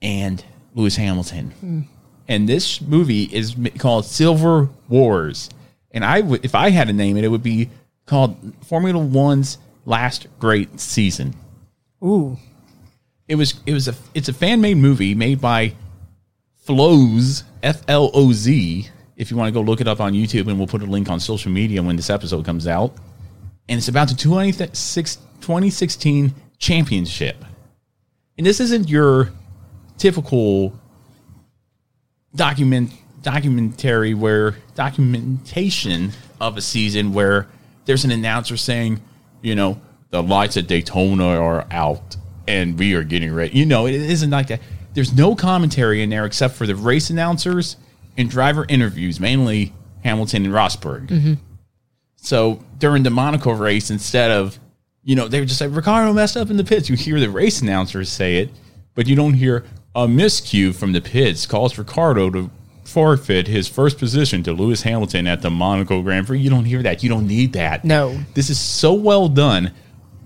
and 0.01 0.43
Lewis 0.75 0.95
Hamilton. 0.95 1.51
Hmm. 1.51 1.81
And 2.27 2.47
this 2.47 2.81
movie 2.81 3.23
is 3.23 3.55
called 3.79 4.05
Silver 4.05 4.69
Wars. 4.87 5.49
And 5.91 6.05
I 6.05 6.21
would, 6.21 6.45
if 6.45 6.55
I 6.55 6.69
had 6.69 6.87
to 6.87 6.93
name 6.93 7.17
it, 7.17 7.23
it 7.23 7.29
would 7.29 7.43
be 7.43 7.69
called 8.05 8.37
Formula 8.65 9.03
One's 9.03 9.57
Last 9.85 10.27
Great 10.39 10.79
Season 10.79 11.35
Ooh, 12.03 12.37
it 13.27 13.35
was 13.35 13.55
it 13.65 13.73
was 13.73 13.87
a 13.87 13.95
it's 14.13 14.29
a 14.29 14.33
fan 14.33 14.61
made 14.61 14.77
movie 14.77 15.15
made 15.15 15.39
by 15.39 15.73
Floz 16.65 17.43
F 17.61 17.81
L 17.87 18.11
O 18.13 18.31
Z. 18.33 18.89
If 19.15 19.31
you 19.31 19.37
want 19.37 19.47
to 19.47 19.51
go 19.51 19.61
look 19.61 19.79
it 19.79 19.87
up 19.87 19.99
on 19.99 20.13
YouTube, 20.13 20.47
and 20.47 20.57
we'll 20.57 20.67
put 20.67 20.81
a 20.81 20.85
link 20.85 21.09
on 21.09 21.19
social 21.19 21.51
media 21.51 21.81
when 21.83 21.95
this 21.95 22.09
episode 22.09 22.45
comes 22.45 22.67
out. 22.67 22.95
And 23.69 23.77
it's 23.77 23.87
about 23.87 24.09
the 24.09 24.15
26 24.15 25.15
2016 25.41 26.33
championship. 26.57 27.37
And 28.37 28.45
this 28.45 28.59
isn't 28.59 28.89
your 28.89 29.31
typical 29.97 30.77
document 32.35 32.91
documentary 33.21 34.13
where 34.13 34.55
documentation 34.75 36.11
of 36.41 36.57
a 36.57 36.61
season 36.61 37.13
where 37.13 37.47
there's 37.85 38.03
an 38.03 38.11
announcer 38.11 38.57
saying, 38.57 39.01
you 39.41 39.55
know, 39.55 39.79
the 40.09 40.21
lights 40.21 40.57
at 40.57 40.67
Daytona 40.67 41.25
are 41.25 41.65
out 41.71 42.17
and 42.47 42.77
we 42.77 42.93
are 42.93 43.03
getting 43.03 43.33
ready. 43.33 43.57
You 43.57 43.65
know, 43.65 43.87
it 43.87 43.95
isn't 43.95 44.29
like 44.29 44.47
that. 44.47 44.61
There's 44.93 45.13
no 45.13 45.35
commentary 45.35 46.03
in 46.03 46.09
there 46.09 46.25
except 46.25 46.55
for 46.55 46.67
the 46.67 46.75
race 46.75 47.09
announcers 47.09 47.77
and 48.17 48.29
driver 48.29 48.65
interviews, 48.69 49.19
mainly 49.19 49.73
Hamilton 50.03 50.45
and 50.45 50.53
Rosberg. 50.53 51.07
Mm-hmm. 51.07 51.33
So 52.17 52.63
during 52.77 53.03
the 53.03 53.09
Monaco 53.09 53.51
race, 53.51 53.89
instead 53.89 54.31
of, 54.31 54.59
you 55.03 55.15
know, 55.15 55.27
they 55.27 55.39
were 55.39 55.45
just 55.45 55.59
like, 55.59 55.71
Ricciardo 55.71 56.13
messed 56.13 56.37
up 56.37 56.49
in 56.49 56.57
the 56.57 56.63
pits. 56.63 56.89
You 56.89 56.95
hear 56.95 57.19
the 57.19 57.29
race 57.29 57.61
announcers 57.61 58.09
say 58.09 58.37
it, 58.37 58.49
but 58.93 59.07
you 59.07 59.15
don't 59.15 59.33
hear 59.33 59.65
a 59.95 60.07
miscue 60.07 60.73
from 60.73 60.93
the 60.93 61.01
pits 61.01 61.45
calls 61.45 61.77
Ricciardo 61.77 62.29
to 62.29 62.49
forfeit 62.83 63.47
his 63.47 63.67
first 63.67 63.97
position 63.97 64.43
to 64.43 64.53
Lewis 64.53 64.83
Hamilton 64.83 65.27
at 65.27 65.41
the 65.41 65.49
Monaco 65.49 66.01
Grand 66.01 66.27
Prix. 66.27 66.39
You 66.39 66.49
don't 66.49 66.65
hear 66.65 66.83
that. 66.83 67.03
You 67.03 67.09
don't 67.09 67.27
need 67.27 67.53
that. 67.53 67.83
No. 67.83 68.17
This 68.33 68.49
is 68.49 68.59
so 68.59 68.93
well 68.93 69.27
done 69.27 69.71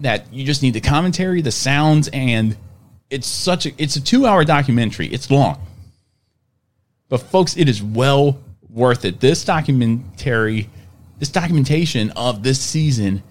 that 0.01 0.31
you 0.33 0.45
just 0.45 0.61
need 0.63 0.73
the 0.73 0.81
commentary, 0.81 1.41
the 1.41 1.51
sounds, 1.51 2.09
and 2.09 2.55
it's 3.09 3.27
such 3.27 3.65
a 3.65 3.71
it's 3.77 3.95
a 3.95 4.01
two 4.01 4.25
hour 4.25 4.43
documentary. 4.43 5.07
It's 5.07 5.29
long. 5.31 5.59
But 7.09 7.19
folks, 7.19 7.55
it 7.55 7.69
is 7.69 7.81
well 7.81 8.39
worth 8.69 9.05
it. 9.05 9.19
This 9.19 9.45
documentary, 9.45 10.69
this 11.19 11.29
documentation 11.29 12.11
of 12.11 12.43
this 12.43 12.59
season 12.59 13.23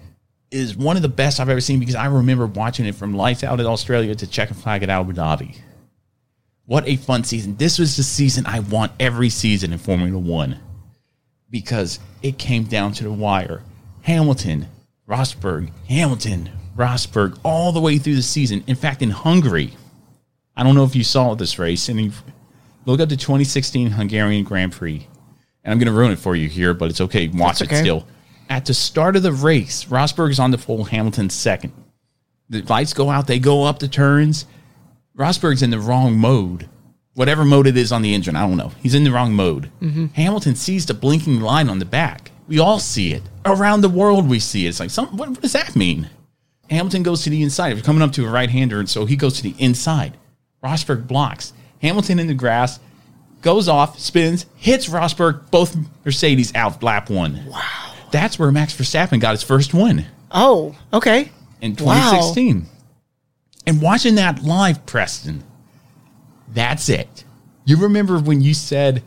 is 0.49 0.75
one 0.75 0.95
of 0.95 1.01
the 1.01 1.09
best 1.09 1.39
I've 1.39 1.49
ever 1.49 1.61
seen 1.61 1.79
because 1.79 1.95
I 1.95 2.05
remember 2.07 2.47
watching 2.47 2.85
it 2.85 2.95
from 2.95 3.15
lights 3.15 3.43
out 3.43 3.59
at 3.59 3.65
Australia 3.65 4.15
to 4.15 4.27
check 4.27 4.49
and 4.49 4.57
flag 4.57 4.83
at 4.83 4.89
Abu 4.89 5.13
Dhabi. 5.13 5.57
What 6.65 6.87
a 6.87 6.95
fun 6.97 7.23
season. 7.23 7.55
This 7.57 7.79
was 7.79 7.95
the 7.95 8.03
season 8.03 8.45
I 8.45 8.59
want 8.59 8.91
every 8.99 9.29
season 9.29 9.71
in 9.71 9.79
Formula 9.79 10.17
One 10.17 10.59
because 11.49 11.99
it 12.21 12.37
came 12.37 12.63
down 12.63 12.91
to 12.93 13.03
the 13.03 13.11
wire. 13.11 13.61
Hamilton, 14.01 14.67
Rosberg, 15.07 15.71
Hamilton, 15.87 16.49
Rosberg, 16.75 17.39
all 17.43 17.71
the 17.71 17.79
way 17.79 17.97
through 17.97 18.15
the 18.15 18.21
season. 18.21 18.63
In 18.67 18.75
fact, 18.75 19.01
in 19.01 19.09
Hungary, 19.09 19.73
I 20.55 20.63
don't 20.63 20.75
know 20.75 20.83
if 20.83 20.95
you 20.95 21.03
saw 21.03 21.33
this 21.33 21.57
race, 21.57 21.87
and 21.87 22.13
look 22.85 22.99
up 22.99 23.07
the 23.07 23.15
2016 23.15 23.91
Hungarian 23.91 24.43
Grand 24.43 24.73
Prix. 24.73 25.07
And 25.63 25.71
I'm 25.71 25.79
going 25.79 25.87
to 25.87 25.97
ruin 25.97 26.11
it 26.11 26.19
for 26.19 26.35
you 26.35 26.49
here, 26.49 26.73
but 26.73 26.89
it's 26.89 27.01
okay. 27.01 27.27
Watch 27.29 27.61
okay. 27.61 27.77
it 27.77 27.79
still. 27.79 28.05
At 28.49 28.65
the 28.65 28.73
start 28.73 29.15
of 29.15 29.23
the 29.23 29.31
race, 29.31 29.85
Rosberg 29.85 30.31
is 30.31 30.39
on 30.39 30.51
the 30.51 30.57
pole, 30.57 30.83
Hamilton 30.85 31.29
second. 31.29 31.73
The 32.49 32.61
lights 32.63 32.93
go 32.93 33.09
out, 33.09 33.27
they 33.27 33.39
go 33.39 33.63
up 33.63 33.79
the 33.79 33.87
turns. 33.87 34.45
Rosberg's 35.17 35.63
in 35.63 35.69
the 35.69 35.79
wrong 35.79 36.17
mode. 36.17 36.69
Whatever 37.13 37.43
mode 37.43 37.67
it 37.67 37.75
is 37.75 37.91
on 37.91 38.03
the 38.03 38.13
engine, 38.13 38.35
I 38.35 38.41
don't 38.41 38.57
know. 38.57 38.71
He's 38.81 38.93
in 38.93 39.03
the 39.03 39.11
wrong 39.11 39.33
mode. 39.33 39.71
Mm-hmm. 39.81 40.07
Hamilton 40.07 40.55
sees 40.55 40.85
the 40.85 40.93
blinking 40.93 41.41
line 41.41 41.69
on 41.69 41.79
the 41.79 41.85
back. 41.85 42.31
We 42.47 42.59
all 42.59 42.79
see 42.79 43.13
it. 43.13 43.23
Around 43.45 43.81
the 43.81 43.89
world, 43.89 44.27
we 44.29 44.39
see 44.39 44.65
it. 44.65 44.69
It's 44.69 44.79
like, 44.79 44.89
some, 44.89 45.15
what, 45.17 45.29
what 45.29 45.41
does 45.41 45.53
that 45.53 45.75
mean? 45.75 46.09
Hamilton 46.69 47.03
goes 47.03 47.23
to 47.23 47.29
the 47.29 47.41
inside. 47.43 47.69
If 47.71 47.77
you're 47.77 47.85
coming 47.85 48.01
up 48.01 48.11
to 48.13 48.25
a 48.25 48.29
right 48.29 48.49
hander, 48.49 48.79
and 48.79 48.89
so 48.89 49.05
he 49.05 49.15
goes 49.15 49.35
to 49.37 49.43
the 49.43 49.55
inside. 49.57 50.17
Rosberg 50.63 51.07
blocks. 51.07 51.53
Hamilton 51.81 52.19
in 52.19 52.27
the 52.27 52.33
grass, 52.33 52.79
goes 53.41 53.67
off, 53.67 53.99
spins, 53.99 54.45
hits 54.55 54.87
Rosberg, 54.89 55.49
both 55.51 55.77
Mercedes 56.03 56.53
out 56.55 56.81
lap 56.81 57.09
one. 57.09 57.45
Wow. 57.47 57.93
That's 58.11 58.39
where 58.39 58.51
Max 58.51 58.73
Verstappen 58.75 59.19
got 59.19 59.31
his 59.31 59.43
first 59.43 59.73
win 59.73 60.05
Oh, 60.31 60.75
okay. 60.93 61.31
in 61.61 61.71
Wow. 61.71 61.93
2016. 62.11 62.65
And 63.67 63.81
watching 63.81 64.15
that 64.15 64.43
live, 64.43 64.85
Preston, 64.85 65.43
that's 66.53 66.89
it. 66.89 67.23
You 67.65 67.77
remember 67.77 68.17
when 68.17 68.41
you 68.41 68.53
said 68.53 69.03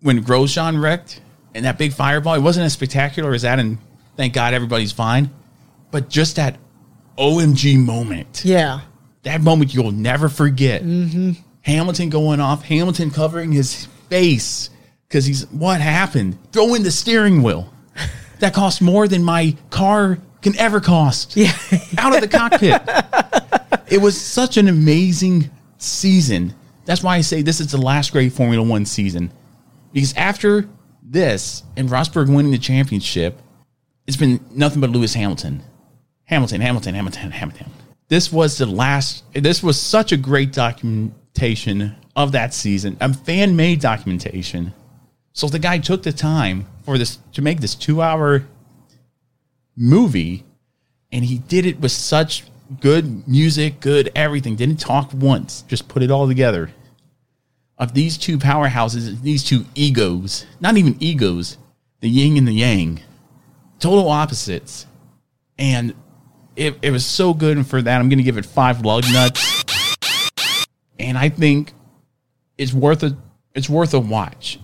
when 0.00 0.24
Grosjean 0.24 0.82
wrecked 0.82 1.20
and 1.58 1.66
that 1.66 1.76
big 1.78 1.92
fireball, 1.92 2.34
it 2.34 2.40
wasn't 2.40 2.64
as 2.66 2.72
spectacular 2.72 3.34
as 3.34 3.42
that, 3.42 3.58
and 3.58 3.78
thank 4.16 4.32
God 4.32 4.54
everybody's 4.54 4.92
fine. 4.92 5.30
But 5.90 6.08
just 6.08 6.36
that 6.36 6.58
OMG 7.18 7.76
moment, 7.84 8.42
Yeah. 8.44 8.80
that 9.24 9.40
moment 9.42 9.74
you'll 9.74 9.90
never 9.92 10.28
forget. 10.28 10.82
Mm-hmm. 10.82 11.32
Hamilton 11.62 12.08
going 12.08 12.40
off, 12.40 12.64
Hamilton 12.64 13.10
covering 13.10 13.52
his 13.52 13.86
face 14.08 14.70
because 15.08 15.26
he's 15.26 15.46
what 15.50 15.80
happened? 15.80 16.38
Throwing 16.52 16.82
the 16.82 16.90
steering 16.90 17.42
wheel. 17.42 17.72
that 18.38 18.54
cost 18.54 18.80
more 18.80 19.08
than 19.08 19.22
my 19.22 19.56
car 19.70 20.18
can 20.40 20.56
ever 20.58 20.80
cost. 20.80 21.36
Yeah. 21.36 21.52
out 21.98 22.14
of 22.14 22.20
the 22.20 22.28
cockpit. 22.28 22.80
it 23.92 24.00
was 24.00 24.18
such 24.18 24.56
an 24.56 24.68
amazing 24.68 25.50
season. 25.78 26.54
That's 26.84 27.02
why 27.02 27.16
I 27.16 27.20
say 27.22 27.42
this 27.42 27.60
is 27.60 27.72
the 27.72 27.78
last 27.78 28.12
great 28.12 28.32
Formula 28.32 28.64
One 28.66 28.86
season. 28.86 29.30
Because 29.92 30.14
after 30.14 30.68
this 31.10 31.62
and 31.76 31.88
Rosberg 31.88 32.32
winning 32.34 32.52
the 32.52 32.58
championship, 32.58 33.40
it's 34.06 34.16
been 34.16 34.40
nothing 34.52 34.80
but 34.80 34.90
Lewis 34.90 35.14
Hamilton. 35.14 35.62
Hamilton, 36.24 36.60
Hamilton, 36.60 36.94
Hamilton, 36.94 37.30
Hamilton. 37.30 37.70
This 38.08 38.32
was 38.32 38.58
the 38.58 38.66
last, 38.66 39.24
this 39.32 39.62
was 39.62 39.80
such 39.80 40.12
a 40.12 40.16
great 40.16 40.52
documentation 40.52 41.94
of 42.16 42.32
that 42.32 42.52
season, 42.52 42.96
a 43.00 43.12
fan 43.12 43.56
made 43.56 43.80
documentation. 43.80 44.72
So 45.32 45.46
the 45.46 45.58
guy 45.58 45.78
took 45.78 46.02
the 46.02 46.12
time 46.12 46.66
for 46.82 46.98
this 46.98 47.18
to 47.32 47.42
make 47.42 47.60
this 47.60 47.74
two 47.74 48.02
hour 48.02 48.44
movie 49.76 50.44
and 51.12 51.24
he 51.24 51.38
did 51.38 51.64
it 51.64 51.80
with 51.80 51.92
such 51.92 52.44
good 52.80 53.26
music, 53.28 53.80
good 53.80 54.10
everything. 54.14 54.56
Didn't 54.56 54.80
talk 54.80 55.12
once, 55.14 55.62
just 55.62 55.88
put 55.88 56.02
it 56.02 56.10
all 56.10 56.26
together. 56.26 56.70
Of 57.78 57.94
these 57.94 58.18
two 58.18 58.38
powerhouses, 58.38 59.22
these 59.22 59.44
two 59.44 59.64
egos, 59.74 60.46
not 60.60 60.76
even 60.76 60.96
egos, 61.00 61.58
the 62.00 62.08
yin 62.08 62.36
and 62.36 62.46
the 62.46 62.52
yang, 62.52 63.00
total 63.78 64.08
opposites. 64.08 64.86
And 65.58 65.94
it, 66.56 66.76
it 66.82 66.90
was 66.90 67.06
so 67.06 67.34
good. 67.34 67.56
And 67.56 67.66
for 67.66 67.80
that, 67.80 68.00
I'm 68.00 68.08
going 68.08 68.18
to 68.18 68.24
give 68.24 68.36
it 68.36 68.46
five 68.46 68.84
lug 68.84 69.04
nuts. 69.12 69.64
And 70.98 71.16
I 71.16 71.28
think 71.28 71.72
it's 72.56 72.72
worth 72.72 73.02
a 73.04 73.16
it's 73.54 73.68
worth 73.68 73.94
a 73.94 74.00
watch. 74.00 74.58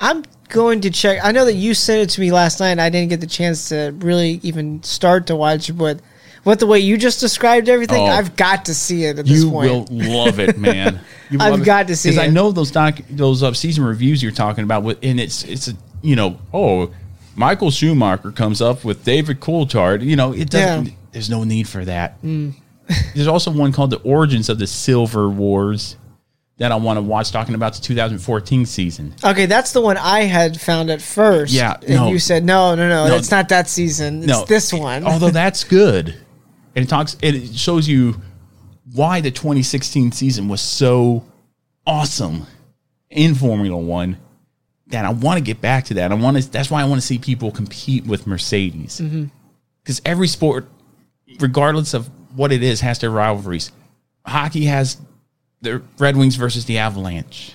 I'm 0.00 0.24
going 0.48 0.80
to 0.82 0.90
check. 0.90 1.20
I 1.22 1.32
know 1.32 1.44
that 1.44 1.54
you 1.54 1.74
sent 1.74 2.02
it 2.02 2.10
to 2.14 2.20
me 2.20 2.30
last 2.30 2.60
night. 2.60 2.78
I 2.78 2.90
didn't 2.90 3.10
get 3.10 3.20
the 3.20 3.26
chance 3.26 3.68
to 3.70 3.94
really 3.98 4.40
even 4.42 4.82
start 4.82 5.26
to 5.28 5.36
watch 5.36 5.70
it, 5.70 6.00
but 6.48 6.52
with 6.52 6.60
the 6.60 6.66
way 6.66 6.78
you 6.78 6.96
just 6.96 7.20
described 7.20 7.68
everything, 7.68 8.00
Oh. 8.00 8.06
I've 8.06 8.34
got 8.36 8.64
to 8.64 8.74
see 8.74 9.04
it 9.04 9.18
at 9.18 9.26
this 9.26 9.42
You 9.42 9.50
point. 9.50 9.70
will 9.70 9.86
love 9.90 10.40
it, 10.40 10.56
man. 10.68 10.98
You 11.28 11.38
I've 11.40 11.50
love 11.50 11.60
it. 11.60 11.64
got 11.66 11.88
to 11.88 11.96
see 11.96 12.08
because 12.08 12.24
I 12.24 12.28
know 12.28 12.52
those 12.52 12.70
doc 12.70 13.00
those 13.10 13.42
uh, 13.42 13.52
season 13.52 13.84
reviews 13.84 14.22
you're 14.22 14.32
talking 14.32 14.64
about. 14.64 14.82
With 14.82 14.98
and 15.02 15.20
it's 15.20 15.44
it's 15.44 15.68
a 15.68 15.72
you 16.00 16.16
know 16.16 16.38
oh 16.54 16.90
Michael 17.36 17.70
Schumacher 17.70 18.32
comes 18.32 18.62
up 18.62 18.82
with 18.82 19.04
David 19.04 19.40
Coulthard. 19.40 20.02
You 20.02 20.16
know 20.16 20.32
it 20.32 20.48
doesn't. 20.48 20.86
Yeah. 20.86 20.92
Mm. 20.92 20.94
There's 21.12 21.28
no 21.28 21.44
need 21.44 21.68
for 21.68 21.84
that. 21.84 22.16
There's 22.22 23.26
also 23.28 23.50
one 23.50 23.72
called 23.72 23.90
the 23.90 24.00
Origins 24.00 24.48
of 24.48 24.58
the 24.58 24.66
Silver 24.66 25.28
Wars 25.28 25.96
that 26.56 26.72
I 26.72 26.76
want 26.76 26.96
to 26.96 27.02
watch, 27.02 27.30
talking 27.30 27.54
about 27.54 27.74
the 27.74 27.82
2014 27.82 28.64
season. 28.66 29.14
Okay, 29.22 29.44
that's 29.46 29.72
the 29.72 29.80
one 29.82 29.96
I 29.98 30.20
had 30.22 30.58
found 30.60 30.88
at 30.90 31.00
first. 31.02 31.52
Yeah, 31.52 31.76
and 31.82 31.90
no. 31.96 32.08
you 32.08 32.18
said 32.18 32.42
no, 32.44 32.74
no, 32.74 32.88
no, 32.88 33.06
No. 33.08 33.16
it's 33.16 33.30
not 33.30 33.50
that 33.50 33.68
season. 33.68 34.20
It's 34.20 34.26
No, 34.28 34.44
this 34.46 34.72
one. 34.72 35.04
Although 35.04 35.30
that's 35.30 35.62
good, 35.64 36.16
and 36.78 36.86
it 36.86 36.88
talks, 36.88 37.16
it 37.20 37.56
shows 37.56 37.88
you 37.88 38.20
why 38.92 39.20
the 39.20 39.32
2016 39.32 40.12
season 40.12 40.46
was 40.46 40.60
so 40.60 41.24
awesome 41.84 42.46
in 43.10 43.34
Formula 43.34 43.76
One. 43.76 44.16
That 44.86 45.04
I 45.04 45.10
want 45.10 45.38
to 45.38 45.44
get 45.44 45.60
back 45.60 45.86
to 45.86 45.94
that. 45.94 46.12
I 46.12 46.14
want 46.14 46.40
to. 46.40 46.48
That's 46.48 46.70
why 46.70 46.80
I 46.80 46.84
want 46.84 47.00
to 47.00 47.06
see 47.06 47.18
people 47.18 47.50
compete 47.50 48.06
with 48.06 48.28
Mercedes, 48.28 49.00
mm-hmm. 49.00 49.24
because 49.82 50.00
every 50.04 50.28
sport, 50.28 50.66
regardless 51.40 51.94
of 51.94 52.08
what 52.36 52.52
it 52.52 52.62
is, 52.62 52.80
has 52.80 53.00
their 53.00 53.10
rivalries. 53.10 53.72
Hockey 54.24 54.66
has 54.66 54.96
the 55.60 55.82
Red 55.98 56.16
Wings 56.16 56.36
versus 56.36 56.64
the 56.64 56.78
Avalanche. 56.78 57.54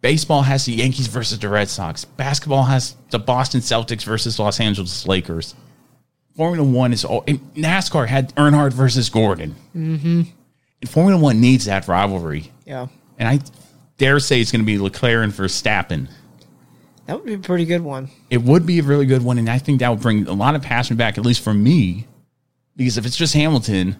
Baseball 0.00 0.42
has 0.42 0.64
the 0.64 0.72
Yankees 0.72 1.08
versus 1.08 1.40
the 1.40 1.48
Red 1.48 1.68
Sox. 1.68 2.04
Basketball 2.04 2.62
has 2.62 2.96
the 3.10 3.18
Boston 3.18 3.60
Celtics 3.60 4.04
versus 4.04 4.38
Los 4.38 4.60
Angeles 4.60 5.06
Lakers. 5.06 5.54
Formula 6.36 6.66
One 6.68 6.92
is 6.92 7.04
all. 7.04 7.22
NASCAR 7.22 8.06
had 8.06 8.34
Earnhardt 8.36 8.72
versus 8.72 9.08
Gordon. 9.08 9.54
Mm-hmm. 9.74 10.22
And 10.82 10.90
Formula 10.90 11.20
One 11.20 11.40
needs 11.40 11.64
that 11.64 11.88
rivalry, 11.88 12.52
yeah, 12.66 12.88
and 13.18 13.28
I 13.28 13.40
dare 13.96 14.20
say 14.20 14.40
it's 14.40 14.52
going 14.52 14.60
to 14.60 14.66
be 14.66 14.78
Leclerc 14.78 15.24
and 15.24 15.32
Verstappen. 15.32 16.08
that 17.06 17.16
would 17.16 17.24
be 17.24 17.34
a 17.34 17.38
pretty 17.38 17.64
good 17.64 17.80
one. 17.80 18.10
It 18.28 18.42
would 18.42 18.66
be 18.66 18.78
a 18.80 18.82
really 18.82 19.06
good 19.06 19.24
one, 19.24 19.38
and 19.38 19.48
I 19.48 19.58
think 19.58 19.80
that 19.80 19.88
would 19.88 20.00
bring 20.00 20.26
a 20.28 20.34
lot 20.34 20.54
of 20.54 20.62
passion 20.62 20.96
back, 20.96 21.16
at 21.16 21.24
least 21.24 21.42
for 21.42 21.54
me, 21.54 22.06
because 22.76 22.98
if 22.98 23.06
it's 23.06 23.16
just 23.16 23.32
Hamilton 23.32 23.96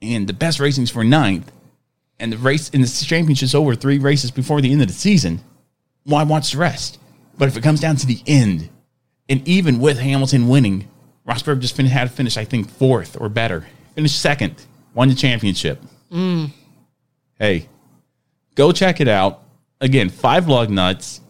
and 0.00 0.26
the 0.26 0.32
best 0.32 0.60
racing's 0.60 0.90
for 0.90 1.04
ninth, 1.04 1.52
and 2.18 2.32
the 2.32 2.38
race 2.38 2.70
and 2.72 2.82
the 2.82 3.04
championship's 3.04 3.54
over 3.54 3.74
three 3.74 3.98
races 3.98 4.30
before 4.30 4.60
the 4.62 4.72
end 4.72 4.80
of 4.80 4.88
the 4.88 4.94
season, 4.94 5.40
why 6.04 6.22
watch 6.22 6.52
the 6.52 6.58
rest? 6.58 6.98
But 7.36 7.48
if 7.48 7.56
it 7.56 7.62
comes 7.62 7.80
down 7.80 7.96
to 7.96 8.06
the 8.06 8.22
end, 8.26 8.70
and 9.28 9.46
even 9.46 9.78
with 9.80 9.98
Hamilton 9.98 10.48
winning, 10.48 10.88
Rosberg 11.26 11.60
just 11.60 11.76
fin- 11.76 11.86
had 11.86 12.08
to 12.08 12.14
finish, 12.14 12.36
I 12.36 12.44
think, 12.44 12.70
fourth 12.70 13.16
or 13.20 13.28
better. 13.28 13.66
Finished 13.94 14.20
second, 14.20 14.54
won 14.94 15.08
the 15.08 15.14
championship. 15.14 15.80
Mm. 16.12 16.50
Hey, 17.38 17.68
go 18.54 18.72
check 18.72 19.00
it 19.00 19.08
out. 19.08 19.42
Again, 19.80 20.08
five 20.08 20.48
lug 20.48 20.70
nuts 20.70 21.20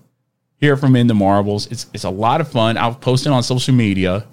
here 0.58 0.76
from 0.76 0.96
In 0.96 1.06
the 1.06 1.14
Marbles. 1.14 1.66
It's 1.68 1.86
it's 1.92 2.04
a 2.04 2.10
lot 2.10 2.40
of 2.40 2.48
fun. 2.50 2.76
I'll 2.76 2.94
post 2.94 3.26
it 3.26 3.30
on 3.30 3.42
social 3.42 3.74
media. 3.74 4.26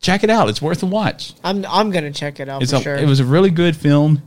Check 0.00 0.22
it 0.22 0.30
out. 0.30 0.48
It's 0.48 0.60
worth 0.60 0.82
a 0.82 0.86
watch. 0.86 1.34
I'm 1.42 1.64
I'm 1.66 1.90
gonna 1.90 2.12
check 2.12 2.40
it 2.40 2.48
out 2.48 2.62
It's 2.62 2.72
for 2.72 2.78
a, 2.78 2.82
sure. 2.82 2.96
It 2.96 3.06
was 3.06 3.20
a 3.20 3.24
really 3.24 3.50
good 3.50 3.76
film. 3.76 4.22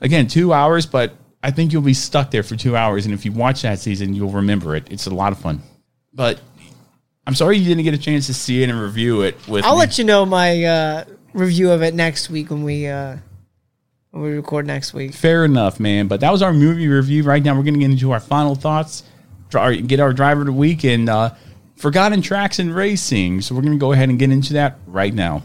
Again, 0.00 0.26
two 0.26 0.52
hours, 0.52 0.86
but 0.86 1.14
I 1.42 1.50
think 1.50 1.72
you'll 1.72 1.82
be 1.82 1.94
stuck 1.94 2.30
there 2.30 2.42
for 2.42 2.56
two 2.56 2.76
hours. 2.76 3.04
And 3.04 3.14
if 3.14 3.24
you 3.24 3.32
watch 3.32 3.62
that 3.62 3.78
season, 3.78 4.14
you'll 4.14 4.30
remember 4.30 4.76
it. 4.76 4.88
It's 4.90 5.06
a 5.06 5.14
lot 5.14 5.32
of 5.32 5.38
fun. 5.38 5.62
But 6.12 6.40
I'm 7.26 7.34
sorry 7.34 7.58
you 7.58 7.64
didn't 7.64 7.84
get 7.84 7.94
a 7.94 7.98
chance 7.98 8.26
to 8.26 8.34
see 8.34 8.62
it 8.62 8.70
and 8.70 8.80
review 8.80 9.22
it 9.22 9.36
with 9.46 9.64
I'll 9.64 9.74
me. 9.74 9.80
let 9.80 9.98
you 9.98 10.04
know 10.04 10.24
my 10.26 10.64
uh, 10.64 11.04
review 11.32 11.70
of 11.70 11.82
it 11.82 11.94
next 11.94 12.30
week 12.30 12.50
when 12.50 12.62
we 12.64 12.86
uh, 12.86 13.16
when 14.10 14.22
we 14.22 14.30
record 14.30 14.66
next 14.66 14.94
week. 14.94 15.14
Fair 15.14 15.44
enough, 15.44 15.78
man. 15.78 16.08
But 16.08 16.20
that 16.20 16.32
was 16.32 16.42
our 16.42 16.52
movie 16.52 16.88
review. 16.88 17.22
Right 17.22 17.42
now, 17.42 17.54
we're 17.56 17.62
going 17.62 17.74
to 17.74 17.80
get 17.80 17.90
into 17.90 18.10
our 18.12 18.20
final 18.20 18.54
thoughts, 18.54 19.04
get 19.50 20.00
our 20.00 20.12
driver 20.12 20.40
of 20.40 20.46
the 20.46 20.52
week, 20.52 20.84
and 20.84 21.08
uh, 21.08 21.34
forgotten 21.76 22.20
tracks 22.22 22.58
and 22.58 22.74
racing. 22.74 23.42
So 23.42 23.54
we're 23.54 23.62
going 23.62 23.74
to 23.74 23.78
go 23.78 23.92
ahead 23.92 24.08
and 24.08 24.18
get 24.18 24.30
into 24.30 24.54
that 24.54 24.78
right 24.86 25.14
now. 25.14 25.42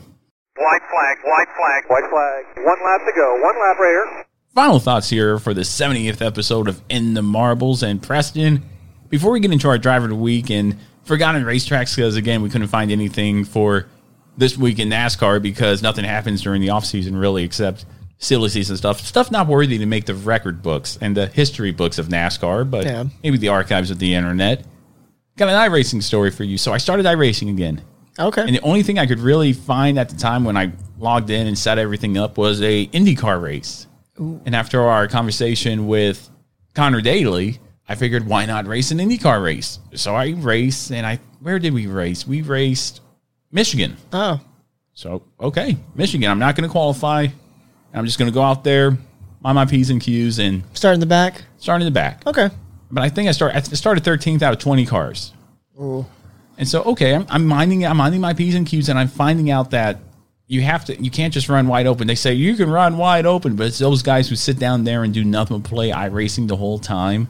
White 0.57 0.81
flag, 0.89 1.17
white 1.25 1.47
flag, 1.55 1.83
white 1.89 2.09
flag. 2.09 2.65
One 2.65 2.77
lap 2.85 3.01
to 3.05 3.11
go. 3.15 3.33
One 3.43 3.55
lap 3.59 3.77
right 3.77 4.15
here. 4.15 4.25
final 4.55 4.79
thoughts 4.79 5.09
here 5.09 5.37
for 5.37 5.53
the 5.53 5.61
70th 5.61 6.25
episode 6.25 6.67
of 6.69 6.81
In 6.89 7.13
the 7.13 7.21
Marbles 7.21 7.83
and 7.83 8.01
Preston. 8.01 8.63
Before 9.09 9.31
we 9.31 9.39
get 9.41 9.51
into 9.51 9.67
our 9.67 9.77
driver 9.77 10.05
of 10.05 10.09
the 10.11 10.15
week 10.15 10.49
and 10.49 10.77
forgotten 11.05 11.43
racetracks, 11.43 11.95
because 11.95 12.15
again, 12.15 12.41
we 12.41 12.49
couldn't 12.49 12.67
find 12.67 12.91
anything 12.91 13.45
for 13.45 13.87
this 14.37 14.57
week 14.57 14.79
in 14.79 14.89
NASCAR 14.89 15.41
because 15.41 15.81
nothing 15.81 16.03
happens 16.03 16.41
during 16.41 16.61
the 16.61 16.69
off 16.69 16.85
season 16.85 17.15
really 17.15 17.43
except 17.43 17.85
silly 18.17 18.49
season 18.49 18.75
stuff. 18.77 18.99
Stuff 19.01 19.31
not 19.31 19.47
worthy 19.47 19.77
to 19.77 19.85
make 19.85 20.05
the 20.05 20.15
record 20.15 20.61
books 20.61 20.97
and 21.01 21.15
the 21.15 21.27
history 21.27 21.71
books 21.71 21.97
of 21.97 22.07
NASCAR, 22.09 22.69
but 22.69 22.85
Yeah. 22.85 23.05
maybe 23.23 23.37
the 23.37 23.49
archives 23.49 23.91
of 23.91 23.99
the 23.99 24.13
internet. 24.13 24.65
Got 25.37 25.49
an 25.49 25.55
iRacing 25.71 26.01
story 26.01 26.31
for 26.31 26.43
you. 26.43 26.57
So 26.57 26.73
I 26.73 26.77
started 26.77 27.05
iRacing 27.05 27.49
again. 27.49 27.81
Okay. 28.17 28.41
And 28.41 28.55
the 28.55 28.61
only 28.61 28.83
thing 28.83 28.97
I 28.97 29.05
could 29.05 29.19
really 29.19 29.51
find 29.51 29.99
at 29.99 30.07
the 30.09 30.15
time 30.15 30.45
when 30.45 30.55
I 30.55 30.71
logged 30.97 31.29
in 31.29 31.47
and 31.47 31.57
set 31.57 31.77
everything 31.77 32.17
up 32.17 32.37
was 32.37 32.61
a 32.61 32.87
IndyCar 32.87 33.41
race. 33.41 33.87
And 34.17 34.55
after 34.55 34.81
our 34.81 35.07
conversation 35.09 35.87
with 35.87 36.29
Conor 36.73 37.01
Daly, 37.01 37.59
I 37.87 37.95
figured 37.95 38.25
why 38.25 38.45
not 38.45 38.65
race 38.65 38.91
an 38.91 38.97
IndyCar 38.97 39.43
race? 39.43 39.79
So 39.93 40.15
I 40.15 40.29
raced, 40.29 40.91
and 40.91 41.05
I 41.05 41.19
where 41.39 41.59
did 41.59 41.73
we 41.73 41.87
race? 41.87 42.25
We 42.27 42.41
raced 42.41 43.01
Michigan. 43.51 43.97
oh, 44.13 44.39
So 44.93 45.23
okay, 45.39 45.77
Michigan. 45.93 46.29
I'm 46.29 46.39
not 46.39 46.55
going 46.55 46.67
to 46.67 46.71
qualify. 46.71 47.27
I'm 47.93 48.05
just 48.05 48.19
going 48.19 48.29
to 48.29 48.33
go 48.33 48.41
out 48.41 48.63
there, 48.63 48.91
mind 49.41 49.55
my 49.55 49.65
p's 49.65 49.89
and 49.89 50.01
q's, 50.01 50.39
and 50.39 50.63
start 50.73 50.95
in 50.95 50.99
the 50.99 51.05
back. 51.05 51.43
start 51.57 51.81
in 51.81 51.85
the 51.85 51.91
back. 51.91 52.25
Okay. 52.27 52.49
But 52.91 53.03
I 53.03 53.09
think 53.09 53.29
I 53.29 53.31
start 53.31 53.55
I 53.55 53.61
started 53.61 54.03
13th 54.03 54.41
out 54.41 54.53
of 54.53 54.59
20 54.59 54.85
cars. 54.85 55.33
And 56.57 56.67
so, 56.67 56.83
okay, 56.83 57.13
I'm, 57.13 57.25
I'm 57.29 57.45
minding, 57.45 57.85
I'm 57.85 57.97
minding 57.97 58.21
my 58.21 58.33
p's 58.33 58.55
and 58.55 58.65
q's, 58.65 58.89
and 58.89 58.97
I'm 58.97 59.09
finding 59.09 59.51
out 59.51 59.71
that 59.71 59.99
you 60.47 60.61
have 60.61 60.85
to, 60.85 61.01
you 61.01 61.11
can't 61.11 61.33
just 61.33 61.49
run 61.49 61.67
wide 61.67 61.85
open. 61.87 62.07
They 62.07 62.15
say 62.15 62.33
you 62.33 62.55
can 62.55 62.69
run 62.69 62.97
wide 62.97 63.25
open, 63.25 63.55
but 63.55 63.67
it's 63.67 63.79
those 63.79 64.01
guys 64.01 64.29
who 64.29 64.35
sit 64.35 64.57
down 64.59 64.83
there 64.83 65.03
and 65.03 65.13
do 65.13 65.23
nothing 65.23 65.59
but 65.59 65.69
play 65.69 65.89
iRacing 65.89 66.47
the 66.47 66.55
whole 66.55 66.79
time 66.79 67.27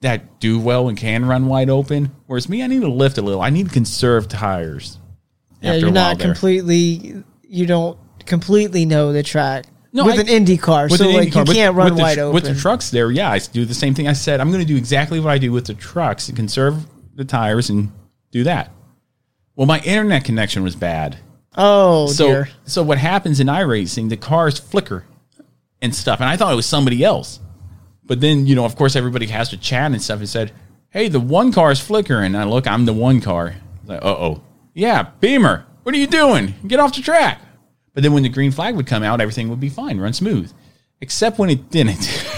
that 0.00 0.38
do 0.40 0.58
well 0.60 0.88
and 0.88 0.96
can 0.96 1.24
run 1.26 1.46
wide 1.46 1.68
open. 1.70 2.12
Whereas 2.26 2.48
me, 2.48 2.62
I 2.62 2.66
need 2.66 2.82
to 2.82 2.88
lift 2.88 3.18
a 3.18 3.22
little. 3.22 3.40
I 3.42 3.50
need 3.50 3.66
to 3.68 3.72
conserve 3.72 4.28
tires. 4.28 4.98
Yeah, 5.60 5.70
after 5.70 5.80
you're 5.80 5.88
a 5.88 5.92
while 5.92 6.04
not 6.10 6.18
there. 6.18 6.26
completely. 6.28 7.22
You 7.42 7.66
don't 7.66 7.98
completely 8.26 8.84
know 8.84 9.12
the 9.12 9.22
track 9.22 9.64
No, 9.92 10.04
with 10.04 10.18
I- 10.18 10.20
an 10.22 10.28
Indy 10.28 10.56
car, 10.56 10.88
so 10.88 11.08
like 11.08 11.28
IndyCar, 11.30 11.34
you 11.34 11.40
with- 11.40 11.56
can't 11.56 11.74
run 11.74 11.84
with 11.86 11.96
the 11.96 12.02
wide 12.02 12.14
tr- 12.14 12.20
open. 12.20 12.34
With 12.34 12.44
the 12.44 12.54
trucks 12.54 12.90
there, 12.90 13.10
yeah, 13.10 13.30
I 13.30 13.38
do 13.38 13.64
the 13.64 13.74
same 13.74 13.94
thing. 13.94 14.06
I 14.06 14.12
said 14.12 14.40
I'm 14.40 14.50
going 14.52 14.60
to 14.62 14.66
do 14.68 14.76
exactly 14.76 15.18
what 15.18 15.30
I 15.30 15.38
do 15.38 15.50
with 15.50 15.66
the 15.66 15.74
trucks 15.74 16.28
and 16.28 16.36
conserve 16.36 16.86
the 17.16 17.24
tires 17.24 17.70
and 17.70 17.90
do 18.30 18.44
that. 18.44 18.70
Well, 19.56 19.66
my 19.66 19.80
internet 19.80 20.24
connection 20.24 20.62
was 20.62 20.76
bad. 20.76 21.16
oh 21.56 22.06
so 22.06 22.26
dear. 22.28 22.48
so 22.66 22.82
what 22.84 22.98
happens 22.98 23.40
in 23.40 23.48
iRacing, 23.48 24.10
the 24.10 24.16
cars 24.16 24.58
flicker 24.60 25.04
and 25.82 25.92
stuff, 25.94 26.20
and 26.20 26.28
I 26.28 26.36
thought 26.36 26.52
it 26.52 26.56
was 26.56 26.66
somebody 26.66 27.02
else. 27.02 27.40
But 28.08 28.20
then, 28.20 28.46
you 28.46 28.56
know, 28.56 28.64
of 28.64 28.74
course, 28.74 28.96
everybody 28.96 29.26
has 29.26 29.50
to 29.50 29.56
chat 29.56 29.92
and 29.92 30.02
stuff. 30.02 30.18
And 30.18 30.28
said, 30.28 30.50
"Hey, 30.90 31.08
the 31.08 31.20
one 31.20 31.52
car 31.52 31.70
is 31.70 31.78
flickering." 31.78 32.34
And 32.34 32.36
I 32.36 32.44
look, 32.44 32.66
I'm 32.66 32.84
the 32.86 32.92
one 32.92 33.20
car. 33.20 33.54
Like, 33.86 34.02
uh 34.02 34.08
oh, 34.08 34.42
Yeah, 34.74 35.10
Beamer, 35.20 35.64
what 35.84 35.94
are 35.94 35.98
you 35.98 36.06
doing? 36.08 36.54
Get 36.66 36.80
off 36.80 36.94
the 36.96 37.02
track. 37.02 37.40
But 37.94 38.02
then 38.02 38.12
when 38.12 38.22
the 38.24 38.28
green 38.28 38.50
flag 38.50 38.74
would 38.76 38.86
come 38.86 39.02
out, 39.02 39.20
everything 39.20 39.48
would 39.50 39.60
be 39.60 39.68
fine, 39.68 39.98
run 40.00 40.12
smooth. 40.12 40.52
Except 41.00 41.38
when 41.38 41.50
it 41.50 41.70
didn't. 41.70 42.24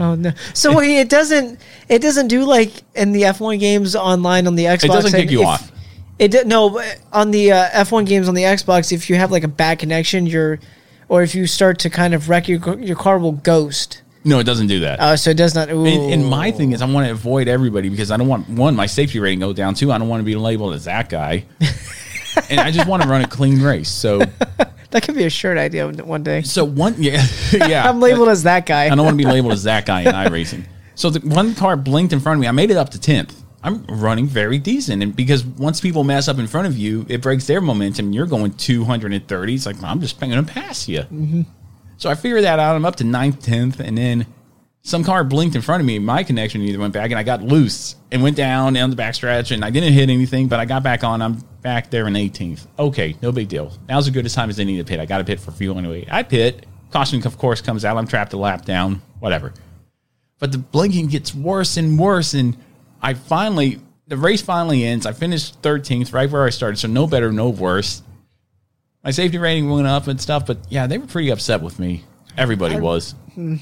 Oh 0.00 0.14
no! 0.14 0.30
So 0.54 0.76
wait, 0.76 1.00
it 1.00 1.08
doesn't. 1.08 1.60
It 1.88 2.00
doesn't 2.00 2.28
do 2.28 2.44
like 2.44 2.70
in 2.94 3.10
the 3.10 3.24
F 3.24 3.40
one 3.40 3.58
games 3.58 3.96
online 3.96 4.46
on 4.46 4.54
the 4.54 4.66
Xbox. 4.66 4.84
it 4.84 4.88
doesn't 4.88 5.10
kick 5.20 5.30
you 5.32 5.40
if- 5.40 5.46
off. 5.48 5.72
It 6.20 6.30
did 6.30 6.46
no 6.46 6.80
on 7.12 7.32
the 7.32 7.50
uh, 7.50 7.68
F 7.72 7.90
one 7.90 8.04
games 8.04 8.28
on 8.28 8.34
the 8.34 8.42
Xbox. 8.44 8.92
If 8.92 9.10
you 9.10 9.16
have 9.16 9.32
like 9.32 9.42
a 9.42 9.48
bad 9.48 9.80
connection, 9.80 10.24
you're, 10.26 10.60
or 11.08 11.24
if 11.24 11.34
you 11.34 11.48
start 11.48 11.80
to 11.80 11.90
kind 11.90 12.14
of 12.14 12.28
wreck 12.28 12.46
your 12.48 12.78
your 12.78 12.94
car 12.94 13.18
will 13.18 13.32
ghost. 13.32 14.02
No, 14.28 14.40
it 14.40 14.44
doesn't 14.44 14.66
do 14.66 14.80
that. 14.80 15.00
Uh, 15.00 15.16
so 15.16 15.30
it 15.30 15.38
does 15.38 15.54
not. 15.54 15.70
And, 15.70 15.86
and 15.86 16.26
my 16.26 16.50
thing 16.50 16.72
is, 16.72 16.82
I 16.82 16.86
want 16.86 17.06
to 17.06 17.12
avoid 17.12 17.48
everybody 17.48 17.88
because 17.88 18.10
I 18.10 18.18
don't 18.18 18.28
want 18.28 18.46
one 18.46 18.76
my 18.76 18.84
safety 18.84 19.20
rating 19.20 19.40
go 19.40 19.54
down. 19.54 19.72
Two, 19.72 19.90
I 19.90 19.96
don't 19.96 20.08
want 20.08 20.20
to 20.20 20.24
be 20.24 20.36
labeled 20.36 20.74
as 20.74 20.84
that 20.84 21.08
guy, 21.08 21.46
and 22.50 22.60
I 22.60 22.70
just 22.70 22.86
want 22.86 23.02
to 23.02 23.08
run 23.08 23.22
a 23.22 23.26
clean 23.26 23.62
race. 23.62 23.88
So, 23.88 24.18
that 24.90 25.02
could 25.02 25.14
be 25.14 25.24
a 25.24 25.30
shirt 25.30 25.56
idea 25.56 25.88
one 25.88 26.22
day. 26.22 26.42
so 26.42 26.62
one, 26.62 26.94
yeah, 26.98 27.24
yeah. 27.52 27.88
I'm 27.88 28.00
labeled 28.00 28.28
as 28.28 28.42
that 28.42 28.66
guy. 28.66 28.84
I 28.84 28.88
don't 28.90 29.04
want 29.04 29.14
to 29.18 29.24
be 29.24 29.30
labeled 29.30 29.54
as 29.54 29.62
that 29.62 29.86
guy 29.86 30.02
in 30.02 30.08
iRacing. 30.08 30.66
So 30.94 31.08
the 31.08 31.26
one 31.26 31.54
car 31.54 31.76
blinked 31.78 32.12
in 32.12 32.20
front 32.20 32.36
of 32.36 32.40
me. 32.42 32.48
I 32.48 32.52
made 32.52 32.70
it 32.70 32.76
up 32.76 32.90
to 32.90 33.00
tenth. 33.00 33.34
I'm 33.62 33.84
running 33.86 34.26
very 34.26 34.58
decent, 34.58 35.02
and 35.02 35.16
because 35.16 35.44
once 35.44 35.80
people 35.80 36.04
mess 36.04 36.28
up 36.28 36.38
in 36.38 36.46
front 36.46 36.66
of 36.66 36.76
you, 36.76 37.06
it 37.08 37.22
breaks 37.22 37.46
their 37.46 37.62
momentum. 37.62 38.12
You're 38.12 38.26
going 38.26 38.52
230. 38.52 39.54
It's 39.54 39.64
like 39.64 39.82
I'm 39.82 40.00
just 40.00 40.20
going 40.20 40.32
to 40.32 40.52
pass 40.52 40.86
you. 40.86 41.00
Mm-hmm. 41.00 41.42
So 41.98 42.08
I 42.08 42.14
figured 42.14 42.44
that 42.44 42.58
out. 42.58 42.76
I'm 42.76 42.84
up 42.84 42.96
to 42.96 43.04
ninth, 43.04 43.42
tenth, 43.42 43.80
and 43.80 43.98
then 43.98 44.26
some 44.82 45.02
car 45.04 45.24
blinked 45.24 45.56
in 45.56 45.62
front 45.62 45.80
of 45.80 45.86
me. 45.86 45.98
My 45.98 46.22
connection 46.22 46.62
either 46.62 46.78
went 46.78 46.94
back, 46.94 47.10
and 47.10 47.18
I 47.18 47.24
got 47.24 47.42
loose 47.42 47.96
and 48.12 48.22
went 48.22 48.36
down 48.36 48.72
down 48.72 48.88
the 48.88 48.96
backstretch, 48.96 49.50
and 49.50 49.64
I 49.64 49.70
didn't 49.70 49.92
hit 49.92 50.08
anything, 50.08 50.46
but 50.46 50.60
I 50.60 50.64
got 50.64 50.82
back 50.84 51.02
on. 51.02 51.20
I'm 51.20 51.34
back 51.60 51.90
there 51.90 52.06
in 52.06 52.14
18th. 52.14 52.68
Okay, 52.78 53.16
no 53.20 53.32
big 53.32 53.48
deal. 53.48 53.72
Now's 53.88 54.06
as 54.06 54.14
good 54.14 54.24
a 54.24 54.30
time 54.30 54.48
as 54.48 54.60
any 54.60 54.76
to 54.76 54.84
pit. 54.84 55.00
I 55.00 55.06
got 55.06 55.18
to 55.18 55.24
pit 55.24 55.40
for 55.40 55.50
fuel 55.50 55.76
anyway. 55.76 56.06
I 56.10 56.22
pit. 56.22 56.66
Caution, 56.92 57.26
of 57.26 57.36
course, 57.36 57.60
comes 57.60 57.84
out. 57.84 57.96
I'm 57.96 58.06
trapped 58.06 58.32
a 58.32 58.38
lap 58.38 58.64
down. 58.64 59.02
Whatever. 59.18 59.52
But 60.38 60.52
the 60.52 60.58
blinking 60.58 61.08
gets 61.08 61.34
worse 61.34 61.76
and 61.76 61.98
worse, 61.98 62.32
and 62.32 62.56
I 63.02 63.14
finally 63.14 63.80
the 64.06 64.16
race 64.16 64.40
finally 64.40 64.84
ends. 64.84 65.04
I 65.04 65.12
finished 65.12 65.60
13th, 65.62 66.14
right 66.14 66.30
where 66.30 66.44
I 66.44 66.50
started, 66.50 66.78
so 66.78 66.88
no 66.88 67.06
better, 67.06 67.30
no 67.30 67.50
worse. 67.50 68.02
My 69.04 69.10
safety 69.10 69.38
rating 69.38 69.70
went 69.70 69.86
up 69.86 70.06
and 70.08 70.20
stuff, 70.20 70.46
but 70.46 70.58
yeah, 70.68 70.86
they 70.86 70.98
were 70.98 71.06
pretty 71.06 71.30
upset 71.30 71.62
with 71.62 71.78
me. 71.78 72.04
Everybody 72.36 72.78
was. 72.78 73.14
Hmm. 73.34 73.56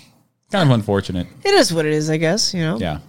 Kind 0.51 0.69
of 0.71 0.75
unfortunate. 0.75 1.27
It 1.45 1.55
is 1.55 1.73
what 1.73 1.87
it 1.87 1.93
is, 1.93 2.09
I 2.11 2.17
guess. 2.17 2.55
You 2.55 2.61
know. 2.63 2.79
Yeah. 2.79 3.01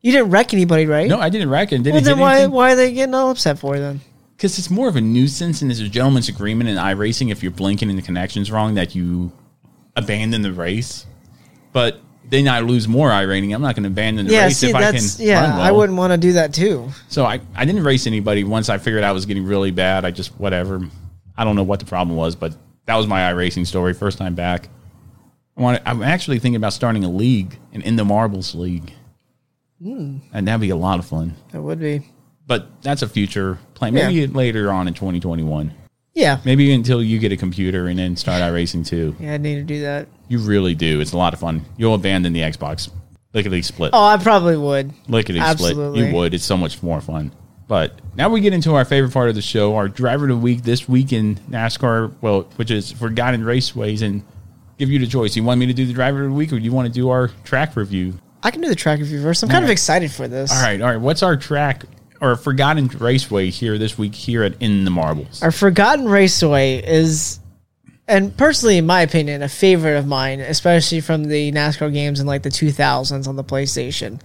You 0.00 0.12
didn't 0.12 0.30
wreck 0.30 0.54
anybody, 0.54 0.86
right? 0.86 1.08
No, 1.08 1.18
I 1.18 1.28
didn't 1.30 1.50
reckon. 1.50 1.82
Didn't 1.82 1.94
Well, 1.96 2.02
then 2.04 2.18
why 2.18 2.34
anything. 2.36 2.52
why 2.52 2.72
are 2.72 2.76
they 2.76 2.92
getting 2.92 3.14
all 3.14 3.30
upset 3.30 3.58
for 3.58 3.78
then? 3.78 4.00
Because 4.36 4.58
it's 4.58 4.70
more 4.70 4.88
of 4.88 4.96
a 4.96 5.00
nuisance, 5.00 5.62
and 5.62 5.70
there's 5.70 5.80
a 5.80 5.88
gentleman's 5.88 6.28
agreement 6.28 6.68
in 6.68 6.76
iRacing 6.76 7.30
if 7.30 7.42
you're 7.42 7.52
blinking 7.52 7.88
and 7.88 7.98
the 7.98 8.02
connection's 8.02 8.50
wrong 8.50 8.74
that 8.74 8.94
you 8.94 9.32
abandon 9.96 10.42
the 10.42 10.52
race. 10.52 11.06
But 11.72 12.00
then 12.28 12.46
I 12.48 12.60
lose 12.60 12.86
more 12.86 13.08
iRating. 13.10 13.54
I'm 13.54 13.62
not 13.62 13.74
going 13.74 13.84
to 13.84 13.88
abandon 13.88 14.26
the 14.26 14.32
Yeah, 14.32 14.44
race 14.44 14.58
see, 14.58 14.68
if 14.70 14.74
I 14.74 14.82
can. 14.82 14.92
that's 14.94 15.18
yeah. 15.20 15.40
run 15.40 15.60
I 15.60 15.72
wouldn't 15.72 15.96
want 15.98 16.12
to 16.12 16.18
do 16.18 16.32
that 16.34 16.52
too. 16.52 16.90
So 17.08 17.24
I, 17.24 17.40
I 17.54 17.64
didn't 17.64 17.82
race 17.84 18.06
anybody 18.06 18.44
once 18.44 18.68
I 18.68 18.78
figured 18.78 19.04
I 19.04 19.12
was 19.12 19.26
getting 19.26 19.44
really 19.44 19.70
bad. 19.70 20.04
I 20.04 20.10
just 20.10 20.38
whatever. 20.38 20.82
I 21.36 21.44
don't 21.44 21.56
know 21.56 21.62
what 21.62 21.80
the 21.80 21.86
problem 21.86 22.16
was, 22.16 22.34
but 22.36 22.56
that 22.86 22.96
was 22.96 23.06
my 23.06 23.20
iRacing 23.32 23.66
story. 23.66 23.92
First 23.94 24.18
time 24.18 24.34
back. 24.34 24.68
I 25.56 25.62
want. 25.62 25.82
I'm 25.86 26.02
actually 26.02 26.38
thinking 26.38 26.56
about 26.56 26.72
starting 26.72 27.04
a 27.04 27.10
league, 27.10 27.58
an 27.72 27.82
in 27.82 27.96
the 27.96 28.04
marbles 28.04 28.54
league, 28.54 28.92
Hmm. 29.82 30.18
and 30.32 30.46
that'd 30.48 30.60
be 30.60 30.70
a 30.70 30.76
lot 30.76 30.98
of 30.98 31.06
fun. 31.06 31.34
That 31.52 31.62
would 31.62 31.80
be. 31.80 32.02
But 32.46 32.82
that's 32.82 33.02
a 33.02 33.08
future 33.08 33.58
plan. 33.74 33.94
Maybe 33.94 34.14
Yeah. 34.14 34.26
later 34.32 34.70
on 34.70 34.86
in 34.88 34.94
2021. 34.94 35.72
Yeah. 36.14 36.38
Maybe 36.44 36.72
until 36.72 37.02
you 37.02 37.18
get 37.18 37.32
a 37.32 37.36
computer 37.36 37.88
and 37.88 37.98
then 37.98 38.16
start 38.16 38.40
iRacing 38.40 38.86
too. 38.86 39.16
Yeah, 39.20 39.34
I 39.34 39.36
need 39.36 39.56
to 39.56 39.62
do 39.64 39.82
that. 39.82 40.08
You 40.28 40.38
really 40.38 40.74
do. 40.74 41.00
It's 41.00 41.12
a 41.12 41.18
lot 41.18 41.34
of 41.34 41.40
fun. 41.40 41.62
You'll 41.76 41.94
abandon 41.94 42.32
the 42.32 42.40
Xbox. 42.40 42.88
Lickety 43.34 43.60
split. 43.62 43.90
Oh, 43.92 44.02
I 44.04 44.16
probably 44.16 44.56
would. 44.56 44.92
Lickety 45.08 45.40
split. 45.40 45.76
You 45.76 46.14
would. 46.14 46.32
It's 46.32 46.44
so 46.44 46.56
much 46.56 46.82
more 46.82 47.00
fun. 47.02 47.32
But 47.68 47.98
now 48.14 48.28
we 48.28 48.40
get 48.40 48.52
into 48.52 48.74
our 48.74 48.84
favorite 48.84 49.12
part 49.12 49.28
of 49.28 49.34
the 49.34 49.42
show, 49.42 49.74
our 49.74 49.88
driver 49.88 50.24
of 50.24 50.30
the 50.30 50.36
week 50.36 50.62
this 50.62 50.88
week 50.88 51.12
in 51.12 51.34
NASCAR, 51.50 52.12
well, 52.20 52.42
which 52.56 52.70
is 52.70 52.92
Forgotten 52.92 53.42
Raceways, 53.42 54.02
and 54.02 54.22
give 54.78 54.90
you 54.90 54.98
the 54.98 55.06
choice. 55.06 55.34
You 55.34 55.42
want 55.42 55.58
me 55.58 55.66
to 55.66 55.72
do 55.72 55.84
the 55.84 55.92
driver 55.92 56.22
of 56.22 56.30
the 56.30 56.36
week 56.36 56.52
or 56.52 56.58
do 56.58 56.64
you 56.64 56.72
want 56.72 56.86
to 56.86 56.92
do 56.92 57.10
our 57.10 57.28
track 57.44 57.74
review? 57.76 58.14
I 58.42 58.50
can 58.52 58.60
do 58.60 58.68
the 58.68 58.76
track 58.76 59.00
review 59.00 59.20
first. 59.22 59.42
I'm 59.42 59.48
kind 59.48 59.64
of 59.64 59.70
excited 59.70 60.12
for 60.12 60.28
this. 60.28 60.52
All 60.52 60.62
right, 60.62 60.80
all 60.80 60.88
right. 60.90 61.00
What's 61.00 61.22
our 61.22 61.36
track 61.36 61.84
or 62.20 62.36
Forgotten 62.36 62.86
Raceway 62.86 63.50
here 63.50 63.78
this 63.78 63.98
week 63.98 64.14
here 64.14 64.44
at 64.44 64.54
In 64.60 64.84
the 64.84 64.90
Marbles? 64.90 65.42
Our 65.42 65.50
Forgotten 65.50 66.08
Raceway 66.08 66.82
is, 66.86 67.40
and 68.06 68.36
personally, 68.36 68.78
in 68.78 68.86
my 68.86 69.00
opinion, 69.00 69.42
a 69.42 69.48
favorite 69.48 69.96
of 69.96 70.06
mine, 70.06 70.38
especially 70.40 71.00
from 71.00 71.24
the 71.24 71.50
NASCAR 71.50 71.92
games 71.92 72.20
in 72.20 72.26
like 72.28 72.44
the 72.44 72.50
2000s 72.50 73.26
on 73.26 73.34
the 73.34 73.44
PlayStation. 73.44 74.20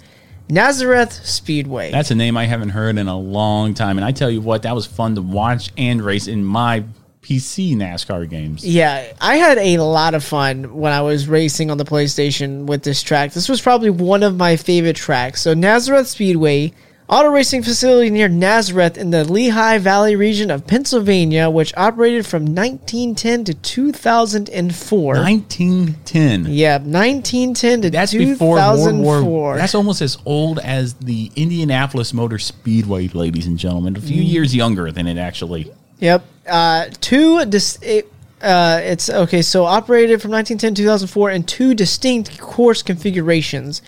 Nazareth 0.52 1.14
Speedway. 1.14 1.91
That's 1.91 2.11
a 2.11 2.15
name 2.15 2.36
I 2.36 2.45
haven't 2.45 2.69
heard 2.69 2.98
in 2.98 3.07
a 3.07 3.18
long 3.18 3.73
time. 3.73 3.98
And 3.98 4.03
I 4.03 4.11
tell 4.11 4.30
you 4.30 4.41
what, 4.41 4.64
that 4.64 4.76
was 4.76 4.86
fun 4.86 5.15
to 5.15 5.22
watch 5.22 5.72
and 5.78 6.02
race 6.02 6.28
in 6.28 6.44
my 6.44 6.84
PC 7.22 7.76
NASCAR 7.76 8.30
games. 8.30 8.68
Yeah, 8.68 9.14
I 9.22 9.38
had 9.38 9.57
a 9.57 9.78
lot 9.78 10.14
of 10.14 10.26
fun 10.26 10.76
when 10.76 10.91
I 10.91 11.02
was 11.03 11.30
racing 11.30 11.72
on 11.72 11.78
the 11.78 11.86
PlayStation 11.86 12.65
with 12.65 12.84
this 12.84 13.02
track. 13.02 13.32
This 13.32 13.48
was 13.48 13.61
probably 13.61 13.91
one 13.91 14.23
of 14.23 14.36
my 14.36 14.57
favorite 14.57 14.98
tracks. 14.98 15.41
So, 15.41 15.53
Nazareth 15.53 16.10
Speedway, 16.10 16.73
auto 17.12 17.28
racing 17.30 17.62
facility 17.62 18.10
near 18.10 18.30
Nazareth 18.30 18.98
in 18.98 19.12
the 19.12 19.24
Lehigh 19.30 19.78
Valley 19.78 20.16
region 20.16 20.50
of 20.50 20.66
Pennsylvania, 20.66 21.50
which 21.50 21.74
operated 21.76 22.26
from 22.26 22.44
1910 22.46 23.44
to 23.44 23.54
2004. 23.54 25.16
1910. 25.16 26.46
yeah, 26.48 26.78
1910 26.78 27.82
to 27.82 27.90
That's 27.90 28.14
before 28.14 28.56
World 28.56 28.78
2004. 28.78 29.24
War. 29.24 29.58
That's 29.58 29.76
almost 29.76 30.02
as 30.02 30.18
old 30.26 30.60
as 30.60 30.94
the 30.96 31.32
Indianapolis 31.36 32.14
Motor 32.14 32.40
Speedway, 32.40 33.10
ladies 33.10 33.46
and 33.46 33.58
gentlemen. 33.60 33.96
A 33.96 34.00
Mm. 34.00 34.08
few 34.08 34.22
years 34.22 34.56
younger 34.56 34.92
than 34.92 35.08
it 35.08 35.18
actually. 35.18 35.70
Yep. 36.00 36.24
Uh, 36.50 36.86
two 37.02 37.46
dis- 37.46 37.78
it, 37.82 38.12
uh, 38.42 38.80
it's 38.84 39.10
okay. 39.10 39.42
So 39.42 39.66
operated 39.66 40.22
from 40.22 40.32
1910 40.32 40.74
to 40.76 40.82
2004 40.82 41.30
in 41.30 41.44
two 41.44 41.74
distinct 41.76 42.40
course 42.40 42.82
configurations. 42.82 43.82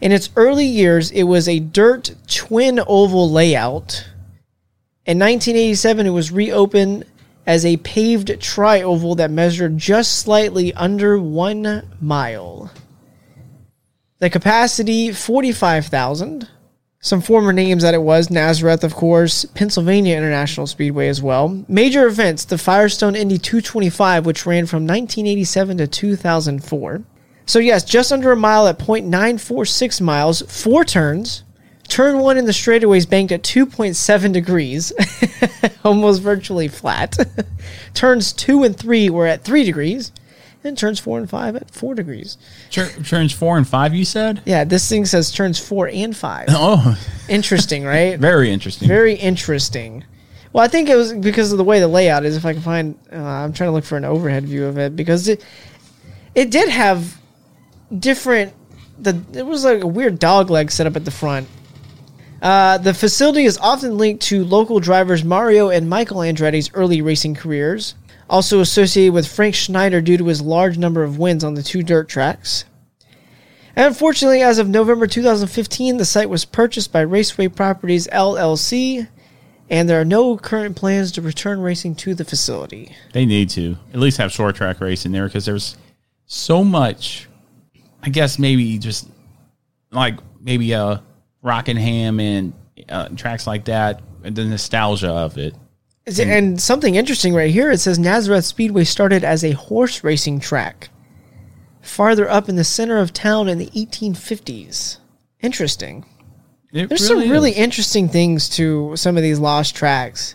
In 0.00 0.12
its 0.12 0.30
early 0.36 0.66
years, 0.66 1.10
it 1.10 1.24
was 1.24 1.48
a 1.48 1.58
dirt 1.58 2.14
twin 2.26 2.80
oval 2.86 3.30
layout. 3.30 4.06
In 5.06 5.18
1987, 5.18 6.06
it 6.06 6.10
was 6.10 6.30
reopened 6.30 7.04
as 7.46 7.64
a 7.64 7.78
paved 7.78 8.40
tri-oval 8.40 9.14
that 9.16 9.30
measured 9.30 9.78
just 9.78 10.18
slightly 10.18 10.72
under 10.74 11.18
one 11.18 11.88
mile. 12.00 12.70
The 14.18 14.30
capacity 14.30 15.12
45,000 15.12 16.48
some 17.00 17.20
former 17.20 17.52
names 17.52 17.84
that 17.84 17.94
it 17.94 18.02
was 18.02 18.28
Nazareth, 18.28 18.82
of 18.82 18.94
course, 18.94 19.44
Pennsylvania 19.44 20.16
International 20.16 20.66
Speedway 20.66 21.06
as 21.08 21.22
well. 21.22 21.64
Major 21.68 22.06
events 22.06 22.44
the 22.44 22.58
Firestone 22.58 23.14
Indy 23.14 23.38
225, 23.38 24.26
which 24.26 24.44
ran 24.44 24.66
from 24.66 24.82
1987 24.82 25.78
to 25.78 25.86
2004. 25.86 27.02
So, 27.48 27.58
yes, 27.58 27.82
just 27.82 28.12
under 28.12 28.30
a 28.30 28.36
mile 28.36 28.66
at 28.68 28.78
0.946 28.78 30.00
miles, 30.00 30.42
four 30.42 30.84
turns. 30.84 31.44
Turn 31.88 32.18
one 32.18 32.36
in 32.36 32.44
the 32.44 32.52
straightaways 32.52 33.08
banked 33.08 33.32
at 33.32 33.42
2.7 33.42 34.32
degrees, 34.34 34.92
almost 35.84 36.20
virtually 36.20 36.68
flat. 36.68 37.16
Turns 37.94 38.34
two 38.34 38.62
and 38.62 38.76
three 38.76 39.08
were 39.08 39.26
at 39.26 39.42
3 39.42 39.64
degrees, 39.64 40.12
and 40.62 40.76
turns 40.76 41.00
four 41.00 41.16
and 41.18 41.30
five 41.30 41.56
at 41.56 41.70
4 41.70 41.94
degrees. 41.94 42.36
Tur- 42.70 42.90
turns 43.04 43.32
four 43.32 43.56
and 43.56 43.66
five, 43.66 43.94
you 43.94 44.04
said? 44.04 44.42
Yeah, 44.44 44.64
this 44.64 44.86
thing 44.86 45.06
says 45.06 45.32
turns 45.32 45.58
four 45.58 45.88
and 45.88 46.14
five. 46.14 46.48
Oh, 46.50 46.98
Interesting, 47.30 47.84
right? 47.84 48.18
very 48.18 48.52
interesting. 48.52 48.86
Very 48.86 49.14
interesting. 49.14 50.04
Well, 50.52 50.62
I 50.62 50.68
think 50.68 50.90
it 50.90 50.96
was 50.96 51.14
because 51.14 51.52
of 51.52 51.58
the 51.58 51.64
way 51.64 51.80
the 51.80 51.88
layout 51.88 52.26
is. 52.26 52.36
If 52.36 52.44
I 52.44 52.52
can 52.52 52.60
find, 52.60 52.98
uh, 53.10 53.16
I'm 53.16 53.54
trying 53.54 53.68
to 53.68 53.72
look 53.72 53.84
for 53.84 53.96
an 53.96 54.04
overhead 54.04 54.44
view 54.44 54.66
of 54.66 54.76
it 54.76 54.94
because 54.94 55.26
it 55.28 55.42
it 56.34 56.50
did 56.50 56.68
have 56.68 57.18
different. 57.96 58.54
The 58.98 59.22
it 59.32 59.46
was 59.46 59.64
like 59.64 59.82
a 59.82 59.86
weird 59.86 60.18
dog 60.18 60.50
leg 60.50 60.70
set 60.70 60.86
up 60.86 60.96
at 60.96 61.04
the 61.04 61.10
front. 61.10 61.48
Uh, 62.40 62.78
the 62.78 62.94
facility 62.94 63.44
is 63.44 63.58
often 63.58 63.98
linked 63.98 64.22
to 64.24 64.44
local 64.44 64.78
drivers 64.80 65.24
Mario 65.24 65.70
and 65.70 65.88
Michael 65.88 66.18
Andretti's 66.18 66.70
early 66.74 67.02
racing 67.02 67.34
careers. 67.34 67.94
Also 68.30 68.60
associated 68.60 69.14
with 69.14 69.26
Frank 69.26 69.54
Schneider 69.54 70.00
due 70.00 70.18
to 70.18 70.26
his 70.26 70.42
large 70.42 70.76
number 70.76 71.02
of 71.02 71.18
wins 71.18 71.42
on 71.42 71.54
the 71.54 71.62
two 71.62 71.82
dirt 71.82 72.08
tracks. 72.08 72.64
And 73.74 73.86
unfortunately, 73.86 74.42
as 74.42 74.58
of 74.58 74.68
November 74.68 75.06
2015, 75.06 75.98
the 75.98 76.04
site 76.04 76.28
was 76.28 76.44
purchased 76.44 76.92
by 76.92 77.00
Raceway 77.00 77.46
Properties 77.46 78.08
LLC, 78.08 79.06
and 79.70 79.88
there 79.88 80.00
are 80.00 80.04
no 80.04 80.36
current 80.36 80.74
plans 80.74 81.12
to 81.12 81.22
return 81.22 81.60
racing 81.60 81.94
to 81.96 82.12
the 82.12 82.24
facility. 82.24 82.94
They 83.12 83.24
need 83.24 83.50
to 83.50 83.76
at 83.94 84.00
least 84.00 84.18
have 84.18 84.32
short 84.32 84.56
track 84.56 84.80
racing 84.80 85.12
there 85.12 85.26
because 85.26 85.46
there's 85.46 85.76
so 86.26 86.64
much. 86.64 87.27
I 88.08 88.10
guess 88.10 88.38
maybe 88.38 88.78
just 88.78 89.06
like 89.92 90.18
maybe 90.40 90.72
uh 90.74 90.96
Rockingham 91.42 92.18
and 92.20 92.54
uh, 92.88 93.10
tracks 93.10 93.46
like 93.46 93.66
that, 93.66 94.00
and 94.24 94.34
the 94.34 94.46
nostalgia 94.46 95.10
of 95.10 95.36
it. 95.36 95.54
Is 96.06 96.18
it- 96.18 96.26
And 96.28 96.58
something 96.58 96.94
interesting 96.94 97.34
right 97.34 97.50
here. 97.50 97.70
It 97.70 97.78
says 97.80 97.98
Nazareth 97.98 98.46
Speedway 98.46 98.84
started 98.84 99.24
as 99.24 99.44
a 99.44 99.50
horse 99.50 100.02
racing 100.02 100.40
track, 100.40 100.88
farther 101.82 102.26
up 102.30 102.48
in 102.48 102.56
the 102.56 102.64
center 102.64 102.96
of 102.96 103.12
town 103.12 103.46
in 103.46 103.58
the 103.58 103.66
1850s. 103.76 104.96
Interesting. 105.42 106.06
It 106.72 106.88
There's 106.88 107.06
some 107.06 107.20
is. 107.20 107.28
really 107.28 107.52
interesting 107.52 108.08
things 108.08 108.48
to 108.50 108.96
some 108.96 109.18
of 109.18 109.22
these 109.22 109.38
lost 109.38 109.74
tracks. 109.76 110.34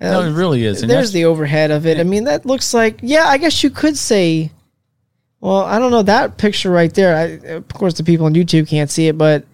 No, 0.00 0.20
Uh, 0.20 0.28
it 0.28 0.32
really 0.34 0.64
is. 0.64 0.82
And 0.82 0.90
There's 0.90 1.10
the 1.10 1.24
overhead 1.24 1.72
of 1.72 1.84
it. 1.84 1.98
I 1.98 2.04
mean, 2.04 2.24
that 2.24 2.46
looks 2.46 2.72
like 2.72 3.00
yeah. 3.02 3.24
I 3.26 3.38
guess 3.38 3.64
you 3.64 3.70
could 3.70 3.96
say. 3.98 4.52
Well, 5.40 5.64
I 5.64 5.78
don't 5.78 5.90
know 5.90 6.02
that 6.02 6.36
picture 6.36 6.70
right 6.70 6.92
there. 6.92 7.16
I, 7.16 7.52
of 7.54 7.68
course, 7.68 7.94
the 7.94 8.04
people 8.04 8.26
on 8.26 8.34
YouTube 8.34 8.68
can't 8.68 8.90
see 8.90 9.08
it, 9.08 9.16
but 9.16 9.44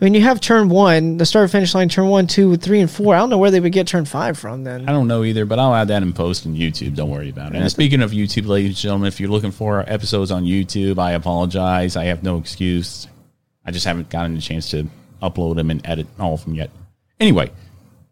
I 0.00 0.04
mean, 0.04 0.14
you 0.14 0.20
have 0.22 0.40
turn 0.40 0.68
one, 0.68 1.16
the 1.16 1.26
start 1.26 1.50
finish 1.50 1.74
line, 1.74 1.88
turn 1.88 2.08
one, 2.08 2.26
two, 2.26 2.56
three, 2.56 2.80
and 2.80 2.90
four. 2.90 3.14
I 3.14 3.18
don't 3.18 3.30
know 3.30 3.38
where 3.38 3.50
they 3.50 3.60
would 3.60 3.72
get 3.72 3.86
turn 3.86 4.04
five 4.04 4.38
from 4.38 4.64
then. 4.64 4.88
I 4.88 4.92
don't 4.92 5.08
know 5.08 5.24
either, 5.24 5.44
but 5.44 5.58
I'll 5.58 5.74
add 5.74 5.88
that 5.88 6.02
in 6.02 6.12
post 6.12 6.46
on 6.46 6.54
YouTube. 6.54 6.94
Don't 6.94 7.10
worry 7.10 7.30
about 7.30 7.54
it. 7.54 7.58
And 7.58 7.70
speaking 7.70 8.02
of 8.02 8.10
YouTube, 8.10 8.46
ladies 8.46 8.70
and 8.70 8.76
gentlemen, 8.76 9.08
if 9.08 9.18
you're 9.18 9.30
looking 9.30 9.50
for 9.50 9.78
our 9.78 9.84
episodes 9.86 10.30
on 10.30 10.44
YouTube, 10.44 10.98
I 10.98 11.12
apologize. 11.12 11.96
I 11.96 12.04
have 12.04 12.22
no 12.22 12.38
excuse. 12.38 13.08
I 13.64 13.70
just 13.70 13.86
haven't 13.86 14.10
gotten 14.10 14.36
a 14.36 14.40
chance 14.40 14.70
to 14.70 14.86
upload 15.22 15.56
them 15.56 15.70
and 15.70 15.80
edit 15.86 16.06
all 16.18 16.34
of 16.34 16.44
them 16.44 16.54
yet. 16.54 16.70
Anyway, 17.18 17.50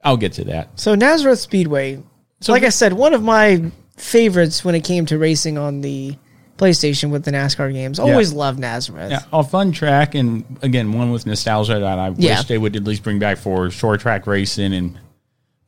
I'll 0.03 0.17
get 0.17 0.33
to 0.35 0.45
that. 0.45 0.81
So 0.81 0.95
Nazareth 0.95 1.41
Speedway, 1.41 2.03
So 2.41 2.53
like 2.53 2.63
I 2.63 2.71
said, 2.71 2.93
one 2.95 3.13
of 3.13 3.23
my 3.23 3.71
favorites 3.97 4.65
when 4.65 4.75
it 4.75 4.83
came 4.85 5.05
to 5.07 5.19
racing 5.19 5.59
on 5.59 5.81
the 5.83 6.17
PlayStation 6.63 7.11
with 7.11 7.25
the 7.25 7.31
NASCAR 7.33 7.73
games. 7.73 7.99
Always 7.99 8.33
loved 8.33 8.59
Nazareth. 8.59 9.11
Yeah, 9.11 9.23
a 9.33 9.43
fun 9.43 9.73
track, 9.73 10.15
and 10.15 10.45
again, 10.63 10.93
one 10.93 11.11
with 11.11 11.27
nostalgia 11.27 11.81
that 11.81 11.99
I 11.99 12.15
Yeah. 12.17 12.39
wish 12.39 12.47
they 12.49 12.59
would 12.59 12.77
at 12.77 12.85
least 12.85 13.03
bring 13.03 13.19
back 13.19 13.39
for 13.39 13.71
short 13.71 14.01
track 14.01 14.27
racing 14.27 14.73
and 14.73 14.99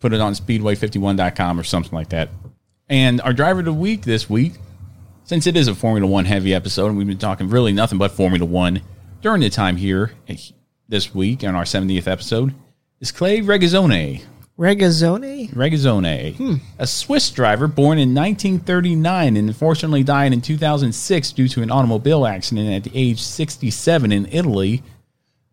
put 0.00 0.12
it 0.12 0.20
on 0.20 0.34
speedway51.com 0.34 1.58
or 1.58 1.64
something 1.64 1.92
like 1.92 2.10
that. 2.10 2.28
And 2.88 3.20
our 3.22 3.32
driver 3.32 3.60
of 3.60 3.64
the 3.64 3.72
week 3.72 4.02
this 4.02 4.28
week, 4.28 4.54
since 5.24 5.46
it 5.46 5.56
is 5.56 5.68
a 5.68 5.74
Formula 5.74 6.06
One 6.06 6.26
heavy 6.26 6.54
episode, 6.54 6.88
and 6.88 6.98
we've 6.98 7.06
been 7.06 7.18
talking 7.18 7.48
really 7.48 7.72
nothing 7.72 7.98
but 7.98 8.12
Formula 8.12 8.44
One 8.44 8.82
during 9.22 9.40
the 9.40 9.50
time 9.50 9.76
here 9.78 10.12
this 10.88 11.14
week 11.14 11.42
on 11.42 11.54
our 11.54 11.64
70th 11.64 12.06
episode, 12.06 12.54
is 13.00 13.10
Clay 13.10 13.40
Regazzone. 13.40 14.20
Regazzone. 14.58 15.52
Regazzone, 15.52 16.36
hmm. 16.36 16.54
a 16.78 16.86
Swiss 16.86 17.28
driver 17.30 17.66
born 17.66 17.98
in 17.98 18.14
1939 18.14 19.36
and 19.36 19.48
unfortunately 19.48 20.04
died 20.04 20.32
in 20.32 20.40
2006 20.40 21.32
due 21.32 21.48
to 21.48 21.62
an 21.62 21.72
automobile 21.72 22.24
accident 22.24 22.70
at 22.70 22.84
the 22.84 22.96
age 22.96 23.20
67 23.20 24.12
in 24.12 24.26
Italy, 24.30 24.84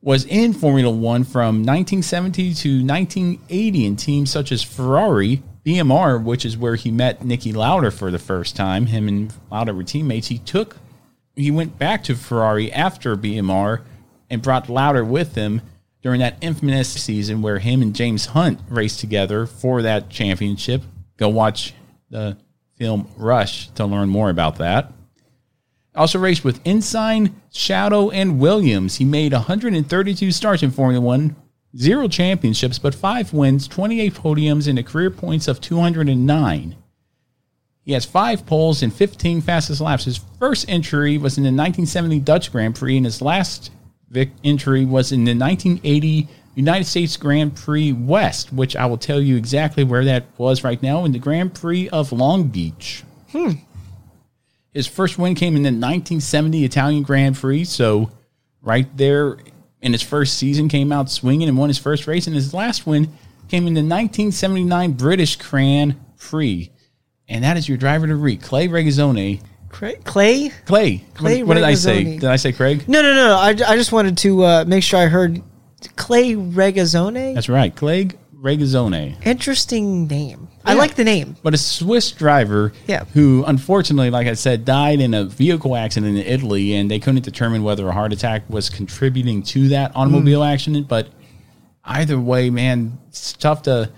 was 0.04 0.26
in 0.26 0.54
Formula 0.54 0.94
One 0.94 1.24
from 1.24 1.64
1970 1.64 2.54
to 2.54 2.86
1980 2.86 3.86
in 3.86 3.96
teams 3.96 4.30
such 4.30 4.52
as 4.52 4.62
Ferrari, 4.62 5.42
BMR, 5.66 6.24
which 6.24 6.46
is 6.46 6.56
where 6.56 6.76
he 6.76 6.92
met 6.92 7.22
Niki 7.22 7.56
Lauda 7.56 7.90
for 7.90 8.12
the 8.12 8.20
first 8.20 8.56
time. 8.56 8.86
Him 8.86 9.08
and 9.08 9.34
Lauda 9.52 9.74
were 9.74 9.84
teammates. 9.84 10.28
He 10.28 10.38
took, 10.38 10.78
he 11.36 11.50
went 11.50 11.80
back 11.80 12.04
to 12.04 12.16
Ferrari 12.16 12.72
after 12.72 13.16
BMR 13.16 13.82
and 14.30 14.44
brought 14.44 14.70
Lauda 14.70 15.04
with 15.04 15.34
him 15.34 15.62
during 16.02 16.20
that 16.20 16.38
infamous 16.42 16.90
season 16.90 17.42
where 17.42 17.60
him 17.60 17.82
and 17.82 17.96
James 17.96 18.28
Hunt 18.28 18.60
raced 18.70 19.00
together 19.00 19.46
for 19.46 19.82
that 19.82 20.10
championship. 20.10 20.82
Go 21.18 21.30
watch 21.30 21.74
the 22.10 22.38
film 22.76 23.08
Rush 23.18 23.70
to 23.72 23.86
learn 23.86 24.10
more 24.10 24.30
about 24.30 24.58
that. 24.58 24.92
Also 25.94 26.18
raced 26.18 26.44
with 26.44 26.62
Ensign, 26.66 27.42
Shadow, 27.52 28.10
and 28.10 28.40
Williams. 28.40 28.96
He 28.96 29.06
made 29.06 29.34
132 29.34 30.32
starts 30.32 30.64
in 30.64 30.72
Formula 30.72 31.04
One, 31.06 31.36
zero 31.78 32.08
championships, 32.08 32.80
but 32.80 32.96
five 32.96 33.34
wins, 33.34 33.68
28 33.68 34.14
podiums, 34.14 34.68
and 34.68 34.80
a 34.80 34.84
career 34.84 35.12
points 35.12 35.48
of 35.48 35.60
209. 35.62 36.76
He 37.84 37.94
has 37.94 38.06
five 38.06 38.46
poles 38.46 38.82
and 38.82 38.94
15 38.94 39.42
fastest 39.42 39.82
laps. 39.82 40.06
His 40.06 40.22
first 40.40 40.66
entry 40.70 41.18
was 41.18 41.38
in 41.38 41.44
the 41.44 41.48
1970 41.48 42.20
Dutch 42.20 42.52
Grand 42.52 42.76
Prix, 42.76 42.98
and 42.98 43.06
his 43.06 43.22
last 43.22 43.72
vic- 44.12 44.32
entry 44.44 44.86
was 44.86 45.12
in 45.12 45.24
the 45.24 45.34
1980 45.34 46.28
United 46.54 46.86
States 46.86 47.18
Grand 47.18 47.56
Prix 47.56 47.94
West, 47.94 48.52
which 48.52 48.76
I 48.76 48.86
will 48.86 48.98
tell 48.98 49.22
you 49.22 49.38
exactly 49.38 49.84
where 49.84 50.06
that 50.06 50.26
was 50.38 50.64
right 50.64 50.82
now 50.84 51.06
in 51.06 51.14
the 51.14 51.20
Grand 51.20 51.56
Prix 51.56 51.90
of 51.90 52.12
Long 52.12 52.50
Beach. 52.50 53.04
Hmm. 53.32 53.52
His 54.74 54.86
first 54.86 55.18
win 55.18 55.36
came 55.36 55.56
in 55.56 55.64
the 55.64 55.68
1970 55.68 56.64
Italian 56.66 57.04
Grand 57.04 57.36
Prix, 57.36 57.66
so 57.66 58.12
right 58.62 58.86
there 58.96 59.38
in 59.82 59.94
his 59.94 60.02
first 60.02 60.38
season 60.38 60.70
came 60.70 60.92
out 60.92 61.10
swinging 61.10 61.48
and 61.48 61.58
won 61.58 61.70
his 61.70 61.78
first 61.78 62.06
race, 62.06 62.28
and 62.28 62.36
his 62.36 62.54
last 62.54 62.86
win 62.86 63.06
came 63.50 63.68
in 63.68 63.74
the 63.74 63.80
1979 63.82 64.92
British 64.94 65.36
Grand 65.38 65.96
Prix. 66.18 66.70
And 67.28 67.44
that 67.44 67.58
is 67.58 67.68
your 67.68 67.78
driver 67.78 68.08
to 68.08 68.16
read, 68.16 68.42
Clay 68.42 68.68
Regazzone. 68.68 69.42
Cra- 69.72 69.96
Clay? 70.04 70.50
Clay. 70.66 71.04
Clay 71.14 71.40
what, 71.44 71.48
what 71.50 71.54
did 71.56 71.64
I 71.64 71.74
say? 71.74 72.04
Did 72.04 72.26
I 72.26 72.36
say 72.36 72.52
Craig? 72.52 72.88
No, 72.88 73.02
no, 73.02 73.14
no. 73.14 73.36
I, 73.36 73.50
I 73.50 73.76
just 73.78 73.92
wanted 73.92 74.18
to 74.20 74.44
uh, 74.44 74.66
make 74.68 74.84
sure 74.84 75.00
I 75.00 75.06
heard 75.08 75.42
Clay 75.96 76.34
Regazzone. 76.34 77.34
That's 77.34 77.50
right, 77.50 77.76
Clay 77.76 78.10
Regazzone. 78.36 79.16
Interesting 79.26 80.08
name. 80.08 80.48
I 80.64 80.74
like 80.76 80.96
the 80.96 81.04
name. 81.04 81.36
But 81.42 81.54
a 81.54 81.58
Swiss 81.58 82.12
driver 82.12 82.72
Yeah. 82.88 83.06
who, 83.14 83.44
unfortunately, 83.46 84.10
like 84.12 84.28
I 84.28 84.34
said, 84.34 84.64
died 84.66 85.00
in 85.00 85.14
a 85.14 85.24
vehicle 85.26 85.76
accident 85.76 86.18
in 86.18 86.24
Italy, 86.26 86.74
and 86.76 86.90
they 86.92 87.00
couldn't 87.00 87.24
determine 87.24 87.64
whether 87.64 87.88
a 87.88 87.92
heart 87.92 88.14
attack 88.14 88.48
was 88.50 88.70
contributing 88.70 89.42
to 89.44 89.70
that 89.70 89.92
automobile 89.96 90.44
accident. 90.44 90.88
But 90.88 91.08
either 91.84 92.20
way, 92.20 92.50
man, 92.50 93.00
it's 93.10 93.34
tough 93.34 93.64
to. 93.64 93.92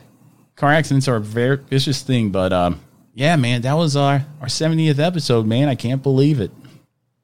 Car 0.55 0.71
accidents 0.71 1.07
are 1.07 1.15
a 1.15 1.21
very 1.21 1.57
vicious 1.57 2.03
thing, 2.03 2.29
but 2.29 2.53
um, 2.53 2.79
yeah, 3.13 3.35
man, 3.35 3.61
that 3.61 3.73
was 3.73 3.95
our 3.95 4.25
our 4.41 4.47
70th 4.47 4.99
episode, 4.99 5.45
man. 5.45 5.67
I 5.69 5.75
can't 5.75 6.01
believe 6.01 6.39
it. 6.39 6.51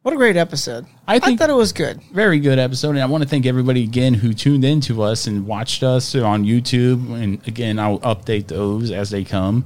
What 0.02 0.14
a 0.14 0.18
great 0.18 0.38
episode. 0.38 0.86
I 1.08 1.16
I, 1.16 1.36
thought 1.36 1.50
it 1.50 1.54
was 1.54 1.74
good. 1.74 2.02
very 2.14 2.40
good 2.40 2.58
episode 2.58 2.92
and 2.92 3.00
i 3.00 3.06
want 3.06 3.24
to 3.24 3.30
thank 3.30 3.46
everybody 3.46 3.84
again 3.84 4.14
who 4.14 4.34
tuned 4.34 4.64
in 4.64 4.80
to 4.82 5.02
us 5.02 5.28
and 5.28 5.46
watched 5.46 5.84
us 5.84 6.16
on 6.16 6.46
youtube 6.46 7.12
and 7.22 7.46
again 7.48 7.80
i'll 7.80 8.00
update 8.00 8.48
those 8.48 8.92
as 8.92 9.10
they 9.10 9.24
come 9.24 9.66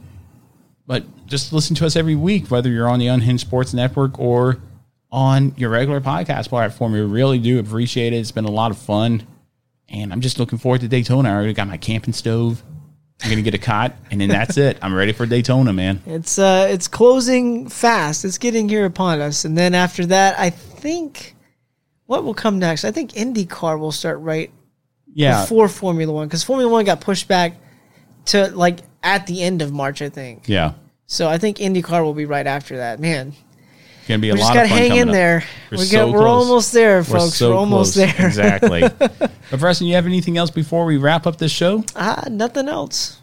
but 0.88 1.04
just 1.28 1.52
listen 1.54 1.76
to 1.76 1.86
us 1.86 1.96
every 1.96 2.16
week 2.16 2.50
whether 2.50 2.70
you're 2.70 2.88
on 2.88 3.00
the 3.00 3.08
unhinged 3.08 3.46
sports 3.46 3.74
network 3.74 4.18
or 4.18 4.58
on 5.12 5.54
your 5.58 5.70
regular 5.70 6.00
podcast 6.02 6.48
platform 6.50 6.94
we 6.94 7.02
really 7.02 7.40
do 7.40 7.60
appreciate 7.60 8.14
it 8.14 8.18
it's 8.18 8.32
been 8.32 8.46
a 8.46 8.52
lot 8.52 8.72
of 8.72 8.78
fun 8.78 9.28
and 9.90 10.12
i'm 10.14 10.22
just 10.22 10.40
looking 10.40 10.58
forward 10.58 10.80
to 10.82 10.88
daytona 10.88 11.30
i 11.30 11.34
already 11.34 11.54
got 11.54 11.68
my 11.68 11.78
camping 11.78 12.14
stove 12.14 12.64
i'm 13.24 13.30
gonna 13.30 13.42
get 13.42 13.54
a 13.54 13.58
cot 13.58 13.96
and 14.12 14.20
then 14.20 14.30
that's 14.30 14.58
it 14.58 14.78
i'm 14.82 14.94
ready 14.94 15.14
for 15.14 15.26
daytona 15.26 15.72
man 15.74 16.02
It's 16.06 16.38
uh 16.38 16.68
it's 16.70 16.88
closing 16.88 17.70
fast. 17.70 18.26
It's 18.26 18.38
getting 18.38 18.68
here 18.70 18.86
upon 18.86 19.22
us. 19.22 19.46
And 19.46 19.58
then 19.58 19.74
after 19.74 20.06
that, 20.08 20.38
I 20.38 20.50
think 20.50 21.36
what 22.06 22.24
will 22.24 22.34
come 22.34 22.60
next? 22.60 22.84
I 22.86 22.92
think 22.92 23.12
IndyCar 23.14 23.80
will 23.80 23.92
start 23.94 24.20
right 24.20 24.52
yeah 25.14 25.42
before 25.42 25.68
Formula 25.70 26.12
One 26.12 26.28
because 26.28 26.44
Formula 26.44 26.70
One 26.72 26.84
got 26.86 27.00
pushed 27.02 27.28
back 27.28 27.56
to 28.26 28.48
like 28.50 28.80
at 29.04 29.26
the 29.28 29.42
end 29.42 29.62
of 29.62 29.72
March, 29.72 30.02
I 30.02 30.10
think. 30.10 30.44
yeah 30.48 30.74
So 31.06 31.30
I 31.30 31.38
think 31.38 31.58
IndyCar 31.58 32.04
will 32.04 32.14
be 32.14 32.26
right 32.26 32.48
after 32.48 32.78
that. 32.78 33.00
Man, 33.00 33.34
it's 34.04 34.08
gonna 34.10 34.20
be 34.20 34.30
a 34.30 34.34
we 34.34 34.40
just 34.40 34.50
lot 34.50 34.54
got 34.56 34.64
of 34.66 34.70
to 34.72 34.76
fun 34.76 34.90
hang 34.90 34.98
in 35.00 35.10
up. 35.10 35.14
there. 35.14 35.44
We're 35.72 35.78
we 35.78 35.84
so 35.86 36.12
got, 36.12 36.14
we're 36.20 36.28
almost 36.28 36.74
there, 36.74 36.98
We're 36.98 37.04
folks. 37.06 37.36
so 37.36 37.52
we're 37.52 37.56
almost 37.56 37.94
close. 37.96 38.16
there. 38.18 38.28
exactly. 38.28 38.82
But 39.52 39.60
Preston, 39.60 39.88
you 39.88 39.94
have 39.96 40.06
anything 40.08 40.38
else 40.38 40.50
before 40.50 40.86
we 40.86 40.98
wrap 40.98 41.26
up 41.28 41.38
this 41.38 41.52
show? 41.52 41.84
ah, 41.96 42.24
nothing 42.30 42.68
else. 42.68 43.20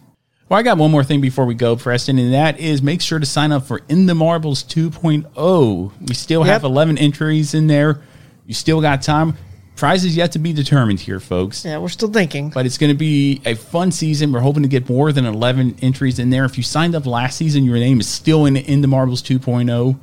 Well, 0.49 0.59
I 0.59 0.63
got 0.63 0.79
one 0.79 0.91
more 0.91 1.05
thing 1.05 1.21
before 1.21 1.45
we 1.45 1.55
go, 1.55 1.77
Preston, 1.77 2.19
and 2.19 2.33
that 2.33 2.59
is 2.59 2.83
make 2.83 3.01
sure 3.01 3.19
to 3.19 3.27
sign 3.27 3.53
up 3.53 3.67
for 3.67 3.81
In 3.89 4.07
the 4.07 4.15
Marbles 4.15 4.63
2.0. 4.65 5.93
We 6.09 6.15
still 6.15 6.43
have 6.45 6.65
11 6.65 6.99
entries 6.99 7.55
in 7.55 7.67
there. 7.67 8.01
You 8.47 8.55
still 8.55 8.81
got 8.81 9.03
time. 9.03 9.37
Prize 9.77 10.05
is 10.05 10.17
yet 10.17 10.33
to 10.33 10.39
be 10.39 10.53
determined 10.53 11.01
here, 11.01 11.21
folks. 11.21 11.65
Yeah, 11.65 11.79
we're 11.79 11.89
still 11.89 12.13
thinking. 12.13 12.51
But 12.51 12.67
it's 12.67 12.79
going 12.79 12.93
to 12.93 12.99
be 12.99 13.41
a 13.47 13.55
fun 13.55 13.91
season. 13.93 14.31
We're 14.33 14.41
hoping 14.41 14.63
to 14.63 14.69
get 14.69 14.89
more 14.89 15.11
than 15.13 15.25
11 15.25 15.77
entries 15.83 16.19
in 16.19 16.31
there. 16.31 16.45
If 16.45 16.57
you 16.59 16.63
signed 16.63 16.95
up 16.95 17.07
last 17.07 17.39
season, 17.39 17.65
your 17.65 17.77
name 17.77 17.99
is 18.01 18.09
still 18.09 18.45
in 18.47 18.57
In 18.57 18.83
the 18.83 18.89
Marbles 18.89 19.23
2.0. 19.23 19.99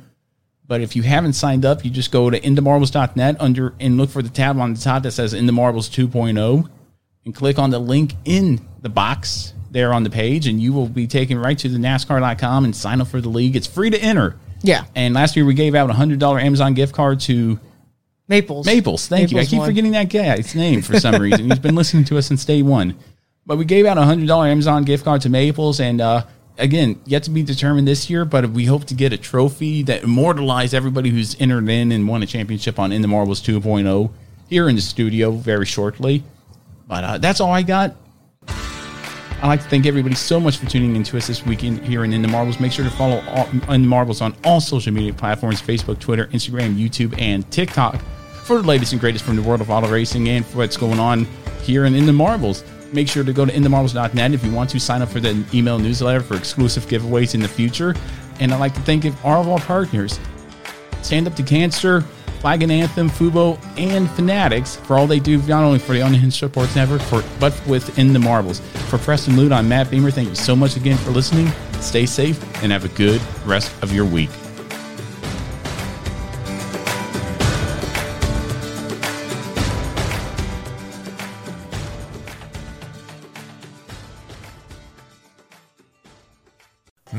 But 0.68 0.82
if 0.82 0.94
you 0.94 1.02
haven't 1.02 1.32
signed 1.32 1.64
up, 1.64 1.84
you 1.84 1.90
just 1.90 2.12
go 2.12 2.28
to 2.28 2.38
inthemarbles.net 2.38 3.36
under 3.40 3.74
and 3.80 3.96
look 3.96 4.10
for 4.10 4.22
the 4.22 4.28
tab 4.28 4.58
on 4.58 4.74
the 4.74 4.80
top 4.80 5.02
that 5.02 5.12
says 5.12 5.32
In 5.32 5.46
the 5.46 5.52
Marbles 5.52 5.88
2.0 5.88 6.68
and 7.24 7.34
click 7.34 7.58
on 7.58 7.70
the 7.70 7.78
link 7.78 8.12
in 8.26 8.60
the 8.82 8.90
box 8.90 9.54
there 9.70 9.92
on 9.92 10.02
the 10.02 10.10
page, 10.10 10.46
and 10.46 10.60
you 10.60 10.72
will 10.72 10.88
be 10.88 11.06
taken 11.06 11.38
right 11.38 11.58
to 11.58 11.68
the 11.68 11.78
NASCAR.com 11.78 12.64
and 12.64 12.76
sign 12.76 13.00
up 13.00 13.08
for 13.08 13.20
the 13.20 13.28
league. 13.28 13.56
It's 13.56 13.66
free 13.66 13.90
to 13.90 13.98
enter. 13.98 14.36
Yeah, 14.62 14.84
And 14.96 15.14
last 15.14 15.36
year 15.36 15.44
we 15.44 15.54
gave 15.54 15.74
out 15.74 15.88
a 15.88 15.92
hundred 15.92 16.18
dollar 16.18 16.40
Amazon 16.40 16.74
gift 16.74 16.92
card 16.94 17.20
to 17.20 17.60
Maples. 18.26 18.66
Maples. 18.66 19.06
Thank 19.06 19.30
you. 19.30 19.38
I 19.38 19.44
keep 19.44 19.60
won. 19.60 19.68
forgetting 19.68 19.92
that 19.92 20.10
guy's 20.10 20.54
name 20.54 20.82
for 20.82 20.98
some 20.98 21.20
reason. 21.22 21.48
He's 21.48 21.60
been 21.60 21.76
listening 21.76 22.04
to 22.06 22.18
us 22.18 22.26
since 22.26 22.44
day 22.44 22.62
one. 22.62 22.96
But 23.46 23.56
we 23.56 23.64
gave 23.64 23.86
out 23.86 23.96
a 23.98 24.02
hundred 24.02 24.26
dollar 24.26 24.48
Amazon 24.48 24.84
gift 24.84 25.04
card 25.04 25.22
to 25.22 25.30
Maples, 25.30 25.80
and 25.80 26.00
uh, 26.00 26.24
again, 26.58 27.00
yet 27.06 27.22
to 27.24 27.30
be 27.30 27.42
determined 27.42 27.88
this 27.88 28.10
year. 28.10 28.24
But 28.24 28.50
we 28.50 28.64
hope 28.66 28.84
to 28.86 28.94
get 28.94 29.12
a 29.12 29.16
trophy 29.16 29.82
that 29.84 30.02
immortalizes 30.02 30.74
everybody 30.74 31.10
who's 31.10 31.40
entered 31.40 31.68
in 31.68 31.92
and 31.92 32.06
won 32.06 32.22
a 32.22 32.26
championship 32.26 32.78
on 32.78 32.92
In 32.92 33.02
the 33.02 33.08
Marbles 33.08 33.40
2.0 33.40 34.10
here 34.48 34.68
in 34.68 34.76
the 34.76 34.82
studio 34.82 35.30
very 35.30 35.66
shortly. 35.66 36.24
But 36.86 37.04
uh, 37.04 37.18
that's 37.18 37.40
all 37.40 37.52
I 37.52 37.62
got. 37.62 37.96
I'd 39.40 39.46
like 39.46 39.62
to 39.62 39.68
thank 39.68 39.86
everybody 39.86 40.16
so 40.16 40.40
much 40.40 40.56
for 40.56 40.66
tuning 40.66 40.96
in 40.96 41.04
to 41.04 41.16
us 41.16 41.28
this 41.28 41.46
weekend 41.46 41.84
here 41.84 42.02
in 42.02 42.12
In 42.12 42.22
the 42.22 42.28
Marbles. 42.28 42.58
Make 42.58 42.72
sure 42.72 42.84
to 42.84 42.90
follow 42.90 43.22
all, 43.28 43.46
In 43.72 43.82
the 43.82 43.88
Marbles 43.88 44.20
on 44.20 44.34
all 44.42 44.60
social 44.60 44.92
media 44.92 45.12
platforms 45.12 45.62
Facebook, 45.62 46.00
Twitter, 46.00 46.26
Instagram, 46.28 46.76
YouTube, 46.76 47.16
and 47.20 47.48
TikTok 47.52 48.00
for 48.42 48.60
the 48.60 48.66
latest 48.66 48.92
and 48.92 49.00
greatest 49.00 49.24
from 49.24 49.36
the 49.36 49.42
world 49.42 49.60
of 49.60 49.70
auto 49.70 49.88
racing 49.88 50.28
and 50.28 50.44
for 50.44 50.58
what's 50.58 50.76
going 50.76 50.98
on 50.98 51.24
here 51.62 51.84
in 51.84 51.94
In 51.94 52.06
the 52.06 52.12
Marbles. 52.12 52.64
Make 52.92 53.08
sure 53.08 53.24
to 53.24 53.32
go 53.32 53.44
to 53.44 53.52
inthemarbles.net 53.52 54.32
if 54.32 54.44
you 54.44 54.52
want 54.52 54.70
to 54.70 54.80
sign 54.80 55.02
up 55.02 55.08
for 55.08 55.20
the 55.20 55.44
email 55.52 55.78
newsletter 55.78 56.20
for 56.20 56.36
exclusive 56.36 56.86
giveaways 56.86 57.34
in 57.34 57.40
the 57.40 57.48
future. 57.48 57.94
And 58.40 58.52
I'd 58.52 58.60
like 58.60 58.74
to 58.74 58.80
thank 58.80 59.04
all 59.24 59.40
of 59.40 59.48
our 59.48 59.58
partners 59.58 60.18
Stand 61.02 61.26
Up 61.26 61.34
to 61.36 61.42
Cancer, 61.42 62.02
Flag 62.40 62.62
and 62.62 62.70
Anthem, 62.70 63.10
Fubo, 63.10 63.58
and 63.78 64.10
Fanatics 64.10 64.76
for 64.76 64.96
all 64.96 65.06
they 65.06 65.18
do, 65.18 65.38
not 65.42 65.64
only 65.64 65.78
for 65.78 65.92
the 65.92 66.00
Unhinged 66.00 66.36
Sports 66.36 66.76
Network, 66.76 67.02
for, 67.02 67.22
but 67.40 67.54
within 67.66 68.12
the 68.12 68.18
marbles. 68.18 68.60
For 68.88 68.98
Preston 68.98 69.36
Lute, 69.36 69.52
I'm 69.52 69.68
Matt 69.68 69.90
Beamer. 69.90 70.10
Thank 70.10 70.28
you 70.28 70.34
so 70.34 70.54
much 70.54 70.76
again 70.76 70.96
for 70.98 71.10
listening. 71.10 71.48
Stay 71.80 72.06
safe 72.06 72.42
and 72.62 72.72
have 72.72 72.84
a 72.84 72.88
good 72.88 73.20
rest 73.44 73.72
of 73.82 73.92
your 73.92 74.04
week. 74.04 74.30